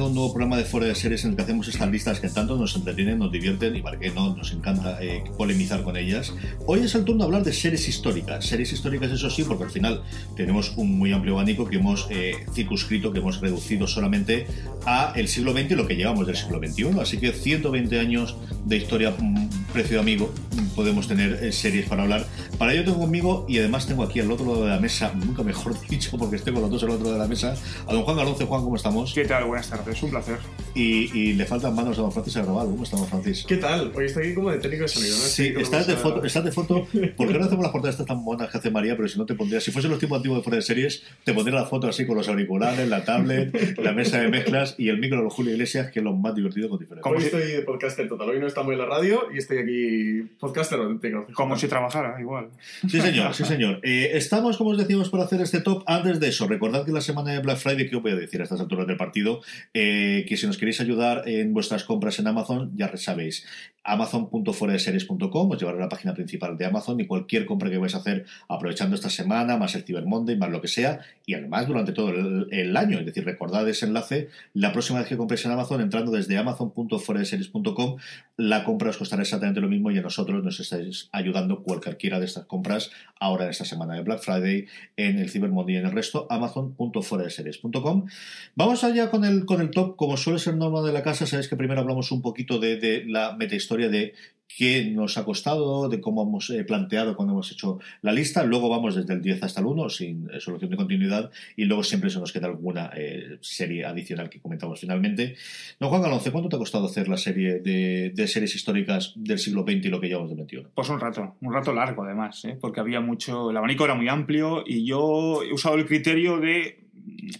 Bienvenido 0.00 0.04
a 0.04 0.08
un 0.08 0.14
nuevo 0.14 0.32
programa 0.32 0.56
de 0.56 0.64
Fuera 0.64 0.86
de 0.86 0.94
Series 0.94 1.24
en 1.24 1.30
el 1.30 1.36
que 1.36 1.42
hacemos 1.42 1.68
estas 1.68 1.90
listas 1.90 2.20
que 2.20 2.28
tanto 2.30 2.56
nos 2.56 2.74
entretienen, 2.74 3.18
nos 3.18 3.30
divierten 3.30 3.76
y 3.76 3.82
para 3.82 3.98
qué 3.98 4.10
no, 4.10 4.34
nos 4.34 4.50
encanta 4.52 4.96
eh, 5.02 5.22
polemizar 5.36 5.82
con 5.82 5.96
ellas. 5.96 6.32
Hoy 6.64 6.80
es 6.80 6.94
el 6.94 7.04
turno 7.04 7.24
de 7.24 7.26
hablar 7.26 7.44
de 7.44 7.52
series 7.52 7.86
históricas. 7.86 8.46
Series 8.46 8.72
históricas, 8.72 9.10
eso 9.12 9.28
sí, 9.28 9.44
porque 9.44 9.64
al 9.64 9.70
final 9.70 10.02
tenemos 10.36 10.72
un 10.76 10.96
muy 10.96 11.12
amplio 11.12 11.34
abanico 11.34 11.66
que 11.66 11.76
hemos 11.76 12.06
eh, 12.08 12.46
circunscrito, 12.54 13.12
que 13.12 13.18
hemos 13.18 13.40
reducido 13.40 13.86
solamente 13.86 14.46
a 14.86 15.12
el 15.16 15.28
siglo 15.28 15.52
XX 15.52 15.72
y 15.72 15.74
lo 15.74 15.86
que 15.86 15.96
llevamos 15.96 16.26
del 16.26 16.36
siglo 16.36 16.58
XXI. 16.58 17.00
Así 17.00 17.18
que 17.18 17.32
120 17.32 18.00
años 18.00 18.36
de 18.64 18.78
historia, 18.78 19.10
mm, 19.10 19.48
precio 19.74 20.00
amigo, 20.00 20.32
mm, 20.56 20.68
podemos 20.74 21.08
tener 21.08 21.44
eh, 21.44 21.52
series 21.52 21.86
para 21.86 22.04
hablar. 22.04 22.26
Para 22.56 22.72
ello 22.72 22.84
tengo 22.84 23.00
conmigo 23.00 23.44
y 23.48 23.58
además 23.58 23.86
tengo 23.86 24.02
aquí 24.02 24.20
al 24.20 24.30
otro 24.30 24.46
lado 24.46 24.64
de 24.64 24.70
la 24.70 24.80
mesa, 24.80 25.12
nunca 25.14 25.42
mejor 25.42 25.74
dicho, 25.88 26.16
porque 26.16 26.36
estoy 26.36 26.54
con 26.54 26.62
los 26.62 26.70
dos 26.70 26.82
al 26.84 26.90
otro 26.90 27.04
lado 27.04 27.14
de 27.14 27.22
la 27.22 27.28
mesa, 27.28 27.54
a 27.86 27.92
don 27.92 28.02
Juan 28.02 28.16
Galonce. 28.16 28.46
Juan, 28.46 28.62
¿cómo 28.62 28.76
estamos? 28.76 29.12
¿Qué 29.12 29.24
tal? 29.24 29.44
Buenas 29.44 29.68
tardes, 29.68 29.89
un 30.02 30.10
placer. 30.10 30.38
Y, 30.74 31.10
y 31.18 31.32
le 31.32 31.44
faltan 31.46 31.74
manos 31.74 31.98
a 31.98 32.02
don 32.02 32.12
Francis 32.12 32.36
Agrobal. 32.36 32.66
¿Cómo 32.68 32.84
estamos, 32.84 33.08
Francis? 33.08 33.44
¿Qué 33.46 33.56
tal? 33.56 33.90
Hoy 33.94 34.04
estoy 34.06 34.26
aquí 34.26 34.34
como 34.34 34.50
de 34.50 34.58
técnico 34.58 34.82
de 34.82 34.88
sonido, 34.88 35.16
¿no? 35.16 35.22
Sí, 35.22 35.52
estás 35.58 35.86
de, 35.88 35.96
foto, 35.96 36.24
estás 36.24 36.44
de 36.44 36.52
foto. 36.52 36.86
¿Por 37.16 37.26
qué 37.26 37.38
no 37.38 37.44
hacemos 37.44 37.62
las 37.64 37.72
portadas 37.72 37.94
estas 37.96 38.06
tan 38.06 38.24
buenas 38.24 38.50
que 38.50 38.58
hace 38.58 38.70
María? 38.70 38.96
Pero 38.96 39.08
si 39.08 39.18
no 39.18 39.26
te 39.26 39.34
pondría, 39.34 39.60
si 39.60 39.72
fuese 39.72 39.88
los 39.88 39.98
tiempos 39.98 40.18
antiguos 40.18 40.38
de 40.38 40.44
fuera 40.44 40.56
de 40.56 40.62
series, 40.62 41.02
te 41.24 41.34
pondría 41.34 41.58
la 41.58 41.66
foto 41.66 41.88
así 41.88 42.06
con 42.06 42.16
los 42.16 42.28
auriculares, 42.28 42.88
la 42.88 43.04
tablet, 43.04 43.78
la 43.78 43.92
mesa 43.92 44.20
de 44.20 44.28
mezclas 44.28 44.76
y 44.78 44.88
el 44.90 44.98
micro 44.98 45.22
de 45.24 45.28
Julio 45.28 45.52
Iglesias, 45.52 45.90
que 45.90 45.98
es 45.98 46.04
lo 46.04 46.12
más 46.14 46.34
divertido 46.36 46.68
con 46.68 46.78
diferencia. 46.78 47.10
Hoy 47.10 47.16
Como 47.16 47.20
si- 47.20 47.26
estoy 47.26 47.52
de 47.52 47.62
podcaster 47.62 48.08
total. 48.08 48.30
Hoy 48.30 48.38
no 48.38 48.46
estamos 48.46 48.72
en 48.72 48.78
la 48.78 48.86
radio 48.86 49.22
y 49.34 49.38
estoy 49.38 49.58
aquí 49.58 50.30
podcaster 50.38 50.78
auténtico. 50.78 51.26
Como 51.34 51.56
si 51.58 51.66
trabajara, 51.66 52.20
igual. 52.20 52.50
Sí, 52.88 53.00
señor, 53.00 53.34
sí, 53.34 53.44
señor. 53.54 53.80
Eh, 53.82 54.12
estamos, 54.14 54.56
como 54.56 54.70
os 54.70 54.78
decíamos, 54.78 55.08
por 55.10 55.20
hacer 55.20 55.40
este 55.40 55.60
top. 55.60 55.82
Antes 55.86 56.20
de 56.20 56.28
eso, 56.28 56.46
recordad 56.46 56.84
que 56.86 56.92
la 56.92 57.00
semana 57.00 57.32
de 57.32 57.40
Black 57.40 57.58
Friday, 57.58 57.90
que 57.90 57.96
os 57.96 58.02
voy 58.02 58.12
a 58.12 58.16
decir 58.16 58.40
a 58.40 58.44
estas 58.44 58.60
alturas 58.60 58.86
del 58.86 58.96
partido, 58.96 59.40
eh, 59.74 59.79
que 60.28 60.36
si 60.36 60.46
nos 60.46 60.58
queréis 60.58 60.80
ayudar 60.80 61.28
en 61.28 61.52
vuestras 61.52 61.84
compras 61.84 62.18
en 62.18 62.26
Amazon, 62.26 62.70
ya 62.76 62.94
sabéis, 62.96 63.46
amazon.fueradeseries.com 63.84 65.50
os 65.50 65.58
llevará 65.58 65.78
a 65.78 65.80
la 65.80 65.88
página 65.88 66.14
principal 66.14 66.56
de 66.56 66.66
Amazon 66.66 67.00
y 67.00 67.06
cualquier 67.06 67.46
compra 67.46 67.70
que 67.70 67.78
vais 67.78 67.94
a 67.94 67.98
hacer 67.98 68.26
aprovechando 68.48 68.94
esta 68.94 69.08
semana, 69.08 69.56
más 69.56 69.74
el 69.74 69.84
Cyber 69.84 70.06
Monday, 70.06 70.36
más 70.36 70.50
lo 70.50 70.60
que 70.60 70.68
sea, 70.68 71.00
y 71.26 71.34
además 71.34 71.66
durante 71.66 71.92
todo 71.92 72.10
el, 72.10 72.76
año. 72.76 72.98
Es 72.98 73.06
decir, 73.06 73.24
recordad 73.24 73.68
ese 73.68 73.86
enlace 73.86 74.28
la 74.54 74.72
próxima 74.72 75.00
vez 75.00 75.08
que 75.08 75.16
compréis 75.16 75.44
en 75.44 75.52
Amazon, 75.52 75.80
entrando 75.80 76.12
desde 76.12 76.36
amazon.fueradeseries.com, 76.38 77.96
la 78.40 78.64
compra 78.64 78.88
os 78.88 78.96
costará 78.96 79.20
exactamente 79.20 79.60
lo 79.60 79.68
mismo 79.68 79.90
y 79.90 79.98
a 79.98 80.00
nosotros 80.00 80.42
nos 80.42 80.58
estáis 80.60 81.10
ayudando 81.12 81.62
cualquiera 81.62 82.18
de 82.18 82.24
estas 82.24 82.46
compras 82.46 82.90
ahora 83.20 83.44
en 83.44 83.50
esta 83.50 83.66
semana 83.66 83.94
de 83.94 84.00
Black 84.00 84.20
Friday, 84.20 84.66
en 84.96 85.18
el 85.18 85.28
Cyber 85.28 85.50
Monday 85.50 85.74
y 85.74 85.78
en 85.78 85.84
el 85.84 85.92
resto, 85.92 86.26
amazon.fueradeseries.com. 86.30 88.06
Vamos 88.54 88.82
allá 88.82 89.10
con 89.10 89.26
el, 89.26 89.44
con 89.44 89.60
el 89.60 89.70
top, 89.70 89.94
como 89.96 90.16
suele 90.16 90.38
ser 90.38 90.56
norma 90.56 90.80
de 90.80 90.92
la 90.92 91.02
casa, 91.02 91.26
sabéis 91.26 91.48
que 91.48 91.56
primero 91.56 91.82
hablamos 91.82 92.10
un 92.12 92.22
poquito 92.22 92.58
de, 92.58 92.76
de 92.76 93.04
la 93.06 93.36
metahistoria 93.36 93.90
de 93.90 94.14
qué 94.56 94.90
nos 94.90 95.16
ha 95.16 95.24
costado, 95.24 95.88
de 95.88 96.00
cómo 96.00 96.22
hemos 96.22 96.50
eh, 96.50 96.64
planteado 96.64 97.16
cuando 97.16 97.32
hemos 97.34 97.50
hecho 97.52 97.78
la 98.02 98.12
lista, 98.12 98.42
luego 98.44 98.68
vamos 98.68 98.96
desde 98.96 99.14
el 99.14 99.22
10 99.22 99.42
hasta 99.42 99.60
el 99.60 99.66
1 99.66 99.88
sin 99.90 100.28
eh, 100.30 100.40
solución 100.40 100.70
de 100.70 100.76
continuidad 100.76 101.30
y 101.56 101.64
luego 101.66 101.82
siempre 101.84 102.10
se 102.10 102.18
nos 102.18 102.32
queda 102.32 102.48
alguna 102.48 102.90
eh, 102.96 103.38
serie 103.40 103.84
adicional 103.84 104.28
que 104.28 104.40
comentamos 104.40 104.80
finalmente. 104.80 105.36
Don 105.78 105.88
Juan 105.90 106.02
Galonce, 106.02 106.30
¿cuánto 106.32 106.48
te 106.48 106.56
ha 106.56 106.58
costado 106.58 106.86
hacer 106.86 107.08
la 107.08 107.16
serie 107.16 107.60
de, 107.60 108.10
de 108.14 108.26
series 108.26 108.54
históricas 108.54 109.12
del 109.16 109.38
siglo 109.38 109.62
XX 109.62 109.86
y 109.86 109.88
lo 109.88 110.00
que 110.00 110.08
llevamos 110.08 110.30
del 110.36 110.44
XXI? 110.44 110.66
Pues 110.74 110.88
un 110.88 111.00
rato, 111.00 111.36
un 111.40 111.52
rato 111.52 111.72
largo 111.72 112.02
además, 112.04 112.44
¿eh? 112.44 112.58
porque 112.60 112.80
había 112.80 113.00
mucho, 113.00 113.50
el 113.50 113.56
abanico 113.56 113.84
era 113.84 113.94
muy 113.94 114.08
amplio 114.08 114.64
y 114.66 114.84
yo 114.84 115.42
he 115.42 115.52
usado 115.52 115.76
el 115.76 115.86
criterio 115.86 116.38
de 116.40 116.80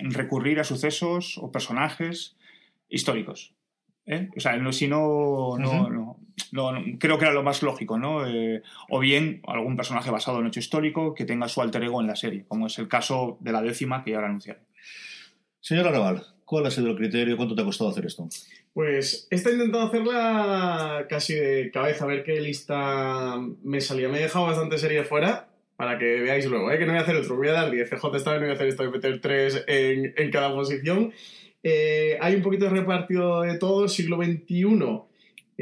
recurrir 0.01 0.61
a 0.61 0.65
sucesos 0.65 1.39
o 1.39 1.51
personajes 1.51 2.37
históricos. 2.89 3.53
¿eh? 4.07 4.29
O 4.37 4.41
sea, 4.41 4.57
no, 4.57 4.73
si 4.73 4.89
no- 4.89 5.57
no- 6.53 6.73
creo 6.99 7.19
que 7.19 7.25
era 7.25 7.35
lo 7.35 7.43
más 7.43 7.63
lógico, 7.63 7.99
¿no? 7.99 8.27
Eh, 8.27 8.63
o 8.89 8.99
bien 9.01 9.41
algún 9.47 9.77
personaje 9.77 10.11
basado 10.11 10.41
en 10.41 10.47
hecho 10.47 10.61
histórico 10.61 11.15
que 11.15 11.25
tenga 11.25 11.49
su 11.49 11.61
alter 11.61 11.83
ego 11.85 12.01
en 12.01 12.07
la 12.07 12.17
serie, 12.17 12.45
como 12.49 12.67
es 12.67 12.79
el 12.79 12.89
caso 12.89 13.37
de 13.41 13.53
la 13.53 13.63
décima 13.63 14.03
que 14.05 14.15
ahora 14.15 14.29
anunciaré. 14.29 14.61
Señor 15.61 15.89
Arrabal, 15.89 16.23
¿cuál 16.45 16.67
ha 16.67 16.71
sido 16.71 16.89
el 16.91 16.97
criterio? 16.97 17.37
¿Cuánto 17.37 17.55
te 17.55 17.63
ha 17.63 17.65
costado 17.65 17.91
hacer 17.91 18.07
esto? 18.07 18.27
Pues 18.73 19.27
he 19.31 19.37
intentado 19.37 19.87
hacerla 19.89 21.07
casi 21.09 21.35
de 21.35 21.71
cabeza, 21.73 22.05
a 22.05 22.09
ver 22.09 22.23
qué 22.25 22.41
lista 22.41 23.37
me 23.63 23.81
salía. 23.81 24.09
Me 24.09 24.19
he 24.19 24.23
dejado 24.23 24.47
bastante 24.47 24.79
serie 24.79 25.05
fuera 25.05 25.49
para 25.77 25.99
que 25.99 26.05
veáis 26.21 26.47
luego, 26.47 26.71
¿eh? 26.71 26.79
que 26.79 26.87
no 26.87 26.93
voy 26.93 27.01
a 27.01 27.03
hacer 27.03 27.17
otro. 27.17 27.37
Voy 27.37 27.49
a 27.49 27.53
dar 27.53 27.71
10 27.71 27.89
CJ 27.91 28.17
esta 28.17 28.33
vez, 28.33 28.41
no 28.41 28.47
voy 28.47 28.53
a 28.53 28.55
hacer 28.55 28.69
esto 28.69 28.83
de 28.85 28.91
meter 28.91 29.21
3 29.21 29.65
en, 29.67 30.15
en 30.17 30.31
cada 30.31 30.53
posición. 30.55 31.13
Eh, 31.63 32.17
hay 32.21 32.35
un 32.37 32.43
poquito 32.43 32.67
de 32.67 32.71
repartido 32.71 33.43
de 33.43 33.59
todo, 33.59 33.89
siglo 33.89 34.17
XXI. 34.23 34.65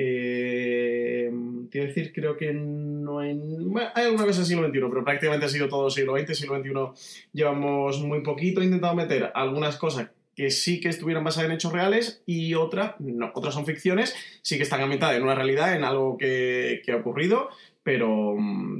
Eh, 0.00 1.28
quiero 1.72 1.88
decir, 1.88 2.12
creo 2.12 2.36
que 2.36 2.52
no 2.52 3.18
hay. 3.18 3.34
bueno, 3.34 3.88
hay 3.96 4.04
alguna 4.04 4.26
cosa 4.26 4.44
siglo 4.44 4.68
XXI, 4.68 4.80
pero 4.88 5.04
prácticamente 5.04 5.46
ha 5.46 5.48
sido 5.48 5.68
todo 5.68 5.90
siglo 5.90 6.16
XX. 6.16 6.38
Siglo 6.38 6.56
XXI 6.60 7.26
llevamos 7.32 8.00
muy 8.00 8.22
poquito. 8.22 8.60
He 8.60 8.66
intentado 8.66 8.94
meter 8.94 9.32
algunas 9.34 9.76
cosas 9.76 10.10
que 10.36 10.50
sí 10.50 10.78
que 10.78 10.88
estuvieran 10.88 11.24
basadas 11.24 11.50
en 11.50 11.56
hechos 11.56 11.72
reales 11.72 12.22
y 12.26 12.54
otras 12.54 12.94
no. 13.00 13.32
Otras 13.34 13.54
son 13.54 13.66
ficciones, 13.66 14.14
sí 14.42 14.56
que 14.56 14.62
están 14.62 14.80
ambientadas 14.80 15.16
en 15.16 15.24
una 15.24 15.34
realidad, 15.34 15.74
en 15.74 15.82
algo 15.82 16.16
que, 16.16 16.80
ha 16.88 16.96
ocurrido, 16.96 17.48
pero, 17.82 18.36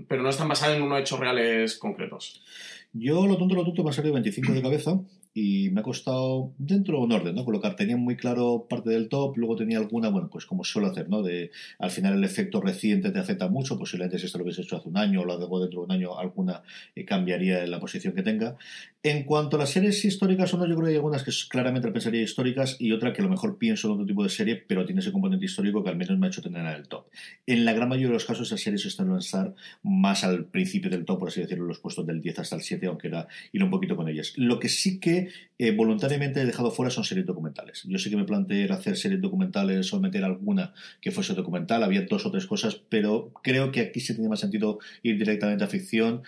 pero 0.07 0.23
no 0.23 0.29
están 0.29 0.47
basadas 0.47 0.77
en 0.77 0.85
unos 0.85 1.01
hechos 1.01 1.19
reales 1.19 1.77
concretos. 1.79 2.45
Yo, 2.93 3.27
lo 3.27 3.37
tonto, 3.37 3.57
lo 3.57 3.65
tonto, 3.65 3.83
me 3.83 3.91
ha 3.91 3.93
salido 3.93 4.15
25 4.15 4.53
de 4.53 4.63
cabeza 4.63 5.01
y 5.41 5.71
me 5.71 5.81
ha 5.81 5.85
costado 5.85 6.53
dentro 6.59 6.99
de 6.99 7.05
un 7.05 7.13
orden, 7.13 7.35
¿no? 7.35 7.45
Colocar, 7.45 7.77
tenía 7.77 7.97
muy 7.97 8.17
claro 8.17 8.67
parte 8.69 8.91
del 8.91 9.09
top, 9.09 9.37
luego 9.37 9.55
tenía 9.55 9.79
alguna, 9.79 10.09
bueno, 10.09 10.29
pues 10.31 10.47
como 10.47 10.65
suelo 10.65 10.89
hacer, 10.89 11.09
¿no? 11.09 11.23
De, 11.23 11.53
al 11.79 11.91
final 11.91 12.15
el 12.15 12.25
efecto 12.25 12.61
reciente 12.61 13.11
te 13.11 13.21
afecta 13.21 13.49
mucho, 13.49 13.79
posiblemente 13.79 14.19
si 14.19 14.27
esto 14.27 14.39
lo 14.39 14.45
hubiese 14.45 14.63
hecho 14.63 14.77
hace 14.77 14.89
un 14.89 14.97
año 14.97 15.21
o 15.21 15.25
lo 15.25 15.35
hago 15.35 15.61
dentro 15.61 15.81
de 15.81 15.87
un 15.87 15.93
año, 15.93 16.19
alguna 16.19 16.63
eh, 16.97 17.05
cambiaría 17.05 17.63
en 17.63 17.71
la 17.71 17.79
posición 17.79 18.15
que 18.15 18.23
tenga. 18.23 18.57
En 19.05 19.23
cuanto 19.23 19.57
a 19.57 19.61
las 19.61 19.71
series 19.71 20.05
históricas 20.05 20.53
o 20.55 20.59
no, 20.59 20.67
yo 20.67 20.75
creo 20.75 20.87
que 20.87 20.91
hay 20.91 20.97
algunas 20.97 21.23
que 21.23 21.31
claramente 21.49 21.89
pensaría 21.93 22.21
históricas 22.21 22.77
y 22.81 22.91
otra 22.91 23.13
que 23.13 23.21
a 23.21 23.25
lo 23.25 23.31
mejor 23.31 23.59
pienso 23.59 23.87
en 23.87 23.95
otro 23.95 24.07
tipo 24.07 24.25
de 24.25 24.29
serie, 24.29 24.57
pero 24.57 24.85
tiene 24.85 25.01
ese 25.01 25.13
componente 25.13 25.45
histórico 25.45 25.85
que 25.85 25.91
al 25.91 25.97
menos 25.97 26.19
me 26.19 26.27
ha 26.27 26.31
hecho 26.31 26.43
tener 26.43 26.63
en 26.63 26.73
el 26.73 26.89
top. 26.89 27.07
En 27.47 27.65
la 27.65 27.75
gran 27.75 27.89
mayoría 27.89 28.09
de 28.09 28.15
los 28.15 28.25
casos, 28.25 28.49
esas 28.49 28.61
series 28.61 28.85
están 28.87 29.17
estar 29.17 29.55
más 29.85 30.25
al 30.25 30.47
principio 30.47 30.91
del 30.91 31.05
top, 31.05 31.21
por 31.21 31.29
así 31.29 31.41
decirlo, 31.41 31.65
los 31.65 31.79
puestos 31.79 32.07
del 32.07 32.21
10 32.21 32.41
hasta 32.41 32.57
el 32.57 32.63
7, 32.63 32.87
aunque 32.87 33.07
era 33.07 33.29
ir 33.53 33.63
un 33.63 33.71
poquito 33.71 33.95
con 33.95 34.09
ellas. 34.09 34.33
Lo 34.37 34.59
que 34.59 34.69
sí 34.69 34.99
que 34.99 35.28
eh, 35.59 35.73
voluntariamente 35.73 36.41
he 36.41 36.47
dejado 36.47 36.71
fuera 36.71 36.91
son 36.91 37.05
series 37.05 37.27
documentales. 37.27 37.85
Yo 37.85 37.99
sí 37.99 38.11
que 38.11 38.17
me 38.17 38.25
planteé 38.25 38.71
hacer 38.71 38.97
series 38.97 39.21
documentales 39.21 39.93
o 39.93 40.01
meter 40.01 40.25
alguna 40.25 40.73
que 41.01 41.11
fuese 41.11 41.35
documental, 41.35 41.83
había 41.83 42.03
dos 42.03 42.27
o 42.27 42.31
tres 42.31 42.47
cosas, 42.47 42.81
pero 42.89 43.33
creo 43.43 43.73
que 43.73 43.81
aquí 43.81 44.01
sí 44.01 44.15
tenía 44.15 44.31
más 44.31 44.41
sentido 44.41 44.79
ir 45.03 45.19
directamente 45.19 45.65
a 45.65 45.69
ficción. 45.69 46.23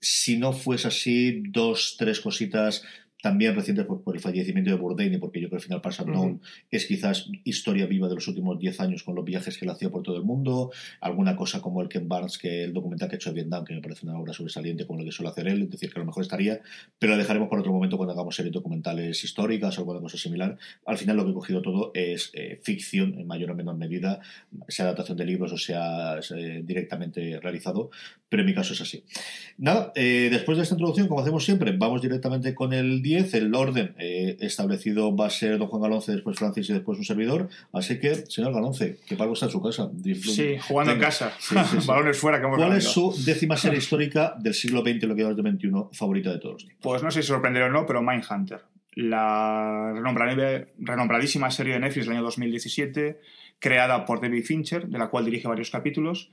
Si 0.00 0.38
no 0.38 0.52
fuese 0.52 0.88
así, 0.88 1.42
dos, 1.48 1.96
tres 1.98 2.20
cositas 2.20 2.84
también 3.22 3.54
recientes 3.54 3.86
por, 3.86 4.02
por 4.02 4.14
el 4.14 4.20
fallecimiento 4.20 4.70
de 4.70 4.76
Bourdain 4.76 5.12
y 5.12 5.18
porque 5.18 5.40
yo 5.40 5.48
creo 5.48 5.58
que 5.58 5.62
al 5.62 5.66
final 5.66 5.80
Pass 5.80 6.00
Unknown 6.00 6.40
es 6.70 6.86
quizás 6.86 7.28
historia 7.44 7.86
viva 7.86 8.08
de 8.08 8.14
los 8.14 8.26
últimos 8.28 8.58
10 8.58 8.80
años 8.80 9.02
con 9.02 9.14
los 9.14 9.24
viajes 9.24 9.58
que 9.58 9.64
él 9.64 9.70
hacía 9.70 9.90
por 9.90 10.02
todo 10.02 10.16
el 10.16 10.24
mundo, 10.24 10.70
alguna 11.00 11.36
cosa 11.36 11.60
como 11.60 11.82
el 11.82 11.88
Ken 11.88 12.08
Barnes, 12.08 12.38
que 12.38 12.64
el 12.64 12.72
documental 12.72 13.08
que 13.08 13.16
ha 13.16 13.18
hecho 13.18 13.30
de 13.30 13.34
Vietnam, 13.34 13.64
que 13.64 13.74
me 13.74 13.80
parece 13.80 14.06
una 14.06 14.18
obra 14.18 14.32
sobresaliente 14.32 14.86
como 14.86 15.00
lo 15.00 15.04
que 15.04 15.12
suele 15.12 15.30
hacer 15.30 15.48
él, 15.48 15.62
es 15.62 15.70
decir, 15.70 15.92
que 15.92 15.98
a 15.98 16.02
lo 16.02 16.06
mejor 16.06 16.22
estaría, 16.22 16.60
pero 16.98 17.12
lo 17.12 17.18
dejaremos 17.18 17.48
por 17.48 17.58
otro 17.58 17.72
momento 17.72 17.96
cuando 17.96 18.12
hagamos 18.12 18.34
series 18.34 18.52
documentales 18.52 19.22
históricas 19.24 19.76
o 19.78 19.80
alguna 19.82 20.00
cosa 20.00 20.16
similar. 20.16 20.56
Al 20.86 20.98
final 20.98 21.16
lo 21.16 21.24
que 21.24 21.30
he 21.30 21.34
cogido 21.34 21.62
todo 21.62 21.90
es 21.94 22.30
eh, 22.34 22.60
ficción 22.62 23.18
en 23.18 23.26
mayor 23.26 23.50
o 23.50 23.54
menor 23.54 23.76
medida, 23.76 24.20
sea 24.68 24.86
adaptación 24.86 25.16
de 25.16 25.24
libros 25.24 25.52
o 25.52 25.58
sea 25.58 26.18
eh, 26.36 26.62
directamente 26.64 27.40
realizado, 27.40 27.90
pero 28.28 28.42
en 28.42 28.46
mi 28.46 28.54
caso 28.54 28.72
es 28.72 28.80
así. 28.80 29.04
Nada, 29.58 29.92
eh, 29.94 30.28
después 30.30 30.56
de 30.56 30.62
esta 30.62 30.74
introducción, 30.74 31.08
como 31.08 31.20
hacemos 31.20 31.44
siempre, 31.44 31.72
vamos 31.76 32.00
directamente 32.00 32.54
con 32.54 32.72
el 32.72 33.02
10, 33.14 33.34
el 33.34 33.54
orden 33.54 33.94
establecido 33.98 35.14
va 35.14 35.26
a 35.26 35.30
ser 35.30 35.58
don 35.58 35.68
Juan 35.68 35.82
Galonce, 35.82 36.12
después 36.12 36.38
Francis 36.38 36.70
y 36.70 36.72
después 36.72 36.98
un 36.98 37.04
servidor, 37.04 37.48
así 37.72 37.98
que, 37.98 38.14
señor 38.26 38.52
Galonce, 38.52 38.98
que 39.06 39.16
pago 39.16 39.32
está 39.32 39.46
en 39.46 39.52
su 39.52 39.62
casa. 39.62 39.90
Sí, 40.22 40.56
jugando 40.66 40.92
en 40.92 41.00
casa, 41.00 41.32
balones 41.86 42.18
fuera. 42.18 42.40
¿Cuál 42.40 42.76
es 42.76 42.84
su 42.84 43.14
décima 43.24 43.56
serie 43.56 43.78
histórica 43.78 44.34
del 44.38 44.54
siglo 44.54 44.82
XX, 44.82 45.04
lo 45.04 45.14
que 45.14 45.24
va 45.24 45.34
del 45.34 45.56
XXI, 45.56 45.70
favorita 45.92 46.30
de 46.32 46.38
todos? 46.38 46.66
Pues 46.80 47.02
no 47.02 47.10
sé 47.10 47.22
si 47.22 47.28
sorprenderá 47.28 47.66
o 47.66 47.70
no, 47.70 47.86
pero 47.86 48.02
Mindhunter 48.02 48.60
la 48.94 49.92
renombradísima 49.94 51.50
serie 51.50 51.74
de 51.74 51.80
Netflix 51.80 52.06
del 52.06 52.16
año 52.16 52.24
2017, 52.24 53.20
creada 53.58 54.04
por 54.04 54.20
David 54.20 54.44
Fincher, 54.44 54.88
de 54.88 54.98
la 54.98 55.08
cual 55.08 55.24
dirige 55.24 55.48
varios 55.48 55.70
capítulos, 55.70 56.30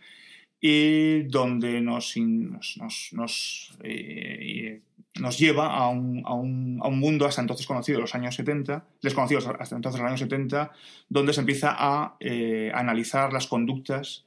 y 0.59 1.23
donde 1.23 1.81
nos, 1.81 2.17
nos, 2.17 3.09
nos, 3.13 3.77
eh, 3.83 4.81
nos 5.19 5.37
lleva 5.37 5.73
a 5.75 5.89
un, 5.89 6.23
a, 6.25 6.33
un, 6.33 6.79
a 6.81 6.87
un, 6.87 6.99
mundo 6.99 7.25
hasta 7.25 7.41
entonces 7.41 7.65
conocido, 7.65 7.99
los 7.99 8.15
años 8.15 8.35
70, 8.35 8.85
desconocidos 9.01 9.47
hasta 9.47 9.75
entonces 9.75 9.99
los 9.99 10.07
años 10.07 10.19
70, 10.19 10.71
donde 11.09 11.33
se 11.33 11.41
empieza 11.41 11.75
a 11.77 12.15
eh, 12.19 12.71
analizar 12.73 13.33
las 13.33 13.47
conductas 13.47 14.25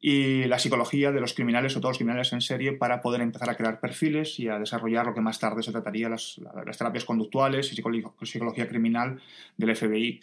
y 0.00 0.44
la 0.44 0.58
psicología 0.58 1.10
de 1.10 1.20
los 1.20 1.34
criminales 1.34 1.76
o 1.76 1.80
todos 1.80 1.90
los 1.90 1.98
criminales 1.98 2.32
en 2.32 2.40
serie 2.40 2.72
para 2.72 3.00
poder 3.00 3.20
empezar 3.20 3.50
a 3.50 3.56
crear 3.56 3.80
perfiles 3.80 4.38
y 4.38 4.48
a 4.48 4.58
desarrollar 4.58 5.06
lo 5.06 5.14
que 5.14 5.20
más 5.20 5.40
tarde 5.40 5.62
se 5.62 5.72
trataría 5.72 6.08
las, 6.08 6.40
las 6.64 6.78
terapias 6.78 7.04
conductuales 7.04 7.72
y 7.72 7.76
psicología 7.76 8.68
criminal 8.68 9.20
del 9.56 9.74
FBI. 9.74 10.20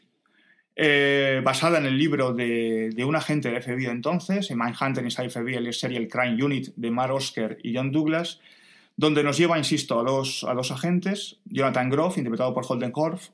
Eh, 0.77 1.41
basada 1.43 1.77
en 1.77 1.85
el 1.85 1.97
libro 1.97 2.33
de, 2.33 2.89
de, 2.93 3.05
un 3.05 3.15
agente 3.15 3.49
del 3.49 3.61
FBI 3.61 3.85
de 3.85 3.91
entonces, 3.91 4.51
en 4.51 4.59
Mindhunter 4.59 5.03
Inside 5.05 5.29
FBI, 5.29 5.55
El 5.55 6.09
Crime 6.09 6.43
Unit 6.43 6.67
de 6.75 6.91
Mark 6.91 7.13
Oscar 7.13 7.57
y 7.63 7.75
John 7.75 7.93
Douglas, 7.93 8.41
donde 8.97 9.23
nos 9.23 9.37
lleva, 9.37 9.57
insisto, 9.57 9.99
a 9.99 10.03
dos, 10.03 10.45
a 10.47 10.53
dos 10.53 10.71
agentes, 10.71 11.39
Jonathan 11.45 11.89
Groff, 11.89 12.17
interpretado 12.17 12.53
por 12.53 12.65
Holden 12.67 12.91
Korf, 12.91 13.29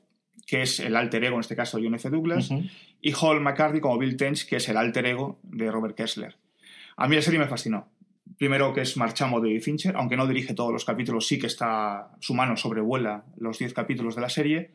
que 0.46 0.62
es 0.62 0.80
el 0.80 0.96
alter 0.96 1.24
ego, 1.24 1.36
en 1.36 1.40
este 1.40 1.56
caso, 1.56 1.78
de 1.78 1.84
John 1.84 1.94
F. 1.94 2.10
Douglas, 2.10 2.50
y 3.00 3.12
Hall 3.12 3.40
McCarthy 3.40 3.80
como 3.80 3.98
Bill 3.98 4.16
Tench, 4.16 4.46
que 4.46 4.56
es 4.56 4.68
el 4.68 4.76
alter 4.76 5.06
ego 5.06 5.38
de 5.42 5.70
Robert 5.70 5.96
Kessler. 5.96 6.36
A 6.96 7.08
mí 7.08 7.16
la 7.16 7.22
serie 7.22 7.38
me 7.38 7.46
fascinó. 7.46 7.88
Primero 8.38 8.72
que 8.72 8.80
es 8.80 8.96
Marchamo 8.96 9.40
de 9.40 9.60
Fincher, 9.60 9.94
aunque 9.96 10.16
no 10.16 10.26
dirige 10.26 10.54
todos 10.54 10.72
los 10.72 10.84
capítulos, 10.84 11.26
sí 11.26 11.38
que 11.38 11.46
está 11.46 12.10
su 12.20 12.34
mano 12.34 12.56
sobrevuela 12.56 13.24
los 13.36 13.58
10 13.58 13.72
capítulos 13.72 14.16
de 14.16 14.20
la 14.20 14.28
serie. 14.28 14.70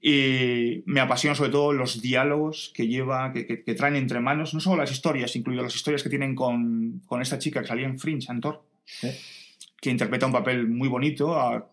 Y 0.00 0.82
me 0.86 1.00
apasiona 1.00 1.34
sobre 1.34 1.50
todo 1.50 1.72
los 1.72 2.02
diálogos 2.02 2.72
que 2.74 2.88
lleva, 2.88 3.32
que, 3.32 3.74
traen 3.76 3.96
entre 3.96 4.20
manos, 4.20 4.52
no 4.52 4.60
solo 4.60 4.78
las 4.78 4.90
historias, 4.90 5.34
incluido 5.36 5.62
las 5.62 5.74
historias 5.74 6.02
que 6.02 6.08
tienen 6.08 6.34
con, 6.34 7.02
con 7.06 7.22
esta 7.22 7.38
chica 7.38 7.60
que 7.60 7.68
salía 7.68 7.86
en 7.86 7.98
Fringe, 7.98 8.30
Antor, 8.30 8.64
que 9.82 9.90
interpreta 9.90 10.26
un 10.26 10.32
papel 10.32 10.68
muy 10.68 10.88
bonito, 10.88 11.68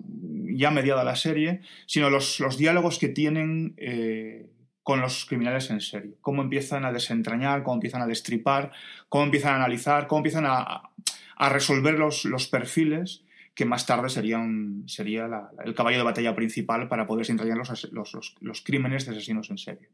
ya 0.48 0.72
mediada 0.72 1.04
la 1.04 1.16
serie, 1.16 1.62
sino 1.86 2.10
los, 2.10 2.40
los 2.40 2.58
diálogos 2.58 2.98
que 2.98 3.08
tienen 3.08 3.76
eh, 3.78 4.50
con 4.82 5.00
los 5.00 5.26
criminales 5.26 5.70
en 5.70 5.80
serie. 5.80 6.16
Cómo 6.20 6.42
empiezan 6.42 6.86
a 6.86 6.92
desentrañar, 6.92 7.62
cómo 7.62 7.76
empiezan 7.76 8.02
a 8.02 8.08
destripar, 8.08 8.72
cómo 9.10 9.26
empiezan 9.26 9.54
a 9.54 9.58
analizar, 9.58 10.08
cómo 10.08 10.22
empiezan 10.22 10.48
a, 10.48 10.90
a 11.36 11.50
resolver 11.50 12.00
los, 12.00 12.26
los, 12.26 12.48
perfiles 12.48 13.26
que 13.54 13.66
más 13.66 13.86
tarde 13.86 14.10
serían, 14.10 14.86
sería 14.88 15.30
el 15.64 15.76
caballo 15.76 15.98
de 15.98 16.04
batalla 16.04 16.34
principal 16.34 16.88
para 16.88 17.06
poder 17.06 17.20
desentrañar 17.20 17.58
los, 17.58 17.92
los, 17.92 18.36
los, 18.42 18.62
crímenes 18.62 19.06
de 19.06 19.12
asesinos 19.12 19.52
en 19.52 19.60
serie. 19.60 19.90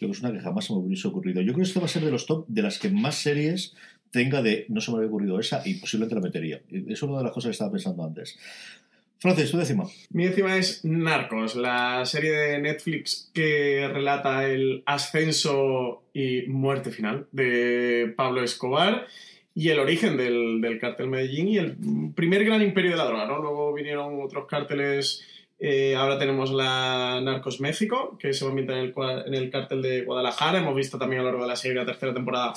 Es 0.00 0.20
una 0.20 0.32
que 0.32 0.40
jamás 0.40 0.64
se 0.64 0.72
me 0.72 0.80
hubiese 0.80 1.06
ocurrido. 1.06 1.40
Yo 1.42 1.52
creo 1.52 1.62
que 1.62 1.68
esto 1.68 1.78
va 1.78 1.86
a 1.86 1.88
ser 1.88 2.04
de 2.04 2.10
los 2.10 2.26
top 2.26 2.44
de 2.48 2.62
las 2.62 2.80
que 2.80 2.90
más 2.90 3.14
series 3.14 3.76
tenga 4.12 4.42
de 4.42 4.66
no 4.68 4.80
se 4.80 4.92
me 4.92 4.98
había 4.98 5.08
ocurrido 5.08 5.40
esa 5.40 5.62
y 5.64 5.74
posiblemente 5.74 6.14
la 6.14 6.20
metería. 6.20 6.60
Es 6.88 7.02
una 7.02 7.18
de 7.18 7.24
las 7.24 7.32
cosas 7.32 7.48
que 7.48 7.52
estaba 7.52 7.72
pensando 7.72 8.04
antes. 8.04 8.38
Francis, 9.18 9.52
tu 9.52 9.58
décima. 9.58 9.84
Mi 10.10 10.24
décima 10.24 10.56
es 10.56 10.84
Narcos, 10.84 11.54
la 11.54 12.04
serie 12.04 12.32
de 12.32 12.58
Netflix 12.58 13.30
que 13.32 13.88
relata 13.92 14.48
el 14.48 14.82
ascenso 14.84 16.02
y 16.12 16.42
muerte 16.48 16.90
final 16.90 17.26
de 17.30 18.12
Pablo 18.16 18.42
Escobar 18.42 19.06
y 19.54 19.68
el 19.68 19.78
origen 19.78 20.16
del, 20.16 20.60
del 20.60 20.80
cártel 20.80 21.08
Medellín 21.08 21.48
y 21.48 21.58
el 21.58 21.76
primer 22.14 22.44
gran 22.44 22.62
imperio 22.62 22.92
de 22.92 22.96
la 22.96 23.04
droga, 23.04 23.26
¿no? 23.26 23.38
Luego 23.38 23.72
vinieron 23.72 24.20
otros 24.20 24.46
cárteles, 24.46 25.24
eh, 25.60 25.94
ahora 25.94 26.18
tenemos 26.18 26.50
la 26.50 27.20
Narcos 27.22 27.60
México, 27.60 28.18
que 28.18 28.32
se 28.32 28.44
ambienta 28.44 28.72
en 28.72 28.86
el, 28.86 28.94
en 29.26 29.34
el 29.34 29.50
cártel 29.50 29.82
de 29.82 30.02
Guadalajara, 30.02 30.58
hemos 30.58 30.74
visto 30.74 30.98
también 30.98 31.20
a 31.20 31.22
lo 31.22 31.28
largo 31.28 31.44
de 31.44 31.48
la 31.48 31.56
serie 31.56 31.76
la 31.76 31.86
tercera 31.86 32.12
temporada 32.12 32.54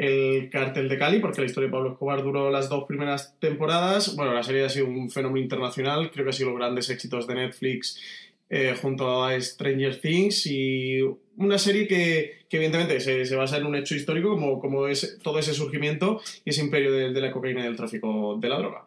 el 0.00 0.48
cartel 0.48 0.88
de 0.88 0.96
Cali, 0.96 1.18
porque 1.18 1.42
la 1.42 1.46
historia 1.46 1.66
de 1.66 1.72
Pablo 1.72 1.92
Escobar 1.92 2.22
duró 2.22 2.50
las 2.50 2.70
dos 2.70 2.84
primeras 2.84 3.36
temporadas. 3.38 4.16
Bueno, 4.16 4.32
la 4.32 4.42
serie 4.42 4.64
ha 4.64 4.70
sido 4.70 4.86
un 4.86 5.10
fenómeno 5.10 5.42
internacional, 5.42 6.10
creo 6.10 6.24
que 6.24 6.30
ha 6.30 6.32
sido 6.32 6.48
los 6.50 6.58
grandes 6.58 6.88
éxitos 6.88 7.26
de 7.26 7.34
Netflix 7.34 8.00
eh, 8.48 8.74
junto 8.80 9.22
a 9.22 9.38
Stranger 9.38 10.00
Things 10.00 10.46
y 10.46 11.00
una 11.36 11.58
serie 11.58 11.86
que, 11.86 12.38
evidentemente 12.48 12.98
se, 12.98 13.36
basa 13.36 13.58
en 13.58 13.66
un 13.66 13.76
hecho 13.76 13.94
histórico 13.94 14.30
como, 14.30 14.58
como 14.58 14.88
es 14.88 15.18
todo 15.22 15.38
ese 15.38 15.52
surgimiento 15.52 16.22
y 16.46 16.50
ese 16.50 16.62
imperio 16.62 16.92
de, 16.92 17.20
la 17.20 17.30
cocaína 17.30 17.60
y 17.60 17.64
del 17.64 17.76
tráfico 17.76 18.38
de 18.40 18.48
la 18.48 18.58
droga. 18.58 18.86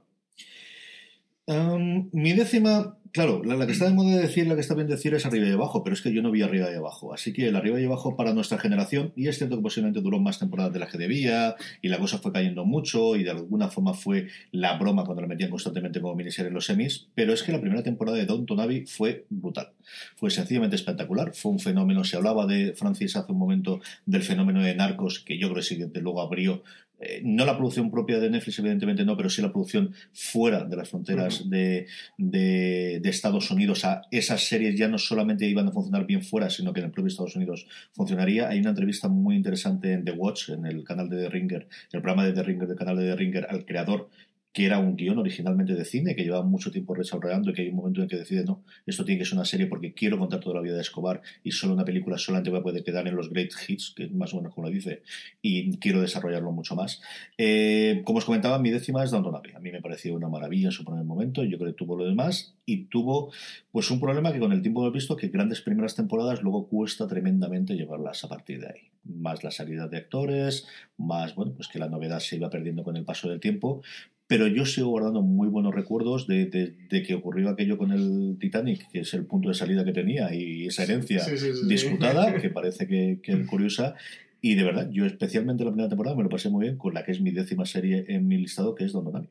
Mi 2.11 2.33
décima 2.33 2.97
Claro, 3.13 3.43
la, 3.43 3.67
que 3.67 3.73
está 3.73 3.85
de 3.85 3.93
moda 3.93 4.15
de 4.15 4.23
decir, 4.23 4.47
la 4.47 4.55
que 4.55 4.61
está 4.61 4.73
bien 4.73 4.87
decir 4.87 5.13
es 5.13 5.23
arriba 5.27 5.47
y 5.47 5.51
abajo, 5.51 5.83
pero 5.83 5.93
es 5.93 6.01
que 6.01 6.11
yo 6.11 6.23
no 6.23 6.31
vi 6.31 6.41
arriba 6.41 6.71
y 6.71 6.73
abajo. 6.73 7.13
Así 7.13 7.31
que 7.31 7.47
el 7.47 7.55
arriba 7.55 7.79
y 7.79 7.85
abajo 7.85 8.15
para 8.15 8.33
nuestra 8.33 8.57
generación, 8.57 9.13
y 9.15 9.27
es 9.27 9.37
cierto 9.37 9.55
que 9.55 9.61
posiblemente 9.61 10.01
duró 10.01 10.19
más 10.19 10.39
temporadas 10.39 10.73
de 10.73 10.79
la 10.79 10.87
que 10.87 10.97
debía, 10.97 11.55
y 11.83 11.89
la 11.89 11.99
cosa 11.99 12.17
fue 12.17 12.31
cayendo 12.31 12.65
mucho, 12.65 13.15
y 13.15 13.23
de 13.23 13.29
alguna 13.29 13.67
forma 13.67 13.93
fue 13.93 14.29
la 14.51 14.79
broma 14.79 15.03
cuando 15.05 15.21
la 15.21 15.27
metían 15.27 15.51
constantemente 15.51 16.01
como 16.01 16.15
miniserie 16.15 16.47
en 16.47 16.55
los 16.55 16.65
semis, 16.65 17.05
pero 17.13 17.33
es 17.33 17.43
que 17.43 17.51
la 17.51 17.61
primera 17.61 17.83
temporada 17.83 18.17
de 18.17 18.25
Don 18.25 18.47
Tonavi 18.47 18.87
fue 18.87 19.27
brutal. 19.29 19.73
Fue 20.15 20.31
sencillamente 20.31 20.75
espectacular, 20.75 21.35
fue 21.35 21.51
un 21.51 21.59
fenómeno. 21.59 22.03
Se 22.03 22.17
hablaba 22.17 22.47
de 22.47 22.73
Francis 22.73 23.15
hace 23.15 23.31
un 23.31 23.37
momento 23.37 23.79
del 24.07 24.23
fenómeno 24.23 24.63
de 24.63 24.73
Narcos, 24.73 25.19
que 25.19 25.37
yo 25.37 25.53
creo 25.53 25.91
que 25.91 26.01
luego 26.01 26.19
abrió 26.19 26.63
eh, 26.99 27.21
no 27.23 27.45
la 27.45 27.57
producción 27.57 27.91
propia 27.91 28.19
de 28.19 28.29
Netflix, 28.29 28.59
evidentemente 28.59 29.03
no, 29.03 29.17
pero 29.17 29.29
sí 29.29 29.41
la 29.41 29.51
producción 29.51 29.93
fuera 30.11 30.63
de 30.63 30.75
las 30.75 30.89
fronteras 30.89 31.41
uh 31.41 31.45
-huh. 31.45 31.49
de, 31.49 31.87
de, 32.17 32.99
de, 33.01 33.09
Estados 33.09 33.51
Unidos. 33.51 33.83
A 33.85 34.03
esas 34.11 34.43
series 34.43 34.77
ya 34.77 34.87
no 34.87 34.97
solamente 34.97 35.45
iban 35.47 35.67
a 35.67 35.71
funcionar 35.71 36.05
bien 36.05 36.23
fuera, 36.23 36.49
sino 36.49 36.71
que 36.71 36.79
en 36.79 36.87
el 36.87 36.91
propio 36.91 37.09
Estados 37.09 37.35
Unidos 37.35 37.67
funcionaría. 37.91 38.49
Hay 38.49 38.59
una 38.59 38.69
entrevista 38.69 39.07
muy 39.09 39.35
interesante 39.35 39.93
en 39.93 40.05
The 40.05 40.11
Watch, 40.11 40.49
en 40.49 40.65
el 40.65 40.83
canal 40.83 41.09
de 41.09 41.17
The 41.17 41.29
Ringer, 41.29 41.67
el 41.91 42.01
programa 42.01 42.25
de 42.25 42.33
The 42.33 42.43
Ringer, 42.43 42.67
del 42.67 42.77
canal 42.77 42.97
de 42.97 43.05
The 43.05 43.15
Ringer, 43.15 43.47
al 43.49 43.65
creador 43.65 44.09
que 44.53 44.65
era 44.65 44.77
un 44.77 44.95
guion 44.95 45.17
originalmente 45.17 45.73
de 45.73 45.83
cine, 45.83 46.15
que 46.15 46.23
llevaba 46.23 46.45
mucho 46.45 46.69
tiempo 46.71 46.93
restaurando 46.93 47.49
y 47.49 47.53
que 47.53 47.63
hay 47.63 47.69
un 47.69 47.75
momento 47.75 48.03
en 48.03 48.07
que 48.07 48.17
decide, 48.17 48.45
no, 48.45 48.63
esto 48.85 49.03
tiene 49.03 49.19
que 49.19 49.25
ser 49.25 49.35
una 49.35 49.45
serie 49.45 49.65
porque 49.65 49.93
quiero 49.93 50.19
contar 50.19 50.39
toda 50.39 50.55
la 50.55 50.61
vida 50.61 50.75
de 50.75 50.81
Escobar 50.81 51.21
y 51.43 51.51
solo 51.51 51.73
una 51.73 51.83
película 51.83 52.19
solamente 52.19 52.51
va 52.51 52.59
a 52.59 52.63
poder 52.63 52.83
quedar 52.83 53.07
en 53.07 53.15
los 53.15 53.31
great 53.31 53.51
hits, 53.67 53.93
que 53.97 54.07
más 54.09 54.31
o 54.33 54.37
menos 54.37 54.53
como 54.53 54.67
lo 54.67 54.73
dice, 54.73 55.01
y 55.41 55.75
quiero 55.79 56.01
desarrollarlo 56.01 56.51
mucho 56.51 56.75
más. 56.75 57.01
Eh, 57.37 58.03
como 58.05 58.19
os 58.19 58.25
comentaba, 58.25 58.59
mi 58.59 58.69
décima 58.69 59.03
es 59.03 59.09
Downton 59.09 59.35
Abbey. 59.35 59.53
A 59.53 59.59
mí 59.59 59.71
me 59.71 59.81
pareció 59.81 60.13
una 60.13 60.29
maravilla 60.29 60.67
en 60.67 60.71
su 60.71 60.85
primer 60.85 61.03
momento, 61.03 61.43
yo 61.43 61.57
creo 61.57 61.71
que 61.71 61.77
tuvo 61.77 61.97
lo 61.97 62.05
demás 62.05 62.55
y 62.65 62.85
tuvo 62.85 63.31
pues 63.71 63.89
un 63.89 63.99
problema 63.99 64.31
que 64.31 64.39
con 64.39 64.51
el 64.51 64.61
tiempo 64.61 64.81
hemos 64.81 64.93
visto 64.93 65.15
que 65.15 65.29
grandes 65.29 65.61
primeras 65.61 65.95
temporadas 65.95 66.43
luego 66.43 66.67
cuesta 66.67 67.07
tremendamente 67.07 67.75
llevarlas 67.75 68.23
a 68.23 68.29
partir 68.29 68.59
de 68.59 68.67
ahí. 68.67 68.91
Más 69.03 69.43
la 69.43 69.51
salida 69.51 69.87
de 69.87 69.97
actores, 69.97 70.65
más, 70.97 71.35
bueno, 71.35 71.53
pues 71.55 71.67
que 71.67 71.79
la 71.79 71.89
novedad 71.89 72.19
se 72.19 72.37
iba 72.37 72.49
perdiendo 72.49 72.83
con 72.83 72.95
el 72.95 73.03
paso 73.03 73.29
del 73.29 73.41
tiempo, 73.41 73.81
pero 74.27 74.47
yo 74.47 74.65
sigo 74.65 74.89
guardando 74.89 75.21
muy 75.21 75.47
buenos 75.47 75.75
recuerdos 75.75 76.27
de, 76.27 76.45
de, 76.45 76.75
de, 76.89 77.03
que 77.03 77.15
ocurrió 77.15 77.49
aquello 77.49 77.77
con 77.77 77.91
el 77.91 78.37
Titanic, 78.39 78.89
que 78.89 79.01
es 79.01 79.13
el 79.13 79.25
punto 79.25 79.49
de 79.49 79.55
salida 79.55 79.83
que 79.83 79.91
tenía 79.91 80.33
y 80.33 80.67
esa 80.67 80.83
herencia 80.83 81.19
sí, 81.19 81.37
sí, 81.37 81.53
sí, 81.53 81.67
disputada, 81.67 82.33
que 82.39 82.49
parece 82.51 82.87
que, 82.87 83.19
que 83.21 83.33
es 83.33 83.47
curiosa. 83.47 83.95
Y 84.41 84.55
de 84.55 84.63
verdad, 84.63 84.89
yo 84.91 85.05
especialmente 85.05 85.63
la 85.63 85.71
primera 85.71 85.89
temporada 85.89 86.15
me 86.15 86.23
lo 86.23 86.29
pasé 86.29 86.49
muy 86.49 86.65
bien 86.65 86.77
con 86.77 86.93
la 86.93 87.03
que 87.03 87.11
es 87.11 87.21
mi 87.21 87.31
décima 87.31 87.65
serie 87.65 88.05
en 88.07 88.27
mi 88.27 88.37
listado, 88.37 88.75
que 88.75 88.85
es 88.85 88.91
Don 88.91 89.05
Donami. 89.05 89.29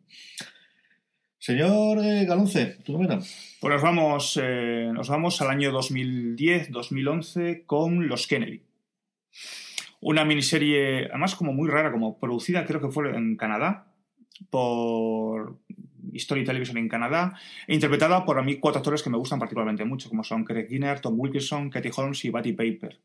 Señor 1.42 1.98
eh, 1.98 2.24
Galonce, 2.24 2.78
¿tu 2.84 2.92
número? 2.92 3.18
Pues 3.60 3.72
nos 3.72 3.82
vamos, 3.82 4.40
eh, 4.40 4.90
nos 4.94 5.08
vamos 5.08 5.42
al 5.42 5.50
año 5.50 5.72
2010-2011 5.72 7.66
con 7.66 8.06
Los 8.06 8.28
Kennedy. 8.28 8.62
Una 10.00 10.24
miniserie, 10.24 11.08
además 11.08 11.34
como 11.34 11.52
muy 11.52 11.68
rara, 11.68 11.90
como 11.90 12.18
producida 12.20 12.64
creo 12.64 12.80
que 12.80 12.90
fue 12.90 13.10
en 13.16 13.36
Canadá, 13.36 13.91
por 14.50 15.58
History 16.12 16.44
Television 16.44 16.78
en 16.78 16.88
Canadá, 16.88 17.34
interpretada 17.68 18.24
por 18.24 18.38
a 18.38 18.42
mí 18.42 18.56
cuatro 18.56 18.78
actores 18.78 19.02
que 19.02 19.10
me 19.10 19.16
gustan 19.16 19.38
particularmente 19.38 19.84
mucho, 19.84 20.08
como 20.08 20.24
son 20.24 20.44
Craig 20.44 20.66
Kinner, 20.66 21.00
Tom 21.00 21.18
Wilkinson, 21.18 21.70
Katie 21.70 21.92
Holmes 21.94 22.24
y 22.24 22.30
Batty 22.30 22.52
Paper. 22.52 22.98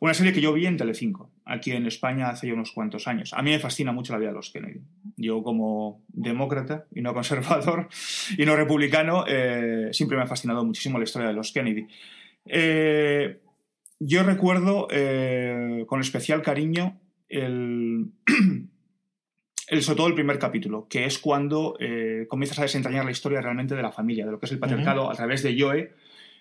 Una 0.00 0.14
serie 0.14 0.32
que 0.32 0.40
yo 0.40 0.52
vi 0.52 0.66
en 0.66 0.76
Telecinco, 0.76 1.30
aquí 1.44 1.72
en 1.72 1.86
España 1.86 2.30
hace 2.30 2.46
ya 2.46 2.54
unos 2.54 2.72
cuantos 2.72 3.08
años. 3.08 3.32
A 3.34 3.42
mí 3.42 3.50
me 3.50 3.58
fascina 3.58 3.92
mucho 3.92 4.12
la 4.12 4.18
vida 4.18 4.30
de 4.30 4.36
los 4.36 4.50
Kennedy. 4.50 4.80
Yo 5.16 5.42
como 5.42 6.02
demócrata 6.08 6.86
y 6.94 7.02
no 7.02 7.14
conservador 7.14 7.88
y 8.36 8.44
no 8.44 8.56
republicano, 8.56 9.24
eh, 9.26 9.88
siempre 9.92 10.16
me 10.16 10.24
ha 10.24 10.26
fascinado 10.26 10.64
muchísimo 10.64 10.98
la 10.98 11.04
historia 11.04 11.28
de 11.28 11.34
los 11.34 11.52
Kennedy. 11.52 11.86
Eh, 12.46 13.40
yo 14.00 14.22
recuerdo 14.22 14.88
eh, 14.90 15.84
con 15.88 16.00
especial 16.00 16.42
cariño 16.42 17.00
el, 17.28 18.06
el, 19.68 19.82
sobre 19.82 19.96
todo 19.96 20.06
el 20.08 20.14
primer 20.14 20.38
capítulo, 20.38 20.86
que 20.88 21.04
es 21.04 21.18
cuando 21.18 21.76
eh, 21.80 22.26
comienzas 22.28 22.58
a 22.58 22.62
desentrañar 22.62 23.04
la 23.04 23.10
historia 23.10 23.40
realmente 23.40 23.74
de 23.74 23.82
la 23.82 23.92
familia, 23.92 24.24
de 24.24 24.32
lo 24.32 24.38
que 24.38 24.46
es 24.46 24.52
el 24.52 24.58
patriarcado, 24.58 25.04
uh 25.04 25.08
-huh. 25.08 25.12
a 25.12 25.16
través 25.16 25.42
de 25.42 25.60
Joe, 25.60 25.92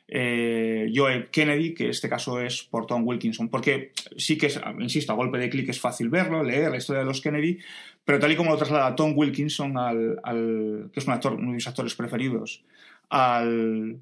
eh, 0.08 0.92
Joe 0.94 1.28
Kennedy, 1.32 1.74
que 1.74 1.86
en 1.86 1.90
este 1.90 2.08
caso 2.08 2.40
es 2.40 2.64
por 2.64 2.86
Tom 2.86 3.06
Wilkinson, 3.06 3.50
porque 3.50 3.92
sí 4.16 4.38
que, 4.38 4.48
es, 4.48 4.60
insisto, 4.80 5.12
a 5.12 5.16
golpe 5.16 5.38
de 5.38 5.50
clic 5.50 5.68
es 5.70 5.80
fácil 5.80 6.10
verlo, 6.10 6.44
leer 6.44 6.72
la 6.72 6.78
historia 6.78 7.02
de 7.02 7.06
los 7.06 7.22
Kennedy, 7.22 7.60
pero 8.06 8.20
tal 8.20 8.32
y 8.32 8.36
como 8.38 8.52
lo 8.52 8.58
traslada 8.58 8.96
Tom 8.96 9.14
Wilkinson, 9.16 9.78
al, 9.78 10.20
al 10.24 10.90
que 10.94 11.00
es 11.00 11.08
un 11.08 11.14
actor, 11.14 11.34
uno 11.34 11.50
de 11.50 11.56
mis 11.56 11.68
actores 11.68 11.94
preferidos, 11.94 12.64
al, 13.10 13.98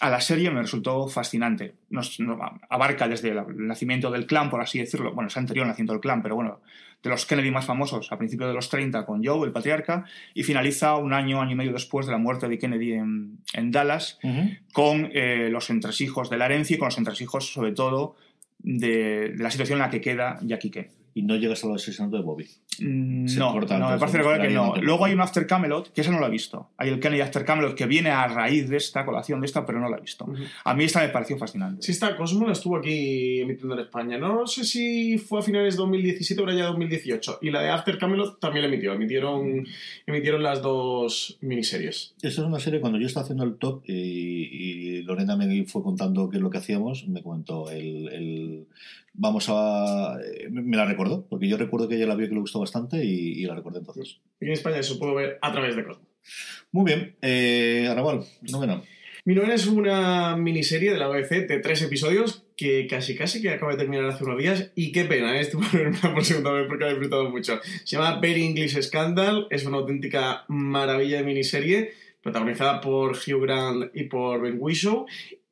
a 0.00 0.10
la 0.10 0.20
serie 0.20 0.50
me 0.50 0.60
resultó 0.60 1.08
fascinante. 1.08 1.74
Nos, 1.88 2.20
nos, 2.20 2.38
abarca 2.68 3.08
desde 3.08 3.30
el 3.30 3.66
nacimiento 3.66 4.10
del 4.10 4.26
clan, 4.26 4.50
por 4.50 4.60
así 4.60 4.78
decirlo, 4.78 5.14
bueno, 5.14 5.28
es 5.28 5.36
anterior 5.36 5.64
al 5.64 5.70
nacimiento 5.70 5.94
del 5.94 6.00
clan, 6.00 6.22
pero 6.22 6.34
bueno, 6.34 6.60
de 7.02 7.10
los 7.10 7.24
Kennedy 7.24 7.50
más 7.50 7.64
famosos 7.64 8.12
a 8.12 8.18
principios 8.18 8.48
de 8.48 8.54
los 8.54 8.68
30 8.68 9.06
con 9.06 9.24
Joe, 9.24 9.46
el 9.46 9.52
patriarca, 9.52 10.04
y 10.34 10.42
finaliza 10.42 10.96
un 10.96 11.12
año, 11.12 11.40
año 11.40 11.52
y 11.52 11.54
medio 11.54 11.72
después 11.72 12.06
de 12.06 12.12
la 12.12 12.18
muerte 12.18 12.48
de 12.48 12.58
Kennedy 12.58 12.92
en, 12.92 13.38
en 13.54 13.70
Dallas, 13.70 14.18
uh 14.22 14.28
-huh. 14.28 14.58
con 14.72 15.10
eh, 15.12 15.48
los 15.50 15.70
entresijos 15.70 16.28
de 16.28 16.36
la 16.36 16.46
herencia 16.46 16.76
y 16.76 16.78
con 16.78 16.86
los 16.86 16.98
entresijos, 16.98 17.52
sobre 17.52 17.72
todo, 17.72 18.16
de, 18.58 19.30
de 19.36 19.42
la 19.42 19.50
situación 19.50 19.78
en 19.78 19.82
la 19.82 19.90
que 19.90 20.00
queda 20.00 20.38
Jackie 20.42 20.70
Kennedy 20.70 21.05
y 21.16 21.22
no 21.22 21.34
llegas 21.34 21.64
al 21.64 21.74
asesinato 21.74 22.18
de 22.18 22.22
Bobby. 22.22 22.46
Mm, 22.78 23.24
no, 23.38 23.58
no, 23.58 23.90
me 23.90 23.98
parece 23.98 24.18
recordar 24.18 24.46
que 24.46 24.52
no. 24.52 24.74
Luego 24.76 25.06
hay 25.06 25.14
un 25.14 25.22
After 25.22 25.46
Camelot, 25.46 25.90
que 25.90 26.02
esa 26.02 26.10
no 26.10 26.20
lo 26.20 26.26
he 26.26 26.30
visto. 26.30 26.68
Hay 26.76 26.90
el 26.90 27.00
Kennedy 27.00 27.22
After 27.22 27.42
Camelot 27.42 27.74
que 27.74 27.86
viene 27.86 28.10
a 28.10 28.28
raíz 28.28 28.68
de 28.68 28.76
esta 28.76 29.06
colación 29.06 29.40
de 29.40 29.46
esta, 29.46 29.64
pero 29.64 29.80
no 29.80 29.88
la 29.88 29.96
he 29.96 30.00
visto. 30.02 30.26
Uh 30.26 30.34
-huh. 30.34 30.46
A 30.62 30.74
mí 30.74 30.84
esta 30.84 31.00
me 31.00 31.08
pareció 31.08 31.38
fascinante. 31.38 31.80
Sí, 31.80 31.92
esta 31.92 32.14
Cosmo 32.18 32.44
la 32.46 32.52
estuvo 32.52 32.76
aquí 32.76 33.40
emitiendo 33.40 33.72
en 33.76 33.80
España. 33.80 34.18
No 34.18 34.46
sé 34.46 34.64
si 34.64 35.16
fue 35.16 35.38
a 35.38 35.42
finales 35.42 35.76
de 35.76 35.78
2017 35.78 36.42
o 36.42 36.44
era 36.44 36.54
ya 36.54 36.66
2018. 36.66 37.38
Y 37.40 37.50
la 37.50 37.62
de 37.62 37.70
After 37.70 37.96
Camelot 37.96 38.38
también 38.38 38.64
la 38.64 38.68
emitió. 38.68 38.92
Emitieron, 38.92 39.66
emitieron 40.06 40.42
las 40.42 40.60
dos 40.60 41.38
miniseries. 41.40 42.14
Esa 42.20 42.42
es 42.42 42.46
una 42.46 42.60
serie, 42.60 42.80
cuando 42.80 42.98
yo 42.98 43.06
estaba 43.06 43.24
haciendo 43.24 43.44
el 43.44 43.56
top 43.56 43.84
y, 43.86 43.94
y 43.94 45.02
Lorena 45.02 45.34
me 45.34 45.64
fue 45.64 45.82
contando 45.82 46.28
qué 46.28 46.36
es 46.36 46.42
lo 46.42 46.50
que 46.50 46.58
hacíamos, 46.58 47.08
me 47.08 47.22
comentó 47.22 47.70
el, 47.70 48.08
el 48.08 48.66
vamos 49.16 49.46
a. 49.48 50.18
Me 50.50 50.76
la 50.76 50.84
recordó, 50.84 51.26
porque 51.28 51.48
yo 51.48 51.56
recuerdo 51.56 51.88
que 51.88 51.96
ella 51.96 52.06
la 52.06 52.14
vio 52.14 52.28
que 52.28 52.34
le 52.34 52.40
gustó 52.40 52.60
bastante 52.60 53.04
y, 53.04 53.42
y 53.42 53.44
la 53.44 53.54
recordé 53.54 53.80
entonces. 53.80 54.20
Y 54.40 54.46
en 54.46 54.52
España 54.52 54.78
eso 54.78 54.98
puedo 54.98 55.14
ver 55.14 55.38
a 55.42 55.52
través 55.52 55.76
de 55.76 55.84
Cosmo. 55.84 56.06
Muy 56.72 56.84
bien, 56.84 57.16
eh, 57.22 57.86
Arrabal, 57.90 58.24
novena. 58.42 58.82
Mi 59.24 59.34
novena 59.34 59.54
es 59.54 59.66
una 59.66 60.36
miniserie 60.36 60.92
de 60.92 60.98
la 60.98 61.08
BBC 61.08 61.48
de 61.48 61.58
tres 61.58 61.82
episodios 61.82 62.44
que 62.56 62.86
casi 62.86 63.16
casi 63.16 63.42
que 63.42 63.50
acaba 63.50 63.72
de 63.72 63.78
terminar 63.78 64.04
hace 64.04 64.24
unos 64.24 64.38
días 64.38 64.70
y 64.76 64.92
qué 64.92 65.04
pena, 65.04 65.36
¿eh? 65.36 65.40
estuve 65.40 65.66
por 66.14 66.24
segunda 66.24 66.52
vez 66.52 66.66
porque 66.68 66.84
he 66.84 66.90
disfrutado 66.90 67.28
mucho. 67.28 67.60
Se 67.84 67.96
llama 67.96 68.20
Very 68.20 68.44
English 68.44 68.80
Scandal, 68.82 69.48
es 69.50 69.64
una 69.66 69.78
auténtica 69.78 70.44
maravilla 70.48 71.18
de 71.18 71.24
miniserie 71.24 71.92
protagonizada 72.22 72.80
por 72.80 73.12
Hugh 73.12 73.42
Grant 73.42 73.90
y 73.94 74.04
por 74.04 74.40
Ben 74.40 74.56
Whishaw, 74.58 75.06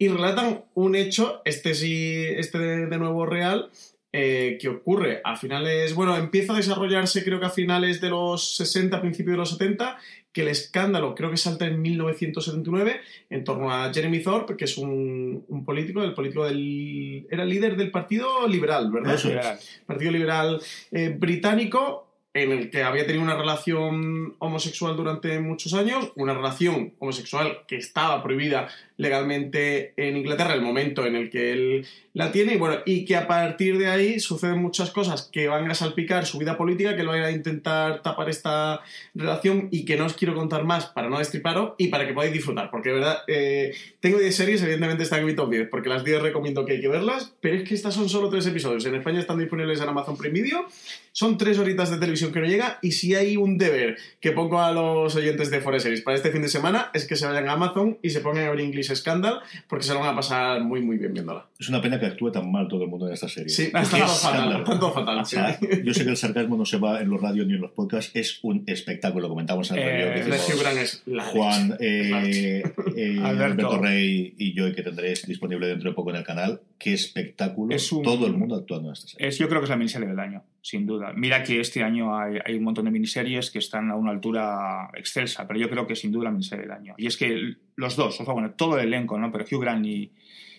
y 0.04 0.08
relatan 0.08 0.64
un 0.74 0.96
hecho, 0.96 1.40
este 1.46 1.74
sí, 1.74 2.24
este 2.36 2.58
de, 2.58 2.86
de 2.86 2.98
nuevo 2.98 3.24
real, 3.24 3.70
eh, 4.12 4.58
que 4.60 4.68
ocurre 4.68 5.22
a 5.24 5.34
finales, 5.34 5.94
bueno, 5.94 6.14
empieza 6.16 6.52
a 6.52 6.56
desarrollarse 6.56 7.24
creo 7.24 7.40
que 7.40 7.46
a 7.46 7.50
finales 7.50 8.02
de 8.02 8.10
los 8.10 8.54
60, 8.56 9.00
principios 9.00 9.32
de 9.32 9.38
los 9.38 9.50
70, 9.50 9.96
que 10.30 10.42
el 10.42 10.48
escándalo 10.48 11.14
creo 11.14 11.30
que 11.30 11.38
salta 11.38 11.66
en 11.66 11.80
1979 11.80 13.00
en 13.30 13.44
torno 13.44 13.72
a 13.72 13.92
Jeremy 13.94 14.22
Thorpe, 14.22 14.56
que 14.56 14.66
es 14.66 14.76
un, 14.76 15.44
un 15.48 15.64
político, 15.64 16.02
el 16.02 16.12
político 16.12 16.44
del... 16.44 17.26
era 17.30 17.46
líder 17.46 17.76
del 17.76 17.90
Partido 17.90 18.46
Liberal, 18.46 18.92
¿verdad? 18.92 19.14
Eso 19.14 19.30
es. 19.30 19.82
Partido 19.86 20.12
Liberal 20.12 20.60
eh, 20.92 21.08
británico, 21.08 22.04
en 22.34 22.50
el 22.50 22.68
que 22.68 22.82
había 22.82 23.06
tenido 23.06 23.22
una 23.22 23.36
relación 23.36 24.34
homosexual 24.40 24.96
durante 24.96 25.38
muchos 25.38 25.72
años, 25.72 26.10
una 26.16 26.34
relación 26.34 26.94
homosexual 26.98 27.60
que 27.68 27.76
estaba 27.76 28.22
prohibida 28.24 28.68
legalmente 28.96 29.92
en 29.96 30.16
Inglaterra, 30.16 30.54
el 30.54 30.62
momento 30.62 31.04
en 31.06 31.16
el 31.16 31.30
que 31.30 31.52
él 31.52 31.86
la 32.12 32.30
tiene, 32.30 32.54
y 32.54 32.56
bueno, 32.58 32.78
y 32.86 33.04
que 33.04 33.16
a 33.16 33.26
partir 33.26 33.76
de 33.76 33.88
ahí 33.88 34.20
suceden 34.20 34.58
muchas 34.58 34.90
cosas 34.90 35.28
que 35.32 35.48
van 35.48 35.68
a 35.68 35.74
salpicar 35.74 36.26
su 36.26 36.38
vida 36.38 36.56
política, 36.56 36.94
que 36.94 37.02
lo 37.02 37.10
van 37.10 37.24
a 37.24 37.30
intentar 37.32 38.02
tapar 38.02 38.28
esta 38.28 38.82
relación 39.14 39.68
y 39.72 39.84
que 39.84 39.96
no 39.96 40.06
os 40.06 40.14
quiero 40.14 40.34
contar 40.34 40.62
más 40.62 40.86
para 40.86 41.08
no 41.08 41.18
destriparos 41.18 41.72
y 41.76 41.88
para 41.88 42.06
que 42.06 42.12
podáis 42.12 42.32
disfrutar, 42.32 42.70
porque 42.70 42.90
de 42.90 42.94
verdad, 42.94 43.18
eh, 43.26 43.74
tengo 43.98 44.18
10 44.18 44.34
series, 44.34 44.62
evidentemente 44.62 45.02
están 45.02 45.20
en 45.20 45.26
mi 45.26 45.34
top 45.34 45.50
10, 45.50 45.68
porque 45.68 45.88
las 45.88 46.04
10 46.04 46.22
recomiendo 46.22 46.64
que 46.64 46.74
hay 46.74 46.80
que 46.80 46.88
verlas, 46.88 47.34
pero 47.40 47.56
es 47.56 47.68
que 47.68 47.74
estas 47.74 47.94
son 47.94 48.08
solo 48.08 48.28
3 48.28 48.46
episodios, 48.46 48.86
en 48.86 48.94
España 48.94 49.18
están 49.18 49.38
disponibles 49.38 49.80
en 49.80 49.88
Amazon 49.88 50.16
Prime 50.16 50.40
Video, 50.40 50.66
son 51.10 51.36
3 51.36 51.58
horitas 51.58 51.90
de 51.90 51.98
televisión 51.98 52.32
que 52.32 52.40
no 52.40 52.46
llega, 52.46 52.78
y 52.80 52.92
si 52.92 53.16
hay 53.16 53.36
un 53.36 53.58
deber 53.58 53.96
que 54.20 54.30
pongo 54.30 54.60
a 54.60 54.70
los 54.70 55.16
oyentes 55.16 55.50
de 55.50 55.60
Forest 55.60 55.84
Series 55.84 56.02
para 56.02 56.16
este 56.16 56.30
fin 56.30 56.42
de 56.42 56.48
semana, 56.48 56.90
es 56.94 57.06
que 57.06 57.16
se 57.16 57.26
vayan 57.26 57.48
a 57.48 57.52
Amazon 57.52 57.98
y 58.02 58.10
se 58.10 58.20
pongan 58.20 58.44
a 58.44 58.50
ver 58.50 58.60
Scandal, 58.92 59.40
porque 59.68 59.84
se 59.84 59.94
lo 59.94 60.00
van 60.00 60.10
a 60.10 60.16
pasar 60.16 60.62
muy, 60.62 60.80
muy 60.80 60.98
bien 60.98 61.12
viéndola. 61.12 61.46
Es 61.58 61.68
una 61.68 61.80
pena 61.80 61.98
que 61.98 62.06
actúe 62.06 62.30
tan 62.30 62.50
mal 62.50 62.68
todo 62.68 62.84
el 62.84 62.90
mundo 62.90 63.06
en 63.06 63.14
esta 63.14 63.28
serie. 63.28 63.48
Sí, 63.48 63.64
está 63.64 63.82
todo 63.82 64.06
fatal. 64.06 64.56
Está 64.58 64.78
todo 64.78 64.92
fatal 64.92 65.18
o 65.18 65.24
sea, 65.24 65.58
sí. 65.58 65.66
Yo 65.84 65.94
sé 65.94 66.04
que 66.04 66.10
el 66.10 66.16
sarcasmo 66.16 66.56
no 66.56 66.64
se 66.64 66.78
va 66.78 67.00
en 67.00 67.08
los 67.08 67.20
radios 67.20 67.46
ni 67.46 67.54
en 67.54 67.60
los 67.60 67.72
podcasts, 67.72 68.10
es 68.14 68.38
un 68.42 68.64
espectáculo, 68.66 69.28
comentamos 69.28 69.70
en 69.70 69.78
el 69.78 69.84
eh, 69.84 70.22
radio. 70.22 70.34
Es 70.80 71.02
la 71.06 71.24
Juan, 71.24 71.76
eh, 71.80 72.62
eh, 72.96 73.18
Alberto. 73.22 73.68
Alberto 73.68 73.78
Rey 73.78 74.34
y 74.38 74.52
yo, 74.52 74.72
que 74.74 74.82
tendréis 74.82 75.26
disponible 75.26 75.66
dentro 75.66 75.90
de 75.90 75.94
poco 75.94 76.10
en 76.10 76.16
el 76.16 76.24
canal. 76.24 76.60
Qué 76.78 76.92
espectáculo. 76.92 77.74
Es 77.74 77.90
un, 77.92 78.02
todo 78.02 78.26
el 78.26 78.34
mundo 78.34 78.56
actuando 78.56 78.88
en 78.88 78.94
esta 78.94 79.08
serie. 79.08 79.28
Es, 79.28 79.38
yo 79.38 79.48
creo 79.48 79.60
que 79.60 79.64
es 79.64 79.70
la 79.70 79.76
miniserie 79.76 80.08
del 80.08 80.18
año, 80.18 80.42
sin 80.60 80.86
duda. 80.86 81.12
Mira 81.14 81.42
que 81.42 81.60
este 81.60 81.82
año 81.82 82.18
hay, 82.18 82.38
hay, 82.44 82.54
un 82.56 82.64
montón 82.64 82.84
de 82.86 82.90
miniseries 82.90 83.50
que 83.50 83.58
están 83.58 83.90
a 83.90 83.96
una 83.96 84.10
altura 84.10 84.90
excelsa, 84.94 85.46
pero 85.46 85.58
yo 85.58 85.70
creo 85.70 85.86
que 85.86 85.96
sin 85.96 86.12
duda 86.12 86.24
la 86.24 86.30
miniserie 86.30 86.62
del 86.62 86.72
año. 86.72 86.94
Y 86.98 87.06
es 87.06 87.16
que 87.16 87.56
los 87.76 87.96
dos, 87.96 88.20
o 88.20 88.24
sea, 88.24 88.34
bueno, 88.34 88.52
todo 88.52 88.78
el 88.78 88.86
elenco, 88.86 89.18
¿no? 89.18 89.30
Pero 89.30 89.44
Hugh 89.44 89.60
Grant 89.60 89.86
y, 89.86 90.12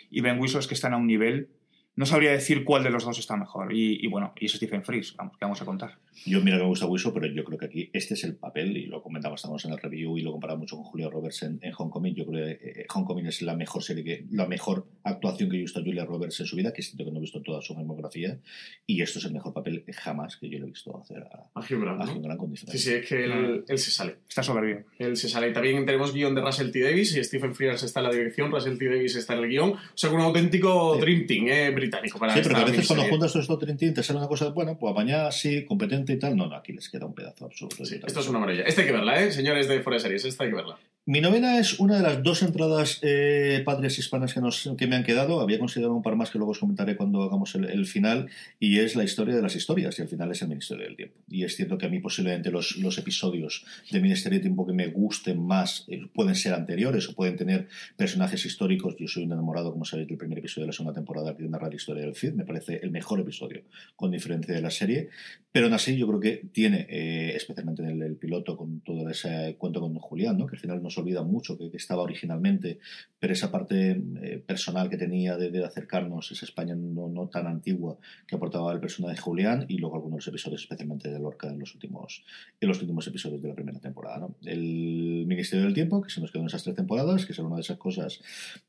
y 0.09 0.21
Ben 0.21 0.39
Whishaw 0.39 0.59
es 0.59 0.67
que 0.67 0.73
están 0.73 0.93
a 0.93 0.97
un 0.97 1.07
nivel 1.07 1.49
no 1.95 2.05
sabría 2.05 2.31
decir 2.31 2.63
cuál 2.63 2.83
de 2.83 2.89
los 2.89 3.05
dos 3.05 3.17
está 3.19 3.37
mejor. 3.37 3.73
Y, 3.73 4.03
y 4.03 4.07
bueno, 4.07 4.33
y 4.39 4.45
es 4.45 4.53
Stephen 4.53 4.83
Frears, 4.83 5.15
vamos, 5.15 5.37
que 5.37 5.45
vamos 5.45 5.61
a 5.61 5.65
contar. 5.65 5.97
Yo, 6.25 6.41
mira 6.41 6.57
que 6.57 6.63
me 6.63 6.69
gusta 6.69 6.85
Wiso, 6.85 7.13
pero 7.13 7.27
yo 7.27 7.43
creo 7.43 7.57
que 7.57 7.65
aquí 7.65 7.89
este 7.93 8.13
es 8.13 8.23
el 8.23 8.35
papel, 8.35 8.77
y 8.77 8.85
lo 8.85 9.01
comentamos, 9.01 9.39
estamos 9.39 9.63
en 9.65 9.73
el 9.73 9.77
review 9.77 10.17
y 10.17 10.21
lo 10.21 10.31
comparamos 10.31 10.61
mucho 10.61 10.77
con 10.77 10.85
Julia 10.85 11.09
Roberts 11.09 11.43
en, 11.43 11.59
en 11.61 11.73
Homecoming. 11.77 12.15
Yo 12.15 12.25
creo 12.25 12.45
que 12.45 12.81
eh, 12.81 12.85
Homecoming 12.93 13.27
es 13.27 13.41
la 13.41 13.55
mejor 13.55 13.83
serie, 13.83 14.03
que, 14.03 14.25
la 14.31 14.47
mejor 14.47 14.87
actuación 15.03 15.49
que 15.49 15.57
he 15.57 15.59
visto 15.59 15.79
a 15.79 15.83
Julia 15.83 16.05
Roberts 16.05 16.39
en 16.39 16.45
su 16.45 16.55
vida, 16.55 16.73
que 16.73 16.81
siento 16.81 17.05
que 17.05 17.11
no 17.11 17.17
he 17.17 17.21
visto 17.21 17.41
toda 17.41 17.61
su 17.61 17.75
filmografía, 17.75 18.39
y 18.87 19.01
esto 19.01 19.19
es 19.19 19.25
el 19.25 19.33
mejor 19.33 19.53
papel 19.53 19.83
jamás 19.93 20.37
que 20.37 20.49
yo 20.49 20.59
le 20.59 20.65
he 20.65 20.69
visto 20.69 20.97
hacer 20.97 21.23
a, 21.23 21.49
a 21.53 21.59
Hugh 21.59 21.81
Grant. 21.81 22.01
A 22.01 22.05
Hugh 22.05 22.21
Grant 22.21 22.55
sí, 22.55 22.77
sí, 22.77 22.93
es 22.93 23.07
que 23.07 23.25
él, 23.25 23.63
él 23.67 23.77
se 23.77 23.91
sale. 23.91 24.17
Está 24.27 24.43
súper 24.43 24.65
bien. 24.65 24.85
Él 24.99 25.17
se 25.17 25.29
sale. 25.29 25.49
Y 25.49 25.53
también 25.53 25.85
tenemos 25.85 26.13
guion 26.13 26.33
de 26.35 26.41
Russell 26.41 26.71
T. 26.71 26.81
Davis, 26.81 27.15
y 27.15 27.23
Stephen 27.23 27.53
Frears 27.55 27.83
está 27.83 27.99
en 27.99 28.05
la 28.05 28.11
dirección, 28.11 28.51
Russell 28.51 28.77
T. 28.77 28.85
Davis 28.85 29.15
está 29.15 29.33
en 29.33 29.43
el 29.43 29.49
guion. 29.49 29.71
O 29.71 29.79
sea, 29.93 30.11
un 30.11 30.21
auténtico 30.21 30.95
sí. 30.95 31.01
Dream 31.01 31.25
Team 31.27 31.47
eh, 31.47 31.71
británico 31.85 32.19
para 32.19 32.33
sí, 32.33 32.41
pero 32.43 32.57
a 32.57 32.65
veces 32.65 32.87
cuando 32.87 33.05
juntas 33.05 33.35
estos 33.35 33.59
Team 33.59 33.93
te 33.93 34.03
sale 34.03 34.19
una 34.19 34.27
cosa, 34.27 34.49
bueno, 34.49 34.77
pues 34.77 34.91
apañada, 34.91 35.31
sí, 35.31 35.65
competente 35.65 36.13
y 36.13 36.19
tal. 36.19 36.35
No, 36.35 36.47
no, 36.47 36.55
aquí 36.55 36.73
les 36.73 36.89
queda 36.89 37.05
un 37.05 37.13
pedazo 37.13 37.45
absoluto. 37.45 37.85
Sí, 37.85 37.99
esto 38.05 38.19
es 38.19 38.27
una 38.27 38.39
maravilla. 38.39 38.63
Esta 38.63 38.81
hay 38.81 38.87
que 38.87 38.93
verla, 38.93 39.21
¿eh? 39.21 39.31
Señores 39.31 39.67
de 39.67 39.81
Fuera 39.81 39.99
Series, 39.99 40.25
esta 40.25 40.43
hay 40.43 40.49
que 40.49 40.55
verla. 40.55 40.77
Mi 41.07 41.21
novena 41.21 41.59
es 41.59 41.79
una 41.79 41.97
de 41.97 42.01
las 42.01 42.23
dos 42.23 42.41
entradas 42.41 42.97
eh, 43.03 43.61
patrias 43.63 43.99
hispanas 43.99 44.33
que, 44.33 44.41
nos, 44.41 44.71
que 44.75 44.87
me 44.87 44.95
han 44.95 45.03
quedado. 45.03 45.39
Había 45.39 45.59
considerado 45.59 45.93
un 45.93 46.01
par 46.01 46.15
más 46.15 46.31
que 46.31 46.39
luego 46.39 46.53
os 46.53 46.57
comentaré 46.57 46.97
cuando 46.97 47.21
hagamos 47.21 47.53
el, 47.53 47.65
el, 47.65 47.85
final. 47.85 48.27
Y 48.59 48.79
es 48.79 48.95
la 48.95 49.03
historia 49.03 49.35
de 49.35 49.43
las 49.43 49.55
historias. 49.55 49.99
Y 49.99 50.01
al 50.01 50.07
final 50.07 50.31
es 50.31 50.41
el 50.41 50.47
Ministerio 50.47 50.83
del 50.83 50.95
Tiempo. 50.95 51.19
Y 51.29 51.43
es 51.43 51.55
cierto 51.55 51.77
que 51.77 51.85
a 51.85 51.89
mí 51.89 51.99
posiblemente 51.99 52.49
los, 52.49 52.77
los 52.77 52.97
episodios 52.97 53.65
del 53.91 54.01
Ministerio 54.01 54.37
del 54.37 54.45
Tiempo 54.45 54.65
que 54.65 54.73
me 54.73 54.87
gusten 54.87 55.45
más 55.45 55.85
eh, 55.89 56.07
pueden 56.11 56.33
ser 56.33 56.55
anteriores 56.55 57.07
o 57.07 57.13
pueden 57.13 57.35
tener 57.35 57.67
personajes 57.95 58.43
históricos. 58.43 58.95
Yo 58.97 59.07
soy 59.07 59.25
un 59.25 59.33
enamorado, 59.33 59.71
como 59.71 59.85
sabéis, 59.85 60.07
del 60.07 60.17
primer 60.17 60.39
episodio 60.39 60.63
de 60.63 60.69
la 60.69 60.73
segunda 60.73 60.95
temporada 60.95 61.37
que 61.37 61.43
narra 61.43 61.69
la 61.69 61.75
historia 61.75 62.01
del 62.01 62.15
Cid. 62.15 62.33
Me 62.33 62.45
parece 62.45 62.79
el 62.81 62.89
mejor 62.89 63.19
episodio, 63.19 63.61
con 63.95 64.09
diferencia 64.09 64.55
de 64.55 64.61
la 64.61 64.71
serie. 64.71 65.09
Pero 65.51 65.67
aún 65.67 65.75
así 65.75 65.95
yo 65.97 66.07
creo 66.07 66.19
que 66.19 66.49
tiene, 66.51 66.87
eh, 66.89 67.33
especialmente 67.35 67.83
en 67.83 67.89
el, 67.89 68.01
el, 68.01 68.15
piloto, 68.15 68.57
con 68.57 68.79
todo 68.79 69.07
ese 69.07 69.55
cuento 69.59 69.79
con 69.79 69.93
Julián, 69.99 70.39
¿no? 70.39 70.47
que 70.47 70.55
al 70.55 70.59
final 70.59 70.81
nos 70.81 70.94
nos 70.95 70.97
olvida 70.97 71.23
mucho 71.23 71.57
que, 71.57 71.69
que 71.69 71.77
estaba 71.77 72.03
originalmente, 72.03 72.79
pero 73.19 73.33
esa 73.33 73.51
parte 73.51 74.01
eh, 74.21 74.43
personal 74.45 74.89
que 74.89 74.97
tenía 74.97 75.37
de, 75.37 75.51
de, 75.51 75.65
acercarnos, 75.65 76.31
esa 76.31 76.45
España 76.45 76.75
no, 76.75 77.07
no, 77.09 77.27
tan 77.27 77.47
antigua 77.47 77.97
que 78.27 78.35
aportaba 78.35 78.71
el 78.71 78.79
personaje 78.79 79.15
de 79.15 79.21
Julián 79.21 79.65
y 79.67 79.77
luego 79.77 79.95
algunos 79.95 80.27
episodios, 80.27 80.61
especialmente 80.61 81.09
de 81.09 81.19
Lorca 81.19 81.47
en 81.47 81.59
los 81.59 81.73
últimos, 81.73 82.23
en 82.59 82.67
los 82.67 82.81
últimos 82.81 83.07
episodios 83.07 83.41
de 83.41 83.49
la 83.49 83.55
primera 83.55 83.79
temporada. 83.79 84.19
¿no? 84.19 84.35
El 84.43 85.25
Ministerio 85.27 85.65
del 85.65 85.73
Tiempo, 85.73 86.01
que 86.01 86.09
se 86.09 86.21
nos 86.21 86.31
quedó 86.31 86.41
en 86.41 86.47
esas 86.47 86.63
tres 86.63 86.75
temporadas, 86.75 87.25
que 87.25 87.33
es 87.33 87.39
una 87.39 87.55
de 87.55 87.61
esas 87.61 87.77
cosas 87.77 88.21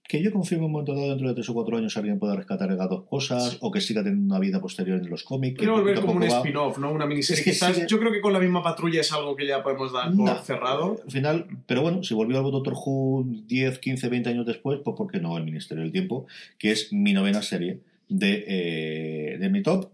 que 0.08 0.22
yo 0.22 0.32
confío 0.32 0.58
en 0.58 0.64
un 0.64 0.72
momento 0.72 0.94
dado 0.94 1.08
dentro 1.10 1.28
de 1.28 1.34
tres 1.34 1.48
o 1.48 1.54
cuatro 1.54 1.76
años 1.76 1.96
alguien 1.96 2.18
pueda 2.18 2.36
rescatar 2.36 2.70
las 2.70 2.88
dos 2.88 3.04
cosas 3.04 3.50
sí. 3.50 3.58
o 3.60 3.70
que 3.70 3.80
siga 3.80 4.02
teniendo 4.02 4.34
una 4.34 4.40
vida 4.40 4.60
posterior 4.60 5.00
en 5.00 5.10
los 5.10 5.24
cómics. 5.24 5.58
Quiero 5.58 5.74
volver 5.74 6.00
como 6.00 6.12
un 6.12 6.22
spin-off, 6.22 6.78
¿no? 6.78 6.92
Una 6.92 7.06
miniserie. 7.06 7.40
Es 7.40 7.44
que 7.44 7.50
Quizás, 7.52 7.74
sigue... 7.74 7.86
Yo 7.88 7.98
creo 7.98 8.12
que 8.12 8.20
con 8.20 8.32
la 8.32 8.38
misma 8.38 8.62
patrulla 8.62 9.00
es 9.00 9.12
algo 9.12 9.34
que 9.34 9.46
ya 9.46 9.62
podemos 9.62 9.92
dar 9.92 10.14
por 10.14 10.38
cerrado. 10.38 10.96
Al 11.04 11.10
final, 11.10 11.46
pero 11.66 11.82
bueno, 11.82 12.02
si 12.02 12.14
volvió 12.16 12.38
algo 12.38 12.50
Doctor 12.50 12.74
Who 12.74 13.26
10, 13.46 13.78
15, 13.78 14.08
20 14.08 14.30
años 14.30 14.46
después, 14.46 14.80
pues 14.84 14.96
¿por 14.96 15.10
qué 15.10 15.20
no 15.20 15.36
el 15.36 15.44
Ministerio 15.44 15.84
del 15.84 15.92
Tiempo? 15.92 16.26
Que 16.58 16.72
es 16.72 16.92
mi 16.92 17.12
novena 17.12 17.42
serie 17.42 17.80
de, 18.08 18.44
eh, 18.46 19.38
de 19.38 19.48
mi 19.48 19.62
top. 19.62 19.90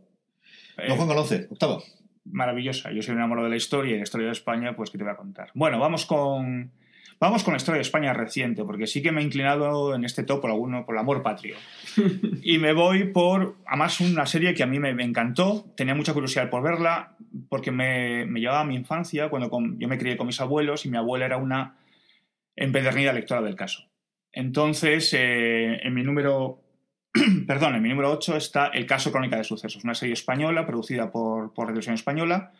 Eh, 0.79 0.89
no, 0.89 0.97
Juan 0.97 1.09
Galonce, 1.09 1.49
octava. 1.51 1.83
Maravillosa. 2.25 2.93
Yo 2.93 3.03
soy 3.03 3.13
un 3.13 3.19
enamorado 3.19 3.47
de 3.47 3.51
la 3.51 3.57
historia 3.57 3.95
y 3.95 3.99
la 3.99 4.05
historia 4.05 4.27
de 4.27 4.33
España, 4.33 4.75
pues 4.77 4.91
que 4.91 4.99
te 4.99 5.05
voy 5.05 5.13
a 5.13 5.17
contar. 5.17 5.51
Bueno, 5.55 5.79
vamos 5.79 6.07
con 6.07 6.71
Vamos 7.23 7.45
con 7.45 7.53
la 7.53 7.59
historia 7.59 7.77
de 7.77 7.83
España 7.83 8.13
reciente, 8.13 8.65
porque 8.65 8.89
sí 8.89 9.01
que 9.01 9.13
me 9.13 9.21
he 9.21 9.25
inclinado 9.25 9.95
en 9.95 10.05
este 10.05 10.25
top 10.25 10.41
por 10.41 10.51
alguno, 10.51 10.85
por 10.85 10.97
el 10.97 10.99
amor 10.99 11.23
patrio. 11.23 11.55
y 12.43 12.59
me 12.59 12.73
voy 12.73 13.13
por, 13.13 13.55
además, 13.65 14.01
una 14.01 14.27
serie 14.27 14.55
que 14.55 14.65
a 14.65 14.67
mí 14.67 14.81
me, 14.81 14.93
me 14.93 15.05
encantó, 15.05 15.65
tenía 15.77 15.95
mucha 15.95 16.15
curiosidad 16.15 16.51
por 16.51 16.65
verla, 16.65 17.15
porque 17.49 17.71
me, 17.71 18.27
me, 18.27 18.41
llevaba 18.41 18.63
a 18.63 18.65
mi 18.65 18.75
infancia, 18.75 19.29
cuando 19.29 19.51
con, 19.51 19.79
yo 19.79 19.87
me 19.87 19.99
crié 19.99 20.17
con 20.17 20.27
mis 20.27 20.41
abuelos 20.41 20.85
y 20.85 20.89
mi 20.89 20.97
abuela 20.97 21.25
era 21.25 21.37
una 21.37 21.77
empedernida 22.57 23.13
lectora 23.13 23.43
del 23.43 23.57
caso. 23.57 23.89
Entonces, 24.33 25.13
eh, 25.15 25.81
en 25.83 25.95
mi 25.95 26.03
número, 26.03 26.63
perdón, 27.47 27.75
en 27.75 27.83
mi 27.83 27.89
número 27.91 28.11
8 28.11 28.37
está 28.37 28.67
El 28.69 28.87
caso 28.87 29.13
Crónica 29.13 29.37
de 29.37 29.45
Sucesos, 29.45 29.85
una 29.85 29.95
serie 29.95 30.15
española 30.15 30.67
producida 30.67 31.11
por, 31.11 31.53
por 31.53 31.77
Española, 31.79 32.53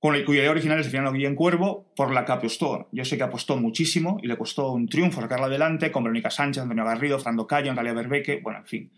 con 0.00 0.14
el, 0.14 0.24
cuya 0.24 0.40
idea 0.40 0.50
original 0.50 0.80
es 0.80 0.86
el 0.86 0.92
final 0.92 1.12
Guillén 1.12 1.36
Cuervo, 1.36 1.92
por 1.94 2.12
la 2.12 2.24
que 2.24 2.32
apostó. 2.32 2.88
Yo 2.90 3.04
sé 3.04 3.16
que 3.16 3.22
apostó 3.22 3.58
muchísimo 3.58 4.18
y 4.22 4.26
le 4.26 4.38
costó 4.38 4.72
un 4.72 4.88
triunfo 4.88 5.20
sacarla 5.20 5.46
adelante 5.46 5.92
con 5.92 6.02
Verónica 6.02 6.30
Sánchez, 6.30 6.62
Antonio 6.62 6.84
Garrido, 6.84 7.18
Fernando 7.18 7.46
Cayo, 7.46 7.70
Natalia 7.70 7.92
Berbeque, 7.92 8.40
bueno, 8.42 8.60
en 8.60 8.66
fin. 8.66 8.92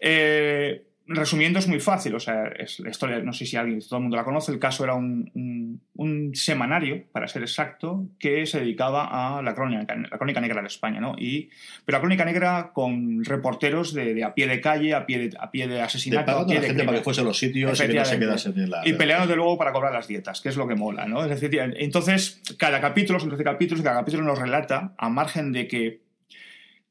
Eh, 0.00 0.91
resumiendo, 1.14 1.58
es 1.58 1.68
muy 1.68 1.80
fácil, 1.80 2.14
o 2.14 2.20
sea, 2.20 2.44
es 2.58 2.80
historia, 2.80 3.18
no 3.20 3.32
sé 3.32 3.46
si 3.46 3.56
alguien, 3.56 3.80
todo 3.80 3.96
el 3.96 4.02
mundo 4.02 4.16
la 4.16 4.24
conoce, 4.24 4.52
el 4.52 4.58
caso 4.58 4.84
era 4.84 4.94
un, 4.94 5.30
un, 5.34 5.80
un 5.94 6.34
semanario, 6.34 7.04
para 7.12 7.28
ser 7.28 7.42
exacto, 7.42 8.06
que 8.18 8.46
se 8.46 8.60
dedicaba 8.60 9.38
a 9.38 9.42
la 9.42 9.54
crónica, 9.54 9.94
la 9.94 10.18
crónica 10.18 10.40
negra 10.40 10.60
de 10.60 10.68
España, 10.68 11.00
¿no? 11.00 11.14
Y, 11.18 11.50
pero 11.84 11.98
la 11.98 12.00
crónica 12.00 12.24
negra 12.24 12.72
con 12.72 13.24
reporteros 13.24 13.94
de, 13.94 14.14
de 14.14 14.24
a 14.24 14.34
pie 14.34 14.46
de 14.46 14.60
calle, 14.60 14.94
a 14.94 15.06
pie 15.06 15.18
de, 15.18 15.36
a 15.38 15.50
pie 15.50 15.68
de 15.68 15.80
asesinato, 15.80 16.32
de 16.32 16.38
a 16.42 16.46
pie 16.46 16.54
la 16.54 16.60
de 16.60 16.66
gente 16.68 16.84
para 16.84 16.98
que 16.98 17.04
fuese 17.04 17.20
a 17.20 17.24
los 17.24 17.38
sitios 17.38 17.80
y 17.80 17.86
que 17.86 17.94
no 17.94 18.04
se 18.04 18.18
quedase 18.18 18.48
en 18.50 18.70
la... 18.70 18.86
Y 18.86 18.94
peleando 18.94 19.26
de 19.26 19.36
luego 19.36 19.58
para 19.58 19.72
cobrar 19.72 19.92
las 19.92 20.08
dietas, 20.08 20.40
que 20.40 20.48
es 20.48 20.56
lo 20.56 20.66
que 20.66 20.74
mola, 20.74 21.06
¿no? 21.06 21.24
Es 21.24 21.30
decir, 21.30 21.58
entonces, 21.76 22.42
cada 22.58 22.80
capítulo, 22.80 23.20
son 23.20 23.28
13 23.28 23.44
capítulos, 23.44 23.82
cada 23.82 24.00
capítulo 24.00 24.24
nos 24.24 24.38
relata, 24.38 24.94
a 24.98 25.08
margen 25.08 25.52
de 25.52 25.68
que 25.68 26.00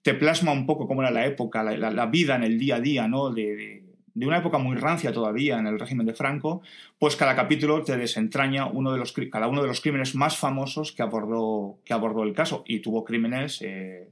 te 0.02 0.14
plasma 0.14 0.52
un 0.52 0.66
poco 0.66 0.88
cómo 0.88 1.02
era 1.02 1.12
la 1.12 1.26
época, 1.26 1.64
la, 1.64 1.78
la, 1.78 1.92
la 1.92 2.06
vida 2.08 2.36
en 2.36 2.44
el 2.44 2.58
día 2.58 2.78
a 2.78 2.80
día, 2.80 3.08
¿no? 3.08 3.30
de, 3.30 3.56
de 3.56 3.84
de 4.14 4.26
una 4.26 4.38
época 4.38 4.58
muy 4.58 4.76
rancia 4.76 5.14
todavía 5.14 5.58
en 5.58 5.68
el 5.68 5.80
régimen 5.80 6.06
de 6.06 6.14
Franco, 6.14 6.62
pues 7.00 7.16
cada 7.16 7.36
capítulo 7.36 7.84
te 7.84 7.98
desentraña 7.98 8.66
uno 8.66 8.92
de 8.92 8.98
los, 8.98 9.14
cada 9.32 9.48
uno 9.48 9.62
de 9.62 9.68
los 9.68 9.82
crímenes 9.82 10.16
más 10.16 10.38
famosos 10.38 10.92
que 10.92 11.02
abordó, 11.02 11.78
que 11.86 11.94
abordó 11.94 12.24
el 12.24 12.34
caso. 12.34 12.64
Y 12.66 12.80
tuvo 12.80 13.06
crímenes, 13.06 13.62
eh, 13.62 14.10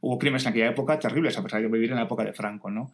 hubo 0.00 0.18
crímenes 0.18 0.44
en 0.44 0.50
aquella 0.50 0.70
época 0.70 0.98
terribles, 0.98 1.36
a 1.36 1.42
pesar 1.42 1.60
de 1.60 1.68
vivir 1.68 1.90
en 1.90 1.96
la 1.96 2.02
época 2.02 2.24
de 2.24 2.32
Franco. 2.32 2.70
¿no? 2.70 2.92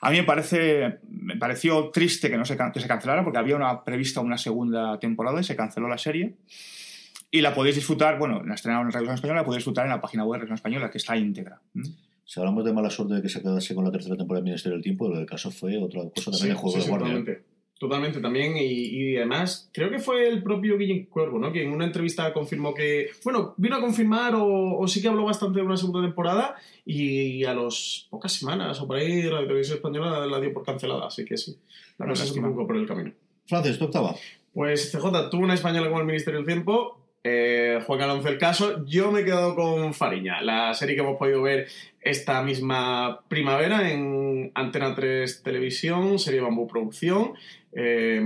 A 0.00 0.10
mí 0.10 0.16
me, 0.16 0.24
parece, 0.24 0.98
me 1.08 1.36
pareció 1.36 1.90
triste 1.90 2.30
que, 2.30 2.38
no 2.38 2.44
se, 2.44 2.56
que 2.56 2.80
se 2.80 2.88
cancelara, 2.88 3.22
porque 3.22 3.38
había 3.38 3.56
una 3.56 3.84
prevista 3.84 4.20
una 4.20 4.38
segunda 4.38 4.98
temporada 4.98 5.40
y 5.40 5.44
se 5.44 5.56
canceló 5.56 5.88
la 5.88 5.98
serie. 5.98 6.36
Y 7.30 7.42
la 7.42 7.54
podéis 7.54 7.76
disfrutar, 7.76 8.18
bueno, 8.18 8.42
la 8.42 8.54
estrenaron 8.54 8.86
en 8.86 8.92
Radio 8.92 9.12
Española, 9.12 9.40
la 9.40 9.44
podéis 9.44 9.60
disfrutar 9.60 9.84
en 9.84 9.90
la 9.90 10.00
página 10.00 10.24
web 10.24 10.40
de 10.40 10.46
Radio 10.46 10.54
Española, 10.54 10.90
que 10.90 10.96
está 10.96 11.14
íntegra. 11.14 11.60
Si 12.28 12.38
hablamos 12.38 12.62
de 12.62 12.74
mala 12.74 12.90
suerte 12.90 13.14
de 13.14 13.22
que 13.22 13.30
se 13.30 13.40
quedase 13.40 13.74
con 13.74 13.86
la 13.86 13.90
tercera 13.90 14.14
temporada 14.14 14.42
del 14.42 14.50
Ministerio 14.50 14.76
del 14.76 14.82
Tiempo, 14.82 15.10
el 15.10 15.24
caso 15.24 15.50
fue 15.50 15.78
otra 15.78 16.02
cosa 16.14 16.30
también 16.30 16.38
sí, 16.40 16.48
el 16.50 16.56
juego 16.56 16.76
sí, 16.76 16.82
de 16.82 16.90
guardia. 16.90 17.06
Totalmente, 17.06 17.44
totalmente 17.78 18.20
también. 18.20 18.56
Y, 18.58 18.64
y, 18.64 19.16
además, 19.16 19.70
creo 19.72 19.88
que 19.88 19.98
fue 19.98 20.28
el 20.28 20.42
propio 20.42 20.76
Guillén 20.76 21.06
Cuervo, 21.06 21.38
¿no? 21.38 21.50
Que 21.50 21.62
en 21.62 21.72
una 21.72 21.86
entrevista 21.86 22.30
confirmó 22.34 22.74
que. 22.74 23.08
Bueno, 23.24 23.54
vino 23.56 23.76
a 23.76 23.80
confirmar 23.80 24.34
o, 24.34 24.76
o 24.78 24.86
sí 24.86 25.00
que 25.00 25.08
habló 25.08 25.24
bastante 25.24 25.60
de 25.60 25.64
una 25.64 25.78
segunda 25.78 26.02
temporada 26.02 26.56
y 26.84 27.44
a 27.44 27.54
las 27.54 28.06
pocas 28.10 28.30
semanas 28.30 28.78
o 28.78 28.86
por 28.86 28.98
ahí 28.98 29.22
la 29.22 29.40
televisión 29.40 29.78
española 29.78 30.26
la 30.26 30.38
dio 30.38 30.52
por 30.52 30.66
cancelada. 30.66 31.06
Así 31.06 31.24
que 31.24 31.38
sí, 31.38 31.56
la 31.96 32.06
cosa 32.06 32.26
se 32.26 32.38
un 32.38 32.50
poco 32.50 32.66
por 32.66 32.76
el 32.76 32.86
camino. 32.86 33.10
Francis, 33.46 33.78
¿tú 33.78 33.86
octava? 33.86 34.14
Pues 34.52 34.92
CJ 34.92 35.30
tuvo 35.30 35.44
una 35.44 35.54
española 35.54 35.88
con 35.88 36.00
el 36.00 36.06
Ministerio 36.06 36.40
del 36.40 36.46
Tiempo, 36.46 37.07
eh, 37.24 37.80
Juan 37.86 38.00
Alonso 38.00 38.28
el 38.28 38.38
caso. 38.38 38.84
Yo 38.86 39.10
me 39.10 39.20
he 39.20 39.24
quedado 39.24 39.54
con 39.54 39.94
Fariña, 39.94 40.40
la 40.40 40.74
serie 40.74 40.94
que 40.94 41.02
hemos 41.02 41.18
podido 41.18 41.42
ver 41.42 41.68
esta 42.00 42.42
misma 42.42 43.20
primavera 43.28 43.90
en 43.90 44.50
Antena 44.54 44.94
3 44.94 45.42
Televisión, 45.42 46.18
serie 46.18 46.40
Bambú 46.40 46.66
Producción, 46.66 47.34
eh, 47.72 48.22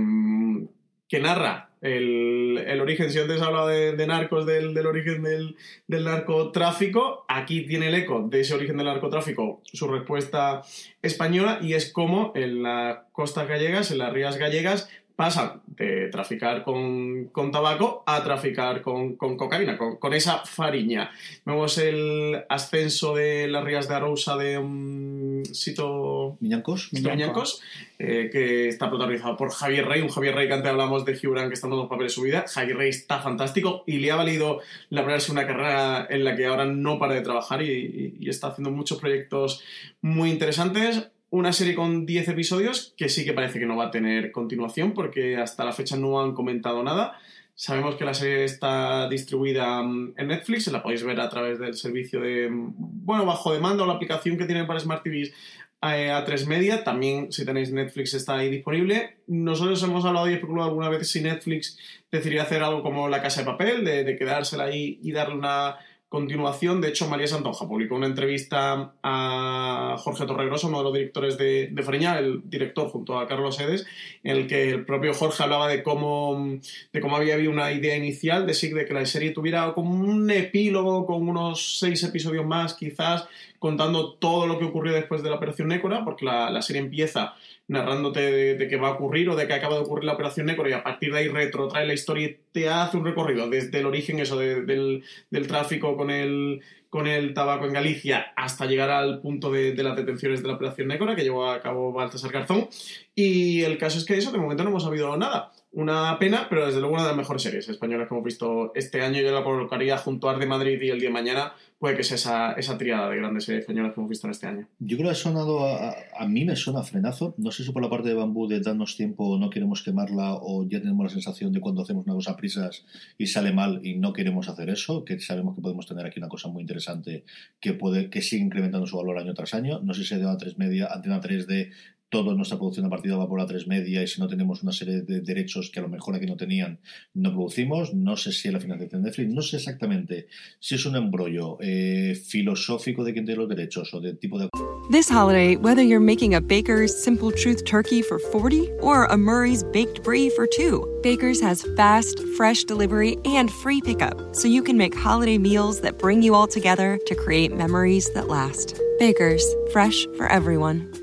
que 1.07 1.19
narra 1.19 1.69
el, 1.83 2.79
origen, 2.81 3.11
si 3.11 3.19
antes 3.19 3.41
hablaba 3.41 3.69
de, 3.69 4.07
narcos, 4.07 4.45
del, 4.45 4.73
del 4.73 4.87
origen 4.87 5.21
del, 5.21 5.57
del, 5.85 6.05
narcotráfico, 6.05 7.25
aquí 7.27 7.63
tiene 7.67 7.89
el 7.89 7.95
eco 7.95 8.25
de 8.29 8.39
ese 8.39 8.53
origen 8.53 8.77
del 8.77 8.85
narcotráfico, 8.85 9.61
su 9.65 9.89
respuesta 9.89 10.61
española, 11.01 11.59
y 11.61 11.73
es 11.73 11.91
como 11.91 12.31
en 12.35 12.63
las 12.63 12.99
costas 13.11 13.49
gallegas, 13.49 13.91
en 13.91 13.97
las 13.97 14.13
rías 14.13 14.37
gallegas, 14.37 14.89
pasan 15.15 15.61
de 15.67 16.07
traficar 16.09 16.63
con, 16.63 17.25
con 17.25 17.51
tabaco 17.51 18.03
a 18.05 18.23
traficar 18.23 18.81
con, 18.81 19.15
con 19.15 19.37
cocaína, 19.37 19.77
con, 19.77 19.97
con, 19.97 20.13
esa 20.13 20.39
fariña. 20.39 21.11
Vemos 21.45 21.77
el 21.77 22.43
ascenso 22.49 23.15
de 23.15 23.47
las 23.47 23.63
rías 23.63 23.87
de 23.87 23.95
Arousa 23.95 24.37
de 24.37 24.57
un 24.57 25.43
sitio... 25.51 26.37
Miñancos. 26.39 26.89
Miñancos, 26.93 27.61
eh, 27.99 28.29
que 28.31 28.67
está 28.67 28.89
protagonizado 28.89 29.37
por 29.37 29.51
Javier 29.51 29.87
Rey, 29.87 30.01
un 30.01 30.09
Javier 30.09 30.35
Rey 30.35 30.47
que 30.47 30.53
antes 30.53 30.71
hablamos 30.71 31.05
de 31.05 31.15
Gibran 31.15 31.47
que 31.47 31.53
está 31.53 31.67
dando 31.67 31.83
los 31.83 31.89
papeles 31.89 32.11
de 32.11 32.15
su 32.15 32.21
vida. 32.23 32.45
Javier 32.47 32.77
Rey 32.77 32.89
está 32.89 33.19
fantástico 33.19 33.83
y 33.85 33.99
le 33.99 34.11
ha 34.11 34.15
valido 34.15 34.61
labrarse 34.89 35.31
una 35.31 35.45
carrera 35.45 36.07
en 36.09 36.23
la 36.23 36.35
que 36.35 36.47
ahora 36.47 36.65
no 36.65 36.97
para 36.97 37.13
de 37.13 37.21
trabajar 37.21 37.61
y, 37.61 37.69
y, 37.69 38.17
y 38.19 38.29
está 38.29 38.47
haciendo 38.47 38.71
muchos 38.71 38.99
proyectos 38.99 39.63
muy 40.01 40.31
interesantes 40.31 41.12
una 41.33 41.51
serie 41.51 41.73
con 41.73 42.05
10 42.05 42.27
episodios 42.27 42.93
que 42.95 43.09
sí 43.09 43.25
que 43.25 43.33
parece 43.33 43.57
que 43.57 43.65
no 43.65 43.75
va 43.75 43.85
a 43.85 43.91
tener 43.91 44.31
continuación 44.31 44.93
porque 44.93 45.37
hasta 45.37 45.65
la 45.65 45.71
fecha 45.71 45.97
no 45.97 46.21
han 46.21 46.35
comentado 46.35 46.83
nada. 46.83 47.17
Sabemos 47.55 47.95
que 47.95 48.05
la 48.05 48.13
serie 48.13 48.43
está 48.43 49.09
distribuida 49.09 49.81
mm, 49.81 50.13
en 50.15 50.27
Netflix, 50.27 50.67
la 50.67 50.83
podéis 50.83 51.03
ver 51.03 51.19
a 51.19 51.29
través 51.29 51.57
del 51.57 51.73
servicio 51.73 52.21
de, 52.21 52.49
mm, 52.51 52.73
bueno, 53.03 53.25
bajo 53.25 53.51
demanda 53.51 53.83
o 53.83 53.87
la 53.87 53.93
aplicación 53.93 54.37
que 54.37 54.45
tienen 54.45 54.67
para 54.67 54.79
Smart 54.79 55.03
TVs 55.03 55.33
A3 55.81 56.45
Media. 56.45 56.83
También, 56.83 57.31
si 57.31 57.43
tenéis 57.43 57.73
Netflix, 57.73 58.13
está 58.13 58.37
ahí 58.37 58.51
disponible. 58.51 59.17
Nosotros 59.25 59.81
hemos 59.81 60.05
hablado 60.05 60.29
y 60.29 60.33
especulado 60.33 60.69
alguna 60.69 60.89
vez 60.89 61.09
si 61.09 61.21
Netflix 61.21 61.79
decidiría 62.11 62.43
hacer 62.43 62.61
algo 62.61 62.83
como 62.83 63.09
La 63.09 63.23
Casa 63.23 63.41
de 63.41 63.47
Papel, 63.47 63.83
de 63.83 64.15
quedársela 64.15 64.65
ahí 64.65 64.99
y 65.01 65.11
darle 65.11 65.33
una 65.33 65.79
continuación, 66.13 66.79
de 66.79 66.89
hecho, 66.89 67.07
María 67.07 67.25
Santonja 67.25 67.67
publicó 67.67 67.95
una 67.95 68.05
entrevista 68.05 68.93
a 69.01 69.95
Jorge 69.97 70.27
Torregroso, 70.27 70.67
uno 70.67 70.77
de 70.77 70.83
los 70.83 70.93
directores 70.93 71.39
de, 71.39 71.69
de 71.71 71.81
Fariña, 71.81 72.19
el 72.19 72.47
director 72.47 72.87
junto 72.89 73.17
a 73.17 73.25
Carlos 73.25 73.59
Edes, 73.59 73.87
en 74.23 74.37
el 74.37 74.45
que 74.45 74.69
el 74.69 74.85
propio 74.85 75.15
Jorge 75.15 75.41
hablaba 75.41 75.67
de 75.67 75.81
cómo, 75.81 76.59
de 76.93 77.01
cómo 77.01 77.15
había 77.15 77.33
habido 77.33 77.49
una 77.49 77.71
idea 77.71 77.97
inicial 77.97 78.45
de, 78.45 78.53
de 78.53 78.85
que 78.85 78.93
la 78.93 79.03
serie 79.07 79.31
tuviera 79.31 79.73
como 79.73 79.89
un 79.89 80.29
epílogo 80.29 81.07
con 81.07 81.27
unos 81.27 81.79
seis 81.79 82.03
episodios 82.03 82.45
más, 82.45 82.75
quizás, 82.75 83.27
contando 83.57 84.13
todo 84.13 84.45
lo 84.45 84.59
que 84.59 84.65
ocurrió 84.65 84.93
después 84.93 85.23
de 85.23 85.31
la 85.31 85.37
Operación 85.37 85.69
Nécora, 85.69 86.05
porque 86.05 86.25
la 86.25 86.61
serie 86.61 86.83
empieza 86.83 87.33
narrándote 87.67 88.55
de, 88.55 88.67
qué 88.67 88.75
va 88.75 88.89
a 88.89 88.91
ocurrir 88.91 89.29
o 89.29 89.35
de 89.35 89.47
que 89.47 89.53
acaba 89.53 89.75
de 89.75 89.81
ocurrir 89.81 90.05
la 90.05 90.13
operación 90.13 90.45
Nécora 90.45 90.69
y 90.69 90.73
a 90.73 90.83
partir 90.83 91.13
de 91.13 91.19
ahí 91.19 91.27
retrotrae 91.29 91.87
la 91.87 91.93
historia 91.93 92.27
y 92.27 92.37
te 92.51 92.69
hace 92.69 92.97
un 92.97 93.05
recorrido 93.05 93.49
desde 93.49 93.79
el 93.79 93.85
origen 93.85 94.19
eso 94.19 94.37
de, 94.37 94.63
del, 94.63 95.03
del, 95.29 95.47
tráfico 95.47 95.95
con 95.95 96.09
el, 96.09 96.61
con 96.89 97.07
el 97.07 97.33
tabaco 97.33 97.65
en 97.65 97.73
Galicia 97.73 98.33
hasta 98.35 98.65
llegar 98.65 98.89
al 98.89 99.21
punto 99.21 99.49
de, 99.49 99.71
de, 99.71 99.83
las 99.83 99.95
detenciones 99.95 100.41
de 100.41 100.49
la 100.49 100.55
operación 100.55 100.89
Nécora 100.89 101.15
que 101.15 101.23
llevó 101.23 101.49
a 101.49 101.61
cabo 101.61 101.93
Baltasar 101.93 102.31
Garzón. 102.31 102.67
Y 103.15 103.61
el 103.61 103.77
caso 103.77 103.97
es 103.97 104.05
que 104.05 104.17
eso 104.17 104.31
de 104.31 104.39
momento 104.39 104.63
no 104.63 104.69
hemos 104.69 104.83
sabido 104.83 105.15
nada 105.15 105.52
Una 105.73 106.19
pena, 106.19 106.45
pero 106.49 106.67
desde 106.67 106.79
luego 106.79 106.93
una 106.93 107.01
de 107.01 107.09
las 107.09 107.17
mejores 107.17 107.41
series 107.41 107.67
españolas 107.67 108.07
que 108.07 108.13
hemos 108.13 108.23
visto 108.23 108.71
este 108.75 109.01
año. 109.01 109.19
Yo 109.19 109.31
la 109.31 109.43
colocaría 109.43 109.97
junto 109.97 110.29
a 110.29 110.33
Arde 110.33 110.45
Madrid 110.45 110.79
y 110.79 110.89
El 110.89 110.99
Día 110.99 111.09
de 111.09 111.13
Mañana. 111.13 111.53
Puede 111.79 111.97
que 111.97 112.03
sea 112.03 112.15
esa, 112.15 112.53
esa 112.53 112.77
triada 112.77 113.09
de 113.09 113.17
grandes 113.17 113.45
series 113.45 113.63
españolas 113.63 113.91
que 113.91 113.99
hemos 113.99 114.09
visto 114.09 114.27
en 114.27 114.31
este 114.31 114.45
año. 114.45 114.67
Yo 114.77 114.97
creo 114.97 115.09
que 115.09 115.13
ha 115.13 115.15
sonado, 115.15 115.65
a, 115.65 115.95
a, 116.15 116.27
mí 116.27 116.45
me 116.45 116.55
suena 116.55 116.83
frenazo. 116.83 117.33
No 117.39 117.49
sé 117.49 117.63
si 117.63 117.71
por 117.71 117.81
la 117.81 117.89
parte 117.89 118.09
de 118.09 118.13
Bambú 118.13 118.47
de 118.47 118.59
darnos 118.59 118.95
tiempo, 118.95 119.35
no 119.39 119.49
queremos 119.49 119.81
quemarla 119.81 120.35
o 120.35 120.63
ya 120.63 120.79
tenemos 120.79 121.05
la 121.05 121.09
sensación 121.09 121.51
de 121.51 121.59
cuando 121.59 121.81
hacemos 121.81 122.05
una 122.05 122.13
cosa 122.13 122.31
a 122.33 122.37
prisas 122.37 122.85
y 123.17 123.25
sale 123.25 123.51
mal 123.51 123.79
y 123.83 123.95
no 123.97 124.13
queremos 124.13 124.49
hacer 124.49 124.69
eso, 124.69 125.03
que 125.03 125.19
sabemos 125.19 125.55
que 125.55 125.61
podemos 125.61 125.87
tener 125.87 126.05
aquí 126.05 126.19
una 126.19 126.29
cosa 126.29 126.49
muy 126.49 126.61
interesante 126.61 127.25
que 127.59 127.73
puede 127.73 128.11
que 128.11 128.21
sigue 128.21 128.43
incrementando 128.43 128.85
su 128.85 128.97
valor 128.97 129.17
año 129.17 129.33
tras 129.33 129.55
año. 129.55 129.79
No 129.81 129.95
sé 129.95 130.03
si 130.03 130.09
se 130.09 130.23
a 130.23 130.37
3 130.37 130.59
media, 130.59 130.89
Antena 130.93 131.19
3 131.19 131.47
de 131.47 131.71
toda 132.13 132.35
nuestra 132.35 132.59
producción 132.59 132.85
a 132.85 132.91
partida 132.91 133.17
va 133.17 133.27
por 133.27 133.41
a 133.41 133.47
3 133.47 133.65
media 133.65 134.03
y 134.03 134.07
si 134.07 134.21
no 134.21 134.27
tenemos 134.27 134.61
una 134.61 134.71
serie 134.71 135.01
de 135.01 135.21
derechos 135.21 135.71
que 135.71 135.79
a 135.79 135.81
lo 135.81 135.89
mejor 135.89 136.13
aquí 136.13 136.27
no 136.27 136.37
tenían, 136.37 136.79
no 137.15 137.31
producimos. 137.31 137.91
No 137.95 138.15
sé 138.15 138.31
si 138.31 138.49
es 138.49 138.53
la 138.53 138.59
financiación 138.59 139.01
de 139.01 139.09
Netflix, 139.09 139.29
no 139.31 139.41
sé 139.41 139.57
exactamente 139.57 140.27
si 140.59 140.75
es 140.75 140.85
un 140.85 140.95
embrollo 140.95 141.57
eh, 141.59 142.13
filosófico 142.13 143.03
de 143.03 143.13
quien 143.13 143.25
tiene 143.25 143.39
los 143.39 143.49
derechos 143.49 143.91
o 143.95 143.99
de 143.99 144.13
tipo 144.13 144.37
de... 144.37 144.47
This 144.91 145.09
holiday, 145.09 145.55
whether 145.55 145.81
you're 145.81 145.99
making 145.99 146.35
a 146.35 146.41
Baker's 146.41 146.93
Simple 146.93 147.31
Truth 147.31 147.65
turkey 147.65 148.03
for 148.03 148.19
40 148.19 148.69
or 148.81 149.05
a 149.05 149.17
Murray's 149.17 149.63
Baked 149.63 150.03
Brie 150.03 150.29
for 150.29 150.45
2, 150.45 150.99
Baker's 151.01 151.41
has 151.41 151.65
fast, 151.75 152.19
fresh 152.37 152.63
delivery 152.63 153.17
and 153.25 153.49
free 153.49 153.81
pickup, 153.81 154.35
so 154.35 154.47
you 154.47 154.61
can 154.61 154.77
make 154.77 154.93
holiday 154.93 155.39
meals 155.39 155.81
that 155.81 155.97
bring 155.97 156.21
you 156.21 156.35
all 156.35 156.45
together 156.45 156.99
to 157.07 157.15
create 157.15 157.51
memories 157.55 158.13
that 158.13 158.27
last. 158.27 158.79
Baker's, 158.99 159.43
fresh 159.71 160.05
for 160.15 160.27
everyone. 160.27 161.02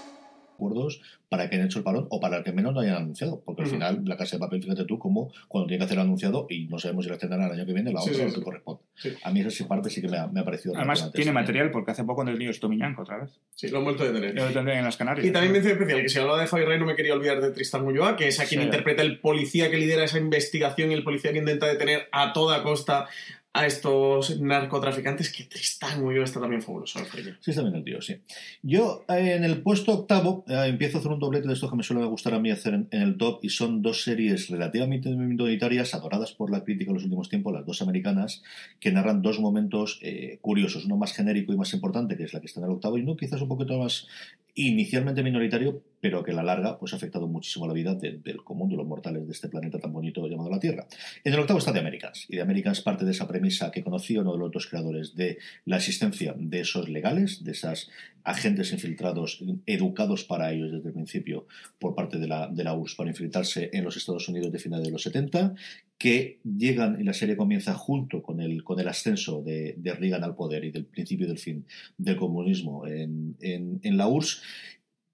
acuerdos 0.61 1.01
para 1.29 1.49
que 1.49 1.55
hayan 1.55 1.67
hecho 1.67 1.79
el 1.79 1.83
parón 1.83 2.07
o 2.09 2.19
para 2.19 2.43
que 2.43 2.51
menos 2.51 2.73
lo 2.73 2.81
hayan 2.81 2.95
anunciado. 2.95 3.41
Porque 3.45 3.63
al 3.63 3.67
uh 3.67 3.71
-huh. 3.71 3.73
final, 3.73 4.01
la 4.05 4.17
casa 4.17 4.35
de 4.35 4.39
papel, 4.39 4.61
fíjate 4.61 4.85
tú, 4.85 4.99
como 4.99 5.31
cuando 5.47 5.67
tiene 5.67 5.79
que 5.79 5.85
hacer 5.85 5.97
el 5.97 6.03
anunciado 6.03 6.45
y 6.49 6.65
no 6.65 6.77
sabemos 6.77 7.05
si 7.05 7.11
la 7.11 7.17
tendrán 7.17 7.41
el 7.43 7.51
año 7.51 7.65
que 7.65 7.73
viene, 7.73 7.91
la 7.91 8.01
otra 8.01 8.13
sí, 8.13 8.21
sí, 8.29 8.35
que 8.35 8.41
corresponde. 8.41 8.81
Sí. 8.95 9.13
A 9.23 9.31
mí 9.31 9.41
esa 9.41 9.67
parte 9.67 9.89
sí 9.89 10.01
que 10.01 10.07
me 10.07 10.17
ha, 10.17 10.27
me 10.27 10.41
ha 10.41 10.45
parecido. 10.45 10.75
Además, 10.75 11.11
tiene 11.13 11.31
material 11.31 11.71
porque 11.71 11.91
hace 11.91 12.03
poco 12.03 12.21
en 12.21 12.29
el 12.29 12.37
lío 12.37 12.51
estuvo 12.51 12.69
Miñanco 12.69 13.01
otra 13.01 13.19
vez. 13.19 13.39
Sí, 13.55 13.69
lo 13.69 13.79
han 13.79 13.85
vuelto 13.85 14.03
a 14.03 14.11
tener. 14.11 14.35
Lo 14.35 14.71
en 14.71 14.83
las 14.83 14.97
Canarias. 14.97 15.25
Y 15.25 15.31
también 15.31 15.53
mención 15.53 15.73
especial 15.73 16.01
que 16.01 16.09
si 16.09 16.19
hablaba 16.19 16.41
de 16.41 16.47
Javier 16.47 16.69
Rey, 16.69 16.79
no 16.79 16.85
me 16.85 16.95
quería 16.95 17.13
olvidar 17.13 17.41
de 17.41 17.51
Tristan 17.51 17.85
Ulloa, 17.85 18.15
que 18.15 18.27
es 18.27 18.39
a 18.39 18.45
quien 18.45 18.61
interpreta 18.61 19.01
el 19.01 19.19
policía 19.19 19.69
que 19.71 19.77
lidera 19.77 20.03
esa 20.03 20.17
investigación 20.17 20.91
y 20.91 20.93
el 20.93 21.03
policía 21.03 21.31
que 21.31 21.39
intenta 21.39 21.67
detener 21.67 22.07
a 22.11 22.33
toda 22.33 22.63
costa 22.63 23.07
a 23.53 23.65
estos 23.65 24.39
narcotraficantes 24.39 25.31
que 25.31 25.43
Tristán 25.43 26.01
Ulloa 26.01 26.23
está 26.23 26.39
también 26.39 26.61
fabuloso. 26.61 26.99
Sí, 27.41 27.51
está 27.51 27.61
bien 27.61 27.75
el 27.75 27.83
tío, 27.83 28.01
sí. 28.01 28.15
Yo 28.61 29.03
eh, 29.09 29.33
en 29.35 29.43
el 29.43 29.61
puesto 29.61 29.91
octavo 29.91 30.45
eh, 30.47 30.67
empiezo 30.67 30.97
a 30.97 30.99
hacer 31.01 31.11
un 31.11 31.19
doblete 31.19 31.49
de 31.49 31.55
estos 31.55 31.69
que 31.69 31.75
me 31.75 31.83
suele 31.83 32.05
gustar 32.05 32.33
a 32.33 32.39
mí 32.39 32.49
hacer 32.49 32.73
en, 32.73 32.87
en, 32.91 33.01
el 33.01 33.17
top 33.17 33.43
y 33.43 33.49
son 33.49 33.81
dos 33.81 34.03
series 34.03 34.49
relativamente 34.49 35.09
minoritarias 35.09 35.93
adoradas 35.93 36.31
por 36.31 36.49
la 36.49 36.63
crítica 36.63 36.91
en 36.91 36.95
los 36.95 37.03
últimos 37.03 37.27
tiempos, 37.27 37.51
las 37.51 37.65
dos 37.65 37.81
americanas, 37.81 38.41
que 38.79 38.93
narran 38.93 39.21
dos 39.21 39.41
momentos 39.41 39.99
eh, 40.01 40.37
curiosos, 40.39 40.85
uno 40.85 40.95
más 40.95 41.11
genérico 41.11 41.51
y 41.51 41.57
más 41.57 41.73
importante, 41.73 42.15
que 42.15 42.23
es 42.23 42.33
la 42.33 42.39
que 42.39 42.45
está 42.45 42.61
en 42.61 42.67
el 42.67 42.71
octavo, 42.71 42.97
y 42.97 43.01
uno 43.01 43.17
quizás 43.17 43.41
un 43.41 43.49
poquito 43.49 43.77
más 43.77 44.07
inicialmente 44.55 45.23
minoritario, 45.23 45.83
pero 45.99 46.23
que 46.23 46.31
a 46.31 46.33
la 46.33 46.43
larga 46.43 46.79
pues, 46.79 46.93
ha 46.93 46.95
afectado 46.95 47.27
muchísimo 47.27 47.67
la 47.67 47.73
vida 47.73 47.95
de, 47.95 48.17
del 48.17 48.43
común 48.43 48.69
de 48.69 48.75
los 48.75 48.87
mortales 48.87 49.25
de 49.25 49.31
este 49.31 49.49
planeta 49.49 49.79
tan 49.79 49.93
bonito 49.93 50.27
llamado 50.27 50.49
la 50.49 50.59
Tierra. 50.59 50.87
En 51.23 51.33
el 51.33 51.39
octavo 51.39 51.59
está 51.59 51.71
The 51.71 51.79
Americans, 51.79 52.25
y 52.27 52.35
The 52.35 52.41
Americans 52.41 52.81
parte 52.81 53.05
de 53.05 53.11
esa 53.11 53.27
premisa 53.27 53.71
que 53.71 53.83
conoció 53.83 54.21
uno 54.21 54.33
de 54.33 54.39
los 54.39 54.51
dos 54.51 54.67
creadores 54.67 55.15
de 55.15 55.37
la 55.65 55.77
existencia 55.77 56.33
de 56.37 56.61
esos 56.61 56.89
legales, 56.89 57.43
de 57.43 57.51
esas 57.51 57.89
agentes 58.23 58.71
infiltrados, 58.71 59.43
educados 59.65 60.23
para 60.23 60.51
ellos 60.51 60.71
desde 60.71 60.87
el 60.87 60.93
principio 60.93 61.47
por 61.79 61.95
parte 61.95 62.17
de 62.17 62.27
la, 62.27 62.47
de 62.47 62.63
la 62.63 62.73
URSS 62.73 62.95
para 62.95 63.09
infiltrarse 63.09 63.69
en 63.73 63.83
los 63.83 63.97
Estados 63.97 64.27
Unidos 64.29 64.51
de 64.51 64.59
finales 64.59 64.85
de 64.85 64.91
los 64.91 65.03
70, 65.03 65.55
que 66.01 66.39
llegan 66.43 66.99
y 66.99 67.03
la 67.03 67.13
serie 67.13 67.37
comienza 67.37 67.75
junto 67.75 68.23
con 68.23 68.41
el, 68.41 68.63
con 68.63 68.79
el 68.79 68.87
ascenso 68.87 69.43
de, 69.43 69.75
de 69.77 69.93
Reagan 69.93 70.23
al 70.23 70.35
poder 70.35 70.63
y 70.63 70.71
del 70.71 70.85
principio 70.85 71.27
del 71.27 71.37
fin 71.37 71.63
del 71.95 72.15
comunismo 72.15 72.87
en, 72.87 73.35
en, 73.39 73.79
en 73.83 73.97
la 73.97 74.07
URSS 74.07 74.41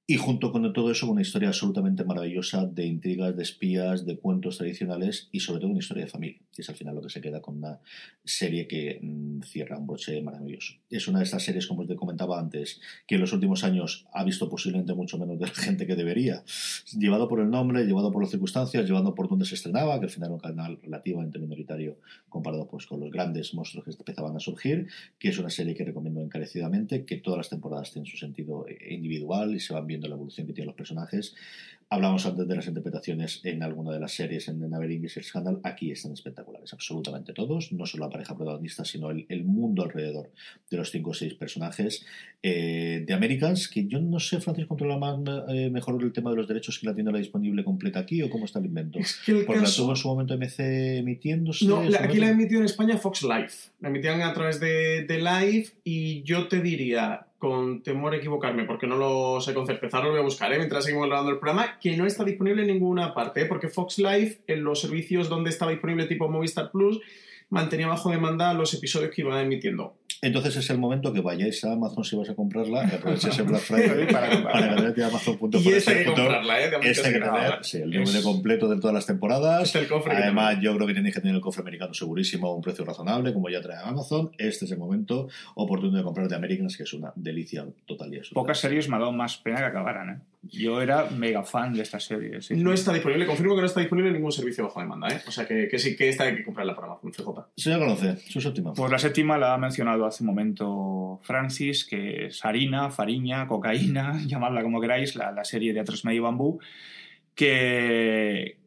y 0.09 0.15
junto 0.15 0.53
con 0.53 0.71
todo 0.71 0.89
eso, 0.89 1.11
una 1.11 1.21
historia 1.21 1.49
absolutamente 1.49 2.05
maravillosa 2.05 2.65
de 2.65 2.85
intrigas, 2.85 3.35
de 3.35 3.43
espías, 3.43 4.05
de 4.05 4.17
cuentos 4.17 4.57
tradicionales 4.57 5.27
y 5.33 5.41
sobre 5.41 5.59
todo 5.59 5.71
una 5.71 5.79
historia 5.79 6.05
de 6.05 6.09
familia, 6.09 6.39
que 6.55 6.61
es 6.61 6.69
al 6.69 6.75
final 6.75 6.95
lo 6.95 7.01
que 7.01 7.09
se 7.09 7.19
queda 7.19 7.41
con 7.41 7.57
una 7.57 7.81
serie 8.23 8.69
que 8.69 9.01
mmm, 9.01 9.41
cierra 9.41 9.77
un 9.77 9.85
broche 9.85 10.21
maravilloso. 10.21 10.75
Es 10.89 11.09
una 11.09 11.19
de 11.19 11.25
estas 11.25 11.43
series, 11.43 11.67
como 11.67 11.85
te 11.85 11.97
comentaba 11.97 12.39
antes, 12.39 12.79
que 13.05 13.15
en 13.15 13.21
los 13.21 13.33
últimos 13.33 13.65
años 13.65 14.07
ha 14.13 14.23
visto 14.23 14.47
posiblemente 14.47 14.93
mucho 14.93 15.17
menos 15.17 15.39
de 15.39 15.47
la 15.47 15.53
gente 15.53 15.85
que 15.85 15.97
debería. 15.97 16.41
Llevado 16.97 17.27
por 17.27 17.41
el 17.41 17.49
nombre, 17.49 17.83
llevado 17.83 18.09
por 18.09 18.21
las 18.21 18.31
circunstancias, 18.31 18.85
llevado 18.85 19.13
por 19.13 19.27
donde 19.27 19.43
se 19.43 19.55
estrenaba, 19.55 19.99
que 19.99 20.05
al 20.05 20.11
final 20.11 20.27
era 20.27 20.35
un 20.35 20.39
canal 20.39 20.79
relativamente 20.81 21.37
minoritario 21.37 21.97
comparado 22.29 22.65
pues, 22.69 22.85
con 22.85 23.01
los 23.01 23.11
grandes 23.11 23.53
monstruos 23.53 23.83
que 23.83 23.91
empezaban 23.91 24.37
a 24.37 24.39
surgir, 24.39 24.87
que 25.19 25.27
es 25.27 25.37
una 25.37 25.49
serie 25.49 25.75
que 25.75 25.83
recomiendo 25.83 26.21
encarecidamente, 26.21 27.03
que 27.03 27.17
todas 27.17 27.39
las 27.39 27.49
temporadas 27.49 27.91
tienen 27.91 28.09
su 28.09 28.15
sentido 28.15 28.65
individual 28.89 29.53
y 29.53 29.59
se 29.59 29.73
van 29.73 29.85
viendo 29.85 29.96
la 30.01 30.15
evolución 30.15 30.47
que 30.47 30.53
tienen 30.53 30.67
los 30.67 30.75
personajes. 30.75 31.35
Hablamos 31.89 32.25
antes 32.25 32.45
de 32.45 32.55
las 32.55 32.67
interpretaciones 32.67 33.39
en 33.45 33.63
alguna 33.63 33.93
de 33.93 34.01
las 34.01 34.11
series 34.11 34.49
en 34.49 34.59
The 34.59 34.67
Neverending 34.67 35.03
y 35.03 35.19
el 35.19 35.23
Scandal. 35.23 35.61
Aquí 35.63 35.89
están 35.91 36.11
espectaculares, 36.11 36.73
absolutamente 36.73 37.31
todos. 37.31 37.71
No 37.71 37.85
solo 37.85 38.05
la 38.05 38.11
pareja 38.11 38.35
protagonista, 38.35 38.83
sino 38.83 39.09
el, 39.09 39.25
el 39.29 39.45
mundo 39.45 39.83
alrededor 39.83 40.29
de 40.69 40.77
los 40.77 40.91
cinco 40.91 41.11
o 41.11 41.13
seis 41.13 41.33
personajes. 41.35 42.05
Eh, 42.43 43.03
de 43.07 43.13
Americans, 43.13 43.69
que 43.69 43.87
yo 43.87 43.99
no 43.99 44.19
sé, 44.19 44.41
Francis, 44.41 44.65
controla 44.65 44.97
más 44.97 45.17
eh, 45.49 45.69
mejor 45.69 46.03
el 46.03 46.11
tema 46.11 46.29
de 46.31 46.35
los 46.35 46.47
derechos 46.47 46.77
que 46.77 46.87
la 46.87 46.93
tiene 46.93 47.11
la 47.11 47.19
disponible 47.19 47.63
completa 47.63 47.99
aquí 47.99 48.21
o 48.21 48.29
cómo 48.29 48.43
está 48.43 48.59
el 48.59 48.65
invento. 48.65 48.99
Es 48.99 49.21
que 49.25 49.31
el 49.31 49.45
Porque 49.45 49.61
caso... 49.61 49.81
la 49.81 49.85
tuvo 49.85 49.91
en 49.93 49.97
su 49.97 50.07
momento 50.09 50.37
MC 50.37 50.97
emitiéndose. 50.97 51.65
No, 51.65 51.83
la, 51.83 52.03
aquí 52.03 52.17
la 52.17 52.27
ha 52.27 52.31
emitido 52.31 52.59
en 52.59 52.65
España 52.65 52.97
Fox 52.97 53.23
Live. 53.23 53.51
La 53.79 53.87
emitían 53.87 54.21
a 54.21 54.33
través 54.33 54.59
de, 54.59 55.05
de 55.05 55.17
Live 55.19 55.67
y 55.85 56.21
yo 56.23 56.49
te 56.49 56.61
diría, 56.61 57.27
con 57.37 57.83
temor 57.83 58.13
a 58.13 58.17
equivocarme, 58.17 58.65
porque 58.65 58.87
no 58.87 58.97
lo 58.97 59.39
sé 59.41 59.53
con 59.53 59.67
certeza, 59.67 60.01
lo 60.01 60.09
voy 60.09 60.19
a 60.19 60.23
buscar, 60.23 60.51
¿eh? 60.51 60.57
mientras 60.57 60.85
seguimos 60.85 61.07
grabando 61.07 61.31
el 61.31 61.39
programa, 61.39 61.76
que 61.81 61.95
no 61.97 62.05
está 62.05 62.23
disponible 62.23 62.61
en 62.61 62.67
ninguna 62.67 63.13
parte, 63.13 63.41
¿eh? 63.41 63.45
porque 63.45 63.67
Fox 63.67 63.97
Live, 63.99 64.39
en 64.47 64.63
los 64.63 64.81
servicios 64.81 65.29
donde 65.29 65.49
estaba 65.49 65.71
disponible 65.71 66.05
tipo 66.05 66.29
Movistar 66.29 66.71
Plus, 66.71 66.99
mantenía 67.49 67.87
bajo 67.87 68.09
demanda 68.11 68.53
los 68.53 68.73
episodios 68.73 69.11
que 69.13 69.21
iban 69.21 69.39
emitiendo. 69.39 69.95
Entonces 70.21 70.55
es 70.55 70.69
el 70.71 70.79
momento 70.79 71.13
que 71.13 71.21
vayáis 71.21 71.63
a 71.63 71.73
Amazon 71.73 72.03
si 72.03 72.15
vas 72.15 72.29
a 72.29 72.35
comprarla, 72.35 72.89
que 72.89 72.95
aprovechéis 72.95 73.37
el 73.37 73.45
Black 73.45 73.61
Friday 73.61 74.07
para, 74.11 74.43
para 74.43 75.07
Amazon.com. 75.07 75.61
Y 75.63 75.69
esta 75.69 75.91
hay 75.91 75.97
que 75.99 76.05
comprarla, 76.05 76.61
¿eh? 76.61 76.71
Esta 76.81 77.11
que 77.11 77.19
tener, 77.19 77.59
sí, 77.61 77.77
el 77.77 77.91
DVD 77.91 78.17
es... 78.17 78.23
completo 78.23 78.67
de 78.67 78.79
todas 78.79 78.95
las 78.95 79.05
temporadas. 79.05 79.63
Este 79.63 79.79
el 79.79 79.87
cofre 79.87 80.15
Además, 80.15 80.57
yo 80.59 80.75
creo 80.75 80.87
que 80.87 80.95
tenéis 80.95 81.13
que 81.13 81.21
tener 81.21 81.35
el 81.35 81.41
cofre 81.41 81.61
americano 81.61 81.93
segurísimo 81.93 82.47
a 82.47 82.55
un 82.55 82.61
precio 82.61 82.83
razonable, 82.83 83.31
como 83.31 83.49
ya 83.49 83.61
trae 83.61 83.77
Amazon. 83.83 84.31
Este 84.39 84.65
es 84.65 84.71
el 84.71 84.79
momento 84.79 85.27
oportuno 85.53 85.97
de 85.97 86.03
comprar 86.03 86.27
de 86.27 86.35
Americans, 86.35 86.75
que 86.75 86.83
es 86.83 86.93
una 86.93 87.13
delicia 87.15 87.65
total 87.85 88.11
y 88.13 88.17
absoluta. 88.17 88.41
Pocas 88.41 88.59
series 88.59 88.89
me 88.89 88.95
ha 88.95 88.99
dado 88.99 89.11
más 89.11 89.37
pena 89.37 89.57
que 89.57 89.65
acabaran, 89.65 90.09
¿eh? 90.09 90.19
Yo 90.49 90.81
era 90.81 91.09
mega 91.09 91.43
fan 91.43 91.73
de 91.73 91.81
esta 91.81 91.99
serie. 91.99 92.41
Sí, 92.41 92.55
no 92.55 92.73
está 92.73 92.93
disponible, 92.93 93.25
confirmo 93.25 93.55
que 93.55 93.61
no 93.61 93.67
está 93.67 93.79
disponible 93.79 94.09
en 94.09 94.15
ningún 94.15 94.31
servicio 94.31 94.63
bajo 94.63 94.79
demanda, 94.79 95.07
¿eh? 95.09 95.21
O 95.27 95.31
sea 95.31 95.47
que, 95.47 95.67
que 95.67 95.79
sí 95.79 95.95
que 95.95 96.09
esta 96.09 96.25
hay 96.25 96.35
que 96.35 96.43
comprarla 96.43 96.75
por 96.75 96.85
Amazon, 96.85 97.11
CJ. 97.11 97.27
Señor 97.55 97.79
conoce, 97.79 98.17
su 98.29 98.41
séptima. 98.41 98.73
Pues 98.73 98.91
la 98.91 98.99
séptima 98.99 99.37
la 99.37 99.53
ha 99.53 99.57
mencionado 99.57 100.05
hace 100.05 100.23
un 100.23 100.27
momento 100.27 101.19
Francis, 101.23 101.85
que 101.85 102.27
es 102.27 102.43
harina, 102.45 102.89
fariña, 102.89 103.47
cocaína, 103.47 104.21
llamadla 104.25 104.63
como 104.63 104.81
queráis, 104.81 105.15
la, 105.15 105.31
la 105.31 105.43
serie 105.43 105.73
de 105.73 105.79
Atrás 105.79 106.05
Medio 106.05 106.23
Bambú, 106.23 106.59
que, 107.35 108.57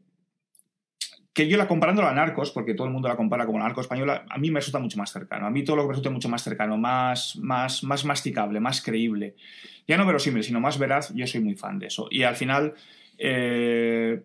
que 1.33 1.49
yo 1.49 1.57
la 1.57 1.69
comparando 1.69 2.03
a 2.03 2.13
Narcos, 2.13 2.51
porque 2.51 2.75
todo 2.75 2.87
el 2.87 2.93
mundo 2.93 3.09
la 3.09 3.17
compara 3.17 3.47
como 3.47 3.59
la 3.59 3.65
Narco 3.65 3.81
española, 3.81 4.25
a 4.29 4.39
mí 4.39 4.51
me 4.51 4.59
resulta 4.59 4.79
mucho 4.79 4.99
más 4.99 5.13
cercano. 5.13 5.47
A 5.47 5.51
mí 5.51 5.63
todo 5.63 5.77
lo 5.77 5.83
que 5.83 5.89
me 5.89 5.93
resulta 5.93 6.11
mucho 6.11 6.29
más 6.29 6.43
cercano, 6.43 6.77
más, 6.77 7.37
más, 7.37 7.85
más 7.85 8.05
masticable, 8.05 8.59
más 8.59 8.83
creíble. 8.83 9.37
Ya 9.87 9.97
no 9.97 10.07
verosímil, 10.07 10.43
sino 10.43 10.61
más 10.61 10.79
veraz, 10.79 11.13
yo 11.15 11.27
soy 11.27 11.41
muy 11.41 11.55
fan 11.55 11.79
de 11.79 11.87
eso. 11.87 12.09
Y 12.11 12.25
al 12.25 12.35
final, 12.35 12.75
eh, 13.17 14.23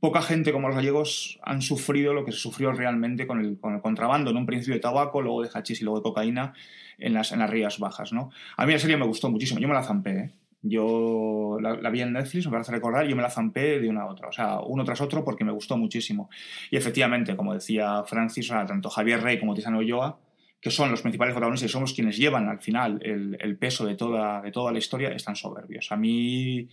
poca 0.00 0.22
gente 0.22 0.52
como 0.52 0.68
los 0.68 0.76
gallegos 0.76 1.38
han 1.42 1.62
sufrido 1.62 2.12
lo 2.12 2.24
que 2.24 2.32
se 2.32 2.38
sufrió 2.38 2.72
realmente 2.72 3.26
con 3.26 3.40
el, 3.40 3.58
con 3.58 3.74
el 3.74 3.80
contrabando, 3.80 4.32
en 4.32 4.36
un 4.36 4.46
principio 4.46 4.74
de 4.74 4.80
tabaco, 4.80 5.22
luego 5.22 5.42
de 5.42 5.50
hachís 5.54 5.80
y 5.80 5.84
luego 5.84 6.00
de 6.00 6.02
cocaína 6.02 6.52
en 6.98 7.14
las, 7.14 7.32
en 7.32 7.38
las 7.38 7.48
Rías 7.48 7.78
Bajas. 7.78 8.12
¿no? 8.12 8.30
A 8.56 8.66
mí 8.66 8.72
la 8.72 8.78
serie 8.78 8.96
me 8.96 9.06
gustó 9.06 9.30
muchísimo, 9.30 9.60
yo 9.60 9.68
me 9.68 9.74
la 9.74 9.82
zampé. 9.82 10.10
¿eh? 10.10 10.32
Yo 10.66 11.58
la, 11.60 11.90
vi 11.90 12.00
en 12.00 12.14
Netflix, 12.14 12.46
me 12.46 12.52
parece 12.52 12.72
recordar, 12.72 13.06
yo 13.06 13.14
me 13.14 13.22
la 13.22 13.28
zampé 13.28 13.78
de 13.80 13.88
una 13.88 14.02
a 14.02 14.06
otra, 14.06 14.28
o 14.28 14.32
sea, 14.32 14.60
uno 14.60 14.82
tras 14.82 15.02
otro 15.02 15.22
porque 15.22 15.44
me 15.44 15.52
gustó 15.52 15.76
muchísimo. 15.76 16.30
Y 16.70 16.76
efectivamente, 16.78 17.36
como 17.36 17.52
decía 17.52 18.02
Francis, 18.04 18.48
tanto 18.48 18.88
Javier 18.88 19.22
Rey 19.22 19.38
como 19.38 19.54
Tizano 19.54 19.78
Ulloa, 19.78 20.18
que 20.60 20.70
son 20.70 20.90
los 20.90 21.02
principales 21.02 21.34
protagonistas 21.34 21.68
y 21.68 21.72
somos 21.72 21.92
quienes 21.92 22.16
llevan 22.16 22.48
al 22.48 22.60
final 22.60 22.98
el, 23.02 23.36
el 23.38 23.58
peso 23.58 23.84
de 23.84 23.94
toda, 23.94 24.40
de 24.40 24.50
toda 24.50 24.72
la 24.72 24.78
historia, 24.78 25.10
están 25.10 25.36
soberbios. 25.36 25.92
A 25.92 25.96
mí, 25.96 26.66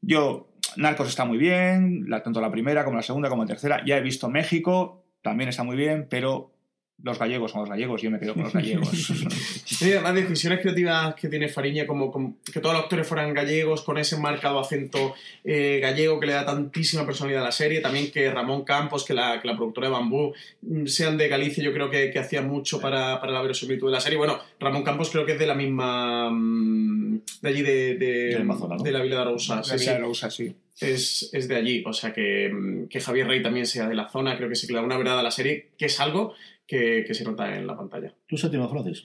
yo 0.00 0.50
Narcos 0.76 1.08
está 1.08 1.24
muy 1.24 1.38
bien, 1.38 2.06
tanto 2.22 2.40
la 2.40 2.52
primera 2.52 2.84
como 2.84 2.96
la 2.96 3.02
segunda 3.02 3.28
como 3.28 3.42
la 3.42 3.48
tercera. 3.48 3.84
Ya 3.84 3.96
he 3.96 4.00
visto 4.00 4.28
México, 4.28 5.04
también 5.22 5.48
está 5.48 5.64
muy 5.64 5.76
bien, 5.76 6.06
pero 6.08 6.53
los 7.02 7.18
gallegos 7.18 7.50
son 7.50 7.60
los 7.60 7.70
gallegos, 7.70 8.00
yo 8.00 8.10
me 8.10 8.18
quedo 8.18 8.34
con 8.34 8.44
los 8.44 8.52
gallegos. 8.52 8.88
sí, 9.64 9.90
las 9.90 10.14
decisiones 10.14 10.60
creativas 10.60 11.14
que 11.14 11.28
tiene 11.28 11.48
Fariña, 11.48 11.86
como, 11.86 12.38
que 12.50 12.60
todos 12.60 12.74
los 12.74 12.84
actores 12.84 13.06
fueran 13.06 13.34
gallegos, 13.34 13.82
con 13.82 13.98
ese 13.98 14.16
marcado 14.16 14.58
acento 14.58 15.14
eh, 15.44 15.80
gallego 15.82 16.18
que 16.18 16.26
le 16.26 16.32
da 16.32 16.46
tantísima 16.46 17.04
personalidad 17.04 17.42
a 17.42 17.46
la 17.46 17.52
serie, 17.52 17.80
también 17.80 18.10
que 18.10 18.30
Ramón 18.30 18.64
Campos, 18.64 19.04
que 19.04 19.12
la, 19.12 19.40
que 19.40 19.48
la 19.48 19.56
productora 19.56 19.88
de 19.88 19.92
Bambú, 19.92 20.32
mm, 20.62 20.86
sean 20.86 21.18
de 21.18 21.28
Galicia, 21.28 21.62
yo 21.62 21.72
creo 21.72 21.90
que, 21.90 22.10
que 22.10 22.18
hacía 22.18 22.42
mucho 22.42 22.80
para, 22.80 23.20
para 23.20 23.32
la 23.32 23.42
verosimilitud 23.42 23.88
de 23.88 23.92
la 23.92 24.00
serie. 24.00 24.16
Bueno, 24.16 24.38
Ramón 24.58 24.82
Campos 24.82 25.10
creo 25.10 25.26
que 25.26 25.32
es 25.32 25.38
de 25.38 25.46
la 25.46 25.54
misma... 25.54 26.30
Mm, 26.30 27.20
de 27.42 27.48
allí 27.48 27.62
de, 27.62 27.94
de, 27.96 28.44
de 28.82 28.92
la 28.92 29.02
Villa 29.02 29.16
de 29.16 29.20
Arousa. 29.20 29.62
La 29.66 29.76
Villa 29.76 29.92
de 29.92 29.98
Arousa, 29.98 30.30
sí 30.30 30.54
es, 30.80 31.30
es, 31.32 31.48
de 31.48 31.56
allí. 31.56 31.82
O 31.86 31.92
sea 31.92 32.12
que, 32.12 32.86
que, 32.90 33.00
Javier 33.00 33.26
Rey 33.26 33.42
también 33.42 33.66
sea 33.66 33.88
de 33.88 33.94
la 33.94 34.08
zona, 34.08 34.36
creo 34.36 34.48
que 34.48 34.56
sí 34.56 34.66
que 34.66 34.72
le 34.72 34.80
da 34.80 34.84
una 34.84 34.98
verdad 34.98 35.18
a 35.18 35.22
la 35.22 35.30
serie, 35.30 35.68
que 35.78 35.86
es 35.86 36.00
algo 36.00 36.34
que, 36.66 37.04
que 37.06 37.14
se 37.14 37.24
nota 37.24 37.56
en 37.56 37.66
la 37.66 37.76
pantalla. 37.76 38.14
¿Tu 38.26 38.36
séptima, 38.36 38.68
Francis? 38.68 39.04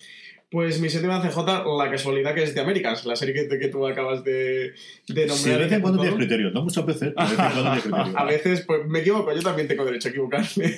Pues 0.52 0.82
mi 0.82 0.90
séptima 0.90 1.22
CJ, 1.22 1.38
la 1.78 1.92
casualidad 1.92 2.34
que 2.34 2.42
es 2.42 2.56
de 2.56 2.62
Américas, 2.62 3.06
la 3.06 3.16
serie 3.16 3.36
que, 3.36 3.60
que 3.60 3.68
tú 3.68 3.86
acabas 3.86 4.24
de, 4.24 4.74
de 5.08 5.28
nombrar. 5.28 5.38
Sí, 5.38 5.50
de 5.52 5.58
vez 5.58 5.72
en 5.72 5.82
cuando 5.82 6.02
tienes 6.02 6.18
criterio, 6.18 6.50
no 6.50 6.64
muchas 6.64 6.88
veces, 6.88 7.14
a 7.18 8.24
veces 8.26 8.62
pues 8.66 8.88
me 8.88 9.02
equivoco, 9.02 9.32
yo 9.32 9.44
también 9.44 9.68
tengo 9.68 9.86
derecho 9.86 10.08
a 10.08 10.12
equivocarme. 10.12 10.48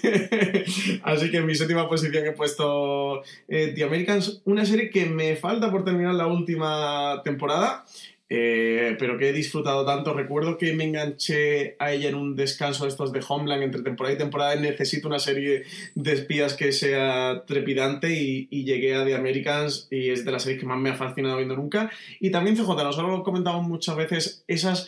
Así 1.04 1.32
que 1.32 1.38
en 1.38 1.46
mi 1.46 1.56
séptima 1.56 1.88
posición 1.88 2.26
he 2.26 2.34
puesto 2.34 3.24
eh, 3.48 3.72
The 3.74 3.86
Americans, 3.86 4.42
una 4.44 4.66
serie 4.66 4.90
que 4.90 5.06
me 5.06 5.38
falta 5.38 5.72
por 5.72 5.86
terminar 5.86 6.16
la 6.16 6.28
última 6.28 7.22
temporada. 7.24 7.86
Eh, 8.34 8.96
pero 8.98 9.18
que 9.18 9.28
he 9.28 9.34
disfrutado 9.34 9.86
tanto. 9.86 10.14
Recuerdo 10.14 10.58
que 10.58 10.72
me 10.72 10.86
enganché 10.86 11.76
a 11.80 11.92
ella 11.92 12.08
en 12.08 12.16
un 12.16 12.38
descanso 12.38 12.86
de 12.86 12.90
estos 12.90 13.12
de 13.12 13.22
Homeland 13.28 13.62
entre 13.62 13.82
temporada 13.82 14.16
y 14.16 14.18
temporada. 14.18 14.56
Necesito 14.56 15.10
una 15.10 15.20
serie 15.20 15.64
de 15.96 16.14
espías 16.14 16.54
que 16.54 16.72
sea 16.72 17.44
trepidante 17.46 18.10
y, 18.14 18.48
llegué 18.64 18.96
a 18.96 19.04
The 19.04 19.16
Americans 19.16 19.90
y 19.92 20.12
es 20.12 20.24
de 20.24 20.32
las 20.32 20.44
series 20.44 20.62
que 20.62 20.66
más 20.66 20.80
me 20.80 20.92
ha 20.92 20.96
fascinado 20.96 21.36
viendo 21.36 21.58
nunca. 21.58 21.92
Y 22.22 22.32
también 22.32 22.56
CJ, 22.56 22.70
nosotros 22.70 23.12
lo 23.12 23.24
comentamos 23.24 23.68
muchas 23.68 23.98
veces, 23.98 24.46
esas 24.48 24.88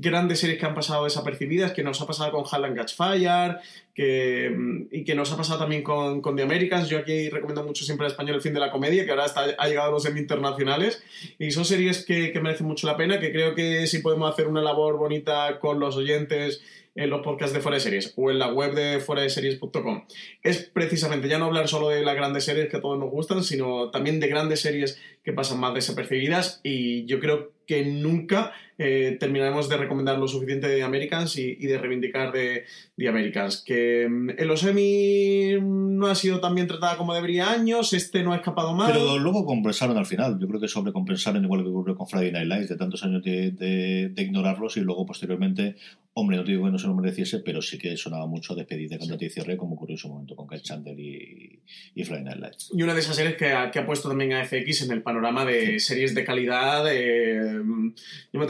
grandes 0.00 0.40
series 0.40 0.58
que 0.58 0.66
han 0.66 0.74
pasado 0.74 1.04
desapercibidas, 1.04 1.72
que 1.72 1.82
nos 1.82 2.00
ha 2.00 2.06
pasado 2.06 2.32
con 2.32 2.44
Hall 2.44 2.74
Catch 2.74 2.94
Fire, 2.94 3.58
que, 3.94 4.54
y 4.90 5.04
que 5.04 5.14
nos 5.14 5.32
ha 5.32 5.36
pasado 5.36 5.58
también 5.58 5.82
con, 5.82 6.20
The 6.22 6.42
Americans. 6.42 6.88
Yo 6.88 6.98
aquí 6.98 7.28
recomiendo 7.30 7.62
mucho 7.62 7.84
siempre 7.84 8.06
el 8.06 8.12
español 8.12 8.36
El 8.36 8.42
fin 8.42 8.54
de 8.54 8.60
la 8.60 8.70
comedia, 8.70 9.04
que 9.04 9.10
ahora 9.10 9.26
está, 9.26 9.44
ha 9.56 9.68
llegado 9.68 9.88
a 9.88 9.92
los 9.92 10.02
semi 10.02 10.20
internacionales. 10.20 11.02
Y 11.38 11.50
son 11.52 11.64
series 11.64 12.04
que, 12.04 12.32
que 12.32 12.40
merecen 12.40 12.66
mucho 12.66 12.86
la 12.86 12.96
pena, 12.96 13.20
que 13.20 13.32
creo 13.32 13.54
que 13.54 13.86
si 13.86 14.00
podemos 14.00 14.32
hacer 14.32 14.48
una 14.48 14.62
labor 14.62 14.96
bonita 14.96 15.58
con 15.60 15.78
los 15.78 15.96
oyentes 15.96 16.62
en 16.94 17.10
los 17.10 17.22
podcasts 17.22 17.54
de 17.54 17.60
Fuera 17.60 17.76
de 17.76 17.80
Series 17.80 18.14
o 18.16 18.30
en 18.30 18.38
la 18.38 18.52
web 18.52 18.74
de 18.74 19.00
fuera 19.00 19.22
de 19.22 19.30
series.com 19.30 20.04
es 20.42 20.58
precisamente 20.58 21.28
ya 21.28 21.38
no 21.38 21.46
hablar 21.46 21.68
solo 21.68 21.88
de 21.88 22.04
las 22.04 22.14
grandes 22.14 22.44
series 22.44 22.68
que 22.68 22.76
a 22.76 22.80
todos 22.80 22.98
nos 22.98 23.10
gustan, 23.10 23.42
sino 23.42 23.90
también 23.90 24.20
de 24.20 24.28
grandes 24.28 24.60
series 24.60 25.00
que 25.22 25.32
pasan 25.32 25.58
más 25.58 25.74
desapercibidas 25.74 26.60
y 26.62 27.04
yo 27.06 27.18
creo 27.18 27.52
que 27.66 27.84
nunca 27.84 28.52
eh, 28.76 29.16
terminaremos 29.20 29.68
de 29.68 29.76
recomendar 29.76 30.18
lo 30.18 30.26
suficiente 30.26 30.68
de 30.68 30.82
Americans 30.82 31.38
y, 31.38 31.54
de 31.54 31.78
reivindicar 31.78 32.32
de, 32.32 32.64
de, 32.96 33.08
Americans. 33.08 33.62
Que 33.64 34.08
mm, 34.08 34.30
en 34.30 34.48
los 34.48 34.64
Emmy 34.64 35.56
no 35.60 36.08
ha 36.08 36.14
sido 36.14 36.40
tan 36.40 36.54
bien 36.54 36.66
tratada 36.66 36.96
como 36.96 37.14
debería 37.14 37.50
años, 37.50 37.92
este 37.92 38.22
no 38.22 38.32
ha 38.32 38.36
escapado 38.36 38.74
mal. 38.74 38.92
Pero 38.92 39.18
luego 39.18 39.46
compensaron 39.46 39.96
al 39.96 40.06
final. 40.06 40.38
Yo 40.40 40.48
creo 40.48 40.60
que 40.60 40.68
sobrecompensaron 40.68 41.44
igual 41.44 41.62
que 41.62 41.68
ocurrió 41.68 41.96
con 41.96 42.08
Friday 42.08 42.32
Night 42.32 42.48
Lights, 42.48 42.68
de 42.70 42.76
tantos 42.76 43.04
años 43.04 43.22
de, 43.22 43.52
de, 43.52 44.22
ignorarlos 44.22 44.76
y 44.76 44.80
luego 44.80 45.06
posteriormente, 45.06 45.76
hombre, 46.14 46.36
no 46.36 46.44
digo 46.44 46.64
que 46.64 46.70
no 46.70 46.78
se 46.78 46.86
lo 46.86 46.94
mereciese, 46.94 47.40
pero 47.40 47.60
sí 47.60 47.76
que 47.76 47.96
sonaba 47.96 48.26
mucho 48.26 48.54
de 48.54 48.64
pedir 48.64 48.88
de 48.88 48.98
candidato 48.98 49.24
y 49.24 49.30
cierre, 49.30 49.56
como 49.56 49.74
ocurrió 49.74 49.94
en 49.94 49.98
su 49.98 50.08
momento 50.08 50.36
con 50.36 50.46
Kate 50.46 50.62
Chandler 50.62 50.98
y, 50.98 51.60
y, 51.94 52.04
Friday 52.04 52.24
Night 52.24 52.38
Lights. 52.38 52.70
Y 52.72 52.82
una 52.82 52.94
de 52.94 53.00
esas 53.00 53.16
series 53.16 53.36
que 53.36 53.52
ha, 53.52 53.70
que 53.70 53.80
ha 53.80 53.86
puesto 53.86 54.08
también 54.08 54.32
a 54.32 54.44
FX 54.44 54.82
en 54.82 54.92
el 54.92 55.02
panorama 55.02 55.44
de 55.44 55.80
series 55.80 56.14
de 56.14 56.24
calidad. 56.24 56.84
yo 56.84 58.40
me 58.40 58.46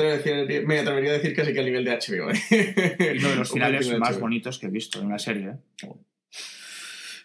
me 0.62 0.78
atrevería 0.78 1.10
a 1.10 1.14
decir 1.14 1.34
casi 1.34 1.52
que 1.52 1.60
a 1.60 1.64
nivel 1.64 1.84
de 1.84 1.92
HBO. 1.92 2.30
¿eh? 2.30 3.16
Uno 3.18 3.30
de 3.30 3.36
los 3.36 3.50
finales 3.52 3.98
más 3.98 4.20
bonitos 4.20 4.58
que 4.58 4.66
he 4.66 4.70
visto 4.70 5.00
en 5.00 5.06
una 5.06 5.18
serie. 5.18 5.48
¿eh? 5.48 5.88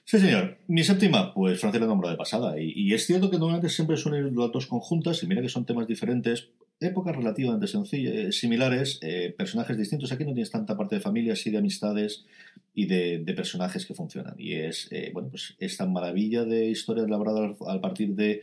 Sí, 0.09 0.17
señor. 0.17 0.57
Mi 0.65 0.83
séptima, 0.83 1.35
pues 1.35 1.59
Francia 1.59 1.79
la 1.79 1.85
nombró 1.85 2.09
de 2.09 2.15
pasada. 2.15 2.59
Y, 2.59 2.91
es 2.95 3.05
cierto 3.05 3.29
que 3.29 3.37
normalmente 3.37 3.69
siempre 3.69 3.95
suelen 3.95 4.25
ir 4.25 4.33
las 4.33 4.51
dos 4.51 4.65
conjuntas, 4.65 5.21
y 5.21 5.27
mira 5.27 5.39
que 5.39 5.49
son 5.49 5.67
temas 5.67 5.85
diferentes, 5.85 6.49
épocas 6.79 7.15
relativamente 7.15 7.67
sencillas, 7.67 8.15
eh, 8.15 8.31
similares, 8.31 8.99
personajes 9.37 9.77
distintos. 9.77 10.11
Aquí 10.11 10.25
no 10.25 10.33
tienes 10.33 10.49
tanta 10.49 10.75
parte 10.75 10.95
de 10.95 11.01
familia, 11.01 11.35
sí 11.35 11.51
de 11.51 11.59
amistades 11.59 12.25
y 12.73 12.87
de, 12.87 13.19
personajes 13.35 13.85
que 13.85 13.93
funcionan. 13.93 14.33
Y 14.39 14.53
es, 14.55 14.89
bueno, 15.13 15.29
pues 15.29 15.55
esta 15.59 15.85
maravilla 15.85 16.43
de 16.43 16.71
historia 16.71 17.03
elaborada 17.03 17.55
al 17.67 17.79
partir 17.79 18.15
de 18.15 18.41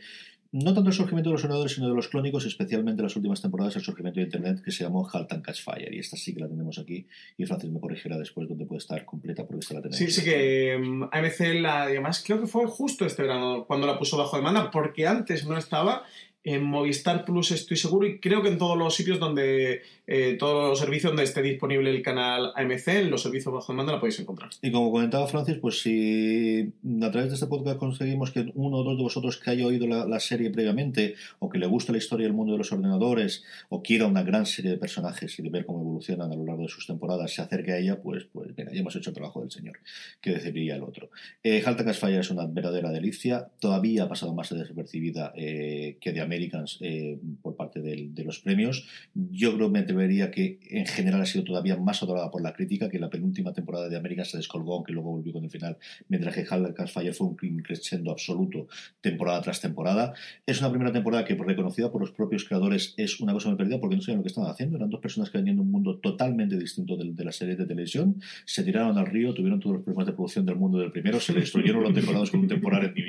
no 0.51 0.73
tanto 0.73 0.89
el 0.89 0.95
surgimiento 0.95 1.29
de 1.29 1.33
los 1.33 1.43
ordenadores, 1.43 1.73
sino 1.73 1.89
de 1.89 1.95
los 1.95 2.07
clónicos, 2.07 2.45
especialmente 2.45 3.01
en 3.01 3.03
las 3.03 3.15
últimas 3.15 3.41
temporadas, 3.41 3.75
el 3.75 3.81
surgimiento 3.81 4.19
de 4.19 4.25
Internet 4.25 4.61
que 4.63 4.71
se 4.71 4.83
llamó 4.83 5.07
Halt 5.11 5.31
and 5.31 5.43
Catch 5.43 5.63
Fire. 5.63 5.93
Y 5.93 5.99
esta 5.99 6.17
sí 6.17 6.33
que 6.33 6.39
la 6.39 6.47
tenemos 6.47 6.79
aquí. 6.79 7.05
Y 7.37 7.45
Francis 7.45 7.71
me 7.71 7.79
corregirá 7.79 8.17
después 8.17 8.47
donde 8.47 8.65
puede 8.65 8.79
estar 8.79 9.03
completa, 9.05 9.45
porque 9.45 9.59
esta 9.59 9.73
la 9.75 9.81
tenemos. 9.81 9.97
Sí, 9.97 10.09
sí 10.09 10.23
que 10.23 10.77
mm, 10.77 11.03
AMC, 11.11 11.61
la, 11.61 11.83
además, 11.83 12.23
creo 12.25 12.39
que 12.39 12.47
fue 12.47 12.65
justo 12.67 13.05
este 13.05 13.23
verano 13.23 13.65
cuando 13.65 13.87
la 13.87 13.99
puso 13.99 14.17
bajo 14.17 14.37
demanda, 14.37 14.71
porque 14.71 15.07
antes 15.07 15.45
no 15.45 15.57
estaba 15.57 16.03
en 16.47 16.63
Movistar 16.63 17.25
Plus 17.25 17.51
estoy 17.51 17.75
seguro 17.75 18.07
y 18.07 18.19
creo 18.19 18.41
que 18.41 18.47
en 18.47 18.57
todos 18.57 18.77
los 18.77 18.95
sitios 18.95 19.19
donde, 19.19 19.81
eh, 20.07 20.37
todos 20.39 20.69
los 20.69 20.79
servicios 20.79 21.11
donde 21.11 21.23
esté 21.23 21.41
disponible 21.41 21.89
el 21.89 22.01
canal 22.01 22.53
AMC, 22.55 22.87
en 22.87 23.11
los 23.11 23.21
servicios 23.21 23.53
bajo 23.53 23.73
demanda 23.73 23.91
la 23.91 23.99
podéis 23.99 24.21
encontrar. 24.21 24.49
Y 24.61 24.71
como 24.71 24.89
comentaba 24.89 25.27
Francis, 25.27 25.57
pues 25.57 25.81
si 25.81 26.71
a 27.01 27.11
través 27.11 27.31
de 27.31 27.33
este 27.33 27.47
podcast 27.47 27.77
conseguimos 27.77 28.31
que 28.31 28.49
uno 28.55 28.77
o 28.77 28.83
dos 28.85 28.95
de 28.95 29.03
vosotros 29.03 29.35
que 29.35 29.51
haya 29.51 29.65
oído 29.65 29.87
la, 29.87 30.19
serie 30.21 30.49
previamente 30.49 31.15
o 31.39 31.49
que 31.49 31.59
le 31.59 31.67
guste 31.67 31.91
la 31.91 31.97
historia 31.97 32.25
del 32.25 32.33
mundo 32.33 32.53
de 32.53 32.59
los 32.59 32.71
ordenadores 32.71 33.43
o 33.67 33.83
quiera 33.83 34.07
una 34.07 34.23
gran 34.23 34.45
serie 34.45 34.71
de 34.71 34.77
personajes 34.77 35.37
y 35.37 35.49
ver 35.49 35.65
cómo 35.65 35.81
evolucionan 35.81 36.31
a 36.31 36.35
lo 36.35 36.45
largo 36.45 36.63
de 36.63 36.69
sus 36.69 36.87
temporadas, 36.87 37.33
se 37.33 37.41
acerque 37.41 37.73
a 37.73 37.77
ella, 37.77 38.01
pues, 38.01 38.23
pues 38.31 38.55
venga, 38.55 38.71
ya 38.71 38.79
hemos 38.79 38.95
hecho 38.95 39.09
el 39.09 39.15
trabajo 39.15 39.41
del 39.41 39.51
señor, 39.51 39.79
que 40.21 40.31
decidiría 40.31 40.77
el 40.77 40.83
otro. 40.83 41.09
Eh, 41.43 41.61
Halta 41.65 41.93
Fire 41.93 42.21
es 42.21 42.31
una 42.31 42.47
verdadera 42.47 42.89
delicia, 42.89 43.49
todavía 43.59 44.03
ha 44.03 44.09
pasado 44.09 44.33
más 44.33 44.49
desapercibida 44.49 45.33
eh, 45.35 45.97
que 45.99 46.13
de 46.13 46.21
América 46.21 46.36
eh, 46.81 47.19
por 47.41 47.55
parte 47.55 47.81
de 47.81 48.23
los 48.23 48.39
premios. 48.39 48.87
Yo 49.13 49.55
creo 49.55 49.69
me 49.69 49.79
atrevería 49.79 50.31
que 50.31 50.59
en 50.69 50.85
general 50.85 51.21
ha 51.21 51.25
sido 51.25 51.43
todavía 51.43 51.77
más 51.77 52.01
adorada 52.03 52.31
por 52.31 52.41
la 52.41 52.53
crítica, 52.53 52.89
que 52.89 52.99
la 52.99 53.09
penúltima 53.09 53.53
temporada 53.53 53.89
de 53.89 53.97
América 53.97 54.25
se 54.25 54.37
descolgó, 54.37 54.75
aunque 54.75 54.93
luego 54.93 55.11
volvió 55.11 55.33
con 55.33 55.43
el 55.43 55.49
final, 55.49 55.77
mientras 56.09 56.35
que 56.35 56.45
Haldercast 56.45 56.93
Fire 56.93 57.13
fue 57.13 57.27
un 57.27 57.35
crescendo 57.35 58.11
absoluto 58.11 58.67
temporada 59.01 59.41
tras 59.41 59.61
temporada. 59.61 60.13
Es 60.45 60.59
una 60.59 60.69
primera 60.69 60.91
temporada 60.91 61.25
que, 61.25 61.35
reconocida 61.35 61.91
por 61.91 62.01
los 62.01 62.11
propios 62.11 62.45
creadores, 62.45 62.93
es 62.97 63.19
una 63.19 63.33
cosa 63.33 63.49
muy 63.49 63.57
perdida 63.57 63.79
porque 63.79 63.95
no 63.95 64.01
sabían 64.01 64.19
lo 64.19 64.23
que 64.23 64.29
estaban 64.29 64.49
haciendo. 64.49 64.77
Eran 64.77 64.89
dos 64.89 65.01
personas 65.01 65.29
que 65.29 65.37
venían 65.37 65.57
de 65.57 65.61
un 65.61 65.71
mundo 65.71 65.97
totalmente 65.97 66.57
distinto 66.57 66.97
de, 66.97 67.23
la 67.23 67.31
serie 67.31 67.55
de 67.55 67.65
televisión, 67.65 68.21
se 68.45 68.63
tiraron 68.63 68.97
al 68.97 69.05
río, 69.05 69.33
tuvieron 69.33 69.59
todos 69.59 69.77
los 69.77 69.83
problemas 69.83 70.07
de 70.07 70.13
producción 70.13 70.45
del 70.45 70.55
mundo 70.55 70.79
del 70.79 70.91
primero, 70.91 71.19
se 71.19 71.33
destruyeron 71.33 71.83
los 71.83 71.93
temporadas 71.93 72.29
con 72.29 72.41
un 72.41 72.47
temporal 72.47 72.85
en 72.85 72.93
New. 72.93 73.07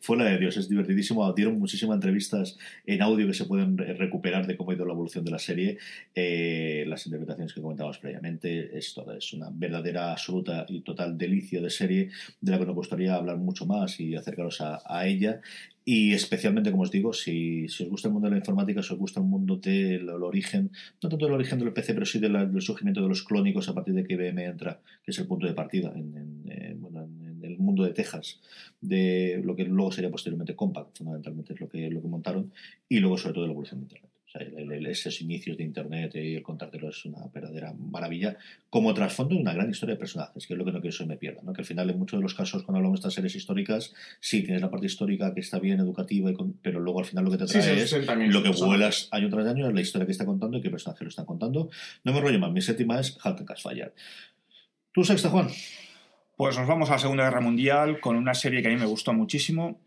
Fue 0.00 0.16
la 0.16 0.24
de 0.24 0.38
Dios, 0.38 0.56
es 0.56 0.68
divertidísimo. 0.68 1.30
Dieron 1.32 1.58
muchísimas 1.58 1.96
entrevistas 1.96 2.51
en 2.86 3.02
audio 3.02 3.26
que 3.26 3.34
se 3.34 3.44
pueden 3.44 3.76
recuperar 3.78 4.46
de 4.46 4.56
cómo 4.56 4.70
ha 4.70 4.74
ido 4.74 4.84
la 4.84 4.92
evolución 4.92 5.24
de 5.24 5.30
la 5.30 5.38
serie. 5.38 5.78
Eh, 6.14 6.84
las 6.86 7.06
interpretaciones 7.06 7.52
que 7.52 7.60
comentábamos 7.60 7.98
previamente, 7.98 8.76
es 8.76 8.94
es 9.16 9.32
una 9.32 9.50
verdadera, 9.52 10.12
absoluta 10.12 10.66
y 10.68 10.80
total 10.80 11.16
delicia 11.16 11.60
de 11.60 11.70
serie 11.70 12.10
de 12.40 12.52
la 12.52 12.58
que 12.58 12.66
nos 12.66 12.74
gustaría 12.74 13.14
hablar 13.14 13.38
mucho 13.38 13.66
más 13.66 13.98
y 14.00 14.14
acercaros 14.14 14.60
a, 14.60 15.06
ella. 15.06 15.40
Y 15.84 16.12
especialmente, 16.12 16.70
como 16.70 16.84
os 16.84 16.92
digo, 16.92 17.12
si, 17.12 17.68
si, 17.68 17.82
os 17.82 17.90
gusta 17.90 18.08
el 18.08 18.14
mundo 18.14 18.28
de 18.28 18.32
la 18.32 18.38
informática, 18.38 18.82
si 18.82 18.92
os 18.92 19.00
gusta 19.00 19.18
el 19.18 19.26
mundo 19.26 19.56
del 19.56 20.08
origen, 20.10 20.70
no 21.02 21.08
tanto 21.08 21.26
del 21.26 21.34
origen 21.34 21.58
del 21.58 21.72
PC, 21.72 21.94
pero 21.94 22.06
sí 22.06 22.20
del 22.20 22.60
surgimiento 22.60 23.02
de 23.02 23.08
los 23.08 23.24
clónicos 23.24 23.68
a 23.68 23.74
partir 23.74 23.94
de 23.94 24.04
que 24.04 24.14
IBM 24.14 24.44
entra, 24.44 24.80
que 25.04 25.10
es 25.10 25.18
el 25.18 25.26
punto 25.26 25.46
de 25.46 25.54
partida 25.54 25.92
en, 25.96 26.44
en, 26.46 26.80
bueno, 26.80 26.98
en 26.98 27.01
el 27.01 27.01
mundo 27.72 27.84
de 27.84 27.92
Texas, 27.92 28.40
de 28.80 29.40
lo 29.42 29.56
que 29.56 29.64
luego 29.64 29.92
sería 29.92 30.10
posteriormente 30.10 30.54
Compact, 30.54 30.98
fundamentalmente 30.98 31.54
es 31.54 31.60
lo 31.60 31.68
que, 31.68 31.90
lo 31.90 32.02
que 32.02 32.08
montaron, 32.08 32.52
y 32.88 32.98
luego 33.00 33.16
sobre 33.18 33.34
todo 33.34 33.46
la 33.46 33.52
evolución 33.52 33.80
de 33.80 33.84
Internet. 33.84 34.10
esos 34.88 35.20
inicios 35.20 35.56
de 35.56 35.64
Internet 35.64 36.14
y 36.14 36.34
el 36.34 36.42
contártelo 36.42 36.88
es 36.88 37.04
una 37.04 37.26
verdadera 37.32 37.72
maravilla. 37.72 38.36
Como 38.70 38.92
trasfondo, 38.94 39.36
una 39.36 39.52
gran 39.52 39.70
historia 39.70 39.94
de 39.94 39.98
personajes, 39.98 40.46
que 40.46 40.54
es 40.54 40.58
lo 40.58 40.64
que 40.64 40.72
no 40.72 40.80
quiero 40.80 40.92
que 40.92 40.98
se 40.98 41.06
me 41.06 41.16
pierda. 41.16 41.42
¿no? 41.42 41.52
Que 41.52 41.62
al 41.62 41.66
final, 41.66 41.88
en 41.90 41.98
muchos 41.98 42.18
de 42.18 42.22
los 42.22 42.34
casos, 42.34 42.62
cuando 42.62 42.78
hablamos 42.78 42.98
de 42.98 43.00
estas 43.00 43.14
series 43.14 43.34
históricas, 43.34 43.92
sí 44.20 44.42
tienes 44.42 44.62
la 44.62 44.70
parte 44.70 44.86
histórica 44.86 45.32
que 45.34 45.40
está 45.40 45.58
bien, 45.58 45.80
educativa, 45.80 46.30
pero 46.62 46.80
luego 46.80 47.00
al 47.00 47.06
final 47.06 47.24
lo 47.24 47.30
que 47.30 47.38
te 47.38 47.46
trae 47.46 47.82
es 47.82 47.92
lo 47.92 48.42
que 48.42 48.50
vuelas 48.50 49.08
año 49.10 49.28
tras 49.30 49.46
año, 49.46 49.68
es 49.68 49.74
la 49.74 49.80
historia 49.80 50.06
que 50.06 50.12
está 50.12 50.24
contando 50.24 50.58
y 50.58 50.62
qué 50.62 50.70
personaje 50.70 51.04
lo 51.04 51.10
está 51.10 51.24
contando. 51.24 51.70
No 52.04 52.12
me 52.12 52.20
rollo 52.20 52.38
más. 52.38 52.52
Mi 52.52 52.60
séptima 52.60 53.00
es 53.00 53.18
Halt 53.22 53.40
and 53.40 53.58
Fire. 53.58 53.92
¿Tú 54.92 55.04
sexta, 55.04 55.30
Juan? 55.30 55.48
Pues 56.42 56.58
nos 56.58 56.66
vamos 56.66 56.90
a 56.90 56.94
la 56.94 56.98
Segunda 56.98 57.22
Guerra 57.22 57.40
Mundial 57.40 58.00
con 58.00 58.16
una 58.16 58.34
serie 58.34 58.62
que 58.62 58.66
a 58.66 58.70
mí 58.72 58.76
me 58.76 58.84
gustó 58.84 59.12
muchísimo, 59.12 59.78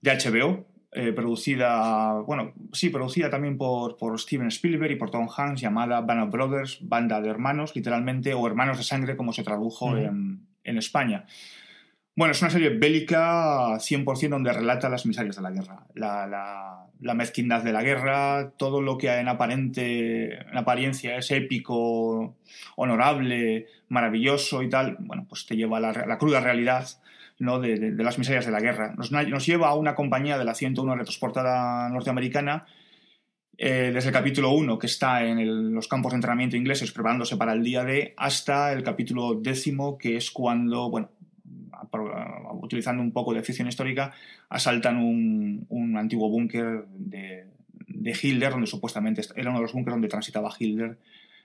de 0.00 0.12
HBO, 0.12 0.64
eh, 0.92 1.12
producida, 1.12 2.20
bueno, 2.20 2.52
sí, 2.72 2.88
producida 2.88 3.30
también 3.30 3.58
por, 3.58 3.96
por, 3.96 4.16
Steven 4.20 4.46
Spielberg 4.46 4.92
y 4.92 4.94
por 4.94 5.10
Tom 5.10 5.26
Hanks, 5.28 5.60
llamada 5.60 6.02
Band 6.02 6.22
of 6.22 6.30
Brothers, 6.30 6.78
Banda 6.82 7.20
de 7.20 7.30
Hermanos, 7.30 7.74
literalmente, 7.74 8.32
o 8.32 8.46
Hermanos 8.46 8.78
de 8.78 8.84
Sangre, 8.84 9.16
como 9.16 9.32
se 9.32 9.42
tradujo 9.42 9.96
en, 9.96 10.46
en, 10.62 10.78
España. 10.78 11.26
Bueno, 12.16 12.30
es 12.30 12.40
una 12.42 12.50
serie 12.50 12.70
bélica 12.70 13.76
100% 13.78 14.28
donde 14.28 14.52
relata 14.52 14.88
las 14.88 15.04
miserias 15.04 15.34
de 15.34 15.42
la 15.42 15.50
guerra, 15.50 15.84
la, 15.94 16.26
la, 16.28 16.86
la, 17.00 17.14
mezquindad 17.14 17.64
de 17.64 17.72
la 17.72 17.82
guerra, 17.82 18.52
todo 18.56 18.80
lo 18.80 18.96
que 18.98 19.12
en, 19.12 19.26
aparente, 19.26 20.34
en 20.34 20.56
apariencia 20.56 21.16
es 21.16 21.32
épico, 21.32 22.36
honorable, 22.76 23.66
maravilloso 23.88 24.62
y 24.62 24.68
tal, 24.68 24.96
bueno, 25.00 25.26
pues 25.28 25.44
te 25.46 25.56
lleva 25.56 25.78
a 25.78 25.80
la, 25.80 25.92
la 25.92 26.18
cruda 26.18 26.40
realidad 26.40 26.86
¿no? 27.40 27.58
de, 27.58 27.90
las 27.92 28.18
miserias 28.18 28.46
de 28.46 28.52
la 28.52 28.60
guerra. 28.60 28.94
Nos, 28.96 29.10
nos, 29.10 29.46
lleva 29.46 29.68
a 29.68 29.74
una 29.74 29.96
compañía 29.96 30.38
de 30.38 30.44
la 30.44 30.54
101 30.54 30.94
retransportada 30.94 31.88
norteamericana 31.88 32.66
eh, 33.58 33.90
desde 33.92 34.10
el 34.10 34.14
capítulo 34.14 34.52
1, 34.52 34.78
que 34.78 34.86
está 34.86 35.24
en 35.24 35.74
los 35.74 35.88
campos 35.88 36.12
de 36.12 36.16
entrenamiento 36.16 36.56
ingleses 36.56 36.92
preparándose 36.92 37.36
para 37.36 37.52
el 37.52 37.62
día 37.62 37.84
D, 37.84 38.14
hasta 38.16 38.72
el 38.72 38.82
capítulo 38.82 39.34
décimo, 39.34 39.98
que 39.98 40.16
es 40.16 40.30
cuando, 40.30 40.90
bueno, 40.90 41.10
utilizando 42.60 43.02
un 43.02 43.12
poco 43.12 43.34
de 43.34 43.42
ficción 43.42 43.68
histórica, 43.68 44.12
asaltan 44.48 44.98
un, 44.98 45.66
un 45.68 45.96
antiguo 45.96 46.28
búnker 46.28 46.84
de, 46.88 47.46
de 47.88 48.18
Hitler, 48.20 48.50
donde 48.52 48.66
supuestamente 48.66 49.22
era 49.36 49.50
uno 49.50 49.58
de 49.58 49.62
los 49.62 49.72
búnkeres 49.72 49.94
donde 49.94 50.08
transitaba 50.08 50.52
Hitler 50.58 50.96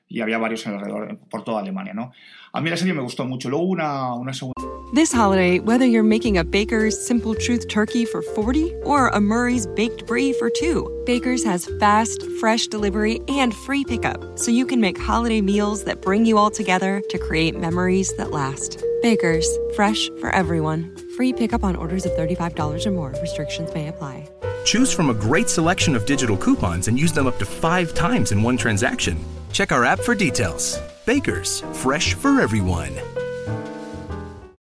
y 0.09 0.21
había 0.21 0.39
varios 0.39 0.65
alrededor 0.65 1.17
por 1.29 1.43
toda 1.43 1.61
Alemania, 1.61 1.93
¿no? 1.93 2.11
A 2.51 2.61
mí 2.61 2.69
la 2.69 2.77
serie 2.77 2.93
me 2.93 3.01
gustó 3.01 3.25
mucho. 3.25 3.49
Luego 3.49 3.65
una, 3.65 4.15
una 4.15 4.33
segunda... 4.33 4.55
This 4.91 5.13
holiday, 5.13 5.59
whether 5.59 5.85
you're 5.85 6.01
making 6.01 6.39
a 6.39 6.43
Baker's 6.43 6.99
Simple 6.99 7.35
Truth 7.35 7.67
turkey 7.67 8.05
for 8.05 8.23
40 8.23 8.73
or 8.83 9.09
a 9.09 9.21
Murray's 9.21 9.67
Baked 9.67 10.07
Brie 10.07 10.33
for 10.33 10.49
2, 10.49 11.03
Baker's 11.05 11.43
has 11.43 11.69
fast, 11.79 12.23
fresh 12.39 12.65
delivery 12.65 13.21
and 13.27 13.53
free 13.53 13.85
pickup, 13.85 14.39
so 14.39 14.49
you 14.49 14.65
can 14.65 14.81
make 14.81 14.97
holiday 14.97 15.41
meals 15.41 15.83
that 15.83 16.01
bring 16.01 16.25
you 16.25 16.39
all 16.39 16.49
together 16.49 17.03
to 17.11 17.19
create 17.19 17.55
memories 17.55 18.11
that 18.17 18.31
last. 18.31 18.83
Baker's, 19.03 19.47
fresh 19.75 20.09
for 20.19 20.31
everyone. 20.31 20.95
Free 21.15 21.33
pickup 21.33 21.63
on 21.63 21.75
orders 21.75 22.07
of 22.07 22.13
$35 22.13 22.87
or 22.87 22.91
more. 22.91 23.13
Restrictions 23.21 23.71
may 23.75 23.89
apply. 23.89 24.27
Choose 24.65 24.91
from 24.91 25.11
a 25.11 25.13
great 25.13 25.49
selection 25.49 25.95
of 25.95 26.07
digital 26.07 26.35
coupons 26.35 26.87
and 26.87 26.97
use 26.97 27.13
them 27.13 27.27
up 27.27 27.37
to 27.37 27.45
five 27.45 27.93
times 27.93 28.31
in 28.31 28.41
one 28.41 28.57
transaction. 28.57 29.23
Check 29.51 29.71
our 29.71 29.83
app 29.83 29.99
for 29.99 30.15
details. 30.15 30.79
Bakers, 31.05 31.63
fresh 31.73 32.15
for 32.15 32.39
everyone. 32.41 32.91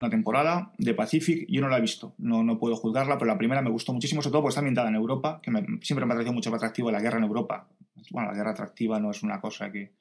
Una 0.01 0.11
temporada 0.11 0.73
de 0.79 0.95
Pacific, 0.95 1.47
yo 1.49 1.61
no 1.61 1.69
la 1.69 1.79
he 1.79 1.81
visto, 1.81 2.15
no, 2.19 2.43
no 2.43 2.59
puedo 2.59 2.77
juzgarla, 2.77 3.19
pero 3.19 3.27
la 3.27 3.37
primera 3.37 3.63
me 3.63 3.71
gustó 3.71 3.93
muchísimo, 3.93 4.23
sobre 4.23 4.33
todo 4.33 4.43
porque 4.43 4.51
está 4.51 4.61
ambientada 4.61 4.89
en 4.89 4.95
Europa, 4.95 5.41
que 5.43 5.51
siempre 5.83 6.07
me 6.07 6.13
ha 6.13 6.17
parecido 6.17 6.33
mucho 6.33 6.51
más 6.51 6.59
atractivo 6.59 6.91
la 6.91 7.01
guerra 7.01 7.19
en 7.19 7.25
Europa. 7.25 7.69
Bueno, 8.11 8.31
la 8.31 8.37
guerra 8.37 8.53
atractiva 8.53 8.99
no 8.99 9.11
es 9.11 9.23
una 9.23 9.41
cosa 9.41 9.71
que, 9.71 9.93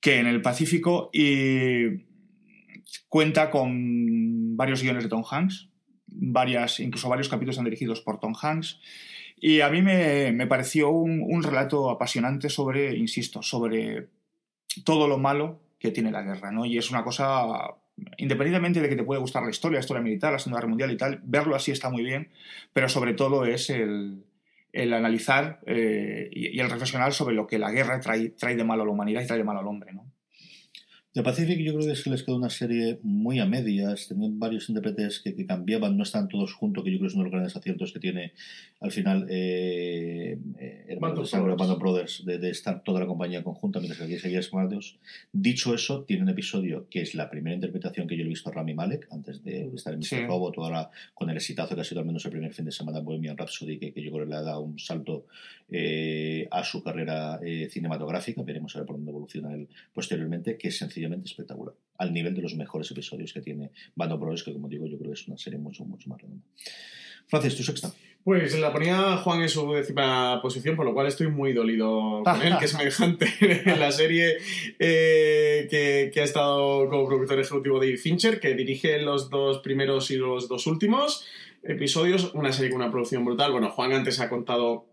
que 0.00 0.18
en 0.18 0.26
el 0.26 0.42
Pacífico 0.42 1.10
y 1.12 2.04
cuenta 3.08 3.50
con 3.50 4.56
varios 4.56 4.82
guiones 4.82 5.04
de 5.04 5.08
Tom 5.08 5.22
Hanks, 5.30 5.68
varias, 6.06 6.80
incluso 6.80 7.08
varios 7.08 7.28
capítulos 7.28 7.56
son 7.56 7.64
dirigidos 7.64 8.00
por 8.00 8.18
Tom 8.18 8.34
Hanks. 8.40 8.80
Y 9.40 9.60
a 9.60 9.70
mí 9.70 9.82
me, 9.82 10.32
me 10.32 10.46
pareció 10.46 10.90
un, 10.90 11.22
un, 11.22 11.42
relato 11.42 11.90
apasionante 11.90 12.48
sobre, 12.48 12.96
insisto, 12.96 13.42
sobre 13.42 14.08
todo 14.84 15.08
lo 15.08 15.18
malo 15.18 15.60
que 15.78 15.90
tiene 15.90 16.10
la 16.10 16.22
guerra, 16.22 16.50
¿no? 16.50 16.66
Y 16.66 16.78
es 16.78 16.90
una 16.90 17.04
cosa, 17.04 17.74
independientemente 18.16 18.80
de 18.80 18.88
que 18.88 18.96
te 18.96 19.04
puede 19.04 19.20
gustar 19.20 19.44
la 19.44 19.50
historia, 19.50 19.76
la 19.76 19.80
historia 19.80 20.02
militar, 20.02 20.32
la 20.32 20.38
Segunda 20.38 20.58
Guerra 20.58 20.68
Mundial 20.68 20.90
y 20.90 20.96
tal, 20.96 21.20
verlo 21.24 21.54
así 21.54 21.70
está 21.70 21.90
muy 21.90 22.02
bien, 22.02 22.30
pero 22.72 22.88
sobre 22.88 23.14
todo 23.14 23.44
es 23.44 23.70
el, 23.70 24.24
el 24.72 24.92
analizar 24.92 25.60
eh, 25.66 26.28
y, 26.32 26.56
y, 26.56 26.60
el 26.60 26.70
reflexionar 26.70 27.12
sobre 27.12 27.34
lo 27.34 27.46
que 27.46 27.58
la 27.58 27.70
guerra 27.70 28.00
trae, 28.00 28.30
trae 28.30 28.56
de 28.56 28.64
malo 28.64 28.82
a 28.82 28.86
la 28.86 28.92
humanidad 28.92 29.22
y 29.22 29.26
trae 29.26 29.38
de 29.38 29.44
malo 29.44 29.60
al 29.60 29.68
hombre, 29.68 29.92
¿no? 29.92 30.04
The 31.18 31.24
Pacific 31.24 31.58
yo 31.58 31.74
creo 31.74 31.84
que 31.84 31.94
es 31.94 32.04
que 32.04 32.10
les 32.10 32.22
quedó 32.22 32.36
una 32.36 32.48
serie 32.48 33.00
muy 33.02 33.40
a 33.40 33.44
medias, 33.44 34.06
tenían 34.06 34.38
varios 34.38 34.68
intérpretes 34.68 35.18
que, 35.18 35.34
que, 35.34 35.46
cambiaban, 35.46 35.96
no 35.96 36.04
están 36.04 36.28
todos 36.28 36.54
juntos, 36.54 36.84
que 36.84 36.92
yo 36.92 36.98
creo 36.98 37.08
que 37.08 37.12
es 37.12 37.14
uno 37.14 37.24
de 37.24 37.30
los 37.30 37.32
grandes 37.32 37.56
aciertos 37.56 37.92
que 37.92 37.98
tiene 37.98 38.34
al 38.78 38.92
final 38.92 39.26
eh, 39.28 40.38
eh, 40.60 40.96
Band 41.00 41.18
of 41.18 41.78
Brothers, 41.80 42.24
de, 42.24 42.38
de, 42.38 42.50
estar 42.50 42.84
toda 42.84 43.00
la 43.00 43.06
compañía 43.06 43.42
conjunta 43.42 43.80
mientras 43.80 43.98
que 43.98 44.04
aquí 44.04 44.20
seguía 44.20 44.40
Smardos. 44.40 44.96
Dicho 45.32 45.74
eso, 45.74 46.04
tiene 46.04 46.22
un 46.22 46.28
episodio 46.28 46.86
que 46.88 47.02
es 47.02 47.16
la 47.16 47.28
primera 47.28 47.56
interpretación 47.56 48.06
que 48.06 48.16
yo 48.16 48.22
he 48.22 48.28
visto 48.28 48.50
a 48.50 48.52
Rami 48.52 48.74
Malek, 48.74 49.08
antes 49.10 49.42
de 49.42 49.72
estar 49.74 49.94
en 49.94 49.98
Mr. 49.98 50.04
Sí. 50.04 50.24
Robot, 50.24 50.56
la, 50.70 50.88
con 51.14 51.30
el 51.30 51.36
exitazo 51.36 51.74
que 51.74 51.80
ha 51.80 51.84
sido 51.84 52.00
al 52.00 52.06
menos 52.06 52.24
el 52.26 52.30
primer 52.30 52.54
fin 52.54 52.64
de 52.64 52.70
semana 52.70 53.00
Bohemian 53.00 53.36
Rhapsody, 53.36 53.80
que, 53.80 53.92
que 53.92 54.02
yo 54.04 54.12
creo 54.12 54.24
que 54.24 54.30
le 54.30 54.36
ha 54.36 54.42
dado 54.42 54.60
un 54.60 54.78
salto 54.78 55.26
eh, 55.70 56.48
a 56.50 56.64
su 56.64 56.82
carrera 56.82 57.38
eh, 57.42 57.68
cinematográfica, 57.70 58.42
veremos 58.42 58.74
a 58.74 58.80
ver 58.80 58.86
por 58.86 58.96
dónde 58.96 59.10
evoluciona 59.10 59.54
él 59.54 59.68
posteriormente, 59.92 60.56
que 60.56 60.68
es 60.68 60.78
sencillo 60.78 61.08
espectacular, 61.24 61.74
al 61.98 62.12
nivel 62.12 62.34
de 62.34 62.42
los 62.42 62.54
mejores 62.54 62.90
episodios 62.90 63.32
que 63.32 63.40
tiene 63.40 63.70
Bando 63.94 64.18
Bros, 64.18 64.42
que 64.42 64.52
como 64.52 64.68
digo, 64.68 64.86
yo 64.86 64.98
creo 64.98 65.10
que 65.10 65.20
es 65.20 65.28
una 65.28 65.36
serie 65.36 65.58
mucho, 65.58 65.84
mucho 65.84 66.08
más 66.08 66.20
redonda. 66.20 66.44
Francis, 67.26 67.56
tu 67.56 67.62
sexta. 67.62 67.92
Pues 68.24 68.58
la 68.58 68.72
ponía 68.72 69.16
Juan 69.18 69.42
en 69.42 69.48
su 69.48 69.72
décima 69.72 70.40
posición, 70.42 70.76
por 70.76 70.84
lo 70.84 70.92
cual 70.92 71.06
estoy 71.06 71.28
muy 71.28 71.52
dolido 71.52 72.22
con 72.24 72.42
él, 72.42 72.56
que 72.58 72.64
es 72.64 72.70
semejante 72.76 73.26
en 73.40 73.78
la 73.78 73.92
serie 73.92 74.36
eh, 74.78 75.66
que, 75.70 76.10
que, 76.12 76.20
ha 76.20 76.24
estado 76.24 76.88
como 76.88 77.06
productor 77.06 77.40
ejecutivo 77.40 77.78
David 77.78 77.98
Fincher, 77.98 78.40
que 78.40 78.54
dirige 78.54 78.98
los 79.00 79.30
dos 79.30 79.58
primeros 79.60 80.10
y 80.10 80.16
los 80.16 80.48
dos 80.48 80.66
últimos 80.66 81.26
episodios, 81.62 82.32
una 82.34 82.52
serie 82.52 82.70
con 82.70 82.80
una 82.80 82.90
producción 82.90 83.24
brutal. 83.24 83.52
Bueno, 83.52 83.70
Juan 83.70 83.92
antes 83.92 84.20
ha 84.20 84.28
contado 84.28 84.86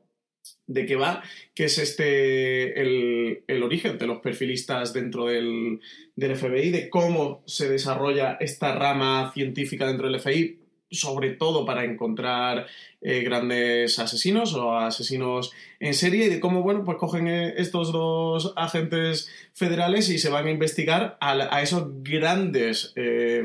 de 0.67 0.85
qué 0.85 0.95
va, 0.95 1.23
que 1.53 1.65
es 1.65 1.77
este 1.77 2.81
el, 2.81 3.43
el, 3.47 3.63
origen 3.63 3.97
de 3.97 4.07
los 4.07 4.19
perfilistas 4.19 4.93
dentro 4.93 5.25
del, 5.25 5.79
del, 6.15 6.35
FBI, 6.35 6.71
de 6.71 6.89
cómo 6.89 7.43
se 7.45 7.69
desarrolla 7.69 8.37
esta 8.39 8.75
rama 8.75 9.31
científica 9.33 9.87
dentro 9.87 10.09
del 10.09 10.19
FBI, 10.19 10.59
sobre 10.91 11.31
todo 11.31 11.65
para 11.65 11.83
encontrar 11.83 12.67
eh, 13.01 13.21
grandes 13.21 13.99
asesinos 13.99 14.53
o 14.55 14.77
asesinos 14.77 15.51
en 15.79 15.93
serie, 15.93 16.25
y 16.25 16.29
de 16.29 16.39
cómo, 16.39 16.63
bueno, 16.63 16.83
pues 16.83 16.97
cogen 16.97 17.27
eh, 17.27 17.53
estos 17.57 17.91
dos 17.91 18.53
agentes 18.55 19.29
federales 19.53 20.09
y 20.09 20.17
se 20.17 20.29
van 20.29 20.47
a 20.47 20.51
investigar 20.51 21.17
a, 21.19 21.55
a 21.55 21.61
esos 21.61 22.03
grandes 22.03 22.93
eh, 22.95 23.43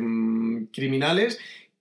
criminales 0.72 1.38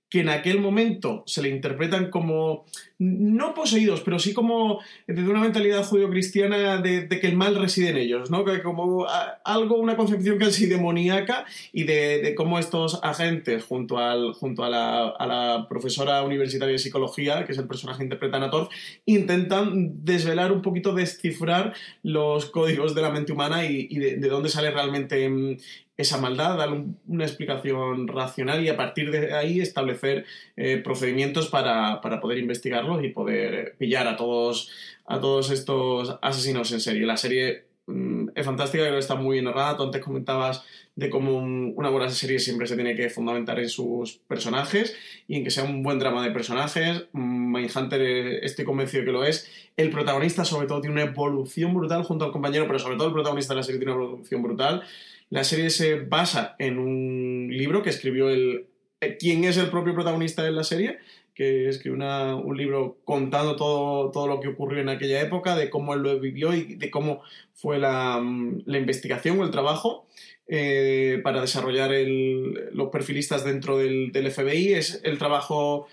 que 0.09 0.21
en 0.21 0.29
aquel 0.29 0.59
momento 0.59 1.23
se 1.27 1.41
le 1.41 1.49
interpretan 1.49 2.09
como 2.09 2.65
no 2.97 3.53
poseídos, 3.53 4.01
pero 4.01 4.19
sí 4.19 4.33
como 4.33 4.81
desde 5.07 5.29
una 5.29 5.39
mentalidad 5.39 5.85
judío-cristiana 5.85 6.81
de, 6.81 7.07
que 7.07 7.27
el 7.27 7.37
mal 7.37 7.55
reside 7.55 7.89
en 7.89 7.97
ellos, 7.97 8.31
¿no? 8.31 8.43
Como 8.63 9.05
algo, 9.45 9.77
una 9.77 9.95
concepción 9.95 10.37
casi 10.37 10.65
demoníaca 10.65 11.45
y 11.71 11.83
de, 11.83 12.33
cómo 12.35 12.59
estos 12.59 12.99
agentes, 13.03 13.63
junto, 13.63 13.99
al, 13.99 14.33
junto 14.33 14.63
a, 14.63 14.69
la, 14.69 15.65
profesora 15.69 16.23
universitaria 16.23 16.73
de 16.73 16.79
psicología, 16.79 17.45
que 17.45 17.51
es 17.51 17.57
el 17.57 17.67
personaje 17.67 17.99
que 17.99 18.05
interpreta 18.05 18.37
a 18.37 18.69
intentan 19.05 20.03
desvelar 20.03 20.51
un 20.51 20.61
poquito, 20.61 20.93
descifrar 20.93 21.73
los 22.03 22.47
códigos 22.47 22.95
de 22.95 23.01
la 23.01 23.11
mente 23.11 23.31
humana 23.31 23.65
y, 23.65 23.87
de, 23.95 24.27
dónde 24.27 24.49
sale 24.49 24.71
realmente 24.71 25.29
mm, 25.29 25.57
esa 25.99 26.17
maldad, 26.17 26.57
dar 26.57 26.69
una 27.07 27.25
explicación 27.25 28.07
racional 28.07 28.63
y 28.63 28.69
a 28.69 28.77
partir 28.77 29.11
de 29.11 29.33
ahí 29.33 29.59
establecer 29.59 30.25
eh, 30.55 30.77
procedimientos 30.77 31.49
para, 31.49 31.99
para, 31.99 32.21
poder 32.21 32.37
investigarlos 32.37 33.03
y 33.03 33.09
poder 33.09 33.75
pillar 33.77 34.07
a 34.07 34.15
todos, 34.15 34.71
a 35.05 35.19
todos 35.19 35.51
estos 35.51 36.17
asesinos 36.21 36.71
en 36.71 36.79
serie. 36.79 37.05
La 37.05 37.17
serie 37.17 37.65
mmm, 37.87 38.29
es 38.33 38.45
fantástica, 38.45 38.83
creo 38.83 38.93
que 38.93 38.99
está 38.99 39.15
muy 39.15 39.41
narrada. 39.41 39.75
Tú 39.75 39.83
antes 39.83 40.01
comentabas 40.01 40.63
de 40.95 41.09
cómo 41.09 41.37
un, 41.37 41.73
una 41.75 41.89
buena 41.89 42.09
serie 42.09 42.39
siempre 42.39 42.65
se 42.65 42.75
tiene 42.75 42.95
que 42.95 43.09
fundamentar 43.09 43.59
en 43.59 43.67
sus 43.67 44.19
personajes 44.19 44.95
y 45.27 45.35
en 45.35 45.43
que 45.43 45.51
sea 45.51 45.65
un 45.65 45.83
buen 45.83 45.99
drama 45.99 46.23
de 46.23 46.31
personajes. 46.31 47.07
Mindhunter 47.11 48.01
eh, 48.01 48.45
estoy 48.45 48.63
convencido 48.63 49.03
que 49.03 49.11
lo 49.11 49.25
es. 49.25 49.51
El 49.75 49.89
protagonista 49.89 50.45
sobre 50.45 50.65
todo 50.65 50.79
tiene 50.79 50.93
una 50.93 51.11
evolución 51.11 51.73
brutal 51.73 52.03
junto 52.03 52.23
al 52.23 52.31
compañero, 52.31 52.67
pero 52.67 52.79
sobre 52.79 52.95
todo 52.95 53.07
el 53.07 53.13
protagonista 53.13 53.53
de 53.53 53.57
la 53.57 53.63
serie 53.63 53.79
tiene 53.79 53.93
una 53.93 54.05
evolución 54.05 54.41
brutal. 54.41 54.83
La 55.29 55.43
serie 55.43 55.69
se 55.69 55.95
basa 55.99 56.55
en 56.59 56.79
un 56.79 57.49
libro 57.51 57.83
que 57.83 57.89
escribió 57.89 58.29
el. 58.29 58.65
Eh, 59.01 59.17
¿Quién 59.19 59.43
es 59.43 59.57
el 59.57 59.69
propio 59.69 59.93
protagonista 59.93 60.43
de 60.43 60.51
la 60.51 60.63
serie? 60.63 60.97
que 61.35 61.69
escribió 61.69 61.95
una- 61.95 62.35
un 62.35 62.57
libro 62.57 62.97
contando 63.05 63.55
todo, 63.55 64.11
todo 64.11 64.27
lo 64.27 64.41
que 64.41 64.49
ocurrió 64.49 64.81
en 64.81 64.89
aquella 64.89 65.21
época, 65.21 65.55
de 65.55 65.69
cómo 65.69 65.93
él 65.93 66.01
lo 66.01 66.19
vivió 66.19 66.53
y 66.53 66.75
de 66.75 66.91
cómo 66.91 67.21
fue 67.53 67.79
la, 67.79 68.19
mm, 68.21 68.63
la 68.65 68.77
investigación 68.77 69.39
o 69.39 69.45
el 69.45 69.49
trabajo 69.51 70.05
eh, 70.51 71.21
para 71.23 71.39
desarrollar 71.39 71.93
el- 71.93 72.69
los 72.73 72.89
perfilistas 72.89 73.45
dentro 73.45 73.77
del, 73.77 74.11
del 74.11 74.27
FBI. 74.27 74.73
Es 74.73 74.99
el 75.05 75.17
trabajo 75.17 75.87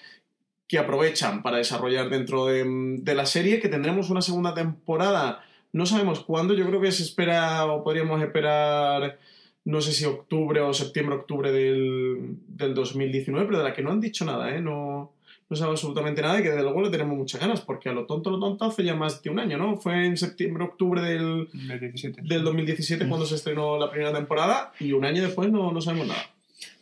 que 0.66 0.78
aprovechan 0.80 1.45
para 1.45 1.59
desarrollar 1.59 2.11
dentro 2.11 2.47
de, 2.47 2.64
de 2.99 3.14
la 3.14 3.26
serie, 3.26 3.61
que 3.61 3.68
tendremos 3.68 4.11
una 4.11 4.22
segunda 4.22 4.53
temporada. 4.53 5.45
No 5.77 5.85
sabemos 5.85 6.20
cuándo, 6.20 6.55
yo 6.55 6.66
creo 6.66 6.81
que 6.81 6.91
se 6.91 7.03
espera 7.03 7.66
o 7.66 7.85
podríamos 7.85 8.22
esperar, 8.22 9.18
no 9.66 9.83
sé 9.83 9.93
si 9.93 10.07
octubre 10.07 10.62
o 10.62 10.72
septiembre, 10.72 11.16
octubre 11.16 11.53
del, 11.53 12.39
del 12.49 12.74
2019, 12.74 13.45
pero 13.45 13.59
de 13.59 13.64
la 13.64 13.74
que 13.74 13.83
no 13.83 13.91
han 13.91 14.01
dicho 14.01 14.24
nada, 14.24 14.57
¿eh? 14.57 14.62
No, 14.62 15.12
no 15.51 15.55
sabe 15.55 15.72
absolutamente 15.72 16.22
nada 16.22 16.41
y 16.41 16.43
que 16.43 16.49
desde 16.49 16.62
luego 16.62 16.81
le 16.81 16.89
tenemos 16.89 17.18
muchas 17.18 17.43
ganas, 17.43 17.61
porque 17.61 17.91
a 17.91 17.93
lo 17.93 18.07
tonto, 18.07 18.31
lo 18.31 18.41
tonto 18.41 18.64
hace 18.64 18.85
ya 18.85 18.95
más 18.95 19.22
de 19.22 19.29
un 19.29 19.39
año, 19.39 19.59
¿no? 19.59 19.77
Fue 19.77 20.07
en 20.07 20.16
septiembre, 20.16 20.64
octubre 20.64 21.03
del, 21.03 21.51
Del 21.53 21.81
17. 21.81 22.22
del 22.22 22.43
2017 22.43 23.07
cuando 23.07 23.27
se 23.27 23.35
estrenó 23.35 23.79
la 23.79 23.91
primera 23.91 24.14
temporada 24.14 24.72
y 24.81 24.93
un 24.93 25.05
año 25.05 25.20
después 25.20 25.53
no, 25.53 25.72
no 25.72 25.83
sabemos 25.83 26.07
nada. 26.07 26.22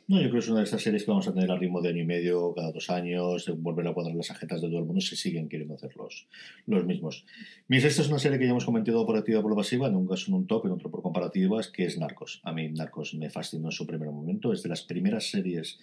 No, 0.06 0.16
yo 0.16 0.24
creo 0.28 0.32
que 0.32 0.38
es 0.40 0.48
una 0.48 0.58
de 0.58 0.64
estas 0.64 0.82
series 0.82 1.04
que 1.04 1.10
vamos 1.10 1.26
a 1.28 1.32
tener 1.32 1.50
al 1.50 1.58
ritmo 1.58 1.80
de 1.80 1.88
año 1.88 2.02
y 2.02 2.04
medio, 2.04 2.52
cada 2.54 2.72
dos 2.72 2.90
años, 2.90 3.50
volver 3.56 3.88
a 3.88 3.94
cuadrar 3.94 4.14
las 4.14 4.30
agendas 4.30 4.60
de 4.60 4.68
todo 4.68 4.80
el 4.80 4.84
mundo, 4.84 5.00
se 5.00 5.16
siguen 5.16 5.48
queriendo 5.48 5.74
hacer 5.74 5.92
los, 5.96 6.84
mismos. 6.84 7.24
Mis, 7.68 7.84
esta 7.84 8.02
es 8.02 8.08
una 8.08 8.18
serie 8.18 8.38
que 8.38 8.44
ya 8.44 8.50
hemos 8.50 8.66
comentado 8.66 9.06
por 9.06 9.16
activa 9.16 9.40
por 9.40 9.56
pasiva, 9.56 9.88
en 9.88 9.96
un 9.96 10.06
un 10.28 10.46
top, 10.46 10.66
en 10.66 10.72
otro 10.72 10.90
por 10.90 11.00
comparativas, 11.00 11.68
que 11.68 11.86
es 11.86 11.96
Narcos. 11.96 12.42
A 12.44 12.52
mí 12.52 12.68
Narcos 12.68 13.14
me 13.14 13.30
fascinó 13.30 13.68
en 13.68 13.72
su 13.72 13.86
primer 13.86 14.10
momento, 14.10 14.52
es 14.52 14.62
de 14.62 14.68
las 14.68 14.82
primeras 14.82 15.30
series 15.30 15.78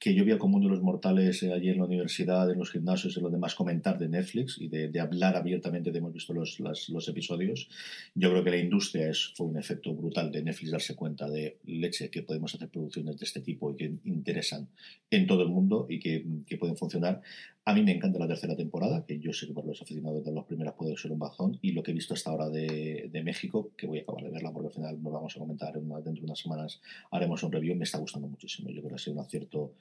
que 0.00 0.14
yo 0.14 0.24
vi 0.24 0.32
al 0.32 0.38
común 0.38 0.62
de 0.62 0.68
los 0.70 0.80
mortales 0.80 1.42
eh, 1.42 1.52
allí 1.52 1.68
en 1.68 1.76
la 1.76 1.84
universidad, 1.84 2.50
en 2.50 2.58
los 2.58 2.70
gimnasios 2.70 3.16
y 3.16 3.20
lo 3.20 3.28
demás 3.28 3.54
comentar 3.54 3.98
de 3.98 4.08
Netflix 4.08 4.56
y 4.58 4.68
de, 4.68 4.98
hablar 4.98 5.36
abiertamente 5.36 5.92
de 5.92 5.98
hemos 5.98 6.14
visto 6.14 6.32
los, 6.32 7.08
episodios. 7.08 7.68
Yo 8.14 8.30
creo 8.30 8.42
que 8.42 8.50
la 8.50 8.56
industria 8.56 9.10
es, 9.10 9.32
fue 9.36 9.46
un 9.46 9.58
efecto 9.58 9.94
brutal 9.94 10.32
de 10.32 10.42
Netflix 10.42 10.70
darse 10.70 10.96
cuenta 10.96 11.28
de 11.28 11.58
leche 11.66 12.08
que 12.08 12.22
podemos 12.22 12.54
hacer 12.54 12.70
producciones 12.70 13.18
de 13.18 13.24
este 13.26 13.40
tipo 13.40 13.70
y 13.72 13.76
que 13.76 13.92
interesan 14.04 14.68
en 15.10 15.26
todo 15.26 15.42
el 15.42 15.50
mundo 15.50 15.86
y 15.90 16.00
que 16.00 16.56
pueden 16.58 16.78
funcionar. 16.78 17.20
A 17.66 17.74
mí 17.74 17.82
me 17.82 17.92
encanta 17.92 18.18
la 18.18 18.26
tercera 18.26 18.56
temporada, 18.56 19.04
que 19.06 19.18
yo 19.18 19.32
sé 19.32 19.46
que 19.46 19.52
para 19.52 19.66
los 19.66 19.82
aficionados 19.82 20.24
de 20.24 20.32
las 20.32 20.44
primeras 20.44 20.74
puede 20.74 20.96
ser 20.96 21.12
un 21.12 21.18
bajón, 21.18 21.58
y 21.60 21.72
lo 21.72 21.82
que 21.82 21.90
he 21.90 21.94
visto 21.94 22.14
hasta 22.14 22.30
ahora 22.30 22.48
de, 22.48 23.10
de 23.12 23.22
México, 23.22 23.70
que 23.76 23.86
voy 23.86 23.98
a 23.98 24.02
acabar 24.02 24.24
de 24.24 24.30
verla 24.30 24.50
porque 24.50 24.68
al 24.68 24.74
final 24.74 25.02
nos 25.02 25.12
vamos 25.12 25.36
a 25.36 25.38
comentar 25.38 25.74
dentro 25.74 26.12
de 26.12 26.24
unas 26.24 26.38
semanas, 26.38 26.80
haremos 27.10 27.42
un 27.42 27.52
review, 27.52 27.76
me 27.76 27.84
está 27.84 27.98
gustando 27.98 28.28
muchísimo. 28.28 28.70
Yo 28.70 28.80
creo 28.80 28.88
que 28.88 28.94
ha 28.94 28.98
sido 28.98 29.14
un 29.14 29.20
acierto 29.20 29.74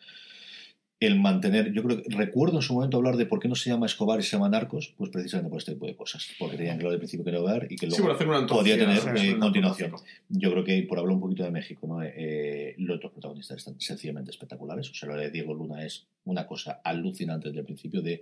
el 1.00 1.18
mantener, 1.18 1.72
yo 1.72 1.82
creo 1.84 2.04
que 2.04 2.10
recuerdo 2.10 2.58
en 2.58 2.62
su 2.62 2.74
momento 2.74 2.98
hablar 2.98 3.16
de 3.16 3.26
por 3.26 3.40
qué 3.40 3.48
no 3.48 3.56
se 3.56 3.70
llama 3.70 3.86
Escobar 3.86 4.20
y 4.20 4.24
se 4.24 4.32
llama 4.32 4.50
Narcos, 4.50 4.94
pues 4.98 5.10
precisamente 5.10 5.50
por 5.50 5.60
este 5.60 5.72
tipo 5.72 5.86
de 5.86 5.96
cosas, 5.96 6.28
porque 6.38 6.58
que 6.58 6.84
lo 6.84 6.90
del 6.90 7.00
principio 7.00 7.24
quería 7.24 7.42
ver 7.42 7.68
y 7.70 7.78
que 7.78 7.90
Sí, 7.90 8.02
luego 8.02 8.18
podría 8.18 8.38
antología, 8.38 8.78
tener 8.78 9.18
eh, 9.18 9.40
continuación. 9.40 9.94
Yo 10.28 10.52
creo 10.52 10.64
que 10.66 10.82
por 10.84 11.00
hablar 11.00 11.16
un 11.16 11.22
poquito 11.22 11.44
de 11.44 11.52
México, 11.52 11.88
¿no? 11.88 12.04
Eh, 12.04 12.76
los 12.80 12.98
otros 12.98 13.14
protagonistas 13.14 13.58
están 13.58 13.80
sencillamente 13.80 14.32
espectaculares. 14.32 14.90
O 14.90 14.94
sea, 14.94 15.08
lo 15.08 15.16
de 15.16 15.32
Diego 15.32 15.54
Luna 15.54 15.86
es 15.86 16.06
una 16.26 16.46
cosa 16.46 16.82
alucinante 16.84 17.48
desde 17.48 17.62
el 17.62 17.66
principio 17.66 18.02
de 18.02 18.22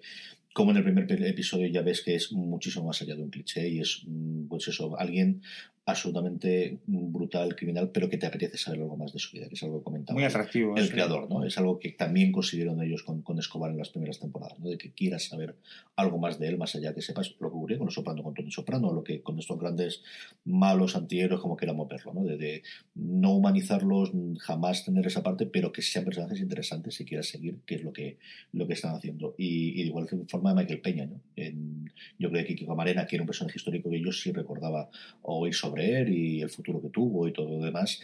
cómo 0.53 0.69
en 0.71 0.77
el 0.77 0.83
primer 0.83 1.11
episodio 1.11 1.67
ya 1.67 1.81
ves 1.81 2.03
que 2.03 2.13
es 2.13 2.31
muchísimo 2.31 2.85
más 2.85 3.01
allá 3.01 3.15
de 3.15 3.23
un 3.23 3.29
cliché 3.31 3.67
y 3.67 3.79
es, 3.79 4.03
mm, 4.05 4.47
pues 4.47 4.67
eso, 4.67 4.97
alguien 4.99 5.41
absolutamente 5.87 6.79
brutal, 6.85 7.55
criminal, 7.55 7.89
pero 7.93 8.09
que 8.09 8.17
te 8.17 8.25
apetece 8.25 8.57
saber 8.57 8.81
algo 8.81 8.97
más 8.97 9.13
de 9.13 9.19
su 9.19 9.31
vida, 9.35 9.47
que 9.47 9.55
es 9.55 9.63
algo 9.63 9.79
que 9.79 9.85
comentaba 9.85 10.15
Muy 10.19 10.25
atractivo. 10.25 10.75
el 10.75 10.89
creador, 10.91 11.29
¿no? 11.29 11.45
Es 11.45 11.57
algo 11.57 11.79
que 11.79 11.93
también 11.93 12.33
consiguieron 12.33 12.81
ellos 12.83 13.03
con, 13.03 13.21
con 13.21 13.39
Escobar 13.39 13.71
en 13.71 13.77
las 13.77 13.89
primeras 13.89 14.19
temporadas, 14.19 14.59
¿no? 14.59 14.69
De 14.69 14.77
que 14.77 14.91
quieras 14.91 15.23
saber 15.23 15.55
algo 15.95 16.17
más 16.17 16.39
de 16.39 16.49
él, 16.49 16.57
más 16.57 16.75
allá 16.75 16.93
que 16.93 17.01
sepas 17.01 17.35
lo 17.39 17.49
que 17.49 17.55
ocurrió 17.55 17.77
con 17.77 17.85
los 17.85 17.93
Soprano, 17.93 18.21
con 18.21 18.33
Tony 18.33 18.51
Soprano, 18.51 18.91
lo 18.91 19.01
que 19.03 19.21
con 19.21 19.39
estos 19.39 19.57
grandes 19.57 20.03
malos 20.43 20.95
antihéroes, 20.97 21.39
como 21.39 21.55
queramos 21.55 21.87
verlo, 21.87 22.13
¿no? 22.13 22.25
De, 22.25 22.35
de 22.37 22.63
no 22.95 23.33
humanizarlos, 23.33 24.11
jamás 24.39 24.83
tener 24.83 25.07
esa 25.07 25.23
parte, 25.23 25.45
pero 25.45 25.71
que 25.71 25.81
sean 25.81 26.03
personajes 26.03 26.41
interesantes 26.41 26.95
si 26.95 27.05
quieras 27.05 27.27
seguir, 27.27 27.59
que 27.65 27.75
es 27.75 27.83
lo 27.83 27.93
que, 27.93 28.17
lo 28.51 28.67
que 28.67 28.73
están 28.73 28.93
haciendo. 28.93 29.35
Y, 29.37 29.69
y 29.79 29.83
de 29.83 29.87
igual 29.87 30.07
forma 30.27 30.53
de 30.53 30.55
Michael 30.61 30.81
Peña, 30.81 31.05
¿no? 31.05 31.21
En- 31.37 31.77
yo 32.19 32.29
creo 32.29 32.45
que 32.45 32.55
Kiko 32.55 32.71
Camarena, 32.73 33.07
que 33.07 33.15
era 33.15 33.23
un 33.23 33.27
personaje 33.27 33.57
histórico 33.57 33.89
que 33.89 34.01
yo 34.01 34.11
sí 34.11 34.33
recordaba 34.33 34.89
oír 35.21 35.53
sobre 35.53 35.76
él 35.79 36.13
y 36.13 36.41
el 36.41 36.49
futuro 36.49 36.81
que 36.81 36.89
tuvo 36.89 37.27
y 37.27 37.33
todo 37.33 37.57
lo 37.57 37.65
demás, 37.65 38.01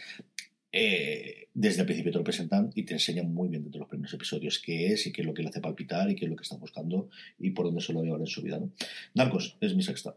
eh, 0.72 1.48
desde 1.54 1.82
el 1.82 1.86
principio 1.86 2.10
te 2.10 2.18
lo 2.18 2.24
presentan 2.24 2.70
y 2.74 2.82
te 2.82 2.94
enseñan 2.94 3.32
muy 3.32 3.48
bien 3.48 3.64
desde 3.64 3.78
los 3.78 3.88
primeros 3.88 4.12
episodios 4.12 4.58
qué 4.58 4.88
es 4.88 5.06
y 5.06 5.12
qué 5.12 5.22
es 5.22 5.26
lo 5.26 5.32
que 5.32 5.42
le 5.42 5.48
hace 5.48 5.60
palpitar 5.60 6.10
y 6.10 6.16
qué 6.16 6.24
es 6.24 6.30
lo 6.30 6.36
que 6.36 6.42
está 6.42 6.56
buscando 6.56 7.08
y 7.38 7.50
por 7.50 7.66
dónde 7.66 7.80
se 7.80 7.92
lo 7.92 8.00
va 8.00 8.02
a 8.02 8.06
llevar 8.06 8.20
en 8.20 8.26
su 8.26 8.42
vida. 8.42 8.58
¿no? 8.58 8.70
Narcos 9.14 9.56
es 9.60 9.74
mi 9.76 9.82
sexta. 9.82 10.16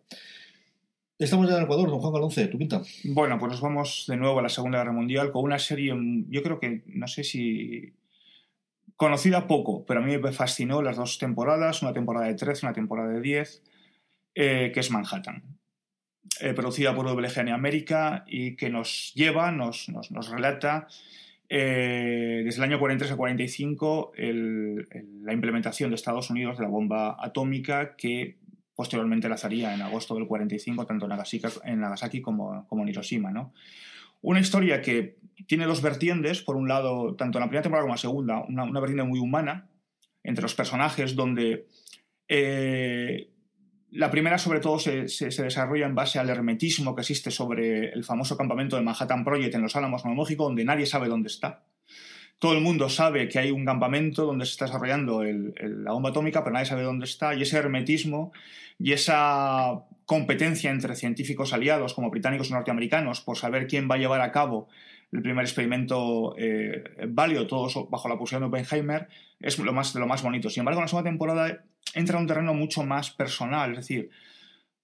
Estamos 1.19 1.49
ya 1.49 1.57
en 1.57 1.63
Ecuador, 1.63 1.89
don 1.89 1.99
Juan 1.99 2.13
Galonce, 2.13 2.47
tu 2.47 2.57
quinta. 2.57 2.81
Bueno, 3.05 3.37
pues 3.39 3.51
nos 3.51 3.61
vamos 3.61 4.05
de 4.07 4.17
nuevo 4.17 4.39
a 4.39 4.41
la 4.43 4.49
Segunda 4.49 4.79
Guerra 4.79 4.91
Mundial 4.91 5.31
con 5.31 5.43
una 5.43 5.57
serie, 5.57 5.95
yo 6.29 6.43
creo 6.43 6.59
que, 6.59 6.83
no 6.87 7.07
sé 7.07 7.23
si 7.23 7.93
conocida 8.95 9.47
poco, 9.47 9.85
pero 9.85 9.99
a 9.99 10.03
mí 10.03 10.17
me 10.17 10.31
fascinó 10.31 10.81
las 10.81 10.97
dos 10.97 11.17
temporadas, 11.19 11.81
una 11.81 11.93
temporada 11.93 12.27
de 12.27 12.33
13, 12.33 12.65
una 12.65 12.73
temporada 12.73 13.09
de 13.09 13.21
10, 13.21 13.63
eh, 14.35 14.71
que 14.73 14.79
es 14.79 14.91
Manhattan. 14.91 15.43
Eh, 16.41 16.53
producida 16.53 16.93
por 16.95 17.05
WGN 17.07 17.49
América 17.49 18.23
y 18.27 18.55
que 18.55 18.69
nos 18.69 19.13
lleva, 19.15 19.51
nos, 19.51 19.89
nos, 19.89 20.11
nos 20.11 20.29
relata 20.29 20.87
eh, 21.49 22.41
desde 22.43 22.57
el 22.57 22.63
año 22.65 22.79
43 22.79 23.11
a 23.13 23.15
45 23.15 24.11
el- 24.17 24.87
el- 24.91 25.23
la 25.23 25.33
implementación 25.33 25.89
de 25.89 25.95
Estados 25.95 26.29
Unidos 26.29 26.57
de 26.57 26.63
la 26.63 26.69
bomba 26.69 27.15
atómica 27.19 27.95
que 27.95 28.37
posteriormente 28.75 29.29
lanzaría 29.29 29.73
en 29.73 29.81
agosto 29.81 30.13
del 30.15 30.27
45 30.27 30.85
tanto 30.85 31.05
en 31.05 31.09
Nagasaki, 31.09 31.41
en 31.63 31.79
Nagasaki 31.79 32.21
como, 32.21 32.67
como 32.67 32.83
en 32.83 32.89
Hiroshima. 32.89 33.31
¿no? 33.31 33.53
Una 34.21 34.39
historia 34.39 34.81
que 34.81 35.15
tiene 35.47 35.65
dos 35.65 35.81
vertientes, 35.81 36.41
por 36.41 36.55
un 36.57 36.67
lado, 36.67 37.15
tanto 37.15 37.37
en 37.37 37.41
la 37.41 37.47
primera 37.47 37.63
temporada 37.63 37.83
como 37.83 37.93
en 37.93 37.97
la 37.97 38.01
segunda, 38.01 38.43
una, 38.47 38.63
una 38.65 38.79
vertiente 38.79 39.03
muy 39.05 39.19
humana 39.19 39.69
entre 40.23 40.41
los 40.43 40.53
personajes 40.53 41.15
donde 41.15 41.65
eh, 42.27 43.29
la 43.91 44.11
primera 44.11 44.37
sobre 44.37 44.59
todo 44.59 44.79
se, 44.79 45.03
desarrolla 45.03 45.85
en 45.85 45.95
base 45.95 46.19
al 46.19 46.29
hermetismo 46.29 46.93
que 46.95 47.01
existe 47.01 47.31
sobre 47.31 47.89
el 47.89 48.03
famoso 48.03 48.37
campamento 48.37 48.75
de 48.75 48.81
Manhattan 48.81 49.23
Project 49.23 49.55
en 49.55 49.61
Los 49.61 49.75
Álamos, 49.75 50.03
Nuevo 50.03 50.23
México, 50.23 50.43
donde 50.43 50.65
nadie 50.65 50.85
sabe 50.85 51.07
dónde 51.07 51.27
está. 51.27 51.63
Todo 52.39 52.53
el 52.53 52.61
mundo 52.61 52.89
sabe 52.89 53.29
que 53.29 53.39
hay 53.39 53.49
un 53.49 53.65
campamento 53.65 54.25
donde 54.25 54.45
se 54.45 54.51
está 54.51 54.65
desarrollando 54.65 55.23
la 55.23 55.91
bomba 55.91 56.09
atómica, 56.09 56.43
pero 56.43 56.53
nadie 56.53 56.67
sabe 56.67 56.83
dónde 56.83 57.05
está. 57.05 57.33
Y 57.33 57.41
ese 57.41 57.57
hermetismo 57.57 58.31
y 58.77 58.91
esa 58.91 59.85
competencia 60.05 60.69
entre 60.69 60.95
científicos 60.95 61.53
aliados 61.53 61.93
como 61.93 62.11
británicos 62.11 62.49
y 62.49 62.53
norteamericanos 62.53 63.21
por 63.21 63.37
saber 63.37 63.67
quién 63.67 63.89
va 63.89 63.95
a 63.95 63.97
llevar 63.97 64.21
a 64.21 64.31
cabo 64.31 64.67
el 65.11 65.21
primer 65.21 65.45
experimento 65.45 66.35
eh, 66.37 66.83
válido, 67.07 67.47
todos 67.47 67.89
bajo 67.89 68.09
la 68.09 68.17
posición 68.17 68.41
de 68.41 68.47
Oppenheimer, 68.47 69.07
es 69.39 69.57
lo 69.57 69.73
más, 69.73 69.93
de 69.93 69.99
lo 69.99 70.07
más 70.07 70.23
bonito. 70.23 70.49
Sin 70.49 70.61
embargo, 70.61 70.79
en 70.79 70.85
la 70.85 70.87
segunda 70.89 71.09
temporada 71.09 71.63
entra 71.93 72.17
en 72.17 72.21
un 72.23 72.27
terreno 72.27 72.53
mucho 72.53 72.83
más 72.83 73.11
personal, 73.11 73.71
es 73.71 73.77
decir, 73.77 74.09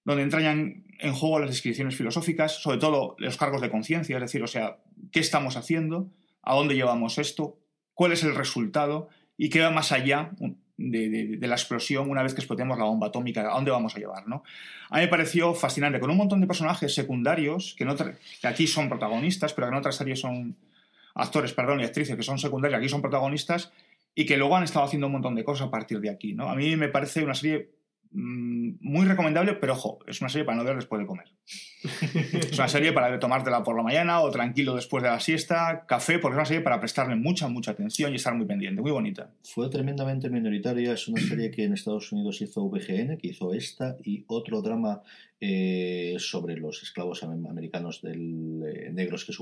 donde 0.04 0.22
entran 0.22 0.84
en 0.98 1.12
juego 1.12 1.38
las 1.38 1.50
descripciones 1.50 1.96
filosóficas, 1.96 2.62
sobre 2.62 2.78
todo 2.78 3.16
los 3.18 3.36
cargos 3.36 3.60
de 3.60 3.70
conciencia, 3.70 4.16
es 4.16 4.22
decir, 4.22 4.42
o 4.42 4.46
sea, 4.46 4.78
¿qué 5.12 5.20
estamos 5.20 5.56
haciendo? 5.56 6.10
¿A 6.42 6.54
dónde 6.54 6.74
llevamos 6.74 7.18
esto? 7.18 7.58
¿Cuál 7.94 8.12
es 8.12 8.22
el 8.22 8.34
resultado? 8.34 9.08
¿Y 9.36 9.48
qué 9.48 9.60
va 9.60 9.70
más 9.70 9.92
allá 9.92 10.32
de, 10.76 11.08
de- 11.08 11.36
de 11.36 11.46
la 11.46 11.54
explosión 11.54 12.10
una 12.10 12.22
vez 12.22 12.34
que 12.34 12.40
explotemos 12.40 12.76
la 12.78 12.84
bomba 12.84 13.08
atómica? 13.08 13.40
¿A 13.50 13.54
dónde 13.54 13.70
vamos 13.70 13.94
a 13.94 13.98
llevar? 13.98 14.26
¿no? 14.26 14.42
A 14.90 14.96
mí 14.96 15.02
me 15.02 15.08
pareció 15.08 15.54
fascinante, 15.54 16.00
con 16.00 16.10
un 16.10 16.16
montón 16.16 16.40
de 16.40 16.46
personajes 16.46 16.94
secundarios 16.94 17.74
que, 17.78 17.86
otra- 17.86 18.14
que 18.40 18.46
aquí 18.46 18.66
son 18.66 18.88
protagonistas, 18.88 19.52
pero 19.54 19.66
que 19.68 19.72
en 19.72 19.78
otras 19.78 19.96
series 19.96 20.20
son 20.20 20.56
actores, 21.14 21.52
perdón, 21.52 21.80
y 21.80 21.84
actrices 21.84 22.16
que 22.16 22.22
son 22.22 22.38
secundarios, 22.38 22.78
aquí 22.78 22.88
son 22.88 23.00
protagonistas, 23.02 23.72
y 24.16 24.26
que 24.26 24.36
luego 24.36 24.56
han 24.56 24.64
estado 24.64 24.84
haciendo 24.84 25.06
un 25.08 25.12
montón 25.14 25.34
de 25.34 25.44
cosas 25.44 25.68
a 25.68 25.70
partir 25.70 26.00
de 26.00 26.10
aquí. 26.10 26.34
¿no? 26.34 26.48
A 26.48 26.54
mí 26.54 26.76
me 26.76 26.88
parece 26.88 27.22
una 27.24 27.34
serie 27.34 27.68
muy 28.14 29.06
recomendable, 29.06 29.54
pero 29.54 29.72
ojo, 29.72 29.98
es 30.06 30.20
una 30.20 30.30
serie 30.30 30.44
para 30.44 30.56
no 30.56 30.64
ver 30.64 30.76
después 30.76 31.00
de 31.00 31.06
comer. 31.06 31.26
es 32.32 32.56
una 32.56 32.68
serie 32.68 32.92
para 32.92 33.18
tomártela 33.18 33.62
por 33.64 33.76
la 33.76 33.82
mañana 33.82 34.20
o 34.20 34.30
tranquilo 34.30 34.76
después 34.76 35.02
de 35.02 35.10
la 35.10 35.18
siesta, 35.18 35.84
café, 35.86 36.20
porque 36.20 36.34
es 36.34 36.38
una 36.38 36.46
serie 36.46 36.62
para 36.62 36.78
prestarle 36.78 37.16
mucha, 37.16 37.48
mucha 37.48 37.72
atención 37.72 38.12
y 38.12 38.16
estar 38.16 38.34
muy 38.34 38.46
pendiente, 38.46 38.80
muy 38.80 38.92
bonita. 38.92 39.30
Fue 39.42 39.68
tremendamente 39.68 40.30
minoritaria, 40.30 40.92
es 40.92 41.08
una 41.08 41.20
serie 41.20 41.50
que 41.50 41.64
en 41.64 41.72
Estados 41.72 42.12
Unidos 42.12 42.40
hizo 42.40 42.68
VGN, 42.68 43.18
que 43.18 43.28
hizo 43.28 43.52
esta 43.52 43.96
y 44.04 44.24
otro 44.28 44.62
drama 44.62 45.02
eh, 45.40 46.16
sobre 46.18 46.56
los 46.56 46.82
esclavos 46.82 47.22
am- 47.22 47.46
americanos 47.46 48.00
del, 48.02 48.62
eh, 48.66 48.90
negros 48.92 49.24
que 49.24 49.32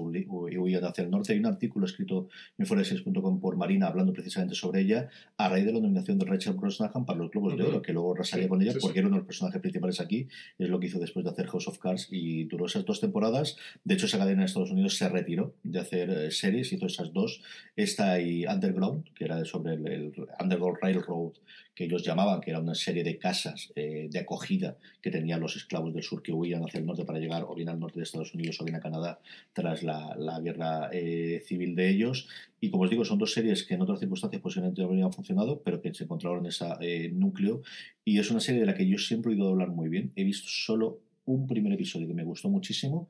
huían 0.58 0.84
hacia 0.84 1.04
el 1.04 1.10
norte. 1.10 1.32
Hay 1.32 1.38
un 1.38 1.46
artículo 1.46 1.86
escrito 1.86 2.28
en 2.58 2.66
foresex.com 2.66 3.40
por 3.40 3.56
Marina 3.56 3.86
hablando 3.86 4.12
precisamente 4.12 4.54
sobre 4.54 4.80
ella 4.80 5.08
a 5.36 5.48
raíz 5.48 5.64
de 5.66 5.72
la 5.72 5.80
nominación 5.80 6.18
de 6.18 6.24
Rachel 6.26 6.54
Brosnahan 6.54 7.04
para 7.04 7.18
los 7.18 7.30
Globos 7.30 7.56
de. 7.56 7.62
Oro, 7.64 7.82
que 7.82 7.92
luego 7.92 8.14
arrasaría 8.14 8.44
Sí, 8.44 8.48
con 8.48 8.62
ella 8.62 8.72
sí, 8.72 8.78
sí. 8.80 8.82
porque 8.86 8.98
era 8.98 9.08
uno 9.08 9.16
de 9.16 9.20
los 9.20 9.26
personajes 9.26 9.60
principales 9.60 10.00
aquí, 10.00 10.28
es 10.58 10.68
lo 10.68 10.80
que 10.80 10.86
hizo 10.88 10.98
después 10.98 11.24
de 11.24 11.30
hacer 11.30 11.46
House 11.46 11.68
of 11.68 11.78
Cards 11.78 12.08
y 12.10 12.44
duró 12.44 12.66
esas 12.66 12.84
dos 12.84 13.00
temporadas. 13.00 13.56
De 13.84 13.94
hecho, 13.94 14.06
esa 14.06 14.18
cadena 14.18 14.42
en 14.42 14.46
Estados 14.46 14.70
Unidos 14.72 14.96
se 14.96 15.08
retiró 15.08 15.54
de 15.62 15.78
hacer 15.78 16.10
eh, 16.10 16.30
series, 16.30 16.72
hizo 16.72 16.86
esas 16.86 17.12
dos, 17.12 17.42
esta 17.76 18.20
y 18.20 18.44
Underground, 18.46 19.04
que 19.14 19.24
era 19.24 19.44
sobre 19.44 19.74
el, 19.74 19.86
el 19.86 20.12
Underground 20.40 20.78
Railroad, 20.82 21.32
que 21.74 21.84
ellos 21.84 22.04
llamaban, 22.04 22.40
que 22.40 22.50
era 22.50 22.60
una 22.60 22.74
serie 22.74 23.02
de 23.02 23.18
casas 23.18 23.72
eh, 23.74 24.08
de 24.10 24.18
acogida 24.18 24.76
que 25.00 25.10
tenían 25.10 25.40
los 25.40 25.56
esclavos 25.56 25.94
del 25.94 26.02
sur 26.02 26.22
que 26.22 26.32
huían 26.32 26.62
hacia 26.64 26.78
el 26.78 26.86
norte 26.86 27.04
para 27.04 27.18
llegar 27.18 27.44
o 27.48 27.54
bien 27.54 27.68
al 27.68 27.80
norte 27.80 27.98
de 27.98 28.04
Estados 28.04 28.34
Unidos 28.34 28.60
o 28.60 28.64
bien 28.64 28.76
a 28.76 28.80
Canadá 28.80 29.20
tras 29.52 29.82
la, 29.82 30.14
la 30.16 30.40
guerra 30.40 30.90
eh, 30.92 31.42
civil 31.46 31.74
de 31.74 31.88
ellos. 31.88 32.28
Y 32.60 32.70
como 32.70 32.84
os 32.84 32.90
digo, 32.90 33.04
son 33.04 33.18
dos 33.18 33.32
series 33.32 33.64
que 33.64 33.74
en 33.74 33.82
otras 33.82 34.00
circunstancias 34.00 34.42
posiblemente 34.42 34.82
no 34.82 34.88
habrían 34.88 35.12
funcionado, 35.12 35.62
pero 35.62 35.80
que 35.80 35.94
se 35.94 36.04
encontraron 36.04 36.40
en 36.40 36.46
ese 36.46 36.66
eh, 36.80 37.10
núcleo. 37.12 37.62
Y 38.04 38.18
es 38.18 38.30
una 38.30 38.40
serie 38.40 38.60
de 38.60 38.66
la 38.66 38.74
que 38.74 38.86
yo 38.86 38.98
siempre 38.98 39.32
he 39.32 39.34
oído 39.34 39.48
hablar 39.48 39.68
muy 39.68 39.88
bien. 39.88 40.12
He 40.14 40.24
visto 40.24 40.48
solo 40.48 41.00
un 41.24 41.46
primer 41.46 41.72
episodio 41.72 42.06
que 42.06 42.14
me 42.14 42.24
gustó 42.24 42.48
muchísimo 42.48 43.08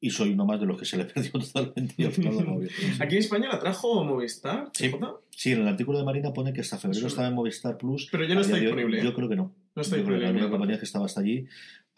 y 0.00 0.10
soy 0.10 0.30
uno 0.30 0.46
más 0.46 0.58
de 0.60 0.66
los 0.66 0.78
que 0.78 0.84
se 0.84 0.96
le 0.96 1.04
perdió 1.06 1.32
totalmente. 1.32 1.94
y. 1.98 2.04
Aquí 3.02 3.14
en 3.16 3.20
España 3.20 3.48
la 3.48 3.58
trajo 3.58 4.02
Movistar. 4.04 4.70
Sí. 4.72 4.90
Sí, 5.36 5.52
en 5.52 5.60
el 5.62 5.68
artículo 5.68 5.98
de 5.98 6.04
Marina 6.04 6.32
pone 6.32 6.52
que 6.52 6.60
hasta 6.60 6.76
febrero 6.78 7.00
Sí. 7.02 7.06
estaba 7.08 7.28
en 7.28 7.34
Movistar 7.34 7.76
Plus. 7.78 8.08
Pero 8.10 8.24
ya 8.24 8.34
no 8.34 8.40
está 8.42 8.56
disponible. 8.56 9.02
Yo 9.02 9.14
creo 9.14 9.28
que 9.28 9.36
no. 9.36 9.52
No 9.74 9.82
está 9.82 9.96
la 9.96 10.02
disponible, 10.02 10.28
única 10.30 10.44
me 10.46 10.50
compañía 10.50 10.78
que 10.78 10.84
estaba 10.84 11.06
hasta 11.06 11.20
allí. 11.20 11.46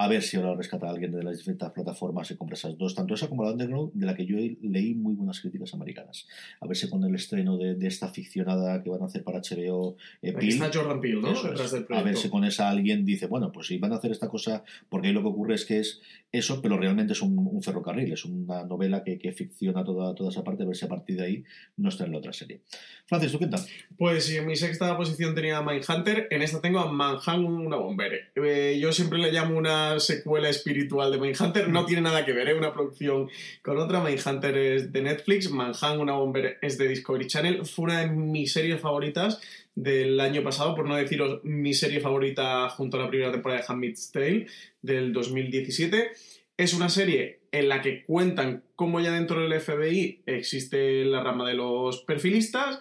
A 0.02 0.08
ver 0.08 0.20
si 0.20 0.36
ahora 0.36 0.56
rescata 0.56 0.88
a 0.88 0.90
alguien 0.90 1.12
de 1.12 1.22
las 1.22 1.36
distintas 1.36 1.70
plataformas 1.70 2.28
y 2.32 2.36
compra 2.36 2.54
esas 2.54 2.76
dos, 2.76 2.92
tanto 2.92 3.14
esa 3.14 3.28
como 3.28 3.44
la 3.44 3.52
Underground, 3.52 3.92
de 3.94 4.04
la 4.04 4.16
que 4.16 4.26
yo 4.26 4.36
leí 4.36 4.96
muy 4.96 5.14
buenas 5.14 5.40
críticas 5.40 5.74
americanas. 5.74 6.26
A 6.60 6.66
ver 6.66 6.76
si 6.76 6.90
con 6.90 7.04
el 7.04 7.14
estreno 7.14 7.56
de, 7.56 7.76
de 7.76 7.86
esta 7.86 8.08
ficcionada 8.08 8.82
que 8.82 8.90
van 8.90 9.00
a 9.02 9.06
hacer 9.06 9.22
para 9.22 9.38
HBO, 9.38 9.96
eh, 10.20 10.32
Peel, 10.32 10.48
está 10.48 10.72
Jordan 10.74 11.00
Peele, 11.00 11.20
¿no? 11.20 11.30
es. 11.30 11.70
del 11.70 11.86
A 11.90 12.02
ver 12.02 12.16
si 12.16 12.28
con 12.28 12.44
esa 12.44 12.68
alguien 12.68 13.04
dice, 13.04 13.26
bueno, 13.26 13.52
pues 13.52 13.68
si 13.68 13.78
van 13.78 13.92
a 13.92 13.96
hacer 13.96 14.10
esta 14.10 14.28
cosa, 14.28 14.64
porque 14.88 15.06
ahí 15.06 15.14
lo 15.14 15.22
que 15.22 15.28
ocurre 15.28 15.54
es 15.54 15.64
que 15.64 15.78
es 15.78 16.00
eso, 16.32 16.60
pero 16.60 16.76
realmente 16.78 17.12
es 17.12 17.22
un, 17.22 17.38
un 17.38 17.62
ferrocarril, 17.62 18.12
es 18.12 18.24
una 18.24 18.64
novela 18.64 19.04
que, 19.04 19.20
que 19.20 19.30
ficciona 19.30 19.84
toda, 19.84 20.16
toda 20.16 20.30
esa 20.30 20.42
parte, 20.42 20.64
a 20.64 20.66
ver 20.66 20.74
si 20.74 20.84
a 20.84 20.88
partir 20.88 21.16
de 21.16 21.24
ahí 21.26 21.44
no 21.76 21.90
está 21.90 22.06
en 22.06 22.10
la 22.10 22.18
otra 22.18 22.32
serie. 22.32 22.62
Francis, 23.06 23.30
¿tú 23.30 23.38
qué 23.38 23.46
tal? 23.46 23.60
Pues 23.96 24.24
si 24.24 24.36
en 24.36 24.46
mi 24.46 24.56
sexta 24.56 24.96
posición 24.96 25.32
tenía 25.32 25.58
a 25.58 25.62
Mindhunter, 25.62 26.26
en 26.30 26.42
esta 26.42 26.60
tengo 26.60 26.80
a 26.80 26.90
Manhunt 26.90 27.66
una 27.66 27.76
bomber. 27.76 28.32
Eh, 28.34 28.78
yo 28.80 28.92
siempre 28.92 29.20
le 29.20 29.30
llamo 29.30 29.56
una 29.56 29.91
secuela 30.00 30.48
espiritual 30.48 31.10
de 31.10 31.18
Mindhunter, 31.18 31.68
no 31.68 31.84
tiene 31.84 32.02
nada 32.02 32.24
que 32.24 32.32
ver, 32.32 32.48
es 32.48 32.56
una 32.56 32.72
producción 32.72 33.28
con 33.62 33.78
otra. 33.78 34.02
Mindhunter 34.02 34.56
es 34.56 34.92
de 34.92 35.02
Netflix, 35.02 35.50
Manhunt 35.50 36.00
una 36.00 36.12
bomber 36.12 36.58
es 36.62 36.78
de 36.78 36.88
Discovery 36.88 37.26
Channel. 37.26 37.66
Fue 37.66 37.84
una 37.86 38.00
de 38.00 38.08
mis 38.08 38.52
series 38.52 38.80
favoritas 38.80 39.40
del 39.74 40.20
año 40.20 40.42
pasado, 40.42 40.74
por 40.74 40.86
no 40.86 40.96
deciros 40.96 41.40
mi 41.44 41.74
serie 41.74 42.00
favorita 42.00 42.68
junto 42.70 42.96
a 42.96 43.04
la 43.04 43.08
primera 43.08 43.32
temporada 43.32 43.60
de 43.60 43.66
Handmaid's 43.68 44.10
Tale 44.12 44.46
del 44.82 45.12
2017. 45.12 46.10
Es 46.56 46.74
una 46.74 46.88
serie 46.88 47.40
en 47.50 47.68
la 47.68 47.80
que 47.80 48.04
cuentan 48.04 48.64
cómo 48.76 49.00
ya 49.00 49.12
dentro 49.12 49.40
del 49.40 49.60
FBI 49.60 50.22
existe 50.26 51.04
la 51.04 51.22
rama 51.22 51.48
de 51.48 51.54
los 51.54 52.02
perfilistas 52.02 52.78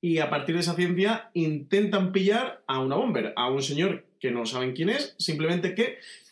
y 0.00 0.18
a 0.18 0.28
partir 0.28 0.54
de 0.54 0.60
esa 0.60 0.74
ciencia 0.74 1.30
intentan 1.32 2.12
pillar 2.12 2.62
a 2.66 2.78
una 2.78 2.96
bomber, 2.96 3.32
a 3.36 3.48
un 3.48 3.62
señor 3.62 4.04
que 4.20 4.30
no 4.30 4.44
saben 4.44 4.74
quién 4.74 4.90
es, 4.90 5.14
simplemente 5.18 5.74
que 5.74 5.98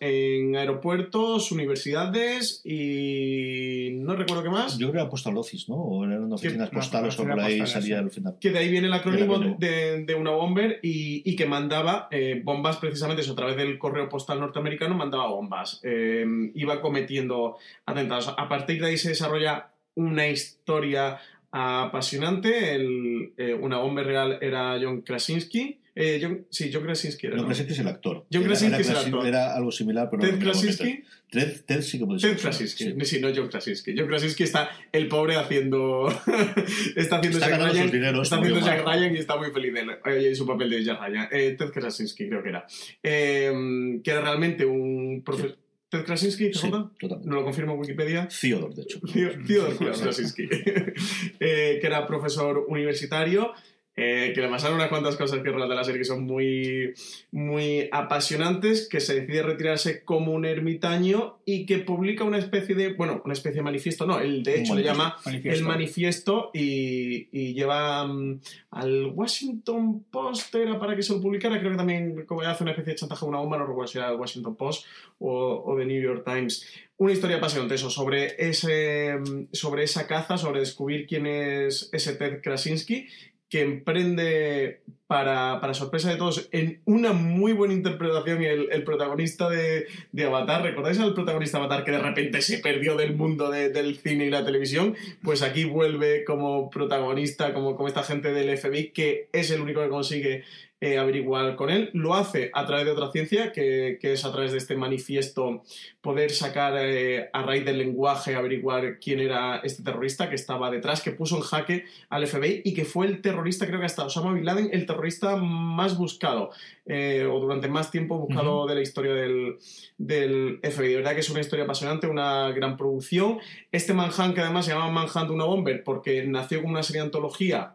En 0.00 0.56
aeropuertos, 0.56 1.52
universidades 1.52 2.62
y 2.64 3.90
no 3.92 4.16
recuerdo 4.16 4.42
qué 4.42 4.50
más. 4.50 4.78
Yo 4.78 4.86
creo 4.86 4.92
que 4.92 4.98
era 4.98 5.08
Postal 5.08 5.36
Office, 5.36 5.66
¿no? 5.68 5.76
O 5.76 6.04
eran 6.04 6.32
oficinas 6.32 6.72
no, 6.72 6.78
postales 6.78 7.18
o 7.18 7.22
oficina 7.22 7.34
por 7.34 7.44
ahí 7.44 7.66
salía 7.66 7.98
al 7.98 8.10
final. 8.10 8.36
que 8.40 8.50
de 8.50 8.58
ahí 8.58 8.70
viene 8.70 8.86
el 8.86 8.92
acrónimo 8.92 9.38
de, 9.38 10.04
de 10.04 10.14
una 10.14 10.30
bomber 10.30 10.80
y, 10.82 11.22
y 11.30 11.36
que 11.36 11.46
mandaba 11.46 12.08
eh, 12.10 12.40
bombas 12.44 12.76
precisamente 12.78 13.22
eso, 13.22 13.32
a 13.32 13.36
través 13.36 13.56
del 13.56 13.78
correo 13.78 14.08
postal 14.08 14.40
norteamericano 14.40 14.94
mandaba 14.94 15.28
bombas 15.28 15.80
Eh, 15.82 16.24
iba 16.54 16.80
cometiendo 16.80 17.56
atentados 17.86 18.34
a 18.36 18.48
partir 18.48 18.80
de 18.80 18.88
ahí 18.88 18.96
se 18.96 19.10
desarrolla 19.10 19.70
una 19.94 20.28
historia 20.28 21.18
apasionante 21.50 22.74
El, 22.74 23.32
eh, 23.36 23.54
una 23.54 23.78
bomber 23.78 24.06
real 24.06 24.38
era 24.40 24.78
John 24.80 25.00
Krasinski 25.02 25.78
Eh, 26.00 26.20
John- 26.22 26.46
sí, 26.48 26.70
John 26.72 26.84
Krasinski 26.84 27.26
era 27.26 27.34
No, 27.36 27.42
¿no? 27.42 27.48
Krasinski 27.48 27.72
es 27.72 27.78
el 27.80 27.88
actor. 27.88 28.24
John 28.32 28.42
Era- 28.42 28.46
Krasinski 28.50 28.74
era, 28.74 28.80
es 28.82 28.88
el 28.90 28.96
actor. 28.96 29.26
Era 29.26 29.56
algo 29.56 29.72
similar, 29.72 30.08
pero 30.08 30.22
Ted 30.22 30.34
no 30.34 30.38
Krasinski. 30.38 31.04
Ted, 31.30 31.60
Ted 31.66 31.82
sí 31.82 31.98
que 31.98 32.06
puede 32.06 32.20
ser. 32.20 32.36
Ted 32.36 32.40
Krasinski, 32.42 32.84
Sí. 32.84 32.94
sí, 33.04 33.20
no 33.20 33.28
John 33.34 33.48
Krasinski. 33.48 33.94
John 33.98 34.06
Krasinski 34.06 34.44
está 34.44 34.70
el 34.92 35.08
pobre 35.08 35.34
haciendo. 35.36 36.06
está 36.96 37.16
haciendo 37.16 37.38
Está 37.38 37.50
Jack 37.50 37.72
Ryan. 37.72 37.90
dineros, 37.90 38.22
está 38.28 38.36
haciendo 38.38 38.60
Jack 38.64 38.84
mal. 38.84 38.98
Ryan 39.00 39.16
y 39.16 39.18
está 39.18 39.36
muy 39.36 39.50
feliz 39.50 39.72
eh, 39.76 40.28
en 40.28 40.36
su 40.36 40.46
papel 40.46 40.70
de 40.70 40.84
Jack 40.84 41.00
Ryan. 41.00 41.28
Eh, 41.32 41.56
Ted 41.58 41.70
Krasinski, 41.70 42.28
creo 42.28 42.42
que 42.42 42.48
era. 42.50 42.66
Eh, 43.02 44.00
que 44.04 44.10
era 44.10 44.20
realmente 44.20 44.64
un 44.64 45.22
profesor. 45.24 45.56
¿Ted 45.90 46.04
Krasinski? 46.04 46.52
Sí, 46.52 46.68
¿CJ? 46.68 46.70
totalmente. 47.00 47.28
No 47.30 47.36
lo 47.36 47.44
confirma 47.44 47.72
Wikipedia. 47.72 48.28
Theodore, 48.28 48.74
de 48.74 48.82
hecho. 48.82 49.00
Sí, 49.06 49.24
sí. 49.46 49.54
Krasinski. 50.02 50.48
Eh, 51.40 51.78
que 51.80 51.86
era 51.86 52.06
profesor 52.06 52.64
universitario. 52.68 53.52
Eh, 54.00 54.30
que 54.32 54.40
le 54.40 54.48
pasaron 54.48 54.76
unas 54.76 54.90
cuantas 54.90 55.16
cosas 55.16 55.40
que 55.42 55.50
relata 55.50 55.74
la 55.74 55.82
serie 55.82 55.98
que 55.98 56.04
son 56.04 56.24
muy, 56.24 56.94
muy 57.32 57.88
apasionantes, 57.90 58.88
que 58.88 59.00
se 59.00 59.20
decide 59.20 59.42
retirarse 59.42 60.04
como 60.04 60.32
un 60.32 60.44
ermitaño 60.44 61.38
y 61.44 61.66
que 61.66 61.78
publica 61.78 62.22
una 62.22 62.38
especie 62.38 62.76
de, 62.76 62.92
bueno, 62.92 63.20
una 63.24 63.32
especie 63.32 63.56
de 63.56 63.62
manifiesto, 63.62 64.06
no, 64.06 64.20
él 64.20 64.44
de 64.44 64.60
hecho 64.60 64.76
le 64.76 64.84
llama 64.84 65.16
Manifiesto. 65.24 65.58
el 65.58 65.66
manifiesto 65.66 66.50
y, 66.54 67.28
y 67.32 67.54
lleva 67.54 68.06
mm, 68.06 68.40
al 68.70 69.06
Washington 69.06 70.04
Post, 70.08 70.54
era 70.54 70.78
para 70.78 70.94
que 70.94 71.02
se 71.02 71.12
lo 71.12 71.20
publicara, 71.20 71.58
creo 71.58 71.72
que 71.72 71.78
también 71.78 72.24
como 72.24 72.42
hace 72.42 72.62
una 72.62 72.70
especie 72.70 72.92
de 72.92 72.98
chantaje 73.00 73.24
a 73.24 73.28
una 73.28 73.38
bomba, 73.38 73.58
no 73.58 73.66
recuerdo 73.66 73.88
si 73.88 73.98
era 73.98 74.10
el 74.10 74.16
Washington 74.16 74.54
Post 74.54 74.86
o, 75.18 75.64
o 75.66 75.76
The 75.76 75.84
New 75.84 76.00
York 76.00 76.22
Times. 76.24 76.64
Una 77.00 77.12
historia 77.12 77.36
apasionante 77.36 77.76
eso, 77.76 77.90
sobre, 77.90 78.34
ese, 78.38 79.18
mm, 79.18 79.48
sobre 79.52 79.84
esa 79.84 80.08
caza, 80.08 80.36
sobre 80.36 80.58
descubrir 80.58 81.06
quién 81.06 81.26
es 81.26 81.88
ese 81.92 82.14
Ted 82.14 82.40
Krasinski, 82.42 83.06
que 83.48 83.62
emprende, 83.62 84.82
para, 85.06 85.58
para 85.60 85.72
sorpresa 85.72 86.10
de 86.10 86.16
todos, 86.16 86.48
en 86.52 86.82
una 86.84 87.12
muy 87.14 87.52
buena 87.54 87.72
interpretación 87.72 88.42
el, 88.42 88.68
el 88.70 88.84
protagonista 88.84 89.48
de, 89.48 89.86
de 90.12 90.24
Avatar. 90.24 90.62
¿Recordáis 90.62 90.98
al 91.00 91.14
protagonista 91.14 91.56
Avatar 91.56 91.82
que 91.82 91.92
de 91.92 91.98
repente 91.98 92.42
se 92.42 92.58
perdió 92.58 92.94
del 92.94 93.14
mundo 93.14 93.50
de- 93.50 93.70
del 93.70 93.96
cine 93.96 94.26
y 94.26 94.30
la 94.30 94.44
televisión? 94.44 94.94
Pues 95.22 95.40
aquí 95.42 95.64
vuelve 95.64 96.24
como 96.24 96.68
protagonista, 96.68 97.54
como, 97.54 97.74
como 97.74 97.88
esta 97.88 98.02
gente 98.02 98.32
del 98.34 98.56
FBI, 98.58 98.90
que 98.90 99.28
es 99.32 99.50
el 99.50 99.62
único 99.62 99.80
que 99.82 99.88
consigue 99.88 100.44
eh, 100.80 100.98
averiguar 100.98 101.56
con 101.56 101.70
él. 101.70 101.90
Lo 101.92 102.14
hace 102.14 102.50
a 102.54 102.64
través 102.64 102.84
de 102.84 102.92
otra 102.92 103.10
ciencia, 103.10 103.52
que, 103.52 103.98
que 104.00 104.12
es 104.12 104.24
a 104.24 104.32
través 104.32 104.52
de 104.52 104.58
este 104.58 104.76
manifiesto 104.76 105.62
poder 106.00 106.30
sacar 106.30 106.74
eh, 106.78 107.30
a 107.32 107.42
raíz 107.42 107.64
del 107.64 107.78
lenguaje, 107.78 108.36
averiguar 108.36 108.98
quién 109.00 109.20
era 109.20 109.60
este 109.64 109.82
terrorista 109.82 110.28
que 110.28 110.36
estaba 110.36 110.70
detrás, 110.70 111.02
que 111.02 111.10
puso 111.10 111.36
en 111.36 111.42
jaque 111.42 111.84
al 112.08 112.26
FBI 112.26 112.62
y 112.64 112.74
que 112.74 112.84
fue 112.84 113.06
el 113.06 113.20
terrorista, 113.20 113.66
creo 113.66 113.80
que 113.80 113.86
hasta 113.86 114.04
Osama 114.04 114.32
Bin 114.32 114.44
Laden, 114.44 114.70
el 114.72 114.86
terrorista 114.86 115.36
más 115.36 115.98
buscado 115.98 116.50
eh, 116.86 117.26
o 117.30 117.40
durante 117.40 117.68
más 117.68 117.90
tiempo 117.90 118.16
buscado 118.18 118.66
de 118.66 118.74
la 118.76 118.80
historia 118.80 119.14
del, 119.14 119.58
del 119.98 120.60
FBI. 120.62 120.90
De 120.90 120.96
verdad 120.96 121.14
que 121.14 121.20
es 121.20 121.30
una 121.30 121.40
historia 121.40 121.64
apasionante, 121.64 122.06
una 122.06 122.50
gran 122.52 122.76
producción. 122.76 123.38
Este 123.72 123.94
Manhunt, 123.94 124.34
que 124.34 124.40
además 124.42 124.64
se 124.64 124.72
llama 124.72 124.90
Manhunt 124.90 125.30
una 125.30 125.44
Bomber, 125.44 125.82
porque 125.82 126.24
nació 126.24 126.60
como 126.62 126.72
una 126.72 126.82
serie 126.82 127.02
de 127.02 127.06
antología 127.06 127.74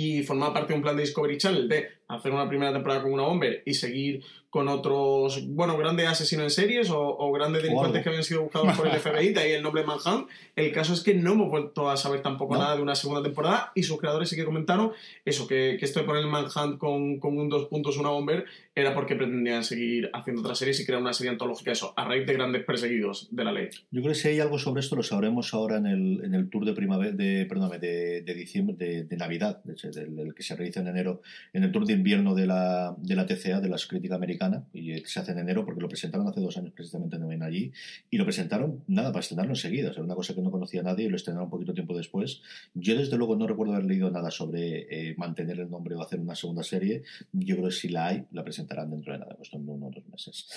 y 0.00 0.22
formaba 0.22 0.54
parte 0.54 0.72
de 0.72 0.78
un 0.78 0.82
plan 0.82 0.96
de 0.96 1.02
Discovery 1.02 1.36
Channel 1.36 1.68
de 1.68 1.88
hacer 2.08 2.32
una 2.32 2.48
primera 2.48 2.72
temporada 2.72 3.02
con 3.02 3.12
una 3.12 3.24
Bomber 3.24 3.62
y 3.66 3.74
seguir 3.74 4.24
con 4.50 4.66
otros, 4.68 5.46
bueno, 5.46 5.78
grandes 5.78 6.08
asesinos 6.08 6.44
en 6.44 6.50
series 6.50 6.90
o, 6.90 7.32
grandes 7.32 7.62
delincuentes 7.62 8.02
que 8.02 8.08
habían 8.08 8.24
sido 8.24 8.42
buscados 8.42 8.76
por 8.76 8.88
el 8.88 8.92
FBI, 9.00 9.32
de 9.32 9.40
ahí 9.40 9.52
el 9.52 9.62
nombre 9.62 9.84
Manhunt. 9.84 10.28
El 10.56 10.72
caso 10.72 10.92
es 10.92 11.02
que 11.02 11.14
no 11.14 11.32
hemos 11.32 11.48
vuelto 11.48 11.88
a 11.88 11.96
saber 11.96 12.20
tampoco 12.20 12.56
nada 12.56 12.76
de 12.76 12.82
una 12.82 12.96
segunda 12.96 13.22
temporada 13.22 13.70
y 13.76 13.84
sus 13.84 13.98
creadores 13.98 14.28
sí 14.28 14.36
que 14.36 14.44
comentaron 14.44 14.92
eso, 15.24 15.46
que, 15.46 15.76
que 15.78 15.84
esto 15.84 16.00
de 16.00 16.06
poner 16.06 16.22
el 16.22 16.28
Manhunt 16.28 16.78
con, 16.78 17.20
con 17.20 17.38
un 17.38 17.48
dos 17.48 17.68
puntos, 17.68 17.96
una 17.96 18.10
bomber, 18.10 18.44
era 18.74 18.94
porque 18.94 19.14
pretendían 19.14 19.62
seguir 19.62 20.10
haciendo 20.12 20.42
otras 20.42 20.58
series 20.58 20.80
y 20.80 20.86
crear 20.86 21.00
una 21.00 21.12
serie 21.12 21.30
antológica, 21.30 21.70
eso, 21.70 21.94
a 21.96 22.04
raíz 22.04 22.26
de 22.26 22.32
grandes 22.32 22.64
perseguidos 22.64 23.28
de 23.30 23.44
la 23.44 23.52
ley. 23.52 23.68
Yo 23.90 24.00
creo 24.00 24.12
que 24.12 24.18
si 24.18 24.28
hay 24.28 24.40
algo 24.40 24.58
sobre 24.58 24.80
esto 24.80 24.96
lo 24.96 25.02
sabremos 25.02 25.54
ahora 25.54 25.76
en 25.76 25.86
el, 25.86 26.24
en 26.24 26.34
el 26.34 26.50
tour 26.50 26.64
de 26.64 26.72
primavera, 26.72 27.12
de, 27.12 27.46
perdóname, 27.46 27.78
de, 27.78 28.22
de 28.22 28.34
diciembre, 28.34 28.74
de, 28.76 29.04
de 29.04 29.16
Navidad, 29.16 29.62
del, 29.62 30.34
que 30.34 30.42
se 30.42 30.56
realiza 30.56 30.80
en 30.80 30.88
enero, 30.88 31.22
en 31.52 31.64
el 31.64 31.70
tour 31.70 31.86
de 31.86 31.92
invierno 31.92 32.34
de 32.34 32.46
la, 32.46 32.96
de 32.98 33.14
la 33.14 33.26
TCA, 33.26 33.60
de 33.60 33.68
la 33.68 33.76
Crítica 33.88 34.18
Americana, 34.40 34.66
y 34.72 34.98
se 35.04 35.20
hace 35.20 35.32
en 35.32 35.38
enero 35.38 35.64
porque 35.64 35.80
lo 35.80 35.88
presentaron 35.88 36.26
hace 36.26 36.40
dos 36.40 36.56
años 36.56 36.72
precisamente 36.72 37.16
en 37.16 37.42
allí, 37.42 37.72
y 38.10 38.16
lo 38.16 38.24
presentaron, 38.24 38.82
nada, 38.88 39.12
para 39.12 39.20
estrenarlo 39.20 39.52
enseguida, 39.52 39.90
o 39.90 39.94
sea, 39.94 40.02
una 40.02 40.14
cosa 40.14 40.34
que 40.34 40.42
no 40.42 40.50
conocía 40.50 40.82
nadie 40.82 41.06
y 41.06 41.08
lo 41.08 41.16
estrenaron 41.16 41.44
un 41.44 41.50
poquito 41.50 41.74
tiempo 41.74 41.96
después. 41.96 42.42
Yo 42.74 42.96
desde 42.96 43.16
luego 43.16 43.36
no 43.36 43.46
recuerdo 43.46 43.74
haber 43.74 43.86
leído 43.86 44.10
nada 44.10 44.30
sobre 44.30 45.10
eh, 45.10 45.14
mantener 45.16 45.60
el 45.60 45.70
nombre 45.70 45.94
o 45.94 46.02
hacer 46.02 46.20
una 46.20 46.34
segunda 46.34 46.62
serie, 46.62 47.02
yo 47.32 47.56
creo 47.56 47.68
que 47.68 47.74
si 47.74 47.88
la 47.88 48.08
hay, 48.08 48.24
la 48.32 48.42
presentarán 48.42 48.90
dentro 48.90 49.12
de 49.12 49.18
nada, 49.18 49.34
pues 49.36 49.52
en 49.52 49.68
uno 49.68 49.86
o 49.86 49.90
dos 49.90 50.08
meses. 50.08 50.48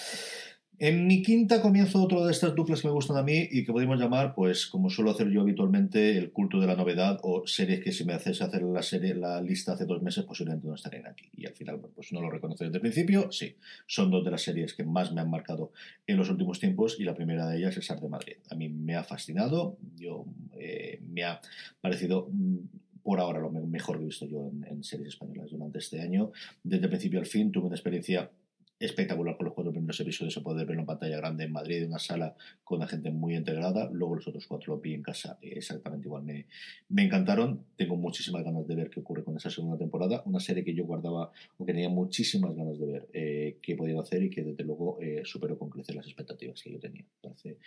En 0.80 1.06
mi 1.06 1.22
quinta 1.22 1.62
comienzo 1.62 2.02
otro 2.02 2.26
de 2.26 2.32
estas 2.32 2.56
duplas 2.56 2.82
que 2.82 2.88
me 2.88 2.94
gustan 2.94 3.16
a 3.18 3.22
mí 3.22 3.48
y 3.52 3.64
que 3.64 3.72
podemos 3.72 4.00
llamar, 4.00 4.34
pues 4.34 4.66
como 4.66 4.90
suelo 4.90 5.12
hacer 5.12 5.30
yo 5.30 5.42
habitualmente, 5.42 6.18
el 6.18 6.32
culto 6.32 6.60
de 6.60 6.66
la 6.66 6.76
novedad 6.76 7.20
o 7.22 7.46
series 7.46 7.84
que 7.84 7.92
si 7.92 8.04
me 8.06 8.14
haces 8.14 8.42
hacer 8.42 8.64
la 8.64 8.82
serie, 8.82 9.14
la 9.14 9.40
lista 9.40 9.74
hace 9.74 9.86
dos 9.86 10.02
meses, 10.02 10.24
posiblemente 10.24 10.68
no 10.68 10.74
estarían 10.74 11.06
aquí. 11.06 11.30
Y 11.38 11.46
al 11.46 11.54
final, 11.54 11.80
pues 11.96 12.12
no 12.12 12.22
lo 12.22 12.32
reconozco 12.32 12.64
desde 12.64 12.78
el 12.78 12.82
principio, 12.82 13.32
sí. 13.32 13.56
Son 13.86 14.10
dos 14.10 14.26
de 14.26 14.32
las 14.32 14.42
series 14.42 14.74
que 14.74 14.84
más 14.84 15.14
me 15.14 15.22
han 15.22 15.30
marcado 15.30 15.72
en 16.08 16.18
los 16.18 16.30
últimos 16.32 16.60
tiempos 16.60 17.00
y 17.00 17.04
la 17.04 17.14
primera 17.14 17.48
de 17.48 17.58
ellas 17.58 17.78
es 17.78 17.92
Art 17.92 18.02
de 18.02 18.10
Madrid. 18.10 18.38
A 18.50 18.56
mí 18.56 18.68
me 18.68 18.96
ha 18.96 19.04
fascinado, 19.04 19.78
yo 19.96 20.26
eh, 20.58 21.00
me 21.08 21.24
ha 21.24 21.40
parecido 21.82 22.30
mm, 22.32 22.58
por 23.04 23.20
ahora 23.20 23.40
lo 23.40 23.52
mejor 23.52 23.98
que 23.98 24.04
he 24.04 24.08
visto 24.08 24.26
yo 24.26 24.50
en, 24.50 24.66
en 24.68 24.84
series 24.84 25.10
españolas 25.10 25.52
durante 25.52 25.78
este 25.78 26.02
año. 26.02 26.32
Desde 26.64 26.86
el 26.86 26.90
principio 26.90 27.20
al 27.20 27.28
fin 27.28 27.52
tuve 27.52 27.68
una 27.68 27.76
experiencia 27.76 28.32
espectacular 28.80 29.38
con 29.38 29.46
los 29.46 29.54
cuatro 29.54 29.72
primeros 29.72 30.00
episodios, 30.00 30.34
se 30.34 30.42
puede 30.42 30.66
verlo 30.66 30.82
en 30.82 30.86
pantalla 30.86 31.18
grande 31.18 31.46
en 31.46 31.52
Madrid, 31.52 31.84
en 31.84 31.90
una 31.90 32.00
sala 32.00 32.36
con 32.64 32.80
la 32.80 32.88
gente 32.88 33.12
muy 33.12 33.36
integrada. 33.36 33.90
Luego 33.92 34.16
los 34.16 34.28
otros 34.28 34.48
cuatro 34.48 34.76
lo 34.76 34.82
vi 34.82 34.94
en 34.94 35.02
casa 35.02 35.38
exactamente 35.42 36.08
igual. 36.08 36.24
Me, 36.24 36.48
me 36.90 37.04
encantaron. 37.04 37.66
Tengo 37.76 37.96
muchísimas 37.96 38.44
ganas 38.44 38.68
de 38.68 38.76
ver 38.76 38.90
qué 38.90 39.00
ocurre 39.00 39.24
con 39.24 39.38
esa 39.38 39.50
segunda 39.50 39.78
temporada. 39.78 40.24
Una 40.26 40.40
serie 40.40 40.64
que 40.64 40.74
yo 40.74 40.86
guardaba 40.86 41.32
o 41.58 41.66
que 41.66 41.74
tenía 41.74 41.90
muchísimas 41.90 42.56
ganas 42.56 42.80
de 42.80 42.86
ver 42.86 43.10
eh, 43.14 43.58
qué 43.62 43.76
podían 43.76 44.00
hacer 44.00 44.24
y 44.24 44.30
que 44.30 44.44
desde 44.44 44.64
luego 44.64 44.98
eh, 45.02 45.22
superó 45.24 45.58
con 45.58 45.70
crecer 45.70 45.96
las 45.96 46.06
expectativas 46.06 46.62
que 46.62 46.72
yo 46.72 46.80
tenía. 46.80 47.06
Parece 47.22 47.58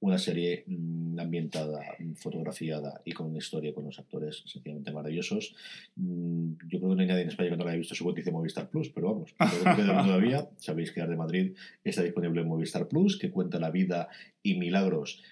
una 0.00 0.18
serie 0.18 0.64
mm, 0.66 1.18
ambientada, 1.18 1.80
fotografiada 2.14 3.00
y 3.04 3.12
con 3.12 3.26
una 3.28 3.38
historia 3.38 3.74
con 3.74 3.84
los 3.84 3.98
actores 3.98 4.42
sencillamente 4.46 4.92
maravillosos. 4.92 5.54
Mm, 5.96 6.52
yo 6.68 6.78
creo 6.78 6.90
que 6.90 6.96
no 6.96 7.00
hay 7.00 7.06
nadie 7.06 7.22
en 7.22 7.28
España 7.28 7.50
que 7.50 7.56
no 7.56 7.64
la 7.64 7.70
haya 7.70 7.78
visto 7.78 7.94
su 7.94 8.04
botice 8.04 8.30
Movistar 8.30 8.68
Plus, 8.68 8.90
pero 8.90 9.12
vamos, 9.12 9.34
todavía 9.76 10.48
sabéis 10.58 10.92
que 10.92 11.06
de 11.06 11.16
Madrid 11.16 11.54
está 11.84 12.02
disponible 12.02 12.42
en 12.42 12.48
Movistar 12.48 12.88
Plus, 12.88 13.18
que 13.18 13.30
cuenta 13.30 13.58
la 13.58 13.70
vida 13.70 14.08
y 14.42 14.58
milagros 14.58 15.22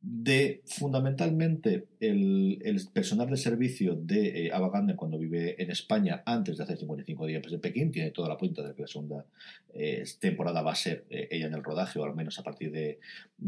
de 0.00 0.62
fundamentalmente 0.64 1.88
el, 1.98 2.62
personal 2.92 3.28
de 3.28 3.36
servicio 3.36 3.96
de 3.96 4.46
eh, 4.46 4.52
Ava 4.52 4.70
cuando 4.96 5.18
vive 5.18 5.60
en 5.60 5.72
España 5.72 6.22
antes 6.24 6.56
de 6.56 6.62
hacer 6.62 6.78
55 6.78 7.26
días 7.26 7.42
en 7.52 7.60
Pekín. 7.60 7.90
Tiene 7.90 8.12
toda 8.12 8.28
la 8.28 8.36
punta 8.36 8.62
de 8.62 8.74
que 8.74 8.82
la 8.82 8.88
segunda 8.88 9.26
eh, 9.74 10.04
temporada 10.20 10.62
va 10.62 10.72
a 10.72 10.76
ser 10.76 11.04
eh, 11.10 11.28
ella 11.32 11.46
en 11.46 11.54
el 11.54 11.64
rodaje, 11.64 11.98
o 11.98 12.04
al 12.04 12.14
menos 12.14 12.38
a 12.38 12.44
partir 12.44 12.70
de, 12.70 13.00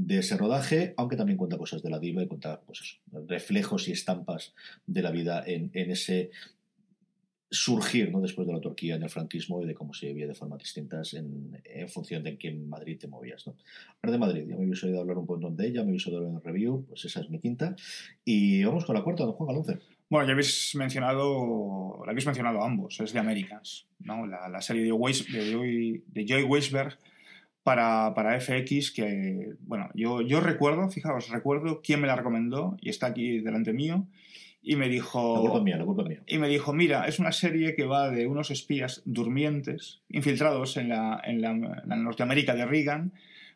ese 0.09 0.37
rodaje, 0.37 0.93
aunque 0.97 1.17
también 1.17 1.39
cuenta 1.39 1.57
cosas 1.57 1.83
de 1.83 1.91
la 1.91 2.01
diva 2.01 2.23
y 2.23 2.27
cuenta 2.27 2.61
pues 2.61 2.99
reflejos 3.29 3.87
y 3.87 3.93
estampas 3.93 4.55
de 4.87 5.03
la 5.03 5.13
vida 5.13 5.45
en, 5.47 5.71
en 5.73 5.91
ese 5.91 6.31
surgir 7.51 8.13
¿no? 8.13 8.21
después 8.21 8.47
de 8.47 8.53
la 8.53 8.61
Turquía 8.61 8.95
en 8.95 9.03
el 9.03 9.11
franquismo 9.11 9.61
y 9.63 9.67
de 9.67 9.75
cómo 9.75 9.93
se 9.93 10.07
vivía 10.07 10.29
de 10.29 10.35
formas 10.35 10.61
distintas 10.61 11.15
en, 11.15 11.61
en 11.65 11.89
función 11.89 12.23
de 12.23 12.31
en 12.31 12.39
qué 12.39 12.53
Madrid 12.53 12.99
te 12.99 13.09
movías. 13.09 13.45
¿no? 13.47 13.57
Ahora 14.01 14.13
de 14.13 14.19
Madrid, 14.19 14.45
ya 14.49 14.57
me 14.57 14.63
habéis 14.63 14.83
oído 14.85 15.01
hablar 15.01 15.19
un 15.19 15.27
poco 15.27 15.51
de 15.51 15.67
ella, 15.67 15.83
me 15.83 15.89
habéis 15.89 16.07
oído 16.07 16.29
en 16.29 16.37
el 16.37 16.43
review, 16.43 16.87
pues 16.87 17.05
esa 17.05 17.21
es 17.21 17.29
mi 17.29 17.41
quinta. 17.41 17.75
Y 18.25 18.63
vamos 18.63 18.85
con 18.85 18.95
la 18.95 19.03
cuarta, 19.03 19.25
don 19.25 19.33
Juan 19.33 19.49
Galonce. 19.49 19.79
Bueno, 20.09 20.27
ya 20.27 20.33
habéis 20.33 20.75
mencionado, 20.77 22.03
la 22.05 22.13
habéis 22.13 22.27
mencionado 22.27 22.63
ambos, 22.63 23.01
es 23.01 23.13
de 23.13 23.19
Americans, 23.19 23.87
¿no? 23.99 24.27
la, 24.27 24.49
la 24.49 24.61
serie 24.61 24.83
de, 24.83 24.93
Weiss, 24.93 25.31
de, 25.33 25.53
Joy, 25.53 26.05
de 26.07 26.27
Joy 26.27 26.43
Weisberg 26.45 26.99
para, 27.63 28.13
para, 28.15 28.41
FX, 28.41 28.91
que, 28.93 29.55
bueno, 29.61 29.89
yo, 29.95 30.23
yo 30.23 30.41
recuerdo, 30.41 30.89
fijaos, 30.89 31.29
recuerdo 31.29 31.81
quién 31.83 32.01
me 32.01 32.07
la 32.07 32.17
recomendó 32.17 32.77
y 32.81 32.91
está 32.91 33.09
aquí 33.09 33.39
delante 33.41 33.73
mío 33.73 34.07
y 34.63 34.77
me 34.77 34.89
dijo... 34.89 35.43
Y 36.27 36.39
me 36.39 36.49
dijo, 36.49 36.73
mira, 36.73 37.07
es 37.07 37.19
una 37.19 37.33
serie 37.33 37.75
que 37.75 37.87
va 37.87 38.11
de 38.11 38.27
unos 38.27 38.51
espías 38.51 39.03
durmientes, 39.05 40.03
infiltrados 40.09 40.77
en 40.77 40.91
la, 40.91 41.21
en 41.25 41.41
la, 41.41 41.97
Norteamérica 41.97 42.55
de 42.55 42.67
Reagan, 42.67 43.13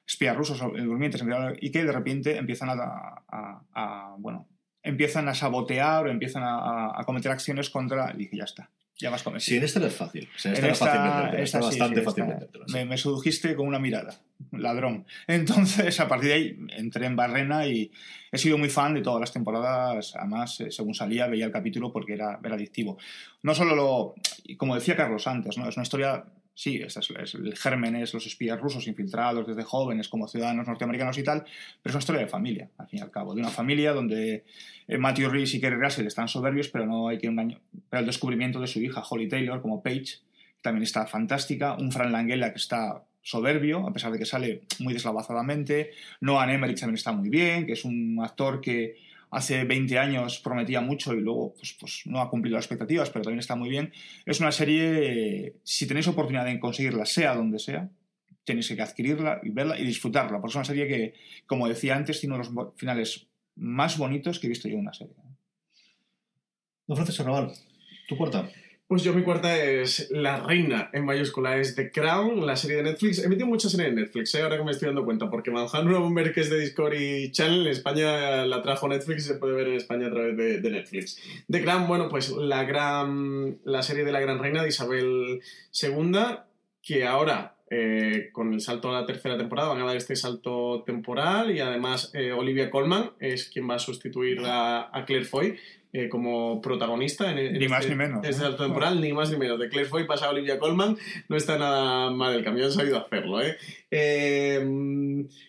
espías 0.07 0.37
rusos 0.37 0.61
durmientes, 0.61 1.23
y 1.61 1.71
que 1.71 1.85
de 1.85 1.93
repente 1.93 2.37
empiezan 2.37 2.71
a, 2.71 4.15
bueno, 4.19 4.49
empiezan 4.83 5.29
a 5.29 5.35
sabotear 5.35 6.07
o 6.07 6.11
empiezan 6.11 6.43
a, 6.47 7.03
cometer 7.05 7.33
acciones 7.33 7.71
contra... 7.71 8.13
Y 8.15 8.19
dije, 8.19 8.37
ya 8.39 8.45
está, 8.45 8.71
ya 8.97 9.11
vas 9.11 9.23
con 9.23 9.41
Sí, 9.41 9.57
en 9.57 9.65
esta 9.65 9.81
no 9.81 9.87
es 9.87 9.95
fácil. 9.95 10.29
en 10.45 10.65
esta, 10.67 11.61
bastante 11.61 12.03
fácil 12.03 12.25
me, 12.73 12.85
me, 12.85 12.97
sedujiste 12.97 13.57
con 13.57 13.67
una 13.67 13.79
mirada, 13.79 14.21
ladrón. 14.53 15.05
Entonces, 15.27 15.99
a 15.99 16.07
partir 16.07 16.29
de 16.29 16.35
ahí, 16.35 16.59
entré 16.77 17.07
en 17.07 17.17
Barrena 17.17 17.67
y 17.67 17.91
he 18.31 18.39
sido 18.39 18.57
muy 18.57 18.71
fan 18.71 18.95
de 18.95 19.03
todas 19.03 19.21
las 19.21 19.33
temporadas. 19.33 20.15
Además, 20.17 20.61
eh, 20.61 20.71
según 20.71 20.95
salía, 20.95 21.27
veía 21.27 21.47
el 21.47 21.53
capítulo 21.53 21.93
porque 21.93 22.15
era, 22.15 22.39
era 22.45 22.55
adictivo. 22.55 22.97
No 23.43 23.55
solo 23.55 23.75
lo. 23.75 24.15
Como 24.57 24.77
decía 24.77 24.97
Carlos 24.97 25.27
antes, 25.27 25.59
¿no? 25.59 25.69
es 25.69 25.77
una 25.77 25.83
historia 25.83 26.25
sí, 26.55 26.77
es, 26.77 26.97
es, 26.97 27.35
el 27.35 27.57
germen 27.57 27.97
es 27.97 28.15
los 28.15 28.27
espías 28.27 28.61
rusos 28.61 28.87
infiltrados 28.87 29.47
desde 29.47 29.63
jóvenes 29.63 30.09
como 30.09 30.29
ciudadanos 30.29 30.67
norteamericanos 30.67 31.19
y 31.19 31.25
tal, 31.25 31.43
pero 31.83 31.91
es 31.91 31.95
una 31.95 31.99
historia 31.99 32.23
de 32.23 32.29
familia, 32.29 32.71
al 32.79 32.89
fin 32.89 33.01
y 33.01 33.03
al 33.03 33.11
cabo, 33.11 33.35
de 33.35 33.41
una 33.41 33.51
familia 33.51 33.93
donde 33.93 34.45
eh, 34.87 34.99
Matthew 34.99 35.31
Rhys 35.31 35.55
y 35.55 35.61
Kerry 35.61 35.77
Russell 35.77 36.07
están 36.07 36.29
soberbios, 36.29 36.69
pero 36.69 36.87
no 36.87 37.09
hay 37.09 37.19
que 37.19 37.27
engañar. 37.27 37.61
Pero 37.91 38.01
el 38.01 38.07
descubrimiento 38.07 38.61
de 38.61 38.67
su 38.67 38.81
hija, 38.81 39.03
Holly 39.09 39.29
Taylor, 39.29 39.61
como 39.61 39.83
Paige, 39.83 40.19
también 40.63 40.83
está 40.83 41.07
fantástica, 41.07 41.75
un 41.75 41.93
Fran 41.93 42.13
Langella 42.13 42.53
que 42.53 42.59
está 42.59 43.05
soberbio, 43.21 43.87
a 43.87 43.93
pesar 43.93 44.13
de 44.13 44.19
que 44.19 44.27
sale 44.27 44.63
muy 44.79 44.93
deslavazadamente, 44.93 45.91
Noah 46.21 46.53
Emmerich 46.53 46.79
también 46.79 46.97
está 46.97 47.13
muy 47.13 47.31
bien, 47.31 47.67
que 47.67 47.73
es 47.73 47.85
un 47.85 48.21
actor 48.23 48.61
que 48.61 48.97
hace 49.35 49.65
20 49.65 49.99
años 49.99 50.39
prometía 50.39 50.81
mucho 50.81 51.13
y 51.13 51.21
luego 51.21 51.55
pues, 51.55 51.77
pues, 51.79 52.03
no 52.07 52.21
ha 52.21 52.31
cumplido 52.31 52.57
las 52.57 52.65
expectativas, 52.65 53.11
pero 53.11 53.25
también 53.25 53.41
está 53.41 53.57
muy 53.57 53.69
bien. 53.69 53.93
Es 54.25 54.41
una 54.41 54.53
serie, 54.53 55.57
si 55.65 55.87
tenéis 55.87 56.07
oportunidad 56.07 56.45
de 56.45 56.61
conseguirla, 56.61 57.05
sea 57.05 57.35
donde 57.35 57.59
sea, 57.59 57.91
tenéis 58.45 58.69
que 58.69 58.81
adquirirla 58.81 59.41
y 59.43 59.51
verla 59.51 59.79
y 59.79 59.85
disfrutarla, 59.85 60.41
porque 60.41 60.53
es 60.53 60.57
una 60.57 60.65
serie 60.65 60.87
que, 60.87 61.15
como 61.47 61.69
decía 61.69 61.97
antes, 61.97 62.21
tiene 62.21 62.37
uno 62.37 62.45
de 62.45 62.55
los 62.55 62.75
finales 62.77 63.27
más 63.57 63.99
bonitos 63.99 64.39
que 64.39 64.47
he 64.47 64.51
visto 64.51 64.69
yo 64.69 64.75
en 64.75 64.81
una 64.81 64.95
serie. 64.95 65.15
Don 66.87 66.97
Francisco 66.97 67.25
Raval, 67.25 67.53
tu 68.07 68.17
puerta. 68.17 68.49
Pues 68.87 69.03
yo 69.03 69.15
mi 69.15 69.23
cuarta 69.23 69.57
es 69.65 70.11
La 70.11 70.41
Reina, 70.41 70.91
en 70.93 71.07
mayúscula, 71.07 71.57
es 71.57 71.75
The 71.75 71.91
Crown, 71.91 72.45
la 72.45 72.55
serie 72.55 72.77
de 72.77 72.83
Netflix. 72.83 73.19
He 73.19 73.29
metido 73.29 73.47
muchas 73.47 73.73
series 73.73 73.95
de 73.95 74.03
Netflix, 74.03 74.35
¿eh? 74.35 74.43
ahora 74.43 74.59
que 74.59 74.65
me 74.65 74.73
estoy 74.73 74.89
dando 74.89 75.07
cuenta, 75.07 75.31
porque 75.31 75.51
Manhattan 75.51 75.91
Bomber, 75.91 76.35
que 76.35 76.43
es 76.43 76.51
de 76.51 76.61
Discovery 76.61 77.33
Channel, 77.33 77.63
en 77.63 77.69
España 77.69 78.45
la 78.45 78.61
trajo 78.61 78.87
Netflix 78.87 79.25
y 79.25 79.29
se 79.29 79.35
puede 79.37 79.55
ver 79.55 79.69
en 79.69 79.75
España 79.77 80.09
a 80.09 80.11
través 80.11 80.37
de, 80.37 80.71
Netflix. 80.71 81.19
The 81.51 81.63
Crown, 81.63 81.87
bueno, 81.87 82.11
pues 82.11 82.31
la 82.31 82.65
gran 82.65 83.59
la 83.65 83.83
serie 83.83 84.05
de 84.05 84.13
la 84.13 84.21
Gran 84.21 84.39
Reina 84.39 84.63
de 84.63 84.69
Isabel 84.69 85.41
II, 85.83 86.19
que 86.83 87.07
ahora 87.07 87.57
eh, 87.71 88.29
con 88.33 88.53
el 88.53 88.61
salto 88.61 88.91
a 88.91 89.01
la 89.01 89.07
tercera 89.07 89.39
temporada, 89.39 89.71
van 89.71 89.81
a 89.81 89.87
dar 89.87 89.97
este 89.97 90.15
salto 90.15 90.83
temporal 90.85 91.51
y 91.51 91.61
además 91.61 92.11
eh, 92.13 92.33
Olivia 92.33 92.71
Colman 92.71 93.13
es 93.19 93.49
quien 93.49 93.69
va 93.69 93.77
a 93.77 93.79
sustituir 93.79 94.41
a, 94.45 94.97
a 94.97 95.07
Claire 95.07 95.25
Foy, 95.25 95.57
eh, 95.97 96.09
como 96.09 96.61
protagonista 96.61 97.31
en, 97.31 97.57
ni 97.57 97.69
más 97.69 97.83
este, 97.83 97.93
ni 97.93 97.99
menos 97.99 98.25
este 98.25 98.43
salto 98.43 98.65
temporal, 98.65 99.01
ni 99.01 99.13
más 99.13 99.31
ni 99.31 99.37
menos. 99.37 99.61
De 99.61 99.69
Claire 99.69 99.89
Foy 99.89 100.09
pasa 100.09 100.27
a 100.27 100.31
Olivia 100.31 100.59
Colman, 100.59 100.99
no 101.29 101.37
está 101.37 101.57
nada 101.57 102.11
mal 102.11 102.35
el 102.35 102.43
cambio, 102.43 102.65
han 102.65 102.73
sabido 102.73 102.99
hacerlo. 102.99 103.41
¿eh? 103.41 103.57
eh 103.93 104.61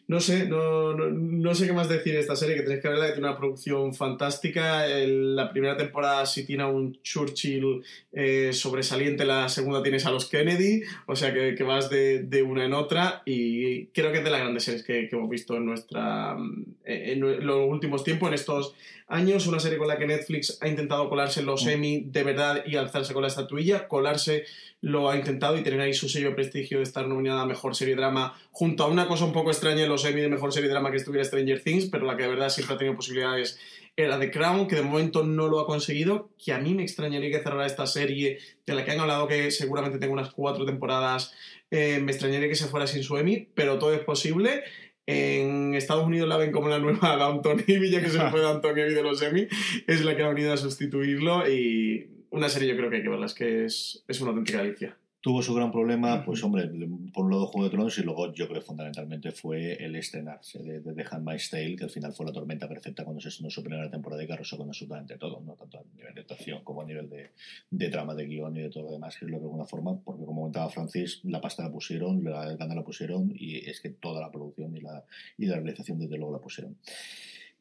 no 0.08 0.20
sé, 0.20 0.48
no, 0.48 0.93
no, 0.93 1.56
sé 1.56 1.66
qué 1.66 1.74
más 1.74 1.89
decir 1.89 2.14
de 2.14 2.20
esta 2.20 2.36
serie, 2.36 2.56
que 2.56 2.62
tenéis 2.62 2.84
que 2.84 2.89
verla, 2.89 3.08
que 3.08 3.14
tiene 3.14 3.28
una 3.28 3.38
producción 3.38 3.96
fantástica. 3.96 4.86
la 4.88 5.50
primera 5.52 5.76
temporada 5.78 6.28
sí 6.28 6.46
tiene 6.46 6.62
a 6.62 6.68
un 6.68 7.02
Churchill 7.02 7.82
eh, 8.14 8.54
sobresaliente, 8.54 9.26
la 9.26 9.50
segunda 9.50 9.82
tienes 9.82 10.06
a 10.06 10.12
los 10.12 10.30
Kennedy, 10.30 10.84
o 11.08 11.16
sea 11.16 11.34
que, 11.34 11.56
que 11.56 11.64
vas 11.64 11.89
de, 11.89 12.20
de, 12.20 12.43
una 12.43 12.66
en 12.66 12.74
otra 12.74 13.24
y 13.26 13.88
creo 13.88 14.12
que 14.12 14.20
es 14.20 14.24
de 14.24 14.30
las 14.30 14.41
grandes 14.41 14.64
series 14.64 14.84
que, 14.84 15.10
que 15.10 15.16
hemos 15.16 15.28
visto 15.28 15.58
en, 15.58 15.66
nuestra, 15.66 16.38
en 16.84 17.46
los 17.48 17.68
últimos 17.68 18.04
tiempos, 18.04 18.28
en 18.28 18.36
estos 18.36 18.76
años, 19.08 19.48
una 19.48 19.60
serie 19.60 19.78
con 19.78 19.88
la 19.88 19.98
que 19.98 20.08
Netflix 20.08 20.35
Netflix 20.36 20.58
ha 20.62 20.68
intentado 20.68 21.10
colarse 21.10 21.40
en 21.40 21.46
los 21.46 21.66
Emmy 21.66 22.04
de 22.06 22.24
verdad 22.24 22.64
y 22.66 22.76
alzarse 22.76 23.14
con 23.14 23.22
la 23.22 23.28
estatuilla. 23.28 23.88
Colarse 23.88 24.46
lo 24.82 25.10
ha 25.10 25.16
intentado 25.16 25.58
y 25.58 25.64
tener 25.64 25.82
ahí 25.82 25.94
su 25.94 26.10
sello 26.10 26.30
de 26.30 26.36
prestigio 26.36 26.78
de 26.78 26.84
estar 26.84 27.08
nominada 27.08 27.42
a 27.42 27.46
Mejor 27.46 27.76
Serie 27.76 27.96
Drama 27.96 28.40
junto 28.52 28.84
a 28.84 28.88
una 28.88 29.08
cosa 29.08 29.26
un 29.26 29.34
poco 29.34 29.52
extraña 29.52 29.84
en 29.84 29.90
los 29.90 30.06
Emmy 30.06 30.22
de 30.22 30.30
Mejor 30.30 30.54
Serie 30.54 30.70
Drama 30.70 30.92
que 30.92 30.98
estuviera 30.98 31.26
Stranger 31.26 31.62
Things, 31.62 31.86
pero 31.86 32.06
la 32.06 32.16
que 32.16 32.24
de 32.24 32.30
verdad 32.30 32.50
siempre 32.50 32.76
ha 32.76 32.78
tenido 32.78 32.96
posibilidades 32.96 33.60
era 33.98 34.20
The 34.20 34.30
Crown, 34.30 34.68
que 34.68 34.76
de 34.76 34.82
momento 34.82 35.24
no 35.24 35.48
lo 35.48 35.62
ha 35.62 35.66
conseguido, 35.66 36.30
que 36.44 36.52
a 36.52 36.60
mí 36.60 36.74
me 36.74 36.84
extrañaría 36.84 37.32
que 37.32 37.42
cerrara 37.42 37.66
esta 37.66 37.88
serie, 37.88 38.40
de 38.66 38.76
la 38.76 38.84
que 38.84 38.92
han 38.92 39.00
hablado 39.00 39.28
que 39.28 39.52
seguramente 39.52 40.00
tenga 40.00 40.12
unas 40.12 40.34
cuatro 40.34 40.66
temporadas, 40.66 41.34
eh, 41.72 42.00
me 42.02 42.12
extrañaría 42.12 42.50
que 42.50 42.56
se 42.56 42.68
fuera 42.68 42.88
sin 42.88 43.04
su 43.04 43.18
Emmy, 43.18 43.48
pero 43.56 43.80
todo 43.80 43.94
es 43.94 44.02
posible. 44.02 44.64
En 45.08 45.76
Estados 45.76 46.06
Unidos 46.06 46.28
la 46.28 46.38
ven 46.38 46.51
como 46.51 46.68
la 46.68 46.80
nueva 46.80 47.16
Downton 47.16 47.60
Abbey, 47.60 47.91
ya 47.91 48.01
que 48.01 48.10
se 48.10 48.20
fue 48.30 48.41
Downton 48.41 48.72
Abbey 48.72 48.93
de 48.93 49.03
los 49.03 49.22
Emmy, 49.22 49.47
es 49.88 50.03
la 50.03 50.16
que 50.16 50.24
ha 50.24 50.30
venido 50.30 50.51
a 50.51 50.58
sustituirlo 50.58 51.47
y 51.49 52.10
una 52.32 52.49
serie 52.49 52.70
yo 52.70 52.78
creo 52.78 52.89
que 52.89 52.97
hay 52.97 53.03
que 53.03 53.10
verla, 53.10 53.28
es 53.28 53.34
que 53.34 53.66
es, 53.66 54.03
es 54.08 54.22
una 54.22 54.32
auténtica 54.32 54.64
delicia 54.64 54.97
tuvo 55.26 55.42
su 55.42 55.56
gran 55.56 55.72
problema, 55.72 56.24
pues 56.24 56.44
hombre, 56.44 56.70
por 57.12 57.26
un 57.26 57.32
lado 57.32 57.48
Juego 57.48 57.64
de 57.64 57.72
Tronos 57.72 57.98
y 57.98 58.04
luego 58.04 58.32
yo 58.32 58.48
creo 58.48 58.62
que 58.62 58.68
fundamentalmente 58.68 59.32
fue 59.32 59.74
el 59.84 59.96
estrenarse 59.96 60.62
de, 60.62 60.82
de 60.82 60.94
The 60.94 61.04
Handmaid's 61.10 61.50
Tale, 61.50 61.76
que 61.76 61.86
al 61.86 61.90
final 61.90 62.14
fue 62.14 62.28
la 62.28 62.32
tormenta 62.32 62.70
perfecta 62.70 63.04
cuando 63.04 63.20
se 63.20 63.30
estrenó 63.30 63.50
su 63.50 63.64
primera 63.64 63.90
temporada 63.90 64.24
y 64.24 64.28
que 64.28 64.34
arrasó 64.34 64.56
con 64.56 64.68
absolutamente 64.68 65.18
todo, 65.18 65.42
no 65.42 65.54
tanto 65.54 65.80
a 65.80 65.98
nivel 65.98 66.14
de 66.14 66.22
actuación 66.22 66.64
como 66.64 66.84
a 66.84 66.86
nivel 66.86 67.10
de, 67.10 67.32
de 67.72 67.90
trama, 67.90 68.14
de 68.14 68.28
guion 68.28 68.56
y 68.56 68.62
de 68.62 68.70
todo 68.70 68.84
lo 68.84 68.92
demás, 68.92 69.18
que 69.18 69.26
es 69.26 69.32
lo 69.32 69.38
que 69.38 69.42
de 69.42 69.48
alguna 69.48 69.66
forma, 69.66 70.00
porque 70.00 70.26
como 70.26 70.42
comentaba 70.42 70.70
Francis, 70.70 71.22
la 71.24 71.42
pasta 71.42 71.64
la 71.64 71.72
pusieron, 71.72 72.24
la 72.24 72.56
gana 72.56 72.76
la 72.76 72.84
pusieron 72.84 73.32
y 73.34 73.68
es 73.68 73.82
que 73.82 73.90
toda 73.90 74.22
la 74.22 74.30
producción 74.30 74.78
y 74.78 74.82
la, 74.82 75.06
y 75.40 75.48
la 75.48 75.56
realización 75.56 75.98
desde 75.98 76.18
luego 76.18 76.34
la 76.34 76.40
pusieron. 76.40 76.78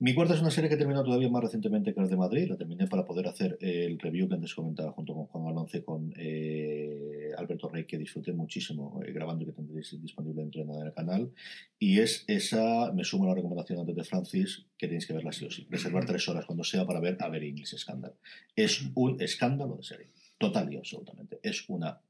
Mi 0.01 0.13
cuarta 0.13 0.35
es 0.35 0.41
una 0.41 0.51
serie 0.51 0.69
que 0.69 0.75
he 0.75 0.79
terminado 0.79 1.05
todavía 1.05 1.31
más 1.31 1.45
recientemente 1.45 1.95
que 1.95 2.01
la 2.01 2.09
de 2.09 2.17
Madrid. 2.17 2.49
La 2.49 2.57
terminé 2.57 2.89
para 2.89 3.05
poder 3.05 3.29
hacer 3.29 3.57
el 3.61 3.99
review 4.01 4.29
que 4.29 4.35
antes 4.35 4.53
comentaba 4.53 4.91
junto 4.91 5.15
con 5.15 5.27
Juan 5.27 5.47
Alonce 5.47 5.85
con 5.85 6.13
eh, 6.17 7.31
Alberto 7.39 7.69
Rey, 7.69 7.85
que 7.85 7.97
disfruté 7.97 8.33
muchísimo 8.33 9.01
eh, 9.05 9.13
grabando 9.13 9.45
y 9.45 9.47
que 9.47 9.53
tendréis 9.53 9.97
disponible 10.03 10.43
dentro 10.43 10.63
en 10.63 10.87
el 10.87 10.93
canal. 10.93 11.31
Y 11.79 12.01
es 12.01 12.25
esa, 12.27 12.93
me 12.93 13.05
sumo 13.05 13.25
a 13.25 13.29
la 13.29 13.35
recomendación 13.37 13.79
antes 13.79 13.95
de 13.95 14.03
Francis, 14.03 14.67
que 14.77 14.89
tenéis 14.89 15.07
que 15.07 15.13
verla 15.13 15.33
sí 15.33 15.45
o 15.45 15.51
sí. 15.51 15.65
Reservar 15.71 16.05
tres 16.07 16.29
horas 16.29 16.45
cuando 16.45 16.65
sea 16.65 16.85
para 16.85 16.99
ver 16.99 17.17
a 17.21 17.29
ver 17.29 17.45
English 17.45 17.77
Scandal. 17.77 18.15
Es 18.57 18.83
un 18.97 19.23
escándalo 19.23 19.77
de 19.77 19.85
serie. 19.85 20.07
Total 20.39 20.73
y 20.73 20.77
absolutamente. 20.77 21.39
Es 21.43 21.69
una 21.69 22.01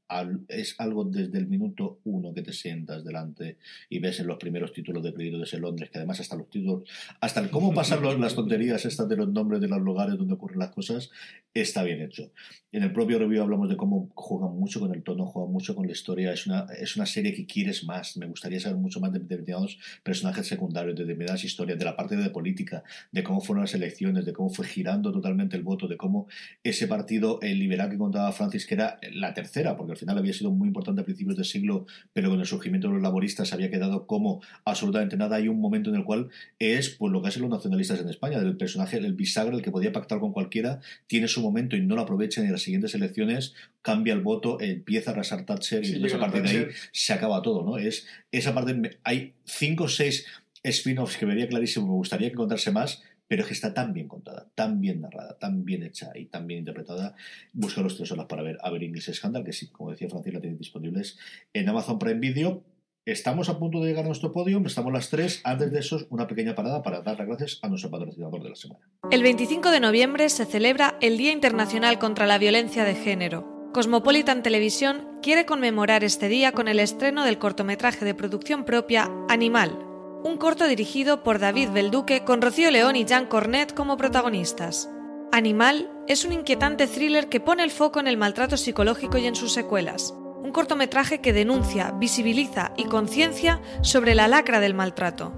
es 0.47 0.75
algo 0.79 1.05
desde 1.05 1.37
el 1.37 1.47
minuto 1.47 1.99
uno 2.03 2.33
que 2.33 2.41
te 2.41 2.53
sientas 2.53 3.03
delante 3.03 3.57
y 3.89 3.99
ves 3.99 4.19
en 4.19 4.27
los 4.27 4.37
primeros 4.37 4.71
títulos 4.71 5.03
de 5.03 5.13
crédito 5.13 5.39
de 5.39 5.59
Londres, 5.59 5.89
que 5.89 5.97
además 5.97 6.19
hasta 6.19 6.35
los 6.35 6.49
títulos, 6.49 6.83
hasta 7.21 7.39
el 7.39 7.49
cómo 7.49 7.73
pasan 7.73 8.03
las 8.21 8.35
tonterías 8.35 8.85
estas 8.85 9.09
de 9.09 9.17
los 9.17 9.29
nombres 9.29 9.61
de 9.61 9.67
los 9.67 9.81
lugares 9.81 10.17
donde 10.17 10.33
ocurren 10.33 10.59
las 10.59 10.71
cosas, 10.71 11.09
está 11.53 11.83
bien 11.83 12.01
hecho. 12.01 12.31
En 12.71 12.83
el 12.83 12.91
propio 12.91 13.17
review 13.17 13.41
hablamos 13.41 13.69
de 13.69 13.77
cómo 13.77 14.09
juegan 14.15 14.53
mucho 14.53 14.81
con 14.81 14.93
el 14.93 15.01
tono, 15.01 15.25
juegan 15.25 15.49
mucho 15.49 15.75
con 15.75 15.85
la 15.85 15.93
historia. 15.93 16.33
Es 16.33 16.45
una, 16.45 16.65
es 16.77 16.97
una 16.97 17.05
serie 17.05 17.33
que 17.33 17.45
quieres 17.45 17.85
más. 17.85 18.17
Me 18.17 18.25
gustaría 18.25 18.59
saber 18.59 18.77
mucho 18.77 18.99
más 18.99 19.13
de 19.13 19.19
determinados 19.19 19.79
personajes 20.03 20.45
secundarios, 20.45 20.93
de 20.93 21.03
determinadas 21.03 21.45
historias, 21.45 21.79
de 21.79 21.85
la 21.85 21.95
parte 21.95 22.17
de 22.17 22.29
política, 22.29 22.83
de 23.13 23.23
cómo 23.23 23.39
fueron 23.39 23.63
las 23.63 23.73
elecciones, 23.73 24.25
de 24.25 24.33
cómo 24.33 24.49
fue 24.49 24.67
girando 24.67 25.13
totalmente 25.13 25.55
el 25.55 25.63
voto, 25.63 25.87
de 25.87 25.95
cómo 25.95 26.27
ese 26.63 26.87
partido 26.87 27.39
el 27.41 27.59
liberal 27.59 27.89
que 27.89 27.97
contaba 27.97 28.33
Francis, 28.33 28.65
que 28.65 28.73
era 28.73 28.99
la 29.13 29.33
tercera, 29.33 29.77
porque 29.77 29.94
al 29.95 29.99
final 29.99 30.17
había 30.17 30.33
sido 30.33 30.51
muy 30.51 30.67
importante 30.67 31.01
a 31.01 31.05
principios 31.05 31.37
del 31.37 31.45
siglo, 31.45 31.85
pero 32.13 32.29
con 32.29 32.39
el 32.39 32.45
surgimiento 32.45 32.87
de 32.87 32.95
los 32.95 33.03
laboristas 33.03 33.53
había 33.53 33.71
quedado 33.71 34.05
como 34.05 34.41
absolutamente 34.65 35.17
nada. 35.17 35.37
Hay 35.37 35.47
un 35.47 35.59
momento 35.59 35.89
en 35.89 35.95
el 35.95 36.03
cual 36.03 36.29
es 36.59 36.89
pues 36.89 37.11
lo 37.11 37.21
que 37.21 37.29
hacen 37.29 37.41
los 37.41 37.51
nacionalistas 37.51 37.99
en 37.99 38.09
España, 38.09 38.39
del 38.39 38.57
personaje, 38.57 38.97
el 38.97 39.13
bisagra, 39.13 39.55
el 39.55 39.61
que 39.61 39.71
podía 39.71 39.91
pactar 39.91 40.19
con 40.19 40.33
cualquiera, 40.33 40.79
tiene 41.07 41.27
su 41.27 41.41
momento 41.41 41.75
y 41.75 41.81
no 41.81 41.95
lo 41.95 42.01
aprovecha 42.01 42.41
en 42.41 42.51
las 42.51 42.61
siguientes 42.61 42.93
elecciones 42.93 43.53
cambia 43.81 44.13
el 44.13 44.21
voto, 44.21 44.59
empieza 44.59 45.11
a 45.11 45.13
arrasar 45.13 45.45
Thatcher 45.45 45.85
y 45.85 46.11
a 46.11 46.19
partir 46.19 46.41
de 46.41 46.49
ahí 46.49 46.67
se 46.91 47.13
acaba 47.13 47.43
todo, 47.43 47.63
¿no? 47.63 47.77
Es 47.77 48.07
esa 48.31 48.53
parte, 48.53 48.97
hay 49.03 49.33
cinco 49.45 49.83
o 49.83 49.87
seis 49.87 50.25
spin-offs 50.63 51.17
que 51.17 51.25
vería 51.25 51.47
clarísimo, 51.47 51.85
me 51.85 51.93
gustaría 51.93 52.29
que 52.29 52.35
contase 52.35 52.71
más, 52.71 53.03
pero 53.27 53.41
es 53.41 53.47
que 53.47 53.53
está 53.53 53.73
tan 53.73 53.93
bien 53.93 54.07
contada, 54.07 54.47
tan 54.55 54.79
bien 54.81 55.01
narrada, 55.01 55.37
tan 55.37 55.65
bien 55.65 55.83
hecha 55.83 56.11
y 56.15 56.25
tan 56.25 56.47
bien 56.47 56.59
interpretada. 56.59 57.15
Busca 57.53 57.81
los 57.81 57.95
tres 57.95 58.11
horas 58.11 58.25
para 58.27 58.43
ver 58.43 58.57
a 58.61 58.69
ver 58.69 58.83
English 58.83 59.11
Scandal, 59.13 59.43
que 59.43 59.53
sí, 59.53 59.67
como 59.67 59.91
decía 59.91 60.09
Francis, 60.09 60.33
la 60.33 60.41
tienen 60.41 60.57
disponibles 60.57 61.17
en 61.53 61.67
Amazon 61.69 61.99
Prime 61.99 62.19
Video. 62.19 62.63
Estamos 63.05 63.49
a 63.49 63.59
punto 63.59 63.81
de 63.81 63.89
llegar 63.89 64.03
a 64.03 64.07
nuestro 64.07 64.31
podio, 64.31 64.61
estamos 64.65 64.91
las 64.91 65.11
tres. 65.11 65.41
Antes 65.43 65.71
de 65.71 65.79
eso, 65.79 66.07
una 66.09 66.25
pequeña 66.25 66.55
parada 66.55 66.81
para 66.81 67.01
dar 67.01 67.19
las 67.19 67.27
gracias 67.27 67.59
a 67.61 67.69
nuestro 67.69 67.91
patrocinador 67.91 68.41
de 68.41 68.49
la 68.49 68.55
semana. 68.55 68.79
El 69.11 69.21
25 69.21 69.69
de 69.69 69.79
noviembre 69.79 70.29
se 70.29 70.45
celebra 70.45 70.97
el 71.01 71.17
Día 71.17 71.31
Internacional 71.31 71.99
contra 71.99 72.25
la 72.25 72.39
Violencia 72.39 72.83
de 72.83 72.95
Género. 72.95 73.69
Cosmopolitan 73.75 74.41
Televisión 74.41 75.19
quiere 75.21 75.45
conmemorar 75.45 76.03
este 76.03 76.29
día 76.29 76.53
con 76.53 76.67
el 76.67 76.79
estreno 76.79 77.25
del 77.25 77.37
cortometraje 77.37 78.05
de 78.05 78.15
producción 78.15 78.65
propia 78.65 79.11
Animal, 79.29 79.77
un 80.23 80.37
corto 80.37 80.67
dirigido 80.67 81.23
por 81.23 81.39
David 81.39 81.69
Belduque 81.71 82.23
con 82.23 82.41
Rocío 82.41 82.71
León 82.71 82.95
y 82.95 83.05
Jean 83.05 83.25
Cornet 83.25 83.73
como 83.73 83.97
protagonistas. 83.97 84.89
Animal 85.31 85.91
es 86.07 86.25
un 86.25 86.33
inquietante 86.33 86.87
thriller 86.87 87.29
que 87.29 87.39
pone 87.39 87.63
el 87.63 87.71
foco 87.71 87.99
en 87.99 88.07
el 88.07 88.17
maltrato 88.17 88.57
psicológico 88.57 89.17
y 89.17 89.25
en 89.25 89.35
sus 89.35 89.53
secuelas. 89.53 90.13
Un 90.41 90.51
cortometraje 90.51 91.19
que 91.19 91.33
denuncia, 91.33 91.91
visibiliza 91.91 92.71
y 92.77 92.85
conciencia 92.85 93.61
sobre 93.81 94.15
la 94.15 94.27
lacra 94.27 94.59
del 94.59 94.73
maltrato. 94.73 95.33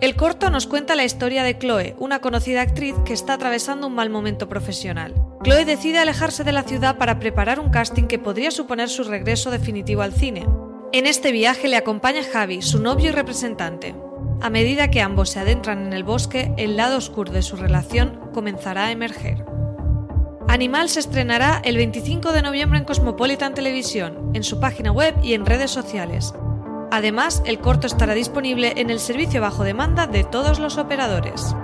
El 0.00 0.16
corto 0.16 0.50
nos 0.50 0.66
cuenta 0.66 0.96
la 0.96 1.04
historia 1.04 1.44
de 1.44 1.56
Chloe, 1.56 1.94
una 1.98 2.20
conocida 2.20 2.62
actriz 2.62 2.96
que 3.04 3.12
está 3.12 3.34
atravesando 3.34 3.86
un 3.86 3.94
mal 3.94 4.10
momento 4.10 4.48
profesional. 4.48 5.14
Chloe 5.44 5.64
decide 5.64 6.00
alejarse 6.00 6.42
de 6.42 6.50
la 6.50 6.64
ciudad 6.64 6.98
para 6.98 7.20
preparar 7.20 7.60
un 7.60 7.70
casting 7.70 8.08
que 8.08 8.18
podría 8.18 8.50
suponer 8.50 8.88
su 8.88 9.04
regreso 9.04 9.52
definitivo 9.52 10.02
al 10.02 10.12
cine, 10.12 10.44
en 10.92 11.06
este 11.06 11.32
viaje 11.32 11.68
le 11.68 11.76
acompaña 11.76 12.22
Javi, 12.22 12.60
su 12.60 12.78
novio 12.78 13.08
y 13.08 13.12
representante. 13.12 13.94
A 14.42 14.50
medida 14.50 14.90
que 14.90 15.00
ambos 15.00 15.30
se 15.30 15.40
adentran 15.40 15.86
en 15.86 15.92
el 15.94 16.04
bosque, 16.04 16.52
el 16.58 16.76
lado 16.76 16.98
oscuro 16.98 17.32
de 17.32 17.42
su 17.42 17.56
relación 17.56 18.20
comenzará 18.34 18.86
a 18.86 18.90
emerger. 18.90 19.44
Animal 20.48 20.90
se 20.90 21.00
estrenará 21.00 21.62
el 21.64 21.76
25 21.76 22.32
de 22.32 22.42
noviembre 22.42 22.78
en 22.78 22.84
Cosmopolitan 22.84 23.54
Televisión, 23.54 24.32
en 24.34 24.42
su 24.42 24.60
página 24.60 24.92
web 24.92 25.14
y 25.22 25.32
en 25.32 25.46
redes 25.46 25.70
sociales. 25.70 26.34
Además, 26.90 27.42
el 27.46 27.58
corto 27.58 27.86
estará 27.86 28.12
disponible 28.12 28.74
en 28.76 28.90
el 28.90 29.00
servicio 29.00 29.40
bajo 29.40 29.64
demanda 29.64 30.06
de 30.06 30.24
todos 30.24 30.58
los 30.58 30.76
operadores. 30.76 31.56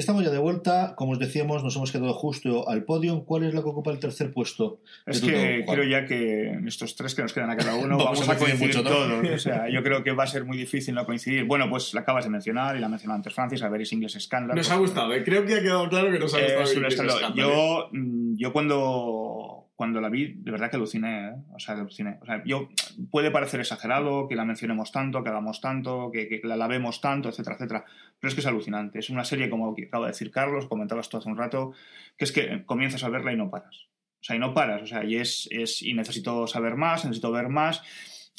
Estamos 0.00 0.24
ya 0.24 0.30
de 0.30 0.38
vuelta. 0.38 0.94
Como 0.96 1.12
os 1.12 1.18
decíamos, 1.18 1.62
nos 1.62 1.76
hemos 1.76 1.92
quedado 1.92 2.14
justo 2.14 2.66
al 2.70 2.84
podio. 2.84 3.22
¿Cuál 3.26 3.44
es 3.44 3.52
la 3.52 3.60
que 3.60 3.68
ocupa 3.68 3.90
el 3.90 3.98
tercer 3.98 4.32
puesto? 4.32 4.80
Es 5.04 5.20
que 5.20 5.62
creo 5.68 5.84
ya 5.84 6.06
que 6.06 6.58
estos 6.66 6.96
tres 6.96 7.14
que 7.14 7.20
nos 7.20 7.34
quedan 7.34 7.50
a 7.50 7.56
cada 7.58 7.74
uno 7.74 7.98
vamos, 8.02 8.26
a 8.26 8.38
coincidir 8.38 8.82
todos. 8.82 9.28
O 9.30 9.38
sea, 9.38 9.68
yo 9.70 9.82
creo 9.82 10.02
que 10.02 10.12
va 10.12 10.24
a 10.24 10.26
ser 10.26 10.46
muy 10.46 10.56
difícil 10.56 10.94
no 10.94 11.04
coincidir. 11.04 11.44
Bueno, 11.44 11.68
pues 11.68 11.92
la 11.92 12.00
acabas 12.00 12.24
de 12.24 12.30
mencionar 12.30 12.76
y 12.76 12.80
la 12.80 12.88
mencionó 12.88 13.12
antes 13.12 13.34
Francis, 13.34 13.62
a 13.62 13.68
ver, 13.68 13.82
es 13.82 13.92
English 13.92 14.18
Scandal. 14.18 14.56
Nos 14.56 14.70
ha 14.70 14.76
gustado, 14.76 15.12
¿eh? 15.12 15.22
creo 15.22 15.44
que 15.44 15.56
ha 15.56 15.60
quedado 15.60 15.86
claro 15.90 16.10
que 16.10 16.18
nos 16.18 16.32
ha 16.32 16.38
gustado. 16.40 16.62
Es 16.62 16.98
un 16.98 17.34
Yo, 17.34 17.90
mm, 17.92 18.36
yo 18.36 18.54
cuando 18.54 19.59
cuando 19.80 20.02
la 20.02 20.10
vi, 20.10 20.34
de 20.34 20.50
verdad 20.50 20.68
que 20.68 20.76
aluciné, 20.76 21.28
¿eh? 21.28 21.34
o 21.54 21.58
sea, 21.58 21.74
aluciné. 21.74 22.18
O 22.20 22.26
sea, 22.26 22.42
yo, 22.44 22.68
puede 23.10 23.30
parecer 23.30 23.60
exagerado 23.60 24.28
que 24.28 24.36
la 24.36 24.44
mencionemos 24.44 24.92
tanto, 24.92 25.24
que 25.24 25.30
hagamos 25.30 25.62
tanto, 25.62 26.10
que, 26.12 26.28
que 26.28 26.42
la 26.44 26.54
lavemos 26.54 27.00
tanto, 27.00 27.30
etcétera, 27.30 27.56
etcétera, 27.56 27.86
pero 28.18 28.28
es 28.28 28.34
que 28.34 28.42
es 28.42 28.46
alucinante. 28.46 28.98
Es 28.98 29.08
una 29.08 29.24
serie, 29.24 29.48
como 29.48 29.74
acaba 29.74 30.04
de 30.04 30.12
decir 30.12 30.30
Carlos, 30.30 30.66
comentabas 30.66 31.08
tú 31.08 31.16
hace 31.16 31.30
un 31.30 31.38
rato, 31.38 31.72
que 32.18 32.26
es 32.26 32.32
que 32.32 32.62
comienzas 32.66 33.04
a 33.04 33.08
verla 33.08 33.32
y 33.32 33.38
no 33.38 33.48
paras. 33.48 33.86
O 34.20 34.22
sea, 34.22 34.36
y 34.36 34.38
no 34.38 34.52
paras, 34.52 34.82
o 34.82 34.86
sea, 34.86 35.02
y 35.02 35.16
es, 35.16 35.48
es 35.50 35.80
y 35.80 35.94
necesito 35.94 36.46
saber 36.46 36.76
más, 36.76 37.06
necesito 37.06 37.32
ver 37.32 37.48
más. 37.48 37.82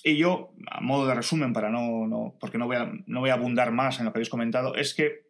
Y 0.03 0.17
yo, 0.17 0.53
a 0.69 0.79
modo 0.79 1.07
de 1.07 1.15
resumen, 1.15 1.53
para 1.53 1.71
no, 1.71 2.05
no 2.05 2.35
porque 2.39 2.59
no 2.59 2.67
voy, 2.67 2.75
a, 2.75 2.91
no 3.07 3.19
voy 3.19 3.31
a 3.31 3.33
abundar 3.33 3.71
más 3.71 3.97
en 3.97 4.05
lo 4.05 4.13
que 4.13 4.19
habéis 4.19 4.29
comentado, 4.29 4.75
es 4.75 4.93
que 4.93 5.23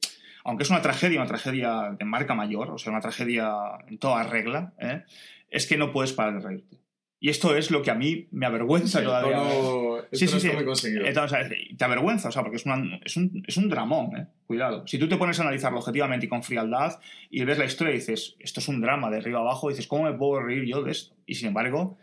aunque 0.43 0.63
es 0.63 0.69
una 0.69 0.81
tragedia, 0.81 1.19
una 1.19 1.27
tragedia 1.27 1.95
de 1.97 2.03
marca 2.03 2.33
mayor, 2.33 2.71
o 2.71 2.77
sea, 2.77 2.91
una 2.91 3.01
tragedia 3.01 3.53
en 3.87 3.97
toda 3.97 4.23
regla, 4.23 4.73
¿eh? 4.77 5.03
Es 5.51 5.67
que 5.67 5.77
no 5.77 5.91
puedes 5.91 6.13
parar 6.13 6.41
de 6.41 6.47
reírte. 6.47 6.81
Y 7.23 7.29
esto 7.29 7.55
es 7.55 7.69
lo 7.69 7.83
que 7.83 7.91
a 7.91 7.93
mí 7.93 8.27
me 8.31 8.47
avergüenza 8.47 9.03
todavía. 9.03 9.43
sí, 10.11 10.27
sí, 10.27 10.39
sí. 10.39 10.49
te 11.77 11.83
avergüenza, 11.85 12.29
o 12.29 12.31
sea, 12.31 12.41
porque 12.41 12.57
es, 12.57 12.65
es, 13.05 13.15
un, 13.15 13.43
es 13.47 13.57
un 13.57 13.69
dramón, 13.69 14.17
¿eh? 14.17 14.27
Cuidado. 14.47 14.87
Si 14.87 14.97
tú 14.97 15.07
te 15.07 15.17
pones 15.17 15.39
a 15.39 15.43
analizarlo 15.43 15.77
objetivamente 15.77 16.25
y 16.25 16.29
con 16.29 16.41
frialdad 16.41 16.99
y 17.29 17.43
ves 17.43 17.59
la 17.59 17.65
historia 17.65 17.93
y 17.93 17.97
dices, 17.97 18.37
esto 18.39 18.59
es 18.59 18.67
un 18.67 18.81
drama 18.81 19.11
de 19.11 19.17
arriba 19.17 19.39
abajo, 19.39 19.69
y 19.69 19.73
dices, 19.73 19.85
¿cómo 19.85 20.05
me 20.05 20.13
puedo 20.13 20.41
reír 20.41 20.65
yo 20.65 20.81
de 20.81 20.93
esto? 20.93 21.13
Y 21.27 21.35
sin 21.35 21.49
embargo, 21.49 21.99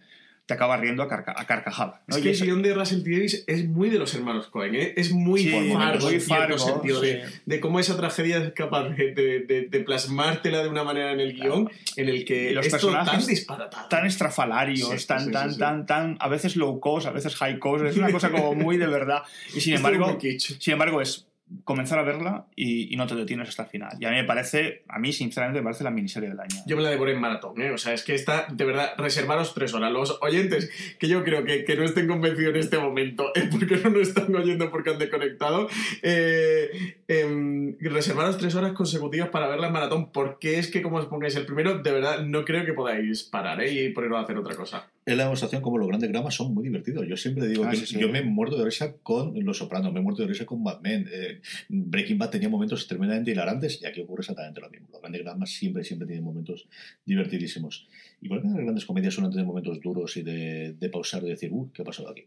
te 0.49 0.55
acaba 0.55 0.79
riendo 0.79 1.03
a, 1.03 1.09
carca 1.09 1.35
a 1.37 1.45
carcajada. 1.45 2.01
Es 2.09 2.17
que 2.17 2.31
el 2.31 2.41
guion 2.41 2.63
de 2.63 2.73
Russell 2.73 3.03
T. 3.03 3.11
Davis 3.11 3.45
es 3.47 3.69
muy 3.69 3.91
de 3.91 3.99
los 3.99 4.15
hermanos 4.15 4.47
Cohen, 4.47 4.75
¿eh? 4.77 4.95
es 4.97 5.13
muy 5.13 5.43
sí, 5.43 5.51
fargo, 5.75 6.07
muy 6.07 6.21
fargo 6.21 6.59
sentido 6.59 7.03
de, 7.03 7.23
de, 7.45 7.61
cómo 7.61 7.79
esa 7.79 7.99
tragedia 7.99 8.39
es 8.39 8.53
capaz 8.55 8.89
de, 8.89 9.13
de, 9.13 9.69
de, 9.71 9.81
plasmártela 9.81 10.63
de 10.63 10.71
una 10.71 10.85
manera 10.85 11.13
en 11.13 11.21
el 11.21 11.35
guion 11.35 11.71
en 11.97 12.09
el 12.09 12.25
que 12.25 12.53
los 12.53 12.67
personajes 12.67 13.47
tan. 13.47 13.69
Tan 13.91 14.07
estrafalarios, 14.07 15.07
tan, 15.07 15.31
tan, 15.31 15.59
tan, 15.59 15.85
tan, 15.85 16.17
a 16.19 16.29
veces 16.29 16.57
low 16.57 16.81
cost, 16.81 17.07
a 17.07 17.11
veces 17.11 17.37
high 17.37 17.59
cost, 17.59 17.85
es 17.85 17.99
una 17.99 18.11
cosa 18.11 18.31
como 18.31 18.55
muy 18.55 18.79
de 18.79 18.87
verdad. 18.87 19.25
Y 19.55 19.61
sin 19.61 19.75
embargo, 19.75 20.19
sin 20.41 20.73
embargo 20.73 21.03
es 21.03 21.27
comenzar 21.65 21.99
a 21.99 22.03
verla 22.03 22.47
y, 22.55 22.93
y 22.93 22.97
no 22.97 23.07
te 23.07 23.15
detienes 23.15 23.49
hasta 23.49 23.65
el 23.65 23.69
final. 23.69 23.97
Y 24.01 24.05
a 24.05 24.11
mí 24.11 24.17
me 24.17 24.25
parece, 24.25 24.83
a 24.89 24.99
mí 24.99 25.13
sinceramente 25.13 25.61
me 25.61 25.65
parece 25.65 25.85
la 25.85 25.91
miniserie 25.91 26.29
del 26.29 26.41
año. 26.41 26.57
Yo 26.67 26.77
me 26.77 26.83
la 26.83 26.91
devoré 26.91 27.13
en 27.13 27.21
maratón, 27.21 27.61
¿eh? 27.61 27.71
O 27.71 27.79
sea, 27.79 27.95
es 27.95 28.03
que 28.03 28.15
está, 28.15 28.47
de 28.51 28.65
verdad, 28.65 28.93
reservaros 28.99 29.55
tres 29.55 29.75
horas. 29.75 29.93
Los 29.93 30.19
oyentes 30.23 30.71
que 30.99 31.09
yo 31.09 31.25
creo 31.25 31.45
que, 31.45 31.65
que 31.65 31.77
no 31.77 31.85
estén 31.85 32.07
convencidos 32.07 32.55
en 32.55 32.61
este 32.61 32.79
momento 32.79 33.33
es 33.35 33.45
porque 33.47 33.77
no 33.77 33.91
nos 33.91 34.09
están 34.09 34.35
oyendo 34.35 34.71
porque 34.71 34.91
han 34.91 34.99
desconectado. 34.99 35.69
Eh, 36.03 36.97
em, 37.09 37.77
reservaros 37.81 38.39
tres 38.39 38.55
horas 38.55 38.73
consecutivas 38.73 39.29
para 39.29 39.49
verla 39.49 39.69
en 39.69 39.73
maratón 39.73 40.13
porque 40.13 40.59
es 40.59 40.71
que 40.71 40.83
como 40.83 40.99
os 40.99 41.07
pongáis 41.07 41.37
el 41.37 41.47
primero, 41.47 41.79
de 41.79 41.93
verdad, 41.93 42.21
no 42.21 42.45
creo 42.45 42.65
que 42.65 42.73
podáis 42.73 43.23
parar 43.25 43.61
¿eh? 43.63 43.73
y 43.73 43.91
poneros 43.91 44.19
a 44.19 44.23
hacer 44.23 44.39
otra 44.39 44.55
cosa. 44.55 44.89
Es 45.11 45.17
la 45.17 45.25
demostración 45.25 45.63
como 45.63 45.79
los 45.79 45.89
grandes 45.89 46.11
dramas 46.11 46.35
son 46.35 46.53
muy 46.55 46.65
divertidos. 46.65 47.07
Yo 47.09 47.17
siempre 47.17 47.47
digo 47.49 47.65
Ah, 47.65 47.71
que 47.71 47.77
sí, 47.79 47.87
sí. 47.87 47.99
yo 47.99 48.09
me 48.09 48.23
muerto 48.23 48.57
de 48.59 48.65
risa 48.65 48.95
con 49.03 49.33
Los 49.45 49.59
Sopranos, 49.59 49.93
me 49.93 50.01
muerto 50.01 50.23
de 50.23 50.29
risa 50.29 50.45
con 50.47 50.63
Mad 50.63 50.81
Men. 50.81 51.09
Eh, 51.13 51.41
Breaking 51.69 52.19
Bad 52.19 52.31
tenía 52.31 52.49
momentos 52.49 52.87
tremendamente 52.87 53.31
hilarantes 53.31 53.81
y 53.83 53.87
aquí 53.87 54.01
ocurre 54.03 54.21
exactamente 54.21 54.61
lo 54.61 54.69
mismo. 54.71 54.89
Los 54.93 55.01
grandes 55.01 55.23
dramas 55.25 55.51
siempre, 55.51 55.83
siempre 55.85 56.07
tienen 56.07 56.25
momentos 56.25 56.69
divertidísimos. 57.07 57.89
Igual 58.21 58.43
que 58.43 58.49
las 58.49 58.57
grandes 58.59 58.85
comedias 58.85 59.15
suelen 59.15 59.31
tener 59.31 59.47
momentos 59.47 59.81
duros 59.81 60.17
y 60.17 60.23
de, 60.23 60.75
de 60.79 60.89
pausar 60.91 61.23
y 61.25 61.29
decir, 61.31 61.51
uy, 61.53 61.71
¿qué 61.73 61.83
ha 61.83 61.85
pasado 61.85 62.11
aquí? 62.11 62.25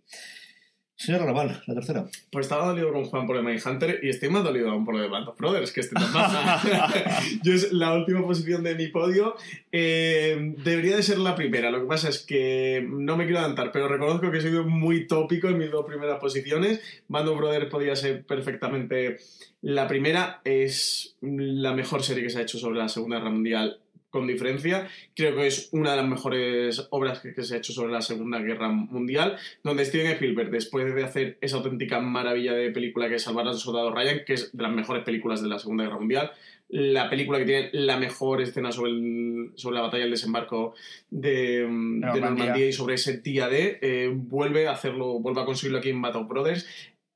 Señora 1.02 1.26
Raval, 1.26 1.64
la 1.66 1.74
tercera. 1.74 2.06
Pues 2.32 2.46
estaba 2.46 2.68
dolido 2.68 2.94
con 2.94 3.06
Juan 3.06 3.26
por 3.26 3.36
el 3.36 3.44
Mindhunter 3.44 4.02
y 4.04 4.10
estoy 4.10 4.30
más 4.30 4.44
dolido 4.44 4.70
aún 4.70 4.86
por 4.86 4.94
lo 4.94 5.02
de 5.02 5.08
Band 5.08 5.30
of 5.30 5.36
Brothers, 5.40 5.72
que 5.72 5.80
este 5.80 5.96
baja. 5.96 6.62
Yo 7.44 7.54
es 7.54 7.74
la 7.74 7.96
última 7.96 8.22
posición 8.22 8.62
de 8.62 8.76
mi 8.76 8.90
podio. 8.90 9.36
Eh, 9.72 10.54
debería 10.64 10.96
de 10.96 11.02
ser 11.02 11.18
la 11.18 11.34
primera. 11.34 11.72
Lo 11.72 11.82
que 11.82 11.88
pasa 11.88 12.08
es 12.08 12.24
que 12.24 12.88
no 12.88 13.18
me 13.18 13.24
quiero 13.24 13.40
adelantar, 13.40 13.72
pero 13.72 13.88
reconozco 13.88 14.30
que 14.30 14.38
he 14.38 14.42
sido 14.42 14.64
muy 14.64 15.08
tópico 15.08 15.48
en 15.48 15.58
mis 15.58 15.72
dos 15.72 15.88
primeras 15.88 16.20
posiciones. 16.20 16.82
Band 17.08 17.30
of 17.30 17.38
Brothers 17.40 17.66
podía 17.66 17.96
ser 17.96 18.24
perfectamente 18.24 19.18
la 19.64 19.88
primera. 19.88 20.42
Es 20.44 21.16
la 21.22 21.74
mejor 21.74 22.04
serie 22.04 22.22
que 22.22 22.30
se 22.30 22.38
ha 22.38 22.44
hecho 22.44 22.60
sobre 22.60 22.78
la 22.78 22.90
Segunda 22.90 23.18
Guerra 23.18 23.32
Mundial 23.32 23.81
con 24.12 24.28
diferencia. 24.28 24.88
Creo 25.16 25.36
que 25.36 25.48
es 25.48 25.70
una 25.72 25.92
de 25.92 25.98
las 25.98 26.08
mejores 26.08 26.88
obras 26.92 27.20
que, 27.22 27.34
que 27.34 27.42
se 27.44 27.56
ha 27.56 27.58
hecho 27.58 27.74
sobre 27.74 27.92
la 27.92 28.02
Segunda 28.02 28.38
Guerra 28.40 28.70
Mundial, 28.70 29.38
donde 29.64 29.84
Steven 29.86 30.12
Spielberg, 30.12 30.52
después 30.52 30.94
de 30.94 31.04
hacer 31.04 31.38
esa 31.42 31.58
auténtica 31.58 32.00
maravilla 32.00 32.54
de 32.54 32.70
película 32.70 33.10
que 33.10 33.16
es 33.16 33.24
Salvar 33.24 33.48
al 33.48 33.56
Soldado 33.56 33.92
Ryan, 33.92 34.22
que 34.26 34.34
es 34.34 34.56
de 34.56 34.62
las 34.62 34.72
mejores 34.72 35.04
películas 35.04 35.42
de 35.42 35.50
la 35.50 35.58
Segunda 35.58 35.86
Guerra 35.86 35.98
Mundial, 35.98 36.32
la 36.74 37.10
película 37.10 37.38
que 37.40 37.46
tiene 37.46 37.70
la 37.74 37.98
mejor 37.98 38.42
escena 38.42 38.72
sobre, 38.72 38.92
el- 38.92 39.52
sobre 39.56 39.76
la 39.76 39.82
batalla 39.82 40.04
del 40.04 40.12
desembarco 40.12 40.74
de, 41.10 41.66
de 42.14 42.22
Normandía. 42.22 42.54
Y 42.70 42.74
sobre 42.74 42.96
ese 42.96 43.18
día 43.18 43.48
D, 43.50 43.80
eh, 43.82 44.10
vuelve 44.14 44.68
a 44.68 44.72
hacerlo, 44.72 45.20
vuelve 45.20 45.42
a 45.42 45.46
conseguirlo 45.46 45.80
aquí 45.80 45.90
en 45.90 46.02
Battle 46.02 46.24
Brothers. 46.30 46.66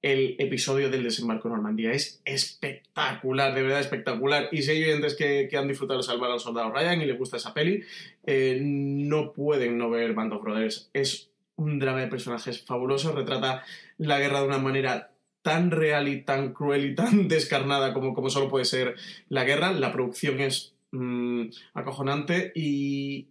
El 0.06 0.36
episodio 0.38 0.92
del 0.92 1.02
desembarco 1.02 1.48
en 1.48 1.56
Normandía 1.56 1.92
es 1.92 2.22
espectacular, 2.26 3.56
de 3.56 3.64
verdad 3.64 3.80
espectacular. 3.80 4.50
Y 4.52 4.62
si 4.62 4.70
hay 4.70 4.84
oyentes 4.84 5.16
que, 5.16 5.48
que 5.50 5.58
han 5.58 5.68
disfrutado 5.68 6.00
de 6.00 6.06
salvar 6.06 6.30
al 6.30 6.40
soldado 6.40 6.72
Ryan 6.72 7.02
y 7.02 7.08
les 7.08 7.18
gusta 7.18 7.38
esa 7.38 7.56
peli, 7.56 7.82
eh, 8.24 8.60
no 8.62 9.34
pueden 9.34 9.80
no 9.80 9.90
ver 9.90 10.14
Band 10.14 10.34
of 10.34 10.44
Brothers. 10.44 10.92
Es 10.94 11.32
un 11.56 11.80
drama 11.80 12.02
de 12.02 12.08
personajes 12.08 12.64
fabuloso, 12.64 13.14
retrata 13.14 13.64
la 13.98 14.20
guerra 14.20 14.42
de 14.42 14.46
una 14.46 14.60
manera 14.60 15.10
tan 15.42 15.72
real 15.72 16.08
y 16.08 16.22
tan 16.22 16.54
cruel 16.54 16.86
y 16.86 16.94
tan 16.94 17.28
descarnada 17.28 17.92
como, 17.92 18.14
como 18.14 18.30
solo 18.30 18.48
puede 18.48 18.66
ser 18.66 18.98
la 19.30 19.44
guerra. 19.44 19.72
La 19.72 19.92
producción 19.92 20.40
es 20.40 20.76
mm, 20.92 21.46
acojonante 21.74 22.52
y, 22.54 23.30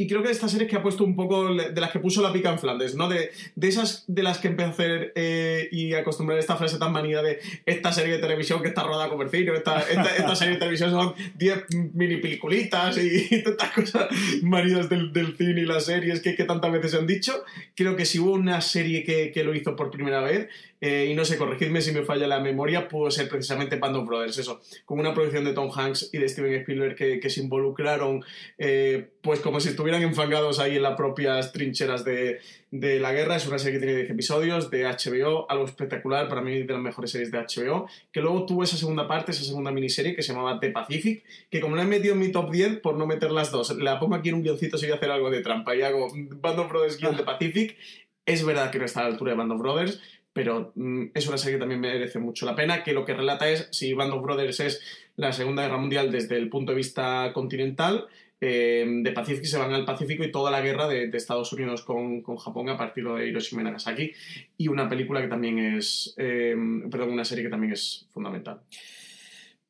y 0.00 0.06
creo 0.06 0.22
que 0.22 0.28
de 0.28 0.34
estas 0.34 0.52
series 0.52 0.70
que 0.70 0.76
ha 0.76 0.82
puesto 0.82 1.02
un 1.02 1.16
poco 1.16 1.52
de 1.52 1.80
las 1.80 1.90
que 1.90 1.98
puso 1.98 2.22
la 2.22 2.32
pica 2.32 2.52
en 2.52 2.60
Flandes, 2.60 2.94
¿no? 2.94 3.08
De, 3.08 3.32
de 3.56 3.68
esas 3.68 4.04
de 4.06 4.22
las 4.22 4.38
que 4.38 4.46
empecé 4.46 4.68
a 4.68 4.70
hacer 4.70 5.12
eh, 5.16 5.68
y 5.72 5.92
acostumbrar 5.94 6.38
esta 6.38 6.56
frase 6.56 6.78
tan 6.78 6.92
manida 6.92 7.20
de 7.20 7.40
esta 7.66 7.90
serie 7.90 8.12
de 8.12 8.20
televisión 8.20 8.62
que 8.62 8.68
está 8.68 8.84
rodada 8.84 9.08
con 9.08 9.18
Bercino, 9.18 9.54
esta, 9.54 9.80
esta, 9.80 10.16
esta 10.16 10.36
serie 10.36 10.54
de 10.54 10.60
televisión 10.60 10.92
son 10.92 11.14
10 11.34 11.64
mini 11.94 12.18
peliculitas 12.18 12.96
y, 12.96 13.42
tantas 13.42 13.72
cosas 13.72 14.06
manidas 14.42 14.88
del, 14.88 15.12
del 15.12 15.36
cine 15.36 15.62
y 15.62 15.64
las 15.64 15.86
series 15.86 16.20
que, 16.20 16.36
que 16.36 16.44
tantas 16.44 16.70
veces 16.70 16.92
se 16.92 16.98
han 16.98 17.06
dicho. 17.08 17.44
Creo 17.74 17.96
que 17.96 18.04
si 18.04 18.20
hubo 18.20 18.30
una 18.30 18.60
serie 18.60 19.02
que, 19.02 19.32
que 19.32 19.42
lo 19.42 19.52
hizo 19.52 19.74
por 19.74 19.90
primera 19.90 20.20
vez, 20.20 20.48
eh, 20.80 21.08
y 21.10 21.14
no 21.14 21.24
sé, 21.24 21.36
corregidme 21.36 21.80
si 21.80 21.92
me 21.92 22.02
falla 22.02 22.26
la 22.26 22.40
memoria, 22.40 22.88
pudo 22.88 23.10
ser 23.10 23.28
precisamente 23.28 23.76
Band 23.76 23.96
of 23.96 24.06
Brothers, 24.06 24.38
eso, 24.38 24.60
con 24.84 25.00
una 25.00 25.12
producción 25.12 25.44
de 25.44 25.52
Tom 25.52 25.70
Hanks 25.74 26.10
y 26.12 26.18
de 26.18 26.28
Steven 26.28 26.54
Spielberg 26.54 26.94
que, 26.94 27.20
que 27.20 27.30
se 27.30 27.40
involucraron, 27.40 28.24
eh, 28.58 29.08
pues 29.22 29.40
como 29.40 29.60
si 29.60 29.70
estuvieran 29.70 30.02
enfangados 30.02 30.58
ahí 30.60 30.76
en 30.76 30.82
las 30.82 30.96
propias 30.96 31.52
trincheras 31.52 32.04
de, 32.04 32.38
de 32.70 33.00
la 33.00 33.12
guerra. 33.12 33.36
Es 33.36 33.46
una 33.46 33.58
serie 33.58 33.78
que 33.78 33.86
tiene 33.86 33.98
10 34.00 34.10
episodios 34.10 34.70
de 34.70 34.84
HBO, 34.84 35.50
algo 35.50 35.64
espectacular, 35.64 36.28
para 36.28 36.40
mí 36.40 36.62
de 36.62 36.72
las 36.72 36.82
mejores 36.82 37.10
series 37.10 37.30
de 37.30 37.38
HBO, 37.38 37.88
que 38.12 38.20
luego 38.20 38.46
tuvo 38.46 38.62
esa 38.62 38.76
segunda 38.76 39.08
parte, 39.08 39.32
esa 39.32 39.44
segunda 39.44 39.70
miniserie 39.70 40.14
que 40.14 40.22
se 40.22 40.32
llamaba 40.32 40.60
The 40.60 40.70
Pacific, 40.70 41.24
que 41.50 41.60
como 41.60 41.76
la 41.76 41.82
he 41.82 41.86
metido 41.86 42.14
en 42.14 42.20
mi 42.20 42.30
top 42.30 42.50
10, 42.50 42.80
por 42.80 42.96
no 42.96 43.06
meter 43.06 43.30
las 43.30 43.50
dos, 43.50 43.76
la 43.76 43.98
pongo 43.98 44.14
aquí 44.14 44.28
en 44.28 44.36
un 44.36 44.42
guioncito 44.42 44.78
si 44.78 44.86
voy 44.86 44.92
a 44.92 44.96
hacer 44.96 45.10
algo 45.10 45.30
de 45.30 45.40
trampa 45.40 45.74
y 45.74 45.82
hago 45.82 46.08
Band 46.14 46.58
of 46.58 46.68
Brothers 46.68 46.98
guion 46.98 47.16
The 47.16 47.24
Pacific. 47.24 47.76
Es 48.26 48.44
verdad 48.44 48.70
que 48.70 48.78
no 48.78 48.84
está 48.84 49.00
a 49.00 49.02
la 49.04 49.08
altura 49.10 49.30
de 49.32 49.38
Band 49.38 49.52
of 49.52 49.58
Brothers, 49.58 50.02
pero 50.38 50.70
mm, 50.76 51.06
es 51.14 51.26
una 51.26 51.36
serie 51.36 51.56
que 51.56 51.62
también 51.62 51.80
merece 51.80 52.20
mucho 52.20 52.46
la 52.46 52.54
pena, 52.54 52.84
que 52.84 52.92
lo 52.92 53.04
que 53.04 53.12
relata 53.12 53.48
es 53.48 53.66
si 53.72 53.92
Band 53.92 54.12
of 54.12 54.22
Brothers 54.22 54.60
es 54.60 54.80
la 55.16 55.32
Segunda 55.32 55.64
Guerra 55.64 55.78
Mundial 55.78 56.12
desde 56.12 56.36
el 56.36 56.48
punto 56.48 56.70
de 56.70 56.76
vista 56.76 57.32
continental, 57.34 58.06
eh, 58.40 58.86
de 59.02 59.10
Pacific 59.10 59.46
se 59.46 59.58
van 59.58 59.74
al 59.74 59.84
Pacífico 59.84 60.22
y 60.22 60.30
toda 60.30 60.52
la 60.52 60.60
guerra 60.60 60.86
de, 60.86 61.10
Estados 61.12 61.52
Unidos 61.52 61.82
con, 61.82 62.22
con 62.22 62.36
Japón 62.36 62.68
a 62.68 62.76
partir 62.76 63.02
de 63.02 63.26
Hiroshima 63.26 63.62
y 63.62 63.64
Nagasaki, 63.64 64.12
y 64.56 64.68
una 64.68 64.88
película 64.88 65.20
que 65.20 65.26
también 65.26 65.58
es, 65.58 66.14
eh, 66.18 66.54
una 66.54 67.24
serie 67.24 67.42
que 67.42 67.50
también 67.50 67.72
es 67.72 68.06
fundamental. 68.12 68.60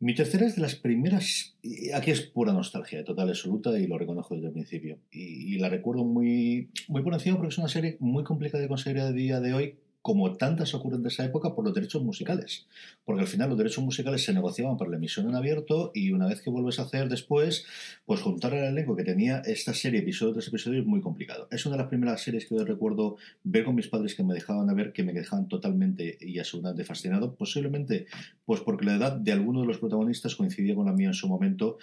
Mi 0.00 0.14
tercera 0.14 0.44
es 0.44 0.54
de 0.54 0.60
las 0.60 0.76
primeras, 0.76 1.56
y 1.62 1.92
aquí 1.92 2.10
es 2.10 2.20
pura 2.20 2.52
nostalgia, 2.52 3.02
total, 3.04 3.30
absoluta, 3.30 3.76
y 3.78 3.86
lo 3.86 3.96
reconozco 3.96 4.34
desde 4.34 4.48
el 4.48 4.52
principio. 4.52 4.98
Y, 5.10 5.54
y 5.54 5.58
la 5.58 5.70
recuerdo 5.70 6.04
muy, 6.04 6.68
muy 6.88 7.02
por 7.02 7.14
encima 7.14 7.36
porque 7.36 7.54
es 7.54 7.58
una 7.58 7.68
serie 7.68 7.96
muy 8.00 8.22
complicada 8.22 8.60
de 8.60 8.68
conseguir 8.68 9.00
a 9.00 9.12
día 9.12 9.40
de 9.40 9.54
hoy, 9.54 9.74
como 10.08 10.38
tantas 10.38 10.72
ocurren 10.72 11.02
de 11.02 11.10
esa 11.10 11.22
época, 11.26 11.54
por 11.54 11.66
los 11.66 11.74
derechos 11.74 12.02
musicales. 12.02 12.66
Porque 13.04 13.20
al 13.20 13.26
final 13.26 13.50
los 13.50 13.58
derechos 13.58 13.84
musicales 13.84 14.24
se 14.24 14.32
negociaban 14.32 14.78
para 14.78 14.90
la 14.90 14.96
emisión 14.96 15.28
en 15.28 15.34
abierto 15.34 15.90
y 15.92 16.12
una 16.12 16.26
vez 16.26 16.40
que 16.40 16.48
vuelves 16.48 16.78
a 16.78 16.84
hacer 16.84 17.10
después, 17.10 17.66
pues 18.06 18.22
juntar 18.22 18.54
el 18.54 18.64
elenco 18.64 18.96
que 18.96 19.04
tenía 19.04 19.42
esta 19.44 19.74
serie, 19.74 20.00
episodio 20.00 20.32
tras 20.32 20.48
episodio, 20.48 20.80
es 20.80 20.86
muy 20.86 21.02
complicado. 21.02 21.46
Es 21.50 21.66
una 21.66 21.76
de 21.76 21.82
las 21.82 21.90
primeras 21.90 22.22
series 22.22 22.46
que 22.46 22.56
yo 22.56 22.64
recuerdo 22.64 23.18
ver 23.44 23.64
con 23.64 23.74
mis 23.74 23.88
padres 23.88 24.14
que 24.14 24.24
me 24.24 24.32
dejaban 24.32 24.70
a 24.70 24.72
ver, 24.72 24.94
que 24.94 25.02
me 25.02 25.12
dejaban 25.12 25.46
totalmente 25.46 26.16
y 26.22 26.38
absolutamente 26.38 26.84
fascinado, 26.84 27.34
posiblemente 27.34 28.06
pues 28.46 28.62
porque 28.62 28.86
la 28.86 28.94
edad 28.94 29.12
de 29.12 29.32
alguno 29.32 29.60
de 29.60 29.66
los 29.66 29.76
protagonistas 29.76 30.36
coincidía 30.36 30.74
con 30.74 30.86
la 30.86 30.94
mía 30.94 31.08
en 31.08 31.14
su 31.14 31.28
momento 31.28 31.76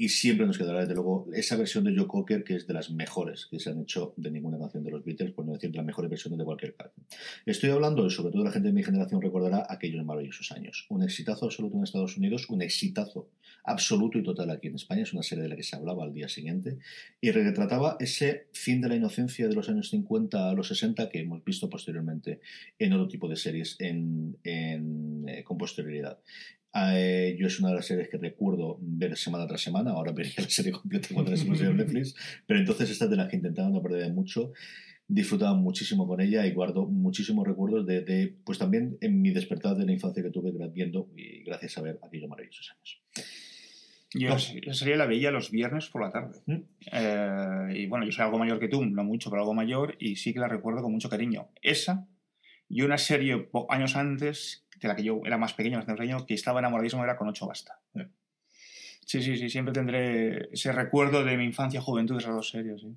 y 0.00 0.08
siempre 0.08 0.46
nos 0.46 0.56
quedará 0.56 0.80
desde 0.80 0.94
luego 0.94 1.28
esa 1.34 1.58
versión 1.58 1.84
de 1.84 1.94
Joe 1.94 2.06
Cocker 2.06 2.42
que 2.42 2.54
es 2.54 2.66
de 2.66 2.72
las 2.72 2.90
mejores 2.90 3.44
que 3.50 3.60
se 3.60 3.68
han 3.68 3.82
hecho 3.82 4.14
de 4.16 4.30
ninguna 4.30 4.58
canción 4.58 4.82
de 4.82 4.90
los 4.90 5.04
Beatles, 5.04 5.32
por 5.32 5.44
no 5.44 5.52
decir 5.52 5.70
de 5.70 5.76
las 5.76 5.84
mejores 5.84 6.08
versiones 6.10 6.38
de 6.38 6.44
cualquier 6.46 6.74
canción. 6.74 7.04
Estoy 7.44 7.68
hablando, 7.68 8.06
y 8.06 8.10
sobre 8.10 8.32
todo 8.32 8.42
la 8.42 8.50
gente 8.50 8.68
de 8.68 8.72
mi 8.72 8.82
generación 8.82 9.20
recordará 9.20 9.66
aquellos 9.68 10.02
maravillosos 10.02 10.52
años. 10.52 10.86
Un 10.88 11.02
exitazo 11.02 11.44
absoluto 11.44 11.76
en 11.76 11.84
Estados 11.84 12.16
Unidos, 12.16 12.48
un 12.48 12.62
exitazo 12.62 13.28
absoluto 13.64 14.16
y 14.16 14.22
total 14.22 14.48
aquí 14.48 14.68
en 14.68 14.76
España, 14.76 15.02
es 15.02 15.12
una 15.12 15.22
serie 15.22 15.42
de 15.42 15.50
la 15.50 15.56
que 15.56 15.64
se 15.64 15.76
hablaba 15.76 16.02
al 16.04 16.14
día 16.14 16.30
siguiente 16.30 16.78
y 17.20 17.30
retrataba 17.30 17.98
ese 18.00 18.46
fin 18.54 18.80
de 18.80 18.88
la 18.88 18.96
inocencia 18.96 19.48
de 19.48 19.54
los 19.54 19.68
años 19.68 19.90
50 19.90 20.48
a 20.48 20.54
los 20.54 20.68
60 20.68 21.10
que 21.10 21.20
hemos 21.20 21.44
visto 21.44 21.68
posteriormente 21.68 22.40
en 22.78 22.94
otro 22.94 23.06
tipo 23.06 23.28
de 23.28 23.36
series 23.36 23.76
eh, 23.78 24.80
con 25.44 25.58
posterioridad. 25.58 26.20
Eh, 26.74 27.36
yo 27.38 27.48
es 27.48 27.58
una 27.58 27.70
de 27.70 27.76
las 27.76 27.86
series 27.86 28.08
que 28.08 28.18
recuerdo 28.18 28.78
ver 28.80 29.16
semana 29.16 29.46
tras 29.46 29.60
semana, 29.60 29.90
ahora 29.90 30.12
vería 30.12 30.34
la 30.38 30.48
serie 30.48 30.72
completa 30.72 31.08
cuando 31.12 31.32
es 31.32 31.42
en 31.42 31.76
Netflix, 31.76 32.14
pero 32.46 32.60
entonces 32.60 32.90
esta 32.90 33.06
es 33.06 33.10
de 33.10 33.16
las 33.16 33.28
que 33.28 33.36
intentaba 33.36 33.68
no 33.70 33.82
perder 33.82 34.12
mucho, 34.12 34.52
disfrutaba 35.08 35.54
muchísimo 35.54 36.06
con 36.06 36.20
ella 36.20 36.46
y 36.46 36.52
guardo 36.52 36.86
muchísimos 36.86 37.46
recuerdos 37.46 37.86
de, 37.86 38.02
de, 38.02 38.36
pues 38.44 38.58
también 38.58 38.96
en 39.00 39.20
mi 39.20 39.30
despertar 39.30 39.76
de 39.76 39.84
la 39.84 39.92
infancia 39.92 40.22
que 40.22 40.30
tuve 40.30 40.52
viendo 40.72 41.08
y 41.16 41.42
gracias 41.42 41.76
a 41.78 41.82
ver 41.82 41.98
aquellos 42.02 42.28
maravillosos 42.28 42.70
años. 42.70 43.02
Yo 44.12 44.34
esa 44.34 44.74
serie 44.74 44.96
la 44.96 45.06
veía 45.06 45.30
los 45.30 45.50
viernes 45.50 45.88
por 45.88 46.02
la 46.02 46.10
tarde. 46.10 46.40
¿Mm? 46.46 46.62
Eh, 46.92 47.68
y 47.76 47.86
bueno, 47.86 48.04
yo 48.04 48.12
soy 48.12 48.24
algo 48.24 48.38
mayor 48.38 48.58
que 48.58 48.68
tú, 48.68 48.84
no 48.84 49.04
mucho, 49.04 49.30
pero 49.30 49.42
algo 49.42 49.54
mayor, 49.54 49.96
y 50.00 50.16
sí 50.16 50.32
que 50.32 50.40
la 50.40 50.48
recuerdo 50.48 50.82
con 50.82 50.92
mucho 50.92 51.08
cariño. 51.08 51.48
Esa 51.62 52.08
y 52.68 52.82
una 52.82 52.98
serie 52.98 53.48
años 53.68 53.96
antes, 53.96 54.64
de 54.80 54.88
la 54.88 54.96
que 54.96 55.02
yo 55.04 55.20
era 55.24 55.38
más 55.38 55.54
pequeño, 55.54 55.76
bastante 55.76 56.00
pequeño, 56.00 56.26
que 56.26 56.34
estaba 56.34 56.60
enamoradísimo, 56.60 57.04
era 57.04 57.16
con 57.16 57.28
ocho 57.28 57.46
basta. 57.46 57.78
Sí, 59.04 59.22
sí, 59.22 59.36
sí, 59.36 59.50
siempre 59.50 59.74
tendré 59.74 60.48
ese 60.52 60.70
recuerdo 60.70 61.24
de 61.24 61.36
mi 61.36 61.44
infancia, 61.44 61.80
juventud 61.80 62.14
de 62.14 62.20
esas 62.20 62.34
dos 62.34 62.48
series. 62.48 62.80
sí. 62.80 62.94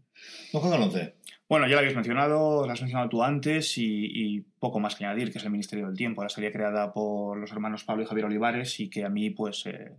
Juan 0.51 0.69
Galonce, 0.69 1.15
Bueno, 1.49 1.65
ya 1.67 1.73
la 1.73 1.79
habías 1.79 1.95
mencionado, 1.95 2.67
la 2.67 2.73
has 2.73 2.81
mencionado 2.81 3.09
tú 3.09 3.23
antes 3.23 3.77
y, 3.79 4.05
y 4.11 4.41
poco 4.59 4.79
más 4.79 4.95
que 4.95 5.05
añadir, 5.05 5.31
que 5.31 5.39
es 5.39 5.43
el 5.43 5.49
Ministerio 5.49 5.87
del 5.87 5.97
Tiempo, 5.97 6.21
la 6.21 6.29
serie 6.29 6.51
creada 6.51 6.93
por 6.93 7.37
los 7.37 7.51
hermanos 7.51 7.83
Pablo 7.83 8.03
y 8.03 8.05
Javier 8.05 8.25
Olivares 8.25 8.79
y 8.79 8.89
que 8.91 9.05
a 9.05 9.09
mí 9.09 9.31
pues 9.31 9.65
eh, 9.65 9.91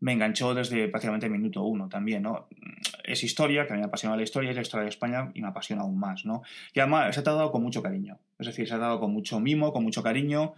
me 0.00 0.12
enganchó 0.12 0.54
desde 0.54 0.88
prácticamente 0.88 1.26
el 1.26 1.32
minuto 1.32 1.62
uno 1.64 1.88
también, 1.88 2.22
¿no? 2.22 2.48
Es 3.04 3.22
historia, 3.22 3.66
que 3.66 3.74
a 3.74 3.76
mí 3.76 3.80
me 3.80 3.88
apasiona 3.88 4.16
la 4.16 4.22
historia, 4.22 4.50
es 4.50 4.56
la 4.56 4.62
historia 4.62 4.84
de 4.84 4.90
España 4.90 5.30
y 5.34 5.42
me 5.42 5.48
apasiona 5.48 5.82
aún 5.82 5.98
más, 5.98 6.24
¿no? 6.24 6.42
Y 6.72 6.80
además 6.80 7.14
se 7.14 7.20
ha 7.20 7.24
tratado 7.24 7.52
con 7.52 7.62
mucho 7.62 7.82
cariño, 7.82 8.18
es 8.38 8.46
decir, 8.46 8.66
se 8.66 8.74
ha 8.74 8.78
dado 8.78 9.00
con 9.00 9.12
mucho 9.12 9.38
mimo, 9.38 9.72
con 9.72 9.82
mucho 9.82 10.02
cariño 10.02 10.54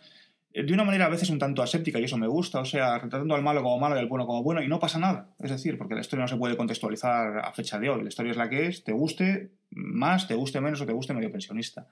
de 0.52 0.72
una 0.72 0.84
manera 0.84 1.06
a 1.06 1.08
veces 1.08 1.30
un 1.30 1.38
tanto 1.38 1.62
aséptica, 1.62 2.00
y 2.00 2.04
eso 2.04 2.16
me 2.16 2.26
gusta, 2.26 2.60
o 2.60 2.64
sea, 2.64 2.98
retratando 2.98 3.34
al 3.34 3.42
malo 3.42 3.62
como 3.62 3.78
malo 3.78 3.96
y 3.96 3.98
al 3.98 4.08
bueno 4.08 4.26
como 4.26 4.42
bueno, 4.42 4.62
y 4.62 4.68
no 4.68 4.80
pasa 4.80 4.98
nada. 4.98 5.34
Es 5.38 5.50
decir, 5.50 5.78
porque 5.78 5.94
la 5.94 6.00
historia 6.00 6.22
no 6.22 6.28
se 6.28 6.36
puede 6.36 6.56
contextualizar 6.56 7.38
a 7.38 7.52
fecha 7.52 7.78
de 7.78 7.90
hoy. 7.90 8.02
La 8.02 8.08
historia 8.08 8.30
es 8.30 8.36
la 8.36 8.48
que 8.48 8.66
es, 8.66 8.82
te 8.82 8.92
guste 8.92 9.50
más, 9.70 10.26
te 10.26 10.34
guste 10.34 10.60
menos 10.60 10.80
o 10.80 10.86
te 10.86 10.92
guste 10.92 11.14
medio 11.14 11.30
pensionista. 11.30 11.86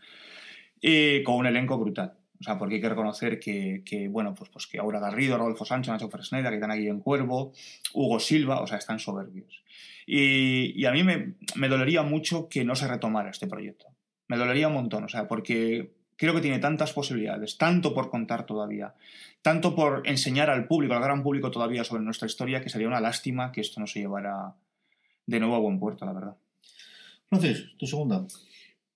Y 0.80 1.22
con 1.22 1.36
un 1.36 1.46
elenco 1.46 1.78
brutal. 1.78 2.14
O 2.40 2.42
sea, 2.42 2.58
porque 2.58 2.76
hay 2.76 2.80
que 2.80 2.88
reconocer 2.88 3.40
que, 3.40 4.08
bueno, 4.10 4.34
pues, 4.34 4.50
pues 4.50 4.66
que 4.66 4.78
Aura 4.78 5.00
Garrido, 5.00 5.38
Rodolfo 5.38 5.64
Sancho, 5.64 5.90
Nacho 5.90 6.10
Fresneda, 6.10 6.50
que 6.50 6.56
están 6.56 6.70
aquí 6.70 6.86
en 6.88 7.00
Cuervo, 7.00 7.52
Hugo 7.94 8.20
Silva, 8.20 8.60
o 8.60 8.66
sea, 8.66 8.78
están 8.78 8.98
soberbios. 8.98 9.62
Y, 10.06 10.78
y 10.80 10.84
a 10.84 10.92
mí 10.92 11.02
me, 11.02 11.34
me, 11.54 11.68
dolería 11.68 12.02
mucho 12.02 12.48
que 12.48 12.64
no 12.64 12.76
se 12.76 12.88
retomara 12.88 13.30
este 13.30 13.46
proyecto. 13.46 13.86
Me 14.28 14.36
dolería 14.36 14.68
un 14.68 14.74
montón, 14.74 15.04
o 15.04 15.08
sea, 15.08 15.26
porque 15.26 15.95
creo 16.16 16.34
que 16.34 16.40
tiene 16.40 16.58
tantas 16.58 16.92
posibilidades, 16.92 17.58
tanto 17.58 17.94
por 17.94 18.10
contar 18.10 18.46
todavía, 18.46 18.94
tanto 19.42 19.74
por 19.74 20.02
enseñar 20.06 20.50
al 20.50 20.66
público, 20.66 20.94
al 20.94 21.02
gran 21.02 21.22
público 21.22 21.50
todavía 21.50 21.84
sobre 21.84 22.02
nuestra 22.02 22.26
historia, 22.26 22.62
que 22.62 22.70
sería 22.70 22.88
una 22.88 23.00
lástima 23.00 23.52
que 23.52 23.60
esto 23.60 23.80
no 23.80 23.86
se 23.86 24.00
llevara 24.00 24.54
de 25.26 25.40
nuevo 25.40 25.56
a 25.56 25.60
buen 25.60 25.78
puerto, 25.78 26.04
la 26.04 26.12
verdad. 26.12 26.36
Francis, 27.28 27.76
tu 27.78 27.86
segunda. 27.86 28.26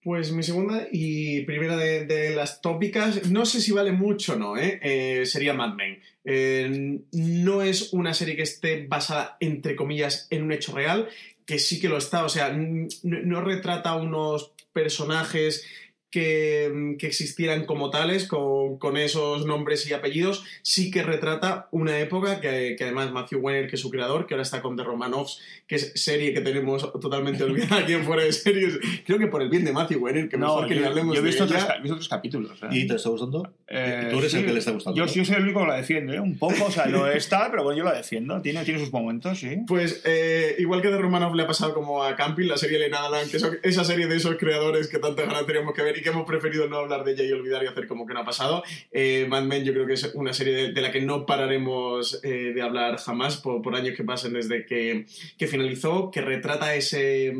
Pues 0.02 0.32
mi 0.32 0.42
segunda 0.42 0.88
y 0.90 1.42
primera 1.42 1.76
de, 1.76 2.06
de, 2.06 2.34
las 2.34 2.62
tópicas, 2.62 3.30
no 3.30 3.44
sé 3.44 3.60
si 3.60 3.72
vale 3.72 3.92
mucho 3.92 4.32
o 4.32 4.36
no, 4.36 4.56
¿eh? 4.56 4.80
Eh, 4.82 5.26
sería 5.26 5.52
Mad 5.52 5.74
Men. 5.74 6.00
Eh, 6.24 7.00
no 7.12 7.60
es 7.60 7.92
una 7.92 8.14
serie 8.14 8.34
que 8.34 8.42
esté 8.42 8.86
basada, 8.86 9.36
entre 9.40 9.76
comillas, 9.76 10.26
en 10.30 10.44
un 10.44 10.52
hecho 10.52 10.74
real, 10.74 11.08
que 11.44 11.58
sí 11.58 11.80
que 11.80 11.90
lo 11.90 11.98
está, 11.98 12.24
o 12.24 12.30
sea, 12.30 12.50
no, 12.50 12.88
no 13.02 13.40
retrata 13.42 13.94
unos 13.96 14.52
personajes 14.72 15.66
que, 16.11 16.96
que, 16.98 17.06
existieran 17.06 17.66
como 17.66 17.90
tales, 17.90 18.26
con, 18.26 18.78
con, 18.78 18.96
esos 18.96 19.46
nombres 19.46 19.88
y 19.88 19.92
apellidos, 19.92 20.44
sí 20.62 20.90
que 20.90 21.02
retrata 21.02 21.68
una 21.70 21.98
época 22.00 22.40
que, 22.40 22.74
que, 22.76 22.84
además 22.84 23.12
Matthew 23.12 23.40
Weiner, 23.40 23.68
que 23.68 23.76
es 23.76 23.80
su 23.80 23.90
creador, 23.90 24.26
que 24.26 24.34
ahora 24.34 24.42
está 24.42 24.61
con 24.61 24.76
The 24.76 24.82
Romanovs, 24.82 25.40
que 25.68 25.76
es 25.76 25.92
serie 25.94 26.34
que 26.34 26.40
tenemos 26.40 26.92
totalmente 27.00 27.44
olvidada 27.44 27.78
aquí 27.78 27.92
en 27.92 28.04
Fuera 28.04 28.24
de 28.24 28.32
Series, 28.32 28.78
creo 29.06 29.18
que 29.18 29.28
por 29.28 29.40
el 29.40 29.48
bien 29.48 29.64
de 29.64 29.72
Matthew 29.72 30.02
Weiner, 30.02 30.28
que 30.28 30.36
no, 30.36 30.46
mejor 30.46 30.68
que 30.68 30.74
ni 30.74 30.84
hablemos 30.84 31.14
yo 31.14 31.22
he 31.22 31.24
visto, 31.24 31.46
de 31.46 31.52
tres, 31.52 31.64
ella. 31.64 31.76
he 31.76 31.82
visto 31.82 31.96
tres 31.96 32.08
capítulos. 32.08 32.58
¿eh? 32.62 32.66
¿Y 32.72 32.86
te 32.88 32.96
está 32.96 33.08
gustando? 33.08 33.52
Eh, 33.68 34.08
Tú 34.11 34.18
eres 34.18 34.32
sí, 34.32 34.38
el 34.38 34.46
que 34.46 34.52
le 34.52 34.58
está 34.58 34.72
gustando. 34.72 34.98
Yo, 34.98 35.06
yo 35.06 35.24
soy 35.24 35.36
el 35.36 35.42
único 35.44 35.61
que 35.61 35.66
la 35.68 35.76
defiende, 35.76 36.16
¿eh? 36.16 36.20
un 36.20 36.36
poco, 36.36 36.64
o 36.66 36.70
sea, 36.72 36.86
no 36.86 37.06
está, 37.06 37.50
pero 37.50 37.62
bueno, 37.62 37.78
yo 37.78 37.84
la 37.84 37.94
defiendo, 37.94 38.42
tiene, 38.42 38.64
tiene 38.64 38.80
sus 38.80 38.92
momentos, 38.92 39.38
sí. 39.38 39.58
Pues 39.68 40.02
eh, 40.04 40.56
igual 40.58 40.82
que 40.82 40.88
The 40.88 40.98
Romanov 40.98 41.36
le 41.36 41.44
ha 41.44 41.46
pasado 41.46 41.72
como 41.72 42.02
a 42.02 42.16
Camping, 42.16 42.48
la 42.48 42.56
serie 42.56 42.78
Elena 42.78 43.06
Alan, 43.06 43.28
que 43.30 43.36
es 43.36 43.46
esa 43.62 43.84
serie 43.84 44.08
de 44.08 44.16
esos 44.16 44.34
creadores 44.36 44.88
que 44.88 44.98
tanta 44.98 45.22
ganas 45.22 45.46
teníamos 45.46 45.72
que 45.72 45.82
ver 45.82 45.99
y 46.01 46.03
que 46.03 46.09
hemos 46.09 46.26
preferido 46.26 46.68
no 46.68 46.78
hablar 46.78 47.05
de 47.05 47.12
ella 47.12 47.24
y 47.24 47.32
olvidar 47.32 47.62
y 47.62 47.66
hacer 47.66 47.86
como 47.86 48.07
que 48.07 48.14
no 48.14 48.20
ha 48.20 48.24
pasado. 48.24 48.62
Eh, 48.90 49.26
Mad 49.28 49.44
Men 49.44 49.64
yo 49.64 49.72
creo 49.72 49.86
que 49.86 49.94
es 49.94 50.11
una 50.14 50.32
serie 50.32 50.55
de, 50.55 50.72
de 50.72 50.80
la 50.80 50.90
que 50.90 51.01
no 51.01 51.26
pararemos 51.26 52.20
eh, 52.24 52.53
de 52.55 52.62
hablar 52.62 52.96
jamás 52.98 53.36
por, 53.36 53.62
por, 53.62 53.74
años 53.74 53.96
que 53.96 54.05
pasen 54.05 54.32
desde 54.32 54.64
que, 54.66 55.07
que 55.38 55.46
finalizó, 55.46 56.11
que 56.11 56.20
retrata 56.20 56.74
ese, 56.74 57.32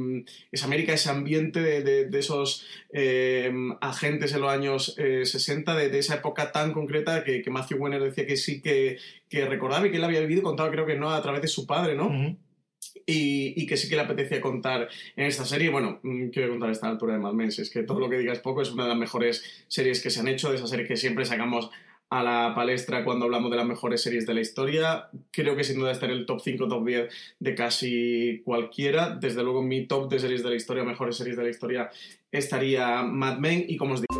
esa 0.53 0.67
América, 0.67 0.93
ese 0.93 1.11
ambiente 1.11 1.61
de, 1.61 1.83
de, 1.83 2.05
de 2.07 2.19
esos 2.19 2.67
eh, 2.93 3.53
agentes 3.81 4.33
en 4.35 4.41
los 4.43 4.51
años 4.51 4.95
60, 4.97 5.75
de, 5.75 5.99
esa 5.99 6.17
época 6.17 6.53
tan 6.53 6.73
concreta 6.73 7.25
que, 7.25 7.43
que 7.43 7.51
Matthew 7.51 7.79
Weiner 7.79 8.03
decía 8.03 8.27
que 8.27 8.37
sí 8.37 8.61
que, 8.61 8.99
que, 9.29 9.47
recordaba 9.47 9.87
y 9.87 9.91
que 9.91 9.97
él 9.97 10.05
había 10.05 10.21
vivido, 10.21 10.43
contaba 10.43 10.71
creo 10.71 10.87
que 10.87 10.97
no 10.97 11.11
a 11.11 11.23
través 11.23 11.43
de 11.43 11.49
su 11.49 11.67
padre, 11.67 11.95
¿no? 11.95 12.07
Uh 12.07 12.13
-huh. 12.13 12.37
Y, 13.07 13.67
que 13.67 13.77
sí 13.77 13.89
que 13.89 13.97
le 13.97 14.03
apetecía 14.03 14.41
contar 14.41 14.89
en 15.17 15.27
esta 15.27 15.45
serie. 15.45 15.71
Bueno, 15.71 16.01
quiero 16.33 16.51
contar 16.51 16.69
a 16.69 16.73
esta 16.73 16.89
altura 16.89 17.15
de 17.15 17.21
Mad 17.21 17.33
Men, 17.33 17.49
es 17.49 17.71
que 17.71 17.83
todo 17.83 18.01
lo 18.01 18.09
que 18.09 18.19
diga 18.19 18.33
es 18.33 18.41
poco, 18.41 18.63
es 18.63 18.73
una 18.73 18.85
de 18.85 18.91
las 18.91 18.99
mejores 18.99 19.65
series 19.69 20.03
que 20.03 20.11
se 20.11 20.21
han 20.21 20.29
hecho, 20.29 20.51
de 20.51 20.57
esas 20.57 20.71
series 20.71 20.89
que 20.89 20.97
siempre 20.97 21.25
sacamos 21.25 21.71
a 22.11 22.25
la 22.25 22.53
palestra 22.57 23.05
cuando 23.05 23.27
hablamos 23.27 23.53
de 23.53 23.57
las 23.57 23.67
mejores 23.67 24.03
series 24.03 24.27
de 24.27 24.35
la 24.35 24.41
historia. 24.41 25.09
Creo 25.31 25.55
que 25.55 25.63
sin 25.63 25.79
duda 25.79 25.93
está 25.93 26.07
en 26.07 26.13
el 26.13 26.27
top 26.27 26.41
5, 26.41 26.67
top 26.67 26.85
10 26.85 27.09
de 27.39 27.55
casi 27.55 28.43
cualquiera. 28.45 29.11
Desde 29.11 29.45
luego, 29.45 29.63
mi 29.63 29.87
top 29.87 30.11
de 30.11 30.19
series 30.19 30.43
de 30.43 30.51
la 30.51 30.57
historia, 30.57 30.83
mejores 30.83 31.17
series 31.17 31.37
de 31.37 31.45
la 31.45 31.51
historia, 31.51 31.91
estaría 32.33 33.03
Mad 33.03 33.39
Men. 33.39 33.65
Y 33.69 33.77
como 33.77 33.95
os 33.95 34.01
digo, 34.01 34.20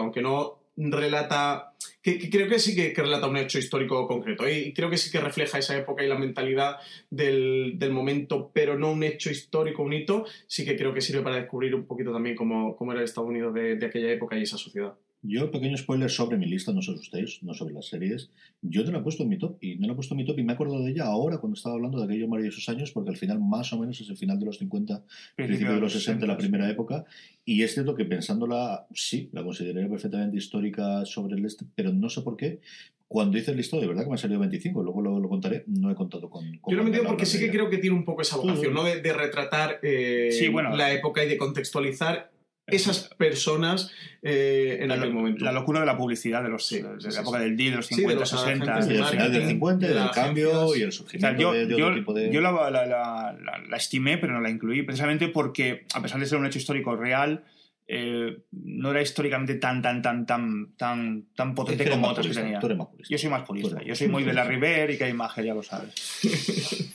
aunque 0.00 0.22
no 0.22 0.58
relata, 0.76 1.74
creo 2.02 2.48
que 2.48 2.58
sí 2.58 2.74
que, 2.74 2.94
relata 3.02 3.26
un 3.26 3.36
hecho 3.36 3.58
histórico 3.58 4.06
concreto 4.06 4.48
y 4.48 4.72
creo 4.72 4.88
que 4.88 4.96
sí 4.96 5.10
que 5.10 5.20
refleja 5.20 5.58
esa 5.58 5.76
época 5.76 6.02
y 6.02 6.08
la 6.08 6.18
mentalidad 6.18 6.76
del, 7.10 7.78
momento, 7.90 8.50
pero 8.52 8.78
no 8.78 8.92
un 8.92 9.02
hecho 9.02 9.30
histórico, 9.30 9.82
un 9.82 9.92
hito, 9.92 10.24
sí 10.46 10.64
que 10.64 10.76
creo 10.76 10.94
que 10.94 11.00
sirve 11.00 11.22
para 11.22 11.36
descubrir 11.36 11.74
un 11.74 11.86
poquito 11.86 12.12
también 12.12 12.36
cómo, 12.36 12.76
cómo 12.76 12.92
era 12.92 13.00
el 13.00 13.04
Estados 13.04 13.28
Unidos 13.28 13.52
de 13.54 13.84
aquella 13.84 14.10
época 14.10 14.36
y 14.36 14.42
esa 14.42 14.56
sociedad. 14.56 14.94
Yo, 15.24 15.52
pequeño 15.52 15.76
spoiler 15.76 16.10
sobre 16.10 16.36
mi 16.36 16.46
lista, 16.46 16.72
no 16.72 16.82
sobre 16.82 16.98
ustedes, 16.98 17.38
no 17.44 17.54
sobre 17.54 17.74
las 17.74 17.86
series. 17.86 18.30
Yo 18.60 18.82
no 18.82 18.90
la 18.90 18.98
he 18.98 19.02
puesto 19.02 19.22
en 19.22 19.28
mi 19.28 19.38
top 19.38 19.56
y 19.60 19.76
no 19.76 19.86
la 19.86 19.92
he 19.92 19.96
puesto 19.96 20.14
en 20.14 20.18
mi 20.18 20.24
top 20.24 20.40
y 20.40 20.42
me 20.42 20.52
acuerdo 20.52 20.82
de 20.82 20.90
ella 20.90 21.04
ahora 21.04 21.38
cuando 21.38 21.54
estaba 21.56 21.76
hablando 21.76 21.98
de 21.98 22.06
aquellos 22.06 22.28
maravillosos 22.28 22.68
años 22.68 22.90
porque 22.90 23.10
al 23.10 23.16
final 23.16 23.38
más 23.38 23.72
o 23.72 23.78
menos 23.78 24.00
es 24.00 24.08
el 24.10 24.16
final 24.16 24.40
de 24.40 24.46
los 24.46 24.58
50, 24.58 25.04
principio 25.36 25.74
de 25.74 25.80
los 25.80 25.92
60, 25.92 26.26
la 26.26 26.36
primera 26.36 26.68
época. 26.68 27.04
Y 27.44 27.62
es 27.62 27.72
cierto 27.72 27.94
que 27.94 28.04
pensándola, 28.04 28.88
sí, 28.92 29.30
la 29.32 29.44
consideraría 29.44 29.88
perfectamente 29.88 30.36
histórica 30.36 31.04
sobre 31.06 31.36
el 31.36 31.44
este, 31.46 31.66
pero 31.72 31.92
no 31.92 32.08
sé 32.08 32.22
por 32.22 32.36
qué. 32.36 32.60
Cuando 33.06 33.38
hice 33.38 33.52
el 33.52 33.58
listado, 33.58 33.82
de 33.82 33.88
verdad 33.88 34.02
que 34.02 34.08
me 34.08 34.14
han 34.14 34.18
salido 34.18 34.40
25, 34.40 34.82
luego 34.82 35.02
lo, 35.02 35.20
lo 35.20 35.28
contaré, 35.28 35.64
no 35.68 35.88
he 35.90 35.94
contado 35.94 36.30
con... 36.30 36.58
con 36.58 36.72
Yo 36.72 36.76
lo 36.78 36.82
he 36.82 36.86
metido 36.90 37.04
porque 37.04 37.26
sí 37.26 37.38
que 37.38 37.50
creo 37.50 37.70
que 37.70 37.78
tiene 37.78 37.94
un 37.94 38.04
poco 38.04 38.22
esa 38.22 38.38
vocación, 38.38 38.74
¿no? 38.74 38.82
De, 38.82 39.02
de 39.02 39.12
retratar 39.12 39.78
eh, 39.82 40.30
sí, 40.32 40.48
bueno, 40.48 40.74
la 40.74 40.92
época 40.92 41.22
y 41.22 41.28
de 41.28 41.36
contextualizar 41.36 42.31
esas 42.72 43.10
personas 43.16 43.90
eh, 44.22 44.78
en 44.80 44.88
la, 44.88 44.94
aquel 44.94 45.12
momento. 45.12 45.44
La 45.44 45.52
locura 45.52 45.80
de 45.80 45.86
la 45.86 45.96
publicidad 45.96 46.42
de, 46.42 46.48
los, 46.48 46.66
sí, 46.66 46.80
de, 46.80 46.96
de 46.96 47.10
la 47.10 47.20
época 47.20 47.38
del 47.38 47.56
deal, 47.56 47.70
de 47.72 47.76
los 47.76 47.86
50, 47.86 48.08
sí, 48.08 48.14
de 48.14 48.20
los 48.20 48.30
60. 48.30 48.80
Y 48.84 48.94
del 48.96 49.04
final 49.04 49.32
del 49.32 49.48
50, 49.48 49.86
del 49.88 50.10
cambio 50.10 50.76
y 50.76 50.82
el 50.82 50.92
surgimiento 50.92 51.26
o 51.26 51.30
sea, 51.30 51.38
yo, 51.38 51.52
de, 51.52 51.66
de, 51.66 51.78
yo, 51.78 51.86
otro 51.86 51.98
tipo 51.98 52.14
de... 52.14 52.30
Yo 52.32 52.40
la, 52.40 52.70
la, 52.70 52.86
la, 52.86 53.36
la, 53.68 53.76
estimé, 53.76 54.18
pero 54.18 54.32
no 54.32 54.40
la 54.40 54.50
incluí, 54.50 54.82
precisamente 54.82 55.28
porque, 55.28 55.84
a 55.94 56.00
pesar 56.00 56.20
de 56.20 56.26
ser 56.26 56.38
un 56.38 56.46
hecho 56.46 56.58
histórico 56.58 56.96
real, 56.96 57.44
eh, 57.94 58.44
no 58.52 58.90
era 58.90 59.02
históricamente 59.02 59.56
tan 59.56 59.82
tan 59.82 60.00
tan 60.00 60.24
tan 60.24 60.72
tan 60.78 61.26
tan 61.36 61.54
potente 61.54 61.90
como 61.90 62.08
otras 62.08 62.26
que 62.26 62.32
tenía. 62.32 62.58
Yo 62.58 63.18
soy 63.18 63.28
más 63.28 63.42
purista. 63.42 63.82
Yo 63.84 63.94
soy 63.94 64.08
muy 64.08 64.24
de 64.24 64.32
la 64.32 64.44
River 64.44 64.92
y 64.92 64.96
que 64.96 65.04
hay 65.04 65.10
imagen, 65.10 65.44
ya 65.44 65.52
lo 65.52 65.62
sabes. 65.62 65.92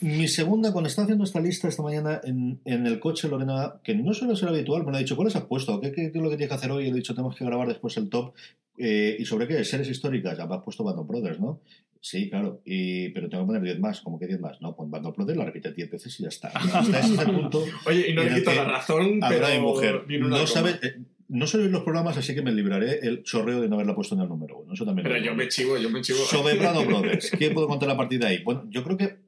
Mi 0.00 0.26
segunda, 0.26 0.72
cuando 0.72 0.88
estaba 0.88 1.04
haciendo 1.04 1.22
esta 1.22 1.40
lista 1.40 1.68
esta 1.68 1.84
mañana 1.84 2.20
en, 2.24 2.58
en 2.64 2.84
el 2.84 2.98
coche, 2.98 3.28
Lorena, 3.28 3.74
que 3.84 3.94
no 3.94 4.12
suele 4.12 4.34
ser 4.34 4.48
habitual, 4.48 4.84
me 4.84 4.96
ha 4.96 4.98
dicho, 4.98 5.14
¿cuáles 5.14 5.36
has 5.36 5.44
puesto? 5.44 5.80
¿Qué, 5.80 5.92
¿Qué, 5.92 6.06
es 6.06 6.14
lo 6.14 6.30
que 6.30 6.36
tienes 6.36 6.48
que 6.48 6.54
hacer 6.56 6.72
hoy? 6.72 6.86
Y 6.86 6.86
le 6.86 6.94
he 6.94 6.96
dicho, 6.96 7.14
tenemos 7.14 7.36
que 7.36 7.44
grabar 7.44 7.68
después 7.68 7.96
el 7.96 8.08
top. 8.08 8.34
Eh, 8.76 9.16
¿Y 9.20 9.24
sobre 9.24 9.46
qué? 9.46 9.62
Series 9.64 9.88
históricas. 9.88 10.36
Ya 10.36 10.46
me 10.46 10.56
has 10.56 10.62
puesto 10.64 10.82
Band 10.82 10.98
of 10.98 11.06
Brothers, 11.06 11.38
¿no? 11.38 11.60
Sí, 12.00 12.30
claro, 12.30 12.62
y, 12.64 13.08
pero 13.10 13.28
tengo 13.28 13.44
que 13.44 13.48
poner 13.48 13.62
10 13.62 13.80
más, 13.80 14.00
como 14.00 14.18
que 14.18 14.26
10 14.26 14.40
más. 14.40 14.60
No, 14.60 14.76
pues 14.76 14.88
Band 14.88 15.06
of 15.06 15.16
Brothers 15.16 15.38
la 15.38 15.44
repite 15.44 15.72
10 15.72 15.90
veces 15.90 16.20
y 16.20 16.22
ya 16.22 16.28
está. 16.28 16.48
Hasta 16.54 17.00
ese 17.00 17.24
punto. 17.26 17.64
Oye, 17.86 18.10
y 18.10 18.14
no 18.14 18.22
le 18.22 18.34
quito 18.34 18.54
la 18.54 18.64
razón, 18.64 19.20
pero. 19.28 19.48
Mi 19.48 19.58
mujer, 19.58 20.04
no 20.20 20.46
sabes. 20.46 20.78
Eh, 20.82 21.00
no 21.28 21.46
sabéis 21.46 21.70
los 21.70 21.82
programas, 21.82 22.16
así 22.16 22.34
que 22.34 22.40
me 22.40 22.52
libraré 22.52 23.00
el 23.02 23.22
chorreo 23.22 23.60
de 23.60 23.68
no 23.68 23.74
haberla 23.74 23.94
puesto 23.94 24.14
en 24.14 24.22
el 24.22 24.28
número 24.28 24.58
uno. 24.58 24.72
Eso 24.72 24.86
también 24.86 25.06
Pero 25.06 25.22
yo 25.22 25.34
me 25.34 25.46
chivo, 25.48 25.76
yo 25.76 25.90
me 25.90 26.00
chivo. 26.00 26.18
Sobre 26.20 26.54
Brothers, 26.86 27.30
¿qué 27.38 27.50
puedo 27.50 27.68
contar 27.68 27.90
a 27.90 27.96
partir 27.96 28.18
de 28.18 28.26
ahí? 28.26 28.42
Bueno, 28.42 28.64
yo 28.70 28.82
creo 28.82 28.96
que 28.96 29.18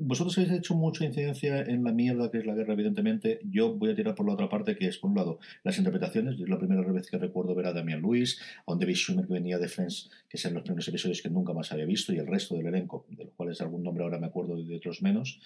vosotros 0.00 0.38
habéis 0.38 0.52
hecho 0.52 0.74
mucha 0.74 1.04
incidencia 1.04 1.60
en 1.60 1.82
la 1.82 1.92
mierda 1.92 2.30
que 2.30 2.38
es 2.38 2.46
la 2.46 2.54
guerra, 2.54 2.74
evidentemente. 2.74 3.40
Yo 3.50 3.74
voy 3.74 3.90
a 3.90 3.96
tirar 3.96 4.14
por 4.14 4.26
la 4.26 4.34
otra 4.34 4.48
parte, 4.48 4.76
que 4.76 4.86
es, 4.86 4.98
por 4.98 5.10
un 5.10 5.16
lado, 5.16 5.40
las 5.64 5.76
interpretaciones. 5.76 6.40
Es 6.40 6.48
la 6.48 6.58
primera 6.58 6.80
vez 6.82 7.10
que 7.10 7.18
recuerdo 7.18 7.54
ver 7.54 7.66
a 7.66 7.72
Damian 7.72 8.00
Lewis, 8.00 8.40
a 8.66 8.72
un 8.72 8.78
David 8.78 8.94
Schumer 8.94 9.26
que 9.26 9.32
venía 9.32 9.58
de 9.58 9.68
Friends, 9.68 10.10
que 10.28 10.38
son 10.38 10.54
los 10.54 10.62
primeros 10.62 10.86
episodios 10.86 11.20
que 11.20 11.30
nunca 11.30 11.52
más 11.52 11.72
había 11.72 11.84
visto, 11.84 12.12
y 12.12 12.18
el 12.18 12.26
resto 12.28 12.54
del 12.54 12.66
elenco, 12.66 13.06
de 13.08 13.24
los 13.24 13.34
cuales 13.34 13.60
algún 13.60 13.82
nombre 13.82 14.04
ahora 14.04 14.18
me 14.18 14.26
acuerdo 14.26 14.56
y 14.56 14.64
de 14.64 14.76
otros 14.76 15.02
menos. 15.02 15.40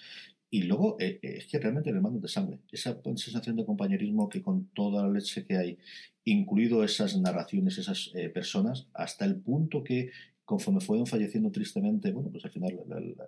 Y 0.51 0.63
luego, 0.63 0.97
eh, 0.99 1.19
eh, 1.23 1.37
es 1.37 1.47
que 1.47 1.57
realmente 1.57 1.91
le 1.91 1.99
mando 1.99 2.19
de 2.19 2.27
sangre. 2.27 2.59
Esa 2.71 3.01
sensación 3.15 3.55
de 3.55 3.65
compañerismo 3.65 4.29
que 4.29 4.43
con 4.43 4.67
toda 4.67 5.01
la 5.01 5.11
leche 5.11 5.45
que 5.45 5.57
hay, 5.57 5.79
incluido 6.25 6.83
esas 6.83 7.17
narraciones, 7.17 7.79
esas 7.79 8.11
eh, 8.13 8.29
personas, 8.29 8.87
hasta 8.93 9.25
el 9.25 9.37
punto 9.37 9.83
que 9.83 10.11
conforme 10.45 10.81
fueron 10.81 11.07
falleciendo 11.07 11.51
tristemente, 11.51 12.11
bueno, 12.11 12.29
pues 12.29 12.43
al 12.43 12.51
final 12.51 12.79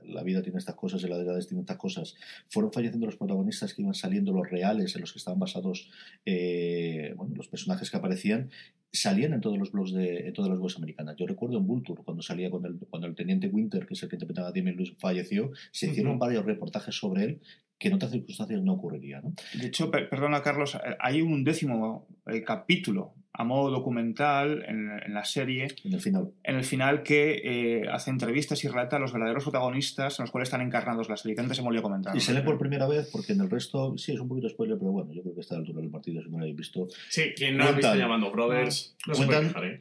la, 0.04 0.24
vida 0.24 0.42
tiene 0.42 0.60
estas 0.60 0.76
cosas 0.76 1.02
y 1.04 1.08
la 1.08 1.16
edades 1.16 1.48
tiene 1.48 1.62
estas 1.62 1.78
cosas, 1.78 2.16
fueron 2.50 2.72
falleciendo 2.72 3.06
los 3.06 3.16
protagonistas 3.16 3.74
que 3.74 3.82
iban 3.82 3.94
saliendo, 3.94 4.34
los 4.34 4.50
reales 4.50 4.96
en 4.96 5.02
los 5.02 5.14
que 5.14 5.20
estaban 5.20 5.40
basados 5.40 5.90
eh, 6.26 7.14
bueno, 7.16 7.36
los 7.36 7.48
personajes 7.48 7.90
que 7.90 7.98
aparecían, 7.98 8.50
salían 8.92 9.34
en 9.34 9.42
todos 9.42 9.58
los 9.58 9.72
blogs 9.72 9.94
de 9.94 10.28
en 10.28 10.34
todas 10.34 10.50
las 10.50 10.60
webs 10.60 10.78
americanas. 10.78 11.16
Yo 11.18 11.28
recuerdo 11.28 11.58
en 11.58 11.68
Vulture, 11.68 12.04
cuando 12.04 12.22
salía 12.22 12.50
con 12.50 12.66
el, 12.66 12.80
cuando 12.90 13.08
el 13.08 13.16
teniente 13.16 13.48
Winter, 13.48 13.86
que 13.86 13.94
es 13.94 14.04
el 14.04 14.10
que 14.10 14.16
interpretaba 14.16 14.50
a 14.50 14.52
Damien 14.52 14.76
Lewis, 14.76 14.94
falleció, 14.98 15.52
se 15.72 15.88
hicieron 15.88 16.20
varios 16.20 16.46
reportajes 16.46 16.96
sobre 16.96 17.24
él 17.24 17.42
que 17.78 17.90
en 17.90 17.96
otras 17.96 18.12
circunstancias 18.12 18.62
no 18.62 18.74
ocurriría. 18.74 19.22
¿no? 19.22 19.34
De 19.54 19.68
hecho, 19.68 19.92
perdona 19.92 20.42
Carlos, 20.42 20.76
eh, 20.76 20.96
hay 21.00 21.22
un 21.22 21.44
décimo 21.44 22.08
eh, 22.26 22.42
capítulo 22.44 23.14
a 23.38 23.44
modo 23.44 23.70
documental 23.70 24.64
en, 24.68 25.14
la 25.14 25.26
serie. 25.26 25.68
En 25.84 25.94
el 25.94 26.02
final. 26.02 26.32
En 26.44 26.56
el 26.56 26.64
final 26.64 27.04
que 27.04 27.42
eh, 27.44 27.90
hace 27.92 28.10
entrevistas 28.10 28.64
y 28.64 28.68
relata 28.68 28.96
a 28.96 29.00
los 29.00 29.12
verdaderos 29.12 29.44
protagonistas 29.44 30.20
en 30.20 30.24
los 30.24 30.32
cuales 30.32 30.48
están 30.48 30.62
encarnados 30.62 31.10
la 31.10 31.18
serie, 31.18 31.36
que 31.36 31.42
antes 31.42 31.58
se 31.58 31.64
me 31.64 31.70
olvidó 31.70 31.84
comentar. 31.84 32.16
Y 32.16 32.22
se 32.22 32.34
lee 32.34 32.42
por 32.42 32.58
primera 32.58 32.88
vez 32.88 33.10
porque 33.12 33.34
en 33.34 33.42
el 33.42 33.50
resto, 33.50 33.98
sí, 33.98 34.14
es 34.14 34.20
un 34.20 34.28
poquito 34.28 34.50
spoiler, 34.50 34.78
pero 34.78 34.92
bueno, 34.92 35.12
yo 35.12 35.22
creo 35.22 35.36
que 35.36 35.42
está 35.42 35.56
a 35.56 35.58
la 35.58 35.62
altura 35.62 35.82
del 35.82 35.92
partido, 35.92 36.22
si 36.22 36.30
no 36.30 36.38
lo 36.38 36.44
habéis 36.44 36.58
visto. 36.58 36.88
Sí, 37.10 37.34
quien 37.36 37.58
no 37.58 37.66
ha 37.66 37.72
visto 37.72 37.96
llamando 37.96 38.32
Brothers, 38.32 38.96
no 39.08 39.16
cuentan, 39.16 39.64
¿eh? 39.64 39.80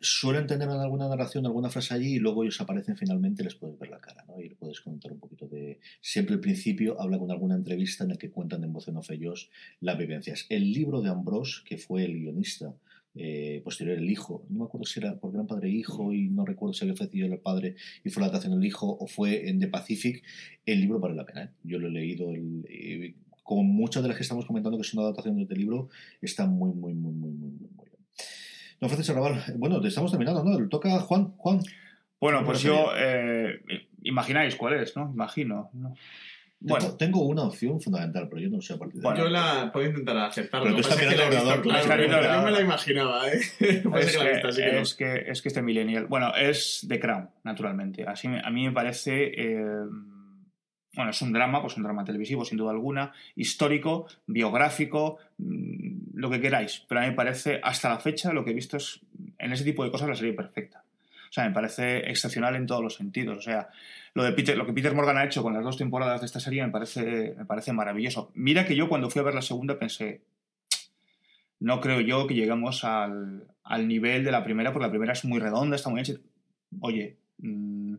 Suelen 0.00 0.46
tener 0.46 0.68
alguna 0.68 1.08
narración, 1.08 1.46
alguna 1.46 1.70
frase 1.70 1.94
allí 1.94 2.14
y 2.14 2.18
luego 2.18 2.42
ellos 2.44 2.60
aparecen 2.60 2.96
finalmente 2.96 3.42
y 3.42 3.44
les 3.46 3.54
puedes 3.54 3.78
ver 3.78 3.90
la 3.90 3.98
cara, 3.98 4.24
¿no? 4.28 4.40
Y 4.40 4.48
le 4.48 4.54
puedes 4.54 4.80
comentar 4.80 5.12
un 5.12 5.18
poquito 5.18 5.46
de... 5.46 5.80
Siempre 6.00 6.34
al 6.34 6.40
principio 6.40 7.00
habla 7.00 7.18
con 7.18 7.30
alguna 7.30 7.54
entrevista 7.54 8.04
en 8.04 8.10
la 8.10 8.16
que 8.16 8.30
cuentan 8.30 8.62
en 8.64 8.72
voz 8.72 8.88
en 8.88 8.96
off 8.96 9.10
ellos 9.10 9.50
las 9.80 9.98
vivencias. 9.98 10.46
El 10.48 10.72
libro 10.72 11.00
de 11.00 11.10
Ambrose, 11.10 11.62
que 11.64 11.78
fue 11.78 12.04
el 12.04 12.18
guionista, 12.18 12.74
eh, 13.14 13.60
posterior 13.62 13.98
el 13.98 14.10
hijo, 14.10 14.46
no 14.48 14.60
me 14.60 14.64
acuerdo 14.64 14.86
si 14.86 14.98
era 14.98 15.18
por 15.18 15.32
gran 15.32 15.46
padre 15.46 15.68
e 15.68 15.72
hijo 15.72 16.12
y 16.12 16.28
no 16.28 16.46
recuerdo 16.46 16.72
si 16.72 16.84
había 16.84 16.94
ofrecido 16.94 17.26
el 17.26 17.38
padre 17.38 17.76
y 18.02 18.10
fue 18.10 18.22
la 18.22 18.28
adaptación 18.28 18.58
del 18.58 18.66
hijo 18.66 18.96
o 18.98 19.06
fue 19.06 19.50
en 19.50 19.58
The 19.58 19.68
Pacific, 19.68 20.24
el 20.64 20.80
libro 20.80 20.98
vale 20.98 21.14
la 21.14 21.26
pena. 21.26 21.44
¿eh? 21.44 21.50
Yo 21.62 21.78
lo 21.78 21.88
he 21.88 21.90
leído, 21.90 22.30
el, 22.30 22.64
eh, 22.68 23.14
como 23.42 23.64
muchas 23.64 24.02
de 24.02 24.08
las 24.08 24.16
que 24.16 24.22
estamos 24.22 24.46
comentando 24.46 24.78
que 24.78 24.84
son 24.84 25.02
adaptaciones 25.02 25.46
del 25.46 25.58
libro, 25.58 25.90
está 26.22 26.46
muy, 26.46 26.72
muy, 26.72 26.94
muy, 26.94 27.12
muy, 27.12 27.32
muy, 27.32 27.50
muy, 27.50 27.68
muy 27.76 27.86
bien. 27.86 28.02
No, 28.80 28.88
Francisco 28.88 29.14
Raval, 29.14 29.42
bueno, 29.56 29.80
te 29.80 29.88
estamos 29.88 30.10
terminando, 30.10 30.42
¿no? 30.42 30.68
Toca 30.68 30.98
Juan, 31.00 31.34
Juan. 31.36 31.60
Bueno, 32.18 32.44
pues 32.44 32.62
yo, 32.62 32.90
imagináis 34.02 34.56
cuál 34.56 34.74
es, 34.74 34.96
¿no? 34.96 35.10
Imagino, 35.12 35.70
¿no? 35.72 35.94
Bueno, 36.64 36.96
tengo 36.96 37.22
una 37.22 37.42
opción 37.42 37.80
fundamental, 37.80 38.28
pero 38.28 38.40
yo 38.40 38.48
no 38.48 38.60
sé 38.60 38.74
a 38.74 38.78
partir 38.78 39.00
de 39.00 39.02
Bueno, 39.02 39.24
yo 39.24 39.30
la 39.30 39.70
puedo 39.72 39.86
intentar 39.86 40.16
aceptar. 40.18 40.62
Pero 40.62 40.74
tú 40.74 40.80
estás 40.80 40.98
mirando 40.98 41.22
el 41.22 41.28
ordenador. 41.28 41.62
Claro, 41.62 42.36
yo 42.36 42.42
me 42.44 42.50
la 42.52 42.60
imaginaba, 42.60 43.28
¿eh? 43.28 43.40
es, 43.60 44.16
que, 44.16 44.78
es, 44.78 44.94
que, 44.94 45.24
es 45.26 45.42
que 45.42 45.48
este 45.48 45.62
millennial... 45.62 46.06
Bueno, 46.06 46.32
es 46.36 46.86
The 46.88 47.00
Crown, 47.00 47.30
naturalmente. 47.42 48.04
Así 48.06 48.28
a 48.28 48.50
mí 48.50 48.66
me 48.66 48.72
parece... 48.72 49.32
Eh, 49.36 49.84
bueno, 50.94 51.10
es 51.10 51.22
un 51.22 51.32
drama, 51.32 51.62
pues 51.62 51.76
un 51.76 51.82
drama 51.82 52.04
televisivo, 52.04 52.44
sin 52.44 52.58
duda 52.58 52.70
alguna, 52.70 53.12
histórico, 53.34 54.06
biográfico, 54.26 55.18
mm, 55.38 56.12
lo 56.14 56.30
que 56.30 56.40
queráis. 56.40 56.84
Pero 56.88 57.00
a 57.00 57.04
mí 57.04 57.10
me 57.10 57.16
parece, 57.16 57.60
hasta 57.62 57.88
la 57.88 57.98
fecha, 57.98 58.32
lo 58.32 58.44
que 58.44 58.50
he 58.50 58.54
visto 58.54 58.76
es, 58.76 59.00
en 59.38 59.52
ese 59.52 59.64
tipo 59.64 59.84
de 59.84 59.90
cosas, 59.90 60.08
la 60.08 60.14
serie 60.14 60.34
perfecta. 60.34 60.81
O 61.32 61.34
sea, 61.34 61.48
me 61.48 61.54
parece 61.54 62.10
excepcional 62.10 62.56
en 62.56 62.66
todos 62.66 62.82
los 62.82 62.94
sentidos. 62.94 63.38
O 63.38 63.40
sea, 63.40 63.70
lo, 64.12 64.22
que 64.22 64.32
Peter 64.32 64.94
Morgan 64.94 65.16
ha 65.16 65.24
hecho 65.24 65.42
con 65.42 65.54
las 65.54 65.64
dos 65.64 65.78
temporadas 65.78 66.20
de 66.20 66.26
esta 66.26 66.40
serie 66.40 66.62
me 66.62 66.70
parece, 66.70 67.34
me 67.38 67.46
parece 67.46 67.72
maravilloso. 67.72 68.30
Mira 68.34 68.66
que 68.66 68.76
yo 68.76 68.86
cuando 68.86 69.08
fui 69.08 69.20
a 69.20 69.24
ver 69.24 69.34
la 69.34 69.40
segunda 69.40 69.78
pensé, 69.78 70.20
no 71.58 71.80
creo 71.80 72.00
yo 72.00 72.26
que 72.26 72.34
lleguemos 72.34 72.84
al, 72.84 73.44
al 73.64 73.88
nivel 73.88 74.24
de 74.24 74.30
la 74.30 74.44
primera, 74.44 74.74
porque 74.74 74.84
la 74.84 74.90
primera 74.90 75.14
es 75.14 75.24
muy 75.24 75.40
redonda, 75.40 75.74
está 75.74 75.88
muy 75.88 76.02
hecha. 76.02 76.16
Oye, 76.80 77.16
mmm, 77.38 77.94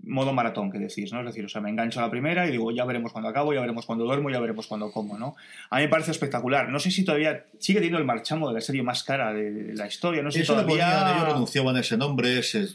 modo 0.00 0.32
maratón 0.32 0.70
que 0.70 0.78
decís, 0.78 1.12
¿no? 1.12 1.20
Es 1.20 1.26
decir, 1.26 1.44
o 1.44 1.48
sea, 1.48 1.60
me 1.60 1.70
engancho 1.70 2.00
a 2.00 2.02
la 2.02 2.10
primera 2.10 2.46
y 2.46 2.50
digo, 2.50 2.70
ya 2.70 2.84
veremos 2.84 3.12
cuando 3.12 3.28
acabo, 3.28 3.54
ya 3.54 3.60
veremos 3.60 3.86
cuando 3.86 4.04
duermo, 4.04 4.30
ya 4.30 4.40
veremos 4.40 4.66
cuando 4.66 4.90
como, 4.90 5.18
¿no? 5.18 5.34
A 5.70 5.76
mí 5.76 5.82
me 5.82 5.88
parece 5.88 6.10
espectacular. 6.10 6.68
No 6.68 6.78
sé 6.78 6.90
si 6.90 7.04
todavía 7.04 7.46
sigue 7.58 7.78
teniendo 7.78 7.98
el 7.98 8.04
marchamo 8.04 8.48
de 8.48 8.54
la 8.54 8.60
serie 8.60 8.82
más 8.82 9.02
cara 9.02 9.32
de 9.32 9.74
la 9.74 9.86
historia, 9.86 10.22
no 10.22 10.30
sé 10.30 10.40
si 10.40 10.46
todavía... 10.46 11.14
ellos 11.16 11.28
renunciaban 11.28 11.76
a 11.76 11.80
ese 11.80 11.96
nombre, 11.96 12.42
se 12.42 12.66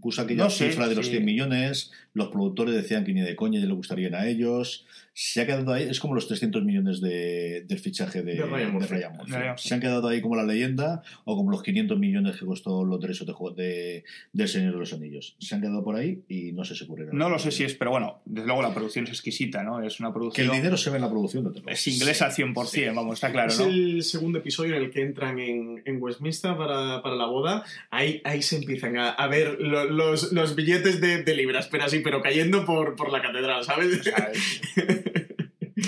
puso 0.00 0.22
aquella 0.22 0.50
cifra 0.50 0.88
de 0.88 0.96
los 0.96 1.08
100 1.08 1.24
millones, 1.24 1.92
los 2.14 2.28
productores 2.28 2.74
decían 2.74 3.04
que 3.04 3.12
ni 3.12 3.20
de 3.20 3.36
coña 3.36 3.60
ya 3.60 3.66
le 3.66 3.74
gustarían 3.74 4.14
a 4.14 4.26
ellos, 4.26 4.86
se 5.18 5.40
ha 5.40 5.46
quedado 5.46 5.72
ahí, 5.72 5.84
es 5.84 5.98
como 5.98 6.14
los 6.14 6.28
300 6.28 6.62
millones 6.62 7.00
de, 7.00 7.64
del 7.66 7.78
fichaje 7.78 8.22
de, 8.22 8.34
de 8.34 8.44
Ryan, 8.44 9.56
Se 9.56 9.72
han 9.72 9.80
quedado 9.80 10.08
ahí 10.08 10.20
como 10.20 10.36
la 10.36 10.44
leyenda 10.44 11.02
o 11.24 11.34
como 11.36 11.50
los 11.50 11.62
500 11.62 11.98
millones 11.98 12.36
que 12.36 12.44
costó 12.44 12.84
los 12.84 13.00
derechos 13.00 13.26
de, 13.26 13.32
de, 13.62 14.04
del 14.34 14.48
Señor 14.48 14.74
de 14.74 14.78
los 14.78 14.92
Anillos. 14.92 15.34
Se 15.38 15.54
han 15.54 15.62
quedado 15.62 15.82
por 15.82 15.96
ahí 15.96 16.20
y 16.28 16.52
no 16.52 16.66
sé 16.66 16.74
si 16.74 16.84
ocurrirá. 16.84 17.12
No 17.14 17.30
lo 17.30 17.38
sé 17.38 17.50
si 17.50 17.64
es, 17.64 17.74
pero 17.74 17.92
bueno, 17.92 18.20
desde 18.26 18.46
luego 18.46 18.60
la 18.60 18.74
producción 18.74 19.06
es 19.06 19.10
exquisita, 19.12 19.62
¿no? 19.62 19.82
Es 19.82 20.00
una 20.00 20.12
producción... 20.12 20.48
Que 20.48 20.52
el 20.52 20.58
dinero 20.58 20.76
se 20.76 20.90
ve 20.90 20.96
en 20.96 21.02
la 21.02 21.10
producción. 21.10 21.44
No 21.44 21.52
es 21.66 21.86
inglesa 21.88 22.26
al 22.26 22.32
100%, 22.32 22.94
vamos, 22.94 23.14
está 23.14 23.32
claro, 23.32 23.50
Es 23.50 23.60
el 23.60 24.02
segundo 24.02 24.40
episodio 24.40 24.76
en 24.76 24.82
el 24.82 24.90
que 24.90 25.00
entran 25.00 25.38
en, 25.38 25.80
en 25.86 26.02
Westminster 26.02 26.58
para, 26.58 27.00
para, 27.02 27.16
la 27.16 27.24
boda. 27.24 27.64
Ahí, 27.88 28.20
ahí 28.24 28.42
se 28.42 28.56
empiezan 28.56 28.98
a, 28.98 29.12
a 29.12 29.28
ver 29.28 29.58
los, 29.60 30.30
los, 30.32 30.54
billetes 30.54 31.00
de, 31.00 31.22
de, 31.22 31.34
libras, 31.34 31.68
pero 31.68 31.84
así, 31.84 32.00
pero 32.00 32.20
cayendo 32.20 32.66
por, 32.66 32.96
por 32.96 33.10
la 33.10 33.22
catedral, 33.22 33.64
¿sabes? 33.64 34.02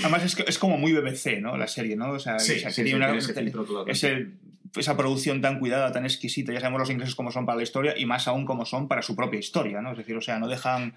Además 0.08 0.24
es, 0.24 0.38
es, 0.46 0.58
como 0.58 0.78
muy 0.78 0.92
BBC, 0.92 1.40
¿no? 1.40 1.56
La 1.56 1.66
serie, 1.66 1.96
¿no? 1.96 2.10
O 2.12 2.18
sea, 2.18 2.38
sí, 2.38 2.54
esa, 2.54 2.70
sí, 2.70 2.94
una, 2.94 3.14
es 3.16 4.06
esa 4.76 4.96
producción 4.96 5.40
tan 5.40 5.58
cuidada, 5.58 5.92
tan 5.92 6.04
exquisita, 6.04 6.52
ya 6.52 6.60
sabemos 6.60 6.80
los 6.80 6.90
ingleses 6.90 7.14
como 7.14 7.30
son 7.30 7.46
para 7.46 7.56
la 7.56 7.62
historia 7.62 7.94
y 7.96 8.06
más 8.06 8.28
aún 8.28 8.44
como 8.44 8.66
son 8.66 8.88
para 8.88 9.02
su 9.02 9.16
propia 9.16 9.40
historia, 9.40 9.80
¿no? 9.80 9.92
Es 9.92 9.98
decir, 9.98 10.16
o 10.16 10.20
sea, 10.20 10.38
no 10.38 10.48
dejan 10.48 10.94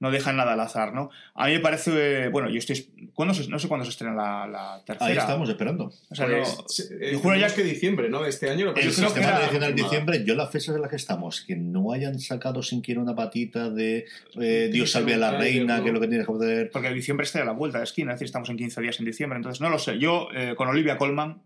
no 0.00 0.10
dejan 0.10 0.36
nada 0.36 0.54
al 0.54 0.60
azar, 0.60 0.92
¿no? 0.94 1.10
A 1.34 1.46
mí 1.46 1.52
me 1.52 1.60
parece, 1.60 2.28
bueno, 2.28 2.50
yo 2.50 2.58
estoy, 2.58 3.10
¿cuándo 3.14 3.34
no 3.48 3.58
sé 3.58 3.68
cuándo 3.68 3.84
se 3.84 3.90
estrena 3.90 4.14
la, 4.14 4.46
la 4.46 4.82
tercera. 4.84 5.10
Ahí 5.10 5.16
estamos 5.16 5.48
esperando. 5.48 5.92
O 6.10 6.14
sea, 6.14 6.26
pues, 6.26 6.90
no, 6.90 7.06
yo 7.06 7.18
juro 7.18 7.36
ya 7.36 7.54
que 7.54 7.62
diciembre, 7.62 8.08
¿no? 8.08 8.22
De 8.22 8.30
este 8.30 8.50
año. 8.50 8.64
Lo 8.64 8.74
que 8.74 8.80
el 8.80 8.92
sistema 8.92 9.28
era 9.28 9.40
nacional 9.40 9.74
de 9.74 9.82
diciembre, 9.82 10.24
yo 10.24 10.34
las 10.34 10.50
fechas 10.50 10.74
en 10.74 10.80
las 10.80 10.90
que 10.90 10.96
estamos, 10.96 11.42
que 11.42 11.54
no 11.54 11.92
hayan 11.92 12.18
sacado 12.18 12.62
siquiera 12.62 13.00
una 13.00 13.14
patita 13.14 13.70
de 13.70 14.06
eh, 14.40 14.70
Dios 14.72 14.90
salve 14.90 15.14
a 15.14 15.18
la 15.18 15.32
reina, 15.32 15.82
que 15.82 15.88
es 15.88 15.94
lo 15.94 16.00
que 16.00 16.08
tiene 16.08 16.24
que 16.24 16.32
poder... 16.32 16.70
Porque 16.70 16.90
diciembre 16.90 17.24
está 17.24 17.42
a 17.42 17.44
la 17.44 17.52
vuelta 17.52 17.78
de 17.78 17.84
esquina, 17.84 18.12
es 18.12 18.16
decir, 18.16 18.26
estamos 18.26 18.48
en 18.48 18.56
15 18.56 18.80
días 18.80 18.98
en 18.98 19.04
diciembre, 19.04 19.36
entonces 19.36 19.60
no 19.60 19.68
lo 19.68 19.78
sé. 19.78 19.98
Yo, 19.98 20.28
eh, 20.34 20.54
con 20.56 20.68
Olivia 20.68 20.96
Colman, 20.96 21.42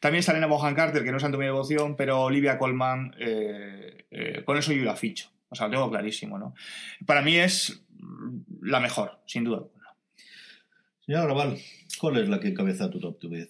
también 0.00 0.22
sale 0.22 0.44
Bohan 0.46 0.74
Carter, 0.74 1.04
que 1.04 1.10
no 1.10 1.18
es 1.18 1.22
santo 1.22 1.38
mi 1.38 1.44
devoción, 1.44 1.94
pero 1.96 2.22
Olivia 2.22 2.58
Colman, 2.58 3.14
eh, 3.18 4.06
eh, 4.10 4.42
con 4.44 4.56
eso 4.56 4.72
yo 4.72 4.84
la 4.84 4.96
ficho. 4.96 5.28
O 5.50 5.54
sea, 5.54 5.66
lo 5.66 5.72
tengo 5.72 5.90
clarísimo, 5.90 6.38
¿no? 6.38 6.54
Para 7.06 7.22
mí 7.22 7.36
es 7.36 7.84
la 8.62 8.80
mejor, 8.80 9.20
sin 9.26 9.44
duda 9.44 9.58
alguna. 9.58 9.88
Señora 11.04 11.26
Raval, 11.26 11.58
¿cuál 12.00 12.18
es 12.18 12.28
la 12.28 12.40
que 12.40 12.48
encabeza 12.48 12.88
tu 12.88 13.00
top 13.00 13.20
10? 13.20 13.48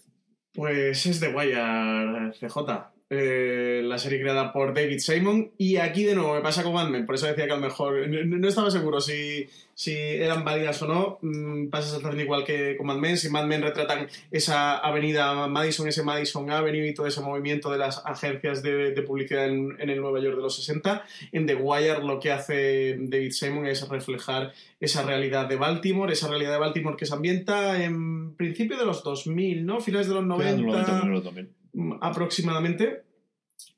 Pues 0.52 1.06
es 1.06 1.20
The 1.20 1.28
Wire 1.28 2.32
CJ. 2.32 2.99
Eh, 3.12 3.82
la 3.84 3.98
serie 3.98 4.20
creada 4.20 4.52
por 4.52 4.72
David 4.72 5.00
Simon. 5.00 5.50
Y 5.58 5.78
aquí 5.78 6.04
de 6.04 6.14
nuevo 6.14 6.32
me 6.34 6.42
pasa 6.42 6.62
con 6.62 6.74
Mad 6.74 6.90
Men, 6.90 7.06
por 7.06 7.16
eso 7.16 7.26
decía 7.26 7.44
que 7.46 7.52
a 7.52 7.56
lo 7.56 7.60
mejor 7.60 8.08
no, 8.08 8.46
estaba 8.46 8.70
seguro 8.70 9.00
si, 9.00 9.48
si, 9.74 9.96
eran 9.96 10.44
válidas 10.44 10.80
o 10.82 10.86
no. 10.86 11.18
Mm, 11.20 11.70
pasa 11.70 11.88
exactamente 11.88 12.22
igual 12.22 12.44
que 12.44 12.76
con 12.76 12.86
Mad 12.86 12.98
Men. 12.98 13.16
Si 13.16 13.28
Mad 13.28 13.46
Men 13.46 13.62
retratan 13.62 14.06
esa 14.30 14.78
avenida 14.78 15.48
Madison, 15.48 15.88
ese 15.88 16.04
Madison 16.04 16.48
Avenue 16.52 16.86
y 16.86 16.94
todo 16.94 17.08
ese 17.08 17.20
movimiento 17.20 17.72
de 17.72 17.78
las 17.78 18.00
agencias 18.06 18.62
de, 18.62 18.92
publicidad 19.04 19.46
en, 19.46 19.74
en, 19.80 19.90
el 19.90 20.00
Nueva 20.00 20.20
York 20.20 20.36
de 20.36 20.42
los 20.42 20.54
60, 20.54 21.04
en 21.32 21.46
The 21.46 21.56
Wire 21.56 22.04
lo 22.04 22.20
que 22.20 22.30
hace 22.30 22.96
David 22.96 23.32
Simon 23.32 23.66
es 23.66 23.88
reflejar 23.88 24.52
esa 24.78 25.02
realidad 25.02 25.48
de 25.48 25.56
Baltimore, 25.56 26.12
esa 26.12 26.28
realidad 26.28 26.52
de 26.52 26.58
Baltimore 26.58 26.96
que 26.96 27.06
se 27.06 27.14
ambienta 27.14 27.82
en 27.82 28.36
principio 28.36 28.78
de 28.78 28.86
los 28.86 29.02
2000, 29.02 29.66
¿no? 29.66 29.80
Finales 29.80 30.06
de 30.06 30.14
los 30.14 30.24
90. 30.24 30.62
90 30.62 30.92
2000 31.22 31.59
aproximadamente 32.00 33.02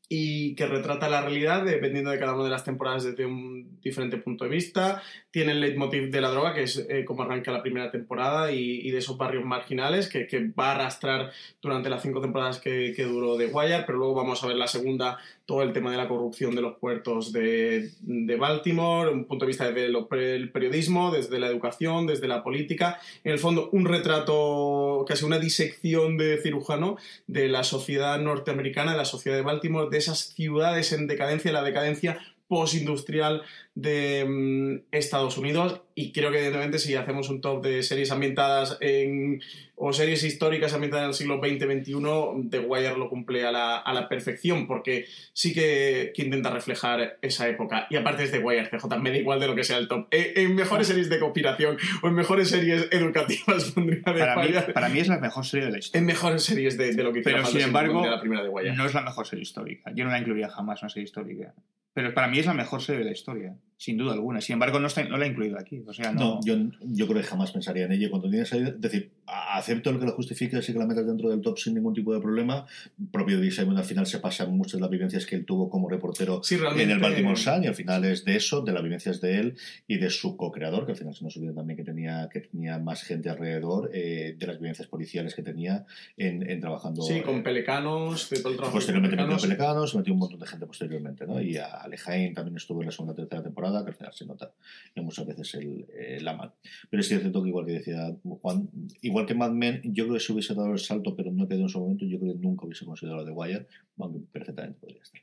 y 0.09 0.55
que 0.55 0.67
retrata 0.67 1.09
la 1.09 1.23
realidad 1.23 1.65
dependiendo 1.65 2.11
de 2.11 2.19
cada 2.19 2.35
una 2.35 2.45
de 2.45 2.51
las 2.51 2.65
temporadas 2.65 3.05
desde 3.05 3.27
un 3.27 3.72
diferente 3.83 4.17
punto 4.19 4.45
de 4.45 4.51
vista. 4.51 5.03
Tiene 5.31 5.53
el 5.53 5.61
leitmotiv 5.61 6.11
de 6.11 6.21
la 6.21 6.31
droga, 6.31 6.55
que 6.55 6.65
es 6.65 6.87
eh, 6.89 7.05
como 7.05 7.23
arranca 7.23 7.53
la 7.53 7.63
primera 7.63 7.91
temporada, 7.91 8.53
y, 8.53 8.91
de 8.91 8.99
esos 8.99 9.17
barrios 9.17 9.45
marginales 9.45 10.09
que, 10.09 10.27
va 10.59 10.73
a 10.73 10.75
arrastrar 10.75 11.31
durante 11.61 11.89
las 11.89 12.03
cinco 12.03 12.21
temporadas 12.21 12.59
que, 12.59 12.93
que 12.95 13.05
duró 13.05 13.37
The 13.37 13.47
Wire, 13.47 13.85
pero 13.87 13.99
luego 13.99 14.15
vamos 14.15 14.43
a 14.43 14.47
ver 14.47 14.57
la 14.57 14.67
segunda, 14.67 15.19
todo 15.47 15.63
el 15.63 15.73
tema 15.73 15.91
de 15.91 15.97
la 15.97 16.09
corrupción 16.09 16.55
de 16.55 16.63
los 16.63 16.77
puertos 16.79 17.33
de, 17.33 17.91
de 18.01 18.37
Baltimore, 18.37 19.11
un 19.11 19.25
punto 19.25 19.45
de 19.45 19.49
vista 19.49 19.71
desde 19.71 20.35
el 20.35 20.51
periodismo, 20.51 21.11
desde 21.11 21.39
la 21.39 21.49
educación, 21.49 22.07
desde 22.07 22.29
la 22.29 22.43
política. 22.43 23.01
En 23.25 23.33
el 23.33 23.39
fondo, 23.39 23.69
un 23.73 23.87
retrato, 23.87 25.05
casi 25.07 25.25
una 25.25 25.39
disección 25.39 26.17
de 26.17 26.39
cirujano 26.39 26.97
de 27.27 27.49
la 27.49 27.65
sociedad 27.65 28.19
norteamericana, 28.21 28.93
de 28.93 28.99
la 28.99 29.05
sociedad 29.05 29.37
de 29.37 29.43
Baltimore, 29.43 29.89
de 29.91 29.99
esas 29.99 30.35
ciudades 30.35 30.93
en 30.93 31.07
decadencia, 31.07 31.53
la 31.53 31.63
decadencia 31.63 32.19
postindustrial 32.49 33.43
de 33.75 34.25
mm, 34.27 34.95
Estados 34.95 35.39
Unidos 35.39 35.83
y 35.95 36.13
creo 36.13 36.31
que 36.31 36.39
evidentemente 36.39 36.79
si 36.79 36.95
hacemos 36.95 37.29
un 37.31 37.41
top 37.41 37.63
de 37.63 37.83
series 37.83 38.11
ambientadas 38.11 38.77
en 38.81 39.43
o 39.75 39.93
series 39.93 40.23
históricas 40.23 40.75
ambientadas 40.75 41.05
en 41.05 41.09
el 41.09 41.15
siglo 41.15 41.41
XX-XXI, 41.41 42.49
The 42.51 42.61
Wire 42.61 42.97
lo 42.97 43.09
cumple 43.09 43.45
a 43.45 43.51
la, 43.51 43.79
a 43.79 43.93
la 43.93 44.09
perfección 44.09 44.67
porque 44.67 45.07
sí 45.33 45.53
que, 45.53 46.13
que, 46.15 46.23
intenta 46.23 46.51
reflejar 46.51 47.19
esa 47.21 47.49
época. 47.49 47.89
Y 47.91 47.97
aparte 47.97 48.23
es 48.23 48.31
The 48.31 48.39
Wire, 48.39 48.69
CJ, 48.69 48.99
me 49.01 49.11
da 49.11 49.17
igual 49.17 49.41
de 49.41 49.49
lo 49.49 49.57
que 49.57 49.65
sea 49.65 49.79
el 49.79 49.89
top. 49.89 50.07
En, 50.13 50.55
mejores 50.55 50.87
series 50.87 51.09
de 51.09 51.19
conspiración 51.19 51.79
o 52.03 52.09
en 52.09 52.15
mejores 52.15 52.51
series 52.51 52.89
educativas 52.93 53.73
pondría 53.73 54.03
para, 54.03 54.37
mí, 54.37 54.51
para 54.73 54.89
mí 54.89 55.01
es 55.01 55.09
la 55.09 55.19
mejor 55.19 55.45
serie 55.45 55.67
de 55.67 55.73
la 55.73 55.79
historia. 55.79 55.99
En 55.99 56.07
mejores 56.07 56.43
series 56.45 56.79
de, 56.79 56.95
de 56.95 57.03
lo 57.03 57.13
que 57.13 57.23
pero 57.23 57.45
sin 57.45 57.63
embargo 57.63 58.07
la 58.07 58.21
primera 58.21 58.43
de 58.43 58.51
Wire. 58.51 58.77
no 58.77 58.87
es 58.87 58.95
la 58.95 59.03
mejor 59.03 59.27
serie 59.27 59.43
histórica. 59.43 59.91
Yo 59.95 60.05
no 60.05 60.11
la 60.11 60.19
incluiría 60.19 60.49
jamás 60.49 60.83
una 60.83 60.91
serie 60.91 61.05
histórica. 61.05 61.55
Pero 61.95 62.15
para 62.15 62.29
mí 62.29 62.39
es 62.39 62.47
la 62.47 62.55
mejor 62.55 62.81
serie 62.81 63.01
de 63.01 63.05
la 63.05 63.13
historia, 63.13 63.57
sin 63.83 63.97
duda 63.97 64.13
alguna. 64.13 64.41
Sin 64.41 64.53
embargo, 64.53 64.79
no, 64.79 64.87
está, 64.87 65.03
no 65.03 65.19
la 65.19 65.27
he 65.27 65.29
incluido 65.29 65.59
aquí. 65.59 65.83
O 65.85 65.93
sea, 65.93 66.13
no... 66.13 66.39
yo, 66.45 66.55
yo, 66.83 67.09
creo 67.09 67.21
que 67.21 67.27
jamás 67.27 67.51
pensaría 67.51 67.87
en 67.87 67.91
ello. 67.91 68.11
Cuando 68.11 68.31
tienes 68.31 68.53
es 68.53 68.81
decir, 68.81 69.11
acepto 69.27 69.91
lo 69.91 69.99
que 69.99 70.07
lo 70.07 70.13
justifique, 70.13 70.57
así 70.57 70.73
que 70.73 70.79
la 70.79 70.87
metas 70.87 71.05
dentro 71.05 71.29
del 71.31 71.41
top 71.41 71.59
sin 71.59 71.75
ningún 71.75 71.93
tipo 71.93 72.15
de 72.15 72.21
problema. 72.21 72.65
El 72.97 73.09
propio 73.09 73.43
Simon 73.51 73.77
al 73.79 73.85
final 73.85 74.07
se 74.07 74.21
pasa 74.21 74.47
muchas 74.47 74.75
de 74.75 74.83
las 74.83 74.91
vivencias 74.91 75.27
que 75.27 75.35
él 75.35 75.45
tuvo 75.45 75.69
como 75.69 75.89
reportero 75.89 76.41
en 76.49 76.91
el 76.91 77.01
Baltimore 77.01 77.35
Sun 77.35 77.65
y 77.65 77.67
al 77.67 77.75
final 77.75 78.05
es 78.05 78.25
de 78.25 78.37
eso, 78.37 78.61
de 78.61 78.73
las 78.73 78.85
vivencias 78.85 79.21
de 79.21 79.41
él 79.41 79.57
y 79.89 79.99
de 79.99 80.11
su 80.11 80.37
co-creador, 80.37 80.87
que 80.87 80.93
al 80.93 80.99
final 80.99 81.17
se 81.17 81.25
nos 81.25 81.37
olvida 81.37 81.53
también 81.53 81.77
que 81.77 81.85
tenía, 81.85 82.29
que 82.33 82.41
tenía 82.41 82.79
más 82.79 83.03
gente 83.03 83.31
alrededor 83.31 83.91
eh, 83.93 84.37
de 84.39 84.47
las 84.47 84.61
vivencias 84.61 84.87
policiales 84.87 85.35
que 85.35 85.43
tenía 85.43 85.87
en, 86.17 86.49
en 86.49 86.61
trabajando. 86.61 87.03
Sí, 87.03 87.21
con 87.23 87.43
Pelecanos, 87.43 88.31
de 88.31 88.39
todo 88.39 88.51
el 88.51 88.57
trabajo. 88.57 88.77
Posteriormente 88.77 89.17
metió 89.17 89.37
Pelecanos, 89.39 89.95
metió 89.97 90.13
un 90.13 90.21
montón 90.21 90.39
de 90.39 90.47
gente 90.47 90.67
posteriormente, 90.67 91.27
¿no? 91.27 91.41
Y 91.43 91.57
a 91.57 91.67
Alejain 91.67 92.33
también 92.33 92.57
estuvo 92.57 92.81
en 92.81 92.87
la 92.87 92.93
segunda 92.93 93.15
tercera 93.15 93.43
temporada, 93.43 93.72
que 93.81 93.91
al 93.91 93.95
final 93.95 94.13
se 94.13 94.27
nota 94.27 94.53
muchas 94.97 95.27
veces 95.27 95.55
el, 95.55 96.25
la 96.25 96.35
mal. 96.35 96.53
Pero 96.91 97.01
es 97.01 97.09
cierto 97.09 97.43
que 97.43 97.49
igual 97.49 97.67
que 97.67 97.73
decía 97.73 98.15
Juan, 98.23 98.69
igual 99.01 99.27
que 99.27 99.35
Mad 99.35 99.53
Men, 99.53 99.81
yo 99.85 100.05
creo 100.05 100.15
que 100.15 100.21
se 100.21 100.33
hubiese 100.33 100.55
dado 100.55 100.73
el 100.73 100.79
salto, 100.79 101.17
pero 101.17 101.33
no 101.33 101.49
quedó 101.49 101.63
en 101.63 101.69
su 101.69 101.81
momento, 101.81 102.05
yo 102.05 102.19
creo 102.19 102.35
que 102.35 102.41
nunca 102.41 102.67
hubiese 102.67 102.85
considerado 102.85 103.25
The 103.25 103.33
Wire, 103.33 103.67
aunque 103.99 104.21
perfectamente 104.31 104.79
podría 104.79 105.03
estar. 105.03 105.21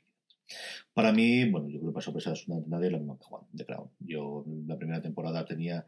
Para 0.92 1.12
mí, 1.12 1.48
bueno, 1.48 1.68
yo 1.68 1.78
creo 1.78 1.92
que 1.92 1.94
pasó 1.94 2.12
pesada 2.12 2.36
una 2.48 2.62
nadie 2.66 2.90
la 2.90 2.98
misma 2.98 3.16
que 3.16 3.24
Juan, 3.24 3.44
de 3.52 3.64
Crown. 3.64 3.88
Yo 4.00 4.44
la 4.66 4.76
primera 4.76 5.00
temporada 5.00 5.44
tenía 5.44 5.86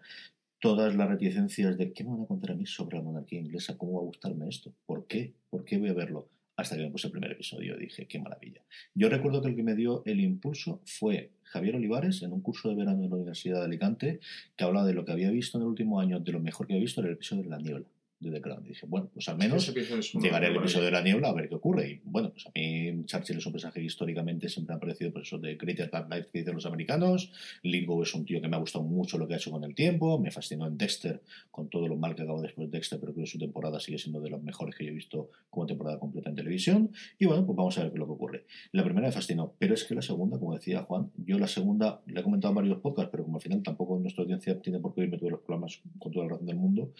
todas 0.61 0.95
las 0.95 1.09
reticencias 1.09 1.77
de 1.77 1.93
qué 1.93 2.05
me 2.05 2.11
van 2.11 2.23
a 2.23 2.27
contar 2.27 2.53
a 2.53 2.55
mí 2.55 2.67
sobre 2.67 2.97
la 2.97 3.03
monarquía 3.03 3.41
inglesa, 3.41 3.77
cómo 3.77 3.95
va 3.95 4.01
a 4.01 4.05
gustarme 4.05 4.49
esto, 4.49 4.73
por 4.87 5.07
qué, 5.07 5.35
por 5.51 5.65
qué 5.65 5.79
voy 5.79 5.89
a 5.89 5.95
verlo 5.95 6.29
hasta 6.57 6.77
que 6.77 6.83
me 6.83 6.91
puse 6.91 7.07
el 7.07 7.13
primer 7.13 7.33
episodio 7.33 7.77
dije, 7.77 8.07
qué 8.07 8.19
maravilla. 8.19 8.63
Yo 8.95 9.09
recuerdo 9.09 9.41
que 9.43 9.49
el 9.49 9.57
que 9.57 9.63
me 9.63 9.75
dio 9.75 10.03
el 10.05 10.21
impulso 10.21 10.83
fue 10.85 11.31
Javier 11.45 11.77
Olivares 11.77 12.23
en 12.23 12.33
un 12.33 12.41
curso 12.41 12.69
de 12.69 12.75
verano 12.75 13.03
en 13.03 13.11
la 13.11 13.17
Universidad 13.17 13.61
de 13.61 13.67
Alicante 13.67 14.21
que 14.57 14.65
hablaba 14.65 14.87
de 14.87 14.95
lo 14.95 15.05
que 15.05 15.13
había 15.13 15.31
visto 15.31 15.59
en 15.59 15.63
el 15.63 15.69
último 15.69 16.01
año, 16.01 16.21
de 16.21 16.33
lo 16.33 16.41
mejor 16.41 16.67
que 16.67 16.75
había 16.75 16.83
visto 16.83 17.01
en 17.01 17.09
el 17.09 17.13
episodio 17.15 17.45
de 17.45 17.51
La 17.51 17.59
Niebla 17.59 17.87
de 18.23 18.31
The 18.31 18.41
Crown. 18.41 18.65
Y 18.65 18.69
dije, 18.71 18.87
bueno, 18.87 19.09
pues 19.13 19.29
al 19.29 19.37
menos 19.37 19.73
llegaré 20.15 20.47
al 20.47 20.57
episodio 20.57 20.87
de 20.87 20.93
la 20.93 21.03
niebla 21.03 21.29
a 21.29 21.33
ver 21.33 21.49
qué 21.49 21.55
ocurre. 21.55 21.91
Y 21.91 22.01
bueno, 22.05 22.31
pues 22.31 22.47
a 22.47 22.51
mí 22.55 23.05
Churchill 23.05 23.39
es 23.39 23.47
un 23.47 23.53
personaje 23.53 23.81
que 23.81 23.87
históricamente 23.87 24.49
siempre 24.49 24.75
ha 24.75 24.79
parecido 24.79 25.13
por 25.13 25.23
eso 25.23 25.39
de 25.39 25.57
Greater 25.57 25.91
Than 25.91 26.09
Life 26.11 26.29
que 26.33 26.39
dicen 26.41 26.55
los 26.55 26.67
americanos. 26.67 27.33
Lingo 27.63 28.03
es 28.03 28.15
un 28.15 28.25
tío 28.25 28.41
que 28.41 28.49
me 28.49 28.57
ha 28.57 28.61
gustado 28.61 28.85
mucho 28.85 29.19
lo 29.19 29.27
que 29.27 29.35
ha 29.35 29.37
hecho 29.37 29.51
con 29.51 29.65
el 29.65 29.75
tiempo. 29.75 30.19
Me 30.19 30.31
fascinó 30.31 30.67
en 30.67 30.79
Dexter, 30.79 31.23
con 31.51 31.69
todo 31.69 31.89
lo 31.89 31.97
mal 31.97 32.15
que 32.15 32.23
acabó 32.23 32.41
después 32.41 32.71
de 32.71 32.79
Dexter, 32.79 33.01
pero 33.01 33.13
creo 33.13 33.25
que 33.25 33.31
su 33.31 33.39
temporada 33.39 33.81
sigue 33.81 33.99
siendo 33.99 34.21
de 34.21 34.31
las 34.31 34.43
mejores 34.43 34.75
que 34.77 34.85
yo 34.85 34.91
he 34.91 34.95
visto 34.95 35.31
como 35.51 35.67
temporada 35.67 35.99
completa 35.99 36.31
en 36.31 36.37
televisión. 36.37 36.91
Y 37.19 37.27
bueno, 37.27 37.45
pues 37.45 37.57
vamos 37.57 37.77
a 37.79 37.83
ver 37.83 37.91
qué 37.91 37.97
es 37.97 38.01
lo 38.01 38.07
que 38.07 38.13
ocurre. 38.13 38.45
La 38.73 38.85
primera 38.85 39.09
me 39.09 39.13
fascinó, 39.13 39.55
pero 39.59 39.75
es 39.75 39.85
que 39.85 39.95
la 39.95 40.03
segunda, 40.03 40.39
como 40.39 40.55
decía 40.55 40.83
Juan, 40.83 41.11
yo 41.17 41.39
la 41.39 41.49
segunda, 41.49 42.03
le 42.07 42.21
he 42.21 42.23
comentado 42.23 42.53
en 42.53 42.57
varios 42.57 42.79
podcasts, 42.79 43.11
pero 43.11 43.25
como 43.25 43.37
al 43.37 43.43
final 43.43 43.63
tampoco 43.63 43.99
nuestra 43.99 44.23
audiencia 44.23 44.61
tiene 44.61 44.79
por 44.79 44.95
qué 44.95 45.03
oírme 45.03 45.19
todos 45.19 45.33
los 45.33 45.41
programas 45.41 45.81
con 45.99 46.13
toda 46.13 46.27
la 46.27 46.33
razón 46.33 46.47
del 46.47 46.57
mundo, 46.57 46.93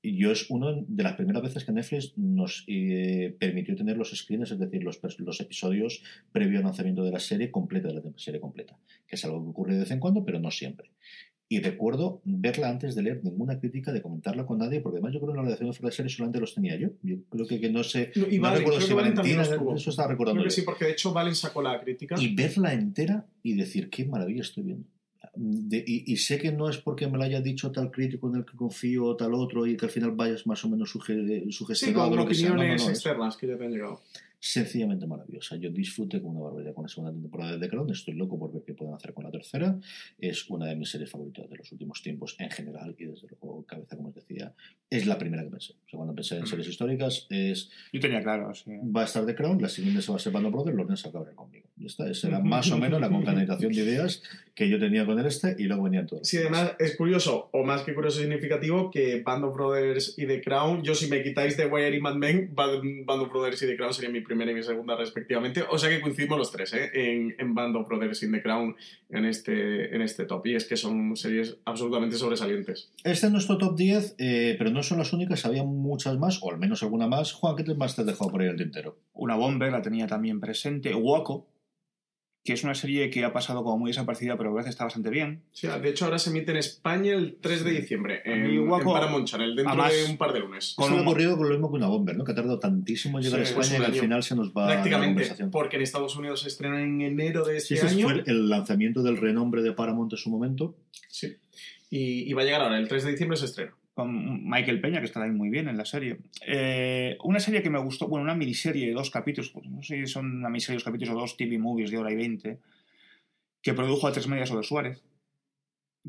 y 0.00 0.16
yo 0.16 0.30
es 0.30 0.48
una 0.68 0.84
de 0.86 1.02
las 1.02 1.14
primeras 1.14 1.42
veces 1.42 1.64
que 1.64 1.72
Netflix 1.72 2.16
nos 2.16 2.64
eh, 2.66 3.36
permitió 3.38 3.74
tener 3.76 3.96
los 3.96 4.10
screens, 4.10 4.50
es 4.50 4.58
decir, 4.58 4.82
los, 4.82 5.00
los, 5.18 5.40
episodios 5.40 6.02
previo 6.32 6.58
al 6.58 6.64
lanzamiento 6.64 7.04
de 7.04 7.10
la 7.10 7.20
serie 7.20 7.50
completa, 7.50 7.88
de 7.88 7.94
la 7.94 8.02
serie 8.16 8.40
completa, 8.40 8.78
que 9.06 9.16
es 9.16 9.24
algo 9.24 9.42
que 9.42 9.50
ocurre 9.50 9.74
de 9.74 9.80
vez 9.80 9.90
en 9.90 10.00
cuando, 10.00 10.24
pero 10.24 10.38
no 10.38 10.50
siempre. 10.50 10.90
Y 11.50 11.60
recuerdo 11.60 12.20
verla 12.24 12.68
antes 12.68 12.94
de 12.94 13.02
leer 13.02 13.24
ninguna 13.24 13.58
crítica, 13.58 13.90
de 13.90 14.02
comentarla 14.02 14.44
con 14.44 14.58
nadie, 14.58 14.80
porque 14.80 14.96
además 14.96 15.14
yo 15.14 15.20
creo 15.20 15.32
que 15.32 15.38
en 15.38 15.44
la 15.44 15.56
redacción 15.56 15.70
de 15.70 15.78
de 15.88 15.92
serie 15.92 16.10
solamente 16.10 16.40
los 16.40 16.54
tenía 16.54 16.76
yo. 16.76 16.90
Yo 17.02 17.16
creo 17.30 17.46
que, 17.46 17.58
que 17.58 17.70
no 17.70 17.82
sé. 17.82 18.12
No, 18.16 18.26
y 18.28 18.38
vale, 18.38 18.58
recuerdo 18.58 18.82
si 18.82 18.92
Valentina. 18.92 19.42
Eso 19.42 19.90
estaba 19.90 20.08
recordando. 20.08 20.42
Creo 20.42 20.50
que 20.50 20.54
sí, 20.54 20.62
porque 20.62 20.84
de 20.84 20.90
hecho 20.90 21.14
Valen 21.14 21.34
sacó 21.34 21.62
la 21.62 21.80
crítica. 21.80 22.16
Y 22.20 22.34
verla 22.34 22.74
entera 22.74 23.26
y 23.42 23.54
decir, 23.54 23.88
qué 23.88 24.04
maravilla 24.04 24.42
estoy 24.42 24.64
viendo 24.64 24.86
y, 25.36 26.16
sé 26.16 26.38
que 26.38 26.52
no 26.52 26.68
es 26.68 26.78
porque 26.78 27.06
me 27.06 27.18
lo 27.18 27.24
haya 27.24 27.40
dicho 27.40 27.70
tal 27.70 27.90
crítico 27.90 28.28
en 28.28 28.36
el 28.36 28.44
que 28.44 28.56
confío 28.56 29.04
o 29.04 29.16
tal 29.16 29.34
otro 29.34 29.66
y 29.66 29.76
que 29.76 29.86
al 29.86 29.90
final 29.90 30.12
vayas 30.12 30.46
más 30.46 30.64
o 30.64 30.68
menos 30.68 30.90
suge, 30.90 31.14
sugestionado. 31.50 32.06
Sí, 32.06 32.10
con 32.10 32.18
opiniones 32.20 32.88
externas 32.88 33.36
que 33.36 33.46
ya 33.46 33.56
te 33.56 33.64
han 33.64 33.72
llegado 33.72 34.00
sencillamente 34.40 35.06
maravillosa. 35.06 35.56
Yo 35.56 35.70
disfruté 35.70 36.22
con 36.22 36.36
una 36.36 36.44
barbaridad 36.44 36.74
con 36.74 36.84
la 36.84 36.88
segunda 36.88 37.12
temporada 37.12 37.52
de 37.52 37.58
The 37.58 37.68
Crown. 37.68 37.90
Estoy 37.90 38.14
loco 38.14 38.38
por 38.38 38.52
ver 38.52 38.62
qué 38.64 38.74
pueden 38.74 38.94
hacer 38.94 39.12
con 39.12 39.24
la 39.24 39.30
tercera. 39.30 39.78
Es 40.18 40.48
una 40.48 40.66
de 40.66 40.76
mis 40.76 40.90
series 40.90 41.10
favoritas 41.10 41.48
de 41.50 41.56
los 41.56 41.72
últimos 41.72 42.02
tiempos 42.02 42.36
en 42.38 42.50
general 42.50 42.94
y 42.98 43.06
desde 43.06 43.28
luego, 43.28 43.64
cabeza, 43.66 43.96
como 43.96 44.10
os 44.10 44.14
decía, 44.14 44.54
es 44.88 45.06
la 45.06 45.18
primera 45.18 45.42
que 45.42 45.50
pensé. 45.50 45.72
O 45.72 45.88
sea, 45.88 45.96
cuando 45.96 46.14
pensé 46.14 46.38
en 46.38 46.46
series 46.46 46.68
históricas 46.68 47.26
es... 47.30 47.70
Yo 47.92 48.00
tenía 48.00 48.22
claro, 48.22 48.54
sí. 48.54 48.70
Va 48.84 49.02
a 49.02 49.04
estar 49.04 49.26
The 49.26 49.34
Crown, 49.34 49.60
la 49.60 49.68
siguiente 49.68 50.02
se 50.02 50.12
va 50.12 50.16
a 50.16 50.20
ser 50.20 50.32
Band 50.32 50.46
of 50.46 50.52
Brothers, 50.52 50.76
demás 50.76 51.00
se 51.00 51.08
acabarán 51.08 51.34
conmigo. 51.34 51.47
Y 51.88 52.10
esta 52.10 52.28
era 52.28 52.40
más 52.40 52.70
o 52.70 52.78
menos 52.78 53.00
la 53.00 53.08
concatenación 53.10 53.72
de 53.72 53.80
ideas 53.80 54.22
que 54.54 54.68
yo 54.68 54.80
tenía 54.80 55.06
con 55.06 55.16
el 55.18 55.26
este 55.26 55.54
y 55.56 55.64
luego 55.64 55.84
venían 55.84 56.06
todos. 56.06 56.26
Sí, 56.26 56.36
además 56.38 56.72
es 56.80 56.96
curioso, 56.96 57.48
o 57.52 57.62
más 57.62 57.82
que 57.82 57.94
curioso 57.94 58.18
significativo, 58.18 58.90
que 58.90 59.22
Band 59.22 59.44
of 59.44 59.54
Brothers 59.54 60.14
y 60.18 60.26
The 60.26 60.40
Crown, 60.40 60.82
yo 60.82 60.96
si 60.96 61.08
me 61.08 61.22
quitáis 61.22 61.56
The 61.56 61.66
Wire 61.66 61.96
y 61.96 62.00
Mad 62.00 62.16
Men, 62.16 62.50
Band 62.54 63.08
of 63.08 63.30
Brothers 63.30 63.62
y 63.62 63.66
The 63.66 63.76
Crown 63.76 63.94
sería 63.94 64.10
mi 64.10 64.20
primera 64.20 64.50
y 64.50 64.54
mi 64.54 64.64
segunda 64.64 64.96
respectivamente. 64.96 65.62
O 65.70 65.78
sea 65.78 65.88
que 65.88 66.00
coincidimos 66.00 66.38
los 66.38 66.50
tres 66.50 66.74
¿eh? 66.74 66.90
en, 66.92 67.36
en 67.38 67.54
Band 67.54 67.76
of 67.76 67.86
Brothers 67.86 68.22
in 68.24 68.32
the 68.32 68.42
Crown 68.42 68.74
en 69.10 69.24
este, 69.24 69.94
en 69.94 70.02
este 70.02 70.24
top. 70.24 70.44
Y 70.46 70.56
es 70.56 70.64
que 70.64 70.76
son 70.76 71.16
series 71.16 71.56
absolutamente 71.64 72.16
sobresalientes. 72.16 72.90
Este 73.04 73.26
es 73.26 73.32
nuestro 73.32 73.58
top 73.58 73.76
10, 73.76 74.16
eh, 74.18 74.56
pero 74.58 74.70
no 74.70 74.82
son 74.82 74.98
las 74.98 75.12
únicas, 75.12 75.46
había 75.46 75.62
muchas 75.62 76.18
más, 76.18 76.40
o 76.42 76.50
al 76.50 76.58
menos 76.58 76.82
alguna 76.82 77.06
más. 77.06 77.32
Juan, 77.32 77.54
¿qué 77.54 77.74
más 77.74 77.94
te 77.94 78.02
has 78.02 78.06
dejado 78.08 78.30
por 78.30 78.42
ahí 78.42 78.48
el 78.48 78.56
tintero? 78.56 78.96
Una 79.14 79.36
Bomber 79.36 79.70
la 79.70 79.82
tenía 79.82 80.08
también 80.08 80.40
presente. 80.40 80.92
Waco, 80.94 81.46
que 82.48 82.54
es 82.54 82.64
una 82.64 82.74
serie 82.74 83.10
que 83.10 83.22
ha 83.26 83.32
pasado 83.34 83.62
como 83.62 83.76
muy 83.76 83.90
desaparecida, 83.90 84.38
pero 84.38 84.54
veces 84.54 84.70
está 84.70 84.84
bastante 84.84 85.10
bien. 85.10 85.42
Sí, 85.52 85.66
de 85.66 85.86
hecho 85.90 86.06
ahora 86.06 86.18
se 86.18 86.30
emite 86.30 86.50
en 86.50 86.56
España 86.56 87.12
el 87.12 87.36
3 87.42 87.62
de 87.62 87.72
diciembre, 87.72 88.22
en, 88.24 88.46
en 88.46 88.66
Paramount 88.66 89.28
Channel, 89.28 89.54
dentro 89.54 89.76
de 89.84 90.04
un 90.06 90.16
par 90.16 90.32
de 90.32 90.40
lunes. 90.40 90.72
Con 90.74 90.90
un... 90.94 91.00
ha 91.00 91.02
ocurrido 91.02 91.36
con 91.36 91.46
lo 91.46 91.52
mismo 91.52 91.70
que 91.70 91.76
una 91.76 91.88
Bomber, 91.88 92.16
¿no? 92.16 92.24
Que 92.24 92.32
ha 92.32 92.34
tardado 92.34 92.58
tantísimo 92.58 93.18
en 93.18 93.24
llegar 93.24 93.40
a 93.40 93.42
España 93.42 93.80
y 93.80 93.84
al 93.84 93.92
final 93.92 94.22
se 94.22 94.34
nos 94.34 94.48
va 94.54 94.66
Prácticamente, 94.66 95.30
porque 95.52 95.76
en 95.76 95.82
Estados 95.82 96.16
Unidos 96.16 96.40
se 96.40 96.48
estrena 96.48 96.82
en 96.82 97.02
enero 97.02 97.44
de 97.44 97.58
este 97.58 97.78
año. 97.82 98.08
fue 98.08 98.22
el 98.24 98.48
lanzamiento 98.48 99.02
del 99.02 99.18
renombre 99.18 99.60
de 99.60 99.72
Paramount 99.72 100.14
en 100.14 100.18
su 100.18 100.30
momento. 100.30 100.74
Sí. 101.10 101.36
Y, 101.90 102.30
y 102.30 102.32
va 102.32 102.40
a 102.40 102.44
llegar 102.46 102.62
ahora, 102.62 102.78
el 102.78 102.88
3 102.88 103.04
de 103.04 103.10
diciembre 103.10 103.36
se 103.36 103.44
estrena 103.44 103.77
con 103.98 104.48
Michael 104.48 104.80
Peña, 104.80 105.00
que 105.00 105.06
está 105.06 105.20
ahí 105.24 105.32
muy 105.32 105.50
bien 105.50 105.68
en 105.68 105.76
la 105.76 105.84
serie. 105.84 106.20
Eh, 106.46 107.18
una 107.24 107.40
serie 107.40 107.64
que 107.64 107.68
me 107.68 107.80
gustó, 107.80 108.06
bueno, 108.06 108.22
una 108.22 108.36
miniserie 108.36 108.86
de 108.86 108.92
dos 108.92 109.10
capítulos, 109.10 109.50
pues 109.50 109.66
no 109.66 109.82
sé 109.82 109.96
si 109.96 110.06
son 110.06 110.36
una 110.36 110.48
miniserie 110.50 110.74
de 110.74 110.76
dos 110.76 110.84
capítulos 110.84 111.16
o 111.16 111.18
dos 111.18 111.36
TV 111.36 111.58
movies 111.58 111.90
de 111.90 111.98
hora 111.98 112.12
y 112.12 112.14
veinte, 112.14 112.60
que 113.60 113.74
produjo 113.74 114.06
a 114.06 114.12
tres 114.12 114.28
medias 114.28 114.50
sobre 114.50 114.62
Suárez. 114.62 115.02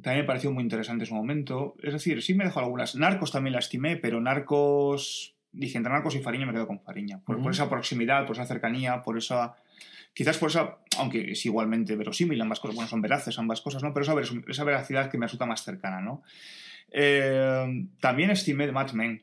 También 0.03 0.22
me 0.22 0.28
pareció 0.28 0.52
muy 0.52 0.61
interesante 0.61 1.06
en 1.06 1.07
su 1.07 1.16
momento. 1.16 1.78
Es 1.82 1.94
decir, 1.94 2.22
sí 2.22 2.36
me 2.36 2.44
dejó 2.44 2.60
algunas. 2.60 2.95
Narcos 2.95 3.32
también 3.32 3.53
la 3.53 3.60
estimé, 3.60 3.98
pero 3.98 4.22
Narcos. 4.22 5.36
Dije, 5.52 5.80
entre 5.80 5.91
Narcos 5.91 6.14
y 6.14 6.20
Fariña 6.20 6.45
me 6.45 6.53
quedo 6.53 6.68
con 6.68 6.82
Fariña. 6.82 7.24
Por, 7.26 7.41
por 7.41 7.52
esa 7.52 7.72
proximidad, 7.72 8.28
por 8.28 8.36
esa 8.36 8.45
cercanía, 8.45 9.02
por 9.02 9.18
esa. 9.18 9.56
Quizás 10.14 10.38
por 10.38 10.49
esa. 10.52 10.78
Aunque 10.99 11.32
es 11.32 11.44
igualmente 11.44 11.95
verosímil, 11.95 12.40
ambas 12.40 12.60
cosas. 12.60 12.76
Bueno, 12.76 12.88
son 12.88 13.02
veraces 13.02 13.40
ambas 13.40 13.61
cosas, 13.61 13.82
¿no? 13.82 13.95
Pero 13.95 14.03
esa, 14.03 14.32
esa 14.48 14.64
veracidad 14.64 15.10
que 15.10 15.18
me 15.18 15.26
resulta 15.26 15.48
más 15.48 15.64
cercana, 15.64 16.02
¿no? 16.02 16.22
Eh, 16.91 17.86
también 17.99 18.32
estimé 18.32 18.72
Mad 18.72 18.91
Men, 18.91 19.22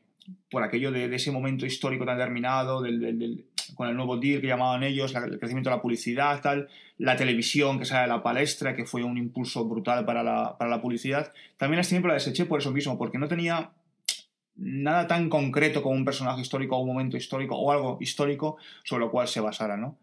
por 0.49 0.63
aquello 0.63 0.91
de, 0.91 1.13
ese 1.13 1.31
momento 1.31 1.65
histórico 1.65 2.05
tan 2.05 2.17
determinado, 2.17 2.81
del, 2.81 3.45
con 3.75 3.87
el 3.89 3.95
nuevo 3.95 4.17
deal 4.17 4.41
que 4.41 4.47
llamaban 4.47 4.83
ellos, 4.83 5.13
la- 5.13 5.25
el 5.25 5.39
crecimiento 5.39 5.69
de 5.69 5.75
la 5.75 5.81
publicidad, 5.81 6.41
tal, 6.41 6.67
la 6.97 7.15
televisión 7.15 7.79
que 7.79 7.85
sale 7.85 8.03
a 8.03 8.07
la 8.07 8.23
palestra, 8.23 8.75
que 8.75 8.85
fue 8.85 9.03
un 9.03 9.17
impulso 9.17 9.65
brutal 9.65 10.05
para 10.05 10.23
la, 10.23 10.57
para 10.57 10.69
la 10.69 10.81
publicidad. 10.81 11.31
También 11.57 11.77
las 11.77 11.89
tiempo 11.89 12.07
la 12.07 12.15
deseché 12.15 12.45
por 12.45 12.59
eso 12.59 12.71
mismo, 12.71 12.97
porque 12.97 13.17
no 13.17 13.27
tenía 13.27 13.71
nada 14.55 15.05
tan 15.07 15.29
concreto 15.29 15.83
como 15.83 15.95
un 15.95 16.05
personaje 16.05 16.41
histórico 16.41 16.75
o 16.77 16.81
un 16.81 16.87
momento 16.87 17.17
histórico 17.17 17.55
o 17.55 17.71
algo 17.71 17.97
histórico 18.01 18.57
sobre 18.83 19.05
lo 19.05 19.11
cual 19.11 19.27
se 19.27 19.39
basara, 19.39 19.77
¿no? 19.77 19.97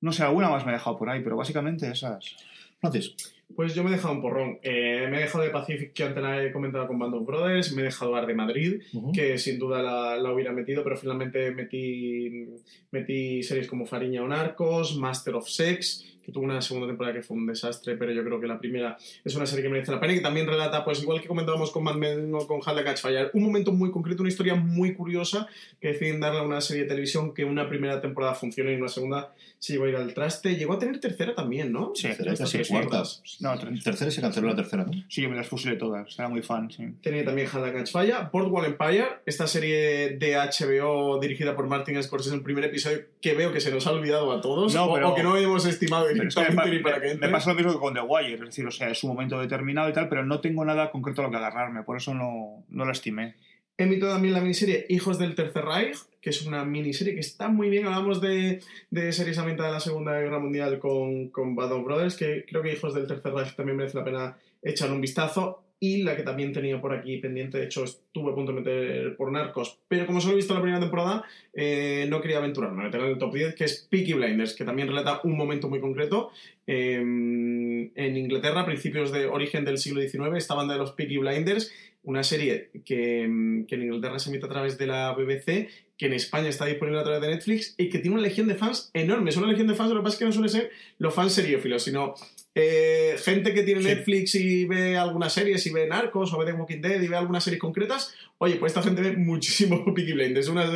No 0.00 0.12
sé, 0.12 0.22
alguna 0.22 0.48
más 0.48 0.64
me 0.64 0.72
he 0.72 0.74
dejado 0.74 0.98
por 0.98 1.10
ahí, 1.10 1.22
pero 1.22 1.36
básicamente 1.36 1.88
esas. 1.88 2.36
Francis, 2.80 3.14
Pues 3.56 3.74
yo 3.74 3.82
me 3.82 3.90
he 3.90 3.92
dejado 3.94 4.14
un 4.14 4.22
porrón. 4.22 4.58
Eh, 4.62 5.06
me 5.10 5.18
he 5.18 5.22
dejado 5.22 5.44
de 5.44 5.50
Pacific, 5.50 5.92
que 5.92 6.04
antes 6.04 6.22
la 6.22 6.42
he 6.42 6.52
comentado 6.52 6.86
con 6.86 6.98
Band 6.98 7.14
of 7.14 7.26
Brothers. 7.26 7.72
Me 7.72 7.82
he 7.82 7.84
dejado 7.86 8.14
Ar 8.14 8.26
de 8.26 8.34
Madrid, 8.34 8.82
que 9.12 9.38
sin 9.38 9.58
duda 9.58 9.82
la, 9.82 10.16
la 10.16 10.32
hubiera 10.32 10.52
metido, 10.52 10.84
pero 10.84 10.96
finalmente 10.96 11.50
metí, 11.50 12.46
metí 12.90 13.42
series 13.42 13.66
como 13.66 13.86
Fariña 13.86 14.22
o 14.22 14.28
Narcos, 14.28 14.96
Master 14.96 15.34
of 15.34 15.48
Sex, 15.48 16.18
que 16.30 16.34
tuvo 16.34 16.44
una 16.44 16.60
segunda 16.62 16.86
temporada 16.86 17.14
que 17.14 17.22
fue 17.22 17.36
un 17.36 17.46
desastre, 17.46 17.96
pero 17.96 18.12
yo 18.12 18.24
creo 18.24 18.40
que 18.40 18.46
la 18.46 18.58
primera 18.58 18.96
es 19.24 19.34
una 19.34 19.46
serie 19.46 19.64
que 19.64 19.68
merece 19.68 19.90
la 19.92 20.00
pena 20.00 20.12
y 20.12 20.16
que 20.16 20.22
también 20.22 20.46
relata, 20.46 20.84
pues 20.84 21.02
igual 21.02 21.20
que 21.20 21.28
comentábamos 21.28 21.70
con 21.70 21.84
Mad 21.84 21.96
Men 21.96 22.32
o 22.34 22.46
con 22.46 22.60
Hal 22.64 22.82
Catch 22.84 23.00
Fire, 23.00 23.30
un 23.34 23.42
momento 23.42 23.72
muy 23.72 23.90
concreto, 23.90 24.22
una 24.22 24.30
historia 24.30 24.54
muy 24.54 24.94
curiosa 24.94 25.46
que 25.80 25.88
deciden 25.88 26.20
darle 26.20 26.40
a 26.40 26.42
una 26.42 26.60
serie 26.60 26.82
de 26.84 26.88
televisión 26.88 27.34
que 27.34 27.44
una 27.44 27.68
primera 27.68 28.00
temporada 28.00 28.34
funcione 28.34 28.72
y 28.72 28.76
una 28.76 28.88
segunda 28.88 29.32
se 29.58 29.74
llegó 29.74 29.84
a 29.84 29.88
ir 29.90 29.96
al 29.96 30.14
traste. 30.14 30.56
Llegó 30.56 30.72
a 30.74 30.78
tener 30.78 30.98
tercera 31.00 31.34
también, 31.34 31.70
¿no? 31.72 31.92
Sí, 31.94 32.08
tercera, 32.16 32.34
cuarta. 32.68 32.88
cuartas. 32.88 33.22
No, 33.40 33.58
tres. 33.58 33.84
Tercera 33.84 34.10
se 34.10 34.20
canceló 34.22 34.48
la 34.48 34.56
tercera, 34.56 34.84
¿no? 34.84 34.92
Sí, 35.08 35.20
yo 35.22 35.28
me 35.28 35.36
las 35.36 35.48
fusilé 35.48 35.76
todas, 35.76 36.18
era 36.18 36.28
muy 36.28 36.40
fan, 36.42 36.70
sí. 36.70 36.84
Tenía 37.02 37.24
también 37.24 37.48
Hannah 37.52 37.72
Catch 37.72 37.90
Fire, 37.92 38.14
Boardwalk 38.32 38.66
Empire, 38.68 39.06
esta 39.26 39.46
serie 39.46 40.16
de 40.18 40.36
HBO 40.36 41.18
dirigida 41.20 41.54
por 41.56 41.66
Martin 41.66 42.02
Scorsese, 42.02 42.34
el 42.34 42.42
primer 42.42 42.64
episodio 42.64 43.00
que 43.20 43.34
veo 43.34 43.52
que 43.52 43.60
se 43.60 43.70
nos 43.70 43.86
ha 43.86 43.92
olvidado 43.92 44.32
a 44.32 44.40
todos, 44.40 44.74
No, 44.74 44.86
o- 44.86 44.94
pero- 44.94 45.10
o, 45.10 45.14
que 45.14 45.22
no 45.22 45.36
hemos 45.36 45.66
estimado 45.66 46.08
Pero 46.28 46.28
es 46.28 46.34
que 46.34 46.70
me, 46.70 46.80
para 46.80 47.00
que 47.00 47.16
pasa 47.28 47.50
lo 47.50 47.56
mismo 47.56 47.72
que 47.72 47.78
con 47.78 47.94
The 47.94 48.00
Wire, 48.00 48.34
es 48.34 48.40
decir, 48.40 48.66
o 48.66 48.70
sea, 48.70 48.90
es 48.90 49.02
un 49.04 49.10
momento 49.10 49.40
determinado 49.40 49.88
y 49.88 49.92
tal, 49.92 50.08
pero 50.08 50.24
no 50.24 50.40
tengo 50.40 50.64
nada 50.64 50.90
concreto 50.90 51.22
a 51.22 51.24
lo 51.24 51.30
que 51.30 51.36
agarrarme, 51.36 51.82
por 51.82 51.96
eso 51.96 52.14
no, 52.14 52.64
no 52.68 52.84
la 52.84 52.92
estimé. 52.92 53.34
Emito 53.76 54.08
también 54.08 54.34
la 54.34 54.40
miniserie 54.40 54.84
Hijos 54.90 55.18
del 55.18 55.34
Tercer 55.34 55.64
Reich, 55.64 55.96
que 56.20 56.30
es 56.30 56.46
una 56.46 56.66
miniserie 56.66 57.14
que 57.14 57.20
está 57.20 57.48
muy 57.48 57.70
bien. 57.70 57.86
Hablamos 57.86 58.20
de, 58.20 58.60
de 58.90 59.12
series 59.12 59.38
ambientadas 59.38 59.70
en 59.70 59.74
la 59.74 59.80
Segunda 59.80 60.20
Guerra 60.20 60.38
Mundial 60.38 60.78
con, 60.78 61.30
con 61.30 61.56
Band 61.56 61.72
of 61.72 61.84
Brothers, 61.84 62.16
que 62.16 62.44
creo 62.46 62.62
que 62.62 62.74
Hijos 62.74 62.94
del 62.94 63.06
Tercer 63.06 63.32
Reich 63.32 63.56
también 63.56 63.78
merece 63.78 63.96
la 63.96 64.04
pena 64.04 64.36
echar 64.62 64.92
un 64.92 65.00
vistazo. 65.00 65.64
Y 65.82 66.02
la 66.02 66.14
que 66.14 66.22
también 66.22 66.52
tenía 66.52 66.78
por 66.78 66.92
aquí 66.92 67.16
pendiente, 67.16 67.56
de 67.56 67.64
hecho 67.64 67.84
estuve 67.84 68.32
a 68.32 68.34
punto 68.34 68.52
de 68.52 68.60
meter 68.60 69.16
por 69.16 69.32
Narcos, 69.32 69.80
pero 69.88 70.04
como 70.06 70.20
solo 70.20 70.34
he 70.34 70.36
visto 70.36 70.52
la 70.52 70.60
primera 70.60 70.78
temporada, 70.78 71.24
eh, 71.54 72.06
no 72.10 72.20
quería 72.20 72.36
aventurarme 72.36 72.82
a 72.82 72.84
meterla 72.84 73.06
en 73.06 73.12
el 73.14 73.18
top 73.18 73.34
10, 73.34 73.54
que 73.54 73.64
es 73.64 73.88
Peaky 73.90 74.12
Blinders, 74.12 74.54
que 74.54 74.64
también 74.64 74.88
relata 74.88 75.22
un 75.24 75.38
momento 75.38 75.70
muy 75.70 75.80
concreto. 75.80 76.32
Eh, 76.66 76.96
en 76.96 78.16
Inglaterra, 78.16 78.60
a 78.60 78.66
principios 78.66 79.10
de 79.10 79.26
origen 79.26 79.64
del 79.64 79.78
siglo 79.78 80.02
XIX, 80.02 80.36
esta 80.36 80.54
banda 80.54 80.74
de 80.74 80.80
los 80.80 80.92
Peaky 80.92 81.16
Blinders 81.16 81.72
una 82.02 82.22
serie 82.22 82.70
que, 82.84 83.26
mm, 83.28 83.66
que 83.66 83.74
en 83.74 83.82
Inglaterra 83.82 84.18
se 84.18 84.30
emite 84.30 84.46
a 84.46 84.48
través 84.48 84.78
de 84.78 84.86
la 84.86 85.12
BBC, 85.12 85.68
que 85.98 86.06
en 86.06 86.14
España 86.14 86.48
está 86.48 86.64
disponible 86.64 87.00
a 87.00 87.04
través 87.04 87.20
de 87.20 87.28
Netflix 87.28 87.74
y 87.76 87.90
que 87.90 87.98
tiene 87.98 88.16
una 88.16 88.22
legión 88.26 88.48
de 88.48 88.54
fans 88.54 88.90
enorme. 88.94 89.30
Es 89.30 89.36
una 89.36 89.48
legión 89.48 89.66
de 89.66 89.74
fans, 89.74 89.90
lo 89.90 89.96
que 89.96 90.04
pasa 90.04 90.14
es 90.14 90.18
que 90.18 90.24
no 90.24 90.32
suele 90.32 90.48
ser 90.48 90.70
los 90.98 91.12
fans 91.12 91.32
seriófilos, 91.32 91.82
sino 91.82 92.14
eh, 92.54 93.16
gente 93.22 93.54
que 93.54 93.62
tiene 93.62 93.80
Sí. 93.80 93.88
Netflix 93.88 94.34
y 94.34 94.64
ve 94.64 94.96
algunas 94.96 95.32
series, 95.32 95.64
y 95.66 95.72
ve 95.72 95.86
Narcos 95.86 96.32
o 96.32 96.38
ve 96.38 96.46
The 96.46 96.52
Walking 96.52 96.80
Dead 96.80 97.00
y 97.00 97.08
ve 97.08 97.16
algunas 97.16 97.44
series 97.44 97.60
concretas. 97.60 98.12
Oye, 98.38 98.56
pues 98.56 98.70
esta 98.70 98.82
gente 98.82 99.02
ve 99.02 99.16
muchísimo 99.16 99.84
Peaky 99.94 100.12
Blinders. 100.14 100.46
Es 100.46 100.52
una, 100.52 100.68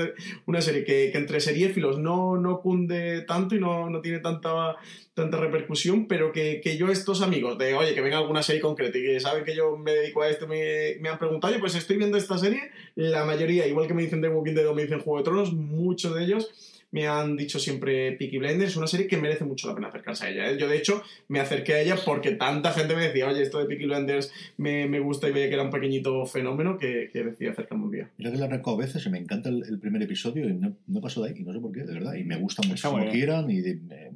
una 0.46 0.60
serie 0.60 0.84
que, 0.84 1.10
que 1.10 1.18
entre 1.18 1.40
seriéfilos 1.40 1.98
no, 1.98 2.36
no 2.36 2.60
cunde 2.60 3.22
tanto 3.22 3.56
y 3.56 3.60
no, 3.60 3.90
no 3.90 4.00
tiene 4.00 4.20
tanta, 4.20 4.76
tanta 5.14 5.38
repercusión, 5.38 6.06
pero 6.06 6.30
que, 6.30 6.60
que 6.62 6.76
yo 6.76 6.90
estos 6.90 7.22
amigos 7.22 7.58
de, 7.58 7.74
oye, 7.74 7.94
que 7.94 8.00
venga 8.02 8.18
alguna 8.18 8.42
serie 8.42 8.60
concreta 8.60 8.96
y 8.98 9.02
que 9.02 9.20
saben 9.20 9.44
que 9.44 9.56
yo 9.56 9.76
me 9.76 9.92
dedico 9.92 10.22
a 10.22 10.28
esto, 10.28 10.46
me, 10.46 10.96
me 11.00 11.08
han 11.08 11.18
preguntado, 11.18 11.52
oye, 11.52 11.60
pues 11.60 11.74
estoy 11.74 11.96
viendo 11.96 12.16
esta 12.18 12.38
serie, 12.38 12.70
la 12.94 13.24
mayoría, 13.24 13.66
igual 13.66 13.88
que 13.88 13.94
me 13.94 14.02
dicen 14.02 14.20
The 14.20 14.28
Walking 14.28 14.54
Dead 14.54 14.68
o 14.68 14.74
me 14.74 14.82
dicen 14.82 15.00
Juego 15.00 15.18
de 15.18 15.24
Tronos, 15.24 15.52
muchos 15.52 16.14
de 16.14 16.24
ellos 16.24 16.73
me 16.94 17.08
han 17.08 17.36
dicho 17.36 17.58
siempre 17.58 18.12
Peaky 18.12 18.38
Blinders, 18.38 18.70
es 18.70 18.76
una 18.76 18.86
serie 18.86 19.08
que 19.08 19.16
merece 19.16 19.44
mucho 19.44 19.66
la 19.68 19.74
pena 19.74 19.88
acercarse 19.88 20.26
a 20.26 20.30
ella. 20.30 20.48
¿eh? 20.50 20.56
Yo, 20.58 20.68
de 20.68 20.76
hecho, 20.76 21.02
me 21.26 21.40
acerqué 21.40 21.74
a 21.74 21.80
ella 21.80 21.96
porque 22.06 22.30
tanta 22.32 22.72
gente 22.72 22.94
me 22.94 23.02
decía, 23.08 23.26
oye, 23.28 23.42
esto 23.42 23.58
de 23.58 23.66
Peaky 23.66 23.86
Blinders 23.86 24.32
me, 24.58 24.86
me 24.86 25.00
gusta 25.00 25.28
y 25.28 25.32
veía 25.32 25.48
que 25.48 25.54
era 25.54 25.64
un 25.64 25.70
pequeñito 25.70 26.24
fenómeno 26.24 26.78
que, 26.78 27.10
que 27.12 27.24
decidí 27.24 27.48
acercarme 27.48 27.84
un 27.84 27.90
día. 27.90 28.10
Mira 28.16 28.30
que 28.30 28.38
la 28.38 28.46
arranco 28.46 28.70
a 28.70 28.76
veces 28.76 29.04
y 29.04 29.10
me 29.10 29.18
encanta 29.18 29.48
el, 29.48 29.64
el 29.68 29.78
primer 29.80 30.02
episodio 30.02 30.48
y 30.48 30.54
no, 30.54 30.76
no 30.86 31.00
paso 31.00 31.22
de 31.22 31.30
ahí, 31.30 31.36
y 31.38 31.42
no 31.42 31.52
sé 31.52 31.58
por 31.58 31.72
qué, 31.72 31.80
de 31.82 31.92
verdad. 31.94 32.14
Y 32.14 32.22
me 32.24 32.36
gusta 32.36 32.62
mucho 32.66 32.90
como 32.90 33.10
quieran. 33.10 33.50
Y 33.50 33.60
de- 33.60 33.78
eh, 33.90 34.10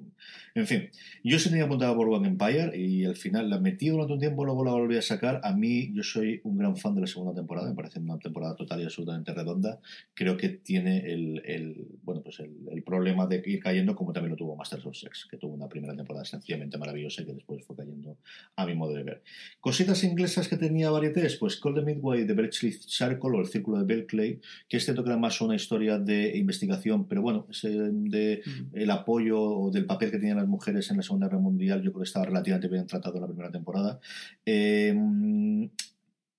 en 0.54 0.66
fin, 0.66 0.90
yo 1.22 1.38
sí 1.38 1.48
tenía 1.48 1.64
apuntado 1.64 1.96
por 1.96 2.08
One 2.08 2.28
Empire 2.28 2.76
y 2.76 3.04
al 3.04 3.16
final 3.16 3.48
la 3.50 3.58
metí 3.58 3.88
durante 3.88 4.12
un 4.12 4.18
tiempo, 4.18 4.44
luego 4.44 4.64
la 4.64 4.72
volví 4.72 4.96
a 4.96 5.02
sacar. 5.02 5.40
A 5.44 5.54
mí, 5.54 5.92
yo 5.92 6.02
soy 6.02 6.40
un 6.44 6.58
gran 6.58 6.76
fan 6.76 6.94
de 6.94 7.02
la 7.02 7.06
segunda 7.06 7.34
temporada, 7.34 7.68
me 7.68 7.74
parece 7.74 8.00
una 8.00 8.18
temporada 8.18 8.56
total 8.56 8.80
y 8.80 8.84
absolutamente 8.84 9.32
redonda. 9.32 9.80
Creo 10.14 10.36
que 10.36 10.48
tiene 10.48 10.98
el, 11.12 11.42
el, 11.44 11.86
bueno, 12.02 12.22
pues 12.22 12.40
el, 12.40 12.52
el 12.70 12.82
problema 12.82 13.26
de 13.26 13.42
ir 13.44 13.60
cayendo 13.60 13.94
como 13.94 14.12
también 14.12 14.30
lo 14.30 14.36
tuvo 14.36 14.56
Masters 14.56 14.86
of 14.86 14.96
Sex, 14.96 15.26
que 15.30 15.36
tuvo 15.36 15.54
una 15.54 15.68
primera 15.68 15.94
temporada 15.94 16.24
sencillamente 16.24 16.78
maravillosa 16.78 17.22
y 17.22 17.26
que 17.26 17.34
después 17.34 17.64
fue 17.64 17.76
cayendo 17.76 18.16
a 18.56 18.66
mi 18.66 18.74
modo 18.74 18.94
de 18.94 19.02
ver. 19.02 19.22
Cositas 19.60 20.02
inglesas 20.04 20.48
que 20.48 20.56
tenía 20.56 20.90
varietés, 20.90 21.36
pues 21.36 21.56
Call 21.56 21.74
the 21.74 21.82
Midway 21.82 22.24
de 22.24 22.34
Bletchley 22.34 22.72
Circle 22.72 23.36
o 23.36 23.40
el 23.40 23.46
Círculo 23.46 23.78
de 23.78 23.84
Berkeley, 23.84 24.40
que 24.68 24.78
es 24.78 24.84
cierto 24.84 25.04
que 25.04 25.10
era 25.10 25.18
más 25.18 25.40
una 25.40 25.54
historia 25.54 25.98
de 25.98 26.36
investigación, 26.36 27.06
pero 27.06 27.22
bueno, 27.22 27.46
ese 27.50 27.68
de 27.70 28.42
el 28.72 28.90
apoyo 28.90 29.70
del 29.72 29.86
papel 29.86 30.07
que 30.10 30.18
tenían 30.18 30.36
las 30.36 30.48
mujeres 30.48 30.90
en 30.90 30.98
la 30.98 31.02
Segunda 31.02 31.28
Guerra 31.28 31.40
Mundial, 31.40 31.82
yo 31.82 31.93
creo 31.93 32.02
que 32.02 32.09
estaba 32.09 32.26
relativamente 32.26 32.68
bien 32.68 32.86
tratado 32.86 33.16
en 33.16 33.22
la 33.22 33.28
primera 33.28 33.51
temporada. 33.51 34.01
Eh, 34.44 34.94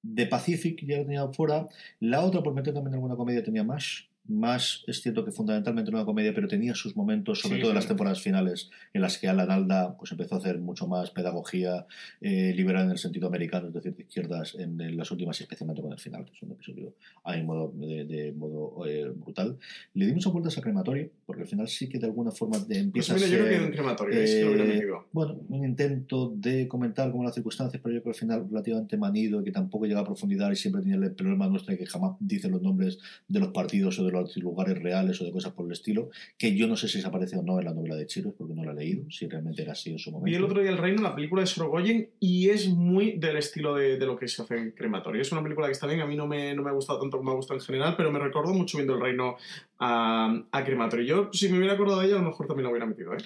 de 0.01 0.25
Pacific 0.27 0.85
ya 0.85 0.97
lo 0.97 1.05
tenía 1.05 1.27
fuera. 1.27 1.67
La 1.99 2.21
otra, 2.21 2.41
por 2.41 2.53
meter 2.53 2.73
también 2.73 2.93
alguna 2.93 3.15
comedia, 3.15 3.43
tenía 3.43 3.63
más. 3.63 4.05
Más 4.25 4.83
es 4.85 5.01
cierto 5.01 5.25
que 5.25 5.31
fundamentalmente 5.31 5.89
era 5.89 6.05
comedia, 6.05 6.35
pero 6.35 6.47
tenía 6.47 6.75
sus 6.75 6.95
momentos, 6.95 7.39
sobre 7.39 7.55
Sí, 7.55 7.61
todo 7.61 7.71
en 7.71 7.75
las 7.75 7.87
temporadas 7.87 8.21
finales, 8.21 8.69
en 8.93 9.01
las 9.01 9.17
que 9.17 9.27
Alan 9.27 9.49
Alda 9.49 9.97
pues, 9.97 10.11
empezó 10.11 10.35
a 10.35 10.37
hacer 10.37 10.59
mucho 10.59 10.87
más 10.87 11.09
pedagogía 11.09 11.87
eh, 12.21 12.53
liberal 12.55 12.85
en 12.85 12.91
el 12.91 12.99
sentido 12.99 13.27
americano, 13.27 13.69
es 13.69 13.73
decir, 13.73 13.95
de 13.95 14.03
izquierdas, 14.03 14.53
en, 14.53 14.79
en 14.81 14.97
las 14.97 15.09
últimas, 15.09 15.41
especialmente 15.41 15.81
con 15.81 15.93
el 15.93 15.99
final, 15.99 16.25
que 16.25 16.33
es 16.33 16.43
un 16.43 16.51
episodio 16.51 16.93
modo, 17.43 17.71
de, 17.75 18.05
de 18.05 18.31
modo 18.33 18.85
eh, 18.85 19.09
brutal. 19.15 19.57
Le 19.93 20.05
di 20.07 20.13
muchas 20.13 20.31
vueltas 20.33 20.57
a 20.57 20.61
crematorio, 20.61 21.09
porque 21.25 21.43
al 21.43 21.47
final 21.47 21.67
sí 21.67 21.87
que 21.87 21.99
de 21.99 22.07
alguna 22.07 22.31
forma 22.31 22.57
de- 22.59 22.65
Pues 22.65 22.77
empieza 22.79 23.13
mira, 23.15 23.25
a 23.25 23.29
yo 23.29 23.35
ser... 23.37 23.45
creo 23.47 23.59
que 23.59 23.65
en 23.65 23.71
crematorio, 23.71 24.19
ahí 24.19 24.27
sí 24.27 24.33
que 24.39 24.43
lo 24.45 24.51
hubiera 24.51 24.73
Eh, 24.73 24.87
bueno, 25.11 25.39
un 25.49 25.65
intento 25.65 26.33
de 26.35 26.67
comentar 26.67 27.11
como 27.11 27.23
las 27.23 27.33
circunstancias, 27.33 27.81
pero 27.83 27.95
yo 27.95 28.01
creo 28.01 28.13
que 28.13 28.17
al 28.17 28.19
final 28.19 28.47
relativamente 28.49 28.97
manido 28.97 29.43
que 29.43 29.51
tampoco 29.51 29.85
llega 29.85 29.99
a 30.01 30.05
profundidad 30.05 30.51
y 30.51 30.55
siempre 30.55 30.81
tiene 30.81 31.05
el 31.05 31.11
problema 31.13 31.47
nuestro 31.47 31.71
de 31.71 31.77
que 31.79 31.85
jamás 31.85 32.15
dice 32.19 32.49
los 32.49 32.61
nombres 32.61 32.99
de 33.27 33.39
los 33.39 33.49
partidos 33.49 33.99
o 33.99 34.05
de 34.05 34.11
los 34.11 34.35
lugares 34.37 34.81
reales 34.81 35.21
o 35.21 35.25
de 35.25 35.31
cosas 35.31 35.53
por 35.53 35.65
el 35.65 35.71
estilo, 35.73 36.09
que 36.37 36.55
yo 36.55 36.67
no 36.67 36.75
sé 36.75 36.87
si 36.87 37.01
se 37.01 37.07
aparece 37.07 37.37
o 37.37 37.43
no 37.43 37.59
en 37.59 37.65
la 37.65 37.73
novela 37.73 37.95
de 37.95 38.05
Chiros, 38.05 38.33
porque 38.37 38.53
no 38.53 38.63
la 38.63 38.71
he 38.71 38.75
leído, 38.75 39.09
si 39.11 39.27
realmente 39.27 39.61
era 39.61 39.73
así 39.73 39.91
en 39.91 39.99
su 39.99 40.11
momento. 40.11 40.25
Vi 40.31 40.35
el 40.35 40.43
otro 40.43 40.61
día 40.61 40.69
El 40.71 40.77
Reino, 40.77 41.01
la 41.01 41.15
película 41.15 41.41
de 41.41 41.47
Sorogoyen, 41.47 42.09
y 42.19 42.49
es 42.49 42.67
muy 42.69 43.17
del 43.17 43.37
estilo 43.37 43.75
de, 43.75 43.97
de 43.97 44.05
lo 44.05 44.17
que 44.17 44.27
se 44.27 44.41
hace 44.41 44.57
en 44.57 44.71
Crematorio. 44.71 45.21
Es 45.21 45.31
una 45.31 45.43
película 45.43 45.67
que 45.67 45.73
está 45.73 45.87
bien, 45.87 46.01
a 46.01 46.05
mí 46.07 46.15
no 46.15 46.27
me, 46.27 46.53
no 46.55 46.63
me 46.63 46.69
ha 46.69 46.73
gustado 46.73 46.99
tanto 46.99 47.18
me 47.21 47.31
ha 47.31 47.35
gustado 47.35 47.59
en 47.59 47.65
general, 47.65 47.95
pero 47.97 48.11
me 48.11 48.19
recordó 48.19 48.53
mucho 48.53 48.77
viendo 48.77 48.95
El 48.95 49.01
Reino 49.01 49.37
a, 49.79 50.41
a 50.51 50.63
Crematorio. 50.63 51.05
Yo, 51.05 51.29
si 51.33 51.49
me 51.49 51.57
hubiera 51.57 51.73
acordado 51.73 51.99
de 51.99 52.07
ella, 52.07 52.15
a 52.15 52.19
lo 52.19 52.29
mejor 52.29 52.47
también 52.47 52.65
la 52.65 52.71
hubiera 52.71 52.85
metido, 52.85 53.13
¿eh? 53.13 53.17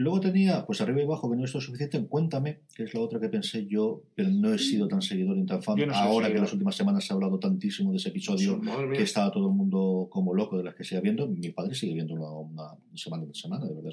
Luego 0.00 0.18
tenía, 0.18 0.64
pues 0.64 0.80
arriba 0.80 1.00
y 1.00 1.04
abajo, 1.04 1.30
que 1.30 1.36
no 1.36 1.44
esto 1.44 1.60
suficiente, 1.60 1.98
en 1.98 2.06
Cuéntame, 2.06 2.60
que 2.74 2.84
es 2.84 2.94
la 2.94 3.00
otra 3.00 3.20
que 3.20 3.28
pensé 3.28 3.66
yo, 3.66 4.02
pero 4.14 4.30
no 4.30 4.54
he 4.54 4.58
sido 4.58 4.88
tan 4.88 5.02
seguidor 5.02 5.36
ni 5.36 5.44
tan 5.44 5.62
fan. 5.62 5.76
No 5.76 5.94
Ahora 5.94 6.32
que 6.32 6.38
las 6.38 6.50
últimas 6.54 6.74
semanas 6.74 7.04
se 7.04 7.12
ha 7.12 7.16
hablado 7.16 7.38
tantísimo 7.38 7.90
de 7.90 7.98
ese 7.98 8.08
episodio, 8.08 8.56
Madre 8.56 8.96
que 8.96 9.02
estaba 9.02 9.30
todo 9.30 9.48
el 9.48 9.54
mundo 9.54 10.08
como 10.08 10.32
loco 10.32 10.56
de 10.56 10.64
las 10.64 10.74
que 10.74 10.84
sigue 10.84 11.02
viendo. 11.02 11.28
Mi 11.28 11.50
padre 11.50 11.74
sigue 11.74 11.92
viéndolo 11.92 12.30
una 12.40 12.70
semana 12.94 13.24
tras 13.24 13.36
semana, 13.36 13.66
de 13.66 13.74
verdad, 13.74 13.92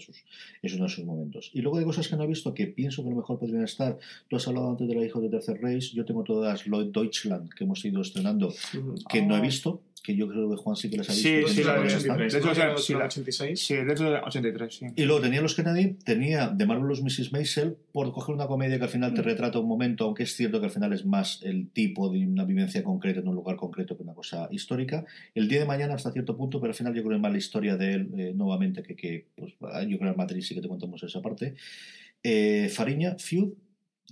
es 0.61 0.73
uno 0.75 0.85
de 0.85 0.89
sus 0.89 1.03
momentos. 1.03 1.51
Y 1.53 1.59
luego 1.59 1.77
de 1.77 1.83
cosas 1.83 2.07
que 2.07 2.15
no 2.15 2.23
he 2.23 2.27
visto 2.27 2.53
que 2.53 2.67
pienso 2.67 3.03
que 3.03 3.09
a 3.09 3.11
lo 3.11 3.17
mejor 3.17 3.37
podrían 3.37 3.65
estar. 3.65 3.99
Tú 4.29 4.37
has 4.37 4.47
hablado 4.47 4.69
antes 4.69 4.87
de 4.87 4.95
la 4.95 5.05
hija 5.05 5.19
de 5.19 5.27
Tercer 5.27 5.61
Reich, 5.61 5.93
yo 5.93 6.05
tengo 6.05 6.23
todas 6.23 6.65
Lloyd 6.65 6.87
Deutschland 6.93 7.49
que 7.49 7.65
hemos 7.65 7.83
ido 7.83 8.01
estrenando, 8.01 8.53
que 9.09 9.21
no 9.21 9.35
he 9.35 9.41
visto, 9.41 9.81
que 10.07 10.15
yo 10.15 10.25
creo 10.29 10.49
que 10.49 10.55
Juan 10.55 10.77
sí 10.77 10.89
que 10.89 10.95
las 10.95 11.09
ha 11.09 11.11
visto. 11.11 11.27
Sí, 11.49 11.55
sí, 11.55 11.63
la 11.65 11.85
están. 11.85 12.15
83, 12.21 12.31
De 12.31 12.39
hecho, 12.39 12.77
sí, 12.77 12.93
la- 12.93 13.05
86. 13.07 13.59
Sí, 13.59 13.75
dentro 13.75 14.09
de 14.09 14.19
83, 14.19 14.73
sí. 14.73 14.85
Y 14.95 15.03
luego 15.03 15.19
tenía 15.19 15.41
los 15.41 15.53
Kennedy, 15.53 15.95
tenía 16.05 16.55
The 16.57 16.65
Marvelous 16.65 17.03
Mrs. 17.03 17.33
Maisel, 17.33 17.75
por 17.91 18.13
coger 18.13 18.33
una 18.33 18.47
comedia 18.47 18.77
que 18.77 18.85
al 18.85 18.89
final 18.89 19.13
te 19.13 19.21
retrata 19.21 19.59
un 19.59 19.67
momento, 19.67 20.05
aunque 20.05 20.23
es 20.23 20.33
cierto 20.33 20.61
que 20.61 20.67
al 20.67 20.71
final 20.71 20.93
es 20.93 21.05
más 21.05 21.41
el 21.43 21.67
tipo 21.71 22.09
de 22.09 22.25
una 22.25 22.45
vivencia 22.45 22.81
concreta 22.85 23.19
en 23.19 23.27
un 23.27 23.35
lugar 23.35 23.57
concreto 23.57 23.97
que 23.97 24.03
una 24.03 24.13
cosa 24.13 24.47
histórica. 24.49 25.03
El 25.35 25.49
día 25.49 25.59
de 25.59 25.65
mañana 25.65 25.93
hasta 25.95 26.09
cierto 26.13 26.37
punto, 26.37 26.61
pero 26.61 26.71
al 26.71 26.75
final 26.77 26.93
yo 26.93 27.01
creo 27.01 27.09
que 27.09 27.15
es 27.17 27.21
más 27.21 27.31
la 27.33 27.37
historia 27.39 27.75
de 27.75 27.93
él 27.93 28.09
eh, 28.17 28.31
nuevamente 28.33 28.83
que, 28.83 28.95
que 28.95 29.25
pues, 29.35 29.55
yo 29.59 29.97
creo 29.97 29.99
que 29.99 30.07
en 30.07 30.15
Madrid 30.15 30.41
sí 30.41 30.55
que 30.55 30.61
te 30.61 30.69
contamos 30.69 31.03
esa 31.03 31.21
parte. 31.21 31.53
Eh, 32.23 32.69
Fariña, 32.73 33.15
Feud, 33.19 33.49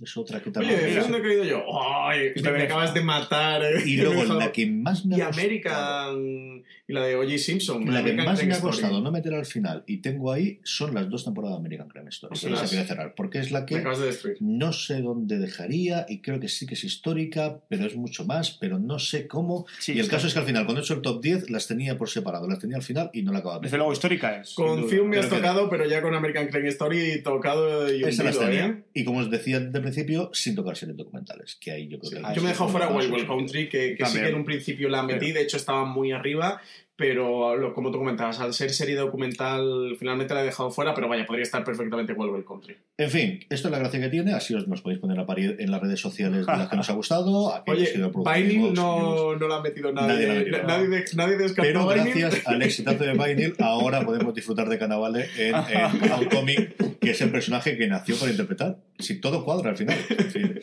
Es 0.02 0.16
otra 0.16 0.40
que 0.40 0.50
Oye, 0.50 0.52
también. 0.52 0.78
¿de 0.78 1.00
dónde 1.00 1.18
he 1.18 1.22
caído 1.22 1.44
yo? 1.44 1.64
¡Ay! 1.80 2.32
Me, 2.42 2.50
me 2.52 2.62
acabas 2.64 2.92
de 2.92 3.00
matar. 3.02 3.62
eh. 3.64 3.82
y 3.84 3.96
luego 3.96 4.24
la 4.34 4.52
que 4.52 4.66
más 4.66 5.04
me 5.06 5.16
Y 5.16 5.20
American... 5.22 6.55
Y 6.88 6.92
la 6.92 7.04
de 7.04 7.16
O.J. 7.16 7.38
Simpson. 7.38 7.84
La 7.86 7.94
que 8.04 8.10
American 8.12 8.26
más 8.26 8.34
me 8.34 8.38
Crime 8.40 8.52
ha 8.52 8.56
Story. 8.58 8.72
costado 8.72 9.00
no 9.00 9.10
meter 9.10 9.34
al 9.34 9.44
final 9.46 9.82
y 9.88 9.96
tengo 9.98 10.30
ahí 10.30 10.60
son 10.62 10.94
las 10.94 11.10
dos 11.10 11.24
temporadas 11.24 11.56
de 11.56 11.60
American 11.60 11.88
Crime 11.88 12.08
Story. 12.10 12.38
Que 12.38 12.46
quería 12.48 12.84
cerrar, 12.86 13.14
porque 13.16 13.40
es 13.40 13.50
la 13.50 13.60
Me 13.60 13.66
que 13.66 13.76
acabas 13.78 13.98
de 13.98 14.06
destruir. 14.06 14.36
no 14.40 14.72
sé 14.72 15.00
dónde 15.02 15.38
dejaría 15.38 16.06
y 16.08 16.20
creo 16.20 16.38
que 16.38 16.48
sí 16.48 16.64
que 16.66 16.74
es 16.74 16.84
histórica, 16.84 17.58
pero 17.68 17.86
es 17.86 17.96
mucho 17.96 18.24
más, 18.24 18.52
pero 18.52 18.78
no 18.78 18.98
sé 19.00 19.26
cómo. 19.26 19.66
Sí, 19.80 19.94
y 19.94 19.98
el 20.00 20.08
caso 20.08 20.28
es 20.28 20.32
que 20.34 20.38
al 20.38 20.46
final, 20.46 20.64
cuando 20.64 20.80
he 20.80 20.84
hecho 20.84 20.94
el 20.94 21.02
top 21.02 21.20
10, 21.20 21.50
las 21.50 21.66
tenía 21.66 21.98
por 21.98 22.08
separado, 22.08 22.46
las 22.48 22.60
tenía 22.60 22.76
al 22.76 22.82
final 22.82 23.10
y 23.12 23.22
no 23.22 23.32
la 23.32 23.38
acababa 23.40 23.58
de 23.60 23.64
Desde 23.64 23.78
luego, 23.78 23.92
histórica 23.92 24.40
es. 24.40 24.54
Con. 24.54 24.88
Fium 24.88 25.08
me 25.08 25.18
has 25.18 25.26
Creo 25.26 25.40
que- 25.40 25.46
tocado, 25.46 25.68
pero 25.68 25.86
ya 25.88 26.00
con 26.02 26.14
American 26.14 26.46
Crime 26.46 26.68
Story 26.68 27.20
tocado 27.22 27.92
y 27.92 28.04
Esa 28.04 28.22
las 28.22 28.36
hundido, 28.36 28.50
tenía. 28.52 28.66
¿eh? 28.66 28.82
Y 28.94 29.04
como 29.04 29.18
os 29.18 29.30
decía 29.30 29.58
de 29.58 29.80
principio, 29.80 30.30
sin 30.32 30.54
tocar 30.54 30.76
series 30.76 30.96
documentales, 30.96 31.56
que 31.60 31.72
ahí 31.72 31.88
yo 31.88 31.98
creo 31.98 32.22
que... 32.22 32.34
Yo 32.36 32.42
me 32.42 32.48
he 32.48 32.52
dejado 32.52 32.70
fuera 32.70 32.88
Wild 32.88 33.12
Wild 33.12 33.26
Country, 33.26 33.68
que, 33.68 33.96
que 33.96 34.06
sí 34.06 34.18
que 34.20 34.28
en 34.28 34.34
un 34.36 34.44
principio 34.44 34.88
la 34.88 35.02
metí, 35.02 35.32
de 35.32 35.42
hecho 35.42 35.56
estaba 35.56 35.84
muy 35.84 36.12
arriba, 36.12 36.60
pero 36.98 37.56
lo- 37.56 37.74
como 37.74 37.90
tú 37.90 37.98
comentabas, 37.98 38.40
al 38.40 38.54
ser 38.54 38.70
serie 38.70 38.94
documental 38.96 39.96
finalmente 39.98 40.32
la 40.32 40.42
he 40.42 40.46
dejado 40.46 40.70
fuera, 40.70 40.94
pero 40.94 41.08
vaya, 41.08 41.26
podría 41.26 41.42
estar 41.42 41.62
perfectamente 41.62 42.14
Wild 42.14 42.44
Country. 42.46 42.76
En 42.96 43.10
fin, 43.10 43.40
esto 43.50 43.68
es 43.68 43.72
la 43.72 43.78
gracia 43.78 44.00
que 44.00 44.08
tiene, 44.08 44.32
así 44.32 44.54
os 44.54 44.66
nos 44.66 44.80
podéis 44.80 45.00
poner 45.00 45.18
a 45.20 45.26
parir 45.26 45.56
en 45.58 45.70
las 45.70 45.82
redes 45.82 46.00
sociales 46.00 46.46
de 46.46 46.52
las 46.56 46.68
que 46.70 46.76
nos 46.76 46.88
ha 46.88 46.94
gustado. 46.94 47.52
Oye, 47.66 47.92
Vinyl 48.34 48.72
no, 48.72 49.36
no 49.36 49.48
la 49.48 49.56
ha 49.56 49.60
metido 49.62 49.92
nadie. 49.92 50.08
Nadie 50.08 50.26
la 50.26 50.32
ha 50.32 50.36
metido. 50.38 50.62
nadie, 50.66 50.88
de- 50.88 51.04
nadie 51.16 51.36
descartó 51.36 51.68
Pero 51.70 51.86
Vinyl. 51.88 52.18
gracias 52.20 52.46
al 52.46 52.62
exitazo 52.62 53.04
de 53.04 53.12
Vinyl, 53.12 53.54
ahora 53.60 54.02
podemos 54.04 54.34
disfrutar 54.34 54.68
de 54.70 54.78
Cannavale 54.78 55.26
en, 55.38 55.54
en 55.54 56.96
que 57.00 57.10
es 57.10 57.20
el 57.20 57.30
personaje 57.30 57.76
que 57.76 57.86
nació 57.88 58.16
para 58.18 58.30
interpretar. 58.30 58.78
Si 58.98 59.20
todo 59.20 59.44
cuadra 59.44 59.70
al 59.70 59.76
final. 59.76 59.98
En 60.08 60.30
fin, 60.30 60.60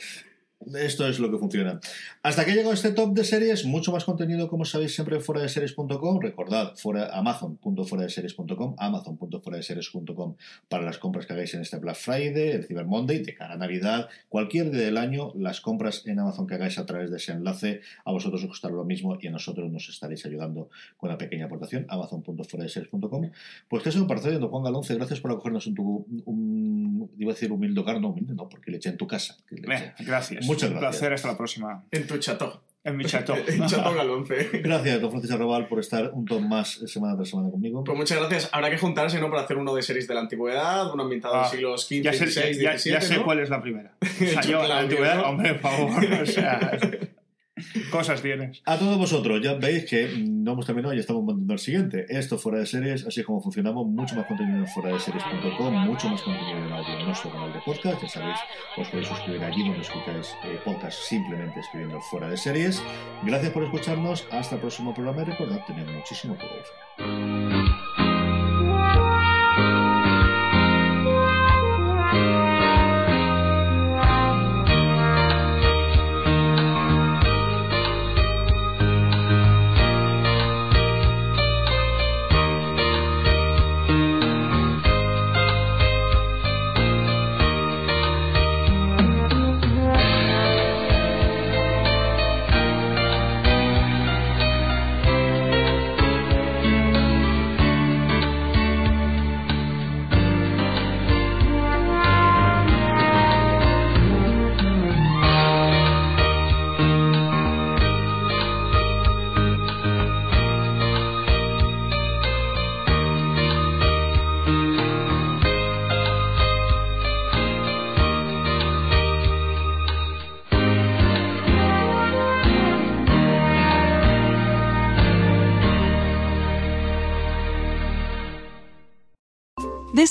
esto 0.76 1.08
es 1.08 1.20
lo 1.20 1.32
que 1.32 1.38
funciona. 1.38 1.80
Hasta 2.22 2.46
que 2.46 2.54
llegó 2.54 2.74
este 2.74 2.92
top 2.92 3.14
de 3.14 3.24
series, 3.24 3.66
mucho 3.66 3.92
más 3.92 4.06
contenido, 4.06 4.48
como 4.48 4.66
sabéis, 4.66 4.94
siempre 4.96 5.18
en 5.18 5.22
fuera 5.22 5.42
de 5.42 5.50
series.com. 5.50 6.20
Recordad, 6.20 6.76
fuera, 6.76 7.18
amazon.fueradeseries.com, 7.18 8.76
amazon.fueradeseries.com 8.78 10.36
para 10.70 10.84
las 10.84 10.98
compras 10.98 11.26
que 11.26 11.34
hagáis 11.34 11.54
en 11.54 11.62
este 11.62 11.78
Black 11.78 11.96
Friday, 11.96 12.52
el 12.52 12.66
Cyber 12.66 12.86
Monday, 12.86 13.24
de 13.24 13.34
cara 13.34 13.54
a 13.54 13.58
Navidad, 13.58 14.10
cualquier 14.30 14.72
día 14.72 14.82
del 14.84 14.98
año, 14.98 15.32
las 15.36 15.62
compras 15.62 16.04
en 16.06 16.20
Amazon 16.20 16.48
que 16.48 16.56
hagáis 16.56 16.78
a 16.78 16.86
través 16.86 17.12
de 17.12 17.18
ese 17.18 17.32
enlace, 17.32 17.82
a 18.06 18.12
vosotros 18.12 18.44
os 18.44 18.50
costará 18.50 18.74
lo 18.74 18.86
mismo 18.86 19.18
y 19.22 19.28
a 19.28 19.32
nosotros 19.32 19.72
nos 19.72 19.90
estaréis 19.90 20.26
ayudando 20.26 20.70
con 20.98 21.10
una 21.10 21.18
pequeña 21.18 21.46
aportación, 21.46 21.86
amazon.fueradeseries.com. 21.90 23.32
Pues 23.68 23.84
que 23.84 23.90
eso 23.90 24.00
me 24.00 24.08
parece 24.08 24.40
Juan 24.40 24.64
Galonce, 24.64 24.96
gracias 24.96 25.20
por 25.20 25.32
acogernos 25.32 25.68
un, 25.68 26.63
iba 27.18 27.32
a 27.32 27.34
decir 27.36 27.52
humilde 27.52 27.80
hogar, 27.82 28.00
no 28.02 28.10
humilde, 28.10 28.34
no, 28.34 28.48
porque 28.50 28.72
le 28.72 28.78
eché 28.78 28.90
en 28.90 28.98
tu 28.98 29.08
casa. 29.08 29.38
que 29.48 29.56
le. 29.56 29.74
Eh, 29.76 29.94
gracias. 30.00 30.46
Muchas 30.46 30.70
Un 30.70 30.78
gracias. 30.78 31.00
placer. 31.00 31.14
Hasta 31.14 31.28
la 31.30 31.38
próxima. 31.38 31.84
En 31.92 32.08
tu 32.08 32.18
chato. 32.18 32.62
En 32.86 32.98
mi 32.98 33.06
chato. 33.06 33.34
en 33.48 33.66
Chato 33.66 33.94
Galonce. 33.96 34.50
Gracias, 34.62 35.00
don 35.00 35.10
Francisco 35.10 35.36
Arrabal, 35.38 35.68
por 35.70 35.80
estar 35.80 36.12
un 36.14 36.26
ton 36.26 36.50
más 36.50 36.82
semana 36.86 37.16
tras 37.16 37.30
semana 37.30 37.50
conmigo. 37.50 37.82
Pues 37.84 37.98
muchas 37.98 38.20
gracias. 38.20 38.50
Habrá 38.52 38.70
que 38.70 38.78
juntarse, 38.78 39.22
¿no? 39.22 39.30
Para 39.30 39.44
hacer 39.44 39.56
uno 39.58 39.74
de 39.74 39.82
series 39.82 40.06
de 40.06 40.14
la 40.14 40.20
antigüedad, 40.20 40.92
uno 40.94 41.04
ambientado 41.04 41.34
en 41.36 41.42
Ah, 41.42 41.46
siglos 41.46 41.86
XV, 41.88 42.02
ya 42.02 42.12
sé, 42.14 42.28
XVI, 42.28 42.62
ya- 42.62 42.72
ya 42.76 42.78
XVII, 42.78 43.02
sé 43.02 43.16
¿no? 43.18 43.24
cuál 43.24 43.40
es 43.40 43.50
la 43.50 43.62
primera. 43.62 43.94
O 44.02 44.26
sea, 44.26 44.42
yo, 44.42 44.68
la 44.68 44.80
antigüedad, 44.80 45.16
¿no? 45.16 45.30
hombre, 45.30 45.54
por 45.56 45.72
favor. 45.72 46.04
O 46.22 46.26
sea, 46.26 46.78
cosas 47.92 48.22
tienes. 48.22 48.62
A 48.66 48.78
todos 48.78 48.98
vosotros, 48.98 49.42
ya 49.42 49.54
veis 49.54 49.86
que 49.86 50.10
no 50.18 50.54
hemos 50.54 50.66
terminado 50.66 50.94
y 50.94 51.00
estamos 51.00 51.24
mandando 51.24 51.54
el 51.54 51.60
siguiente. 51.60 52.06
Esto 52.10 52.38
fuera 52.38 52.60
de 52.60 52.66
series, 52.66 53.06
así 53.06 53.22
es 53.22 53.26
como 53.26 53.42
funcionamos. 53.42 53.86
Mucho 53.88 54.16
más 54.16 54.26
contenido 54.26 54.58
en 54.58 54.68
fuera 54.68 54.94
de 54.94 55.00
series.com, 55.00 55.74
mucho 55.86 56.10
más 56.10 56.22
contenido 56.22 56.58
en 56.58 56.72
audio 56.72 57.00
en 57.00 57.06
nuestro 57.06 57.32
canal 57.32 57.54
de 57.54 57.60
podcast. 57.60 58.02
Ya 58.02 58.10
sabéis, 58.10 58.40
os 58.78 58.88
podéis 58.90 59.08
suscribir 59.08 59.44
allí 59.44 59.64
donde 59.64 59.82
escucháis 59.82 60.36
eh, 60.44 60.60
podcast 60.66 61.00
simplemente 61.04 61.60
escribiendo 61.60 62.00
fuera 62.02 62.30
de 62.30 62.38
series. 62.38 62.82
Gracias 63.24 63.52
por 63.52 63.64
escucharnos. 63.64 64.28
Hasta 64.32 64.56
el 64.56 64.62
próximo 64.62 64.94
programa 64.94 65.22
y 65.22 65.26
recordad, 65.26 65.66
tened 65.66 65.88
muchísimo 65.88 66.36
cuidado. 66.36 68.03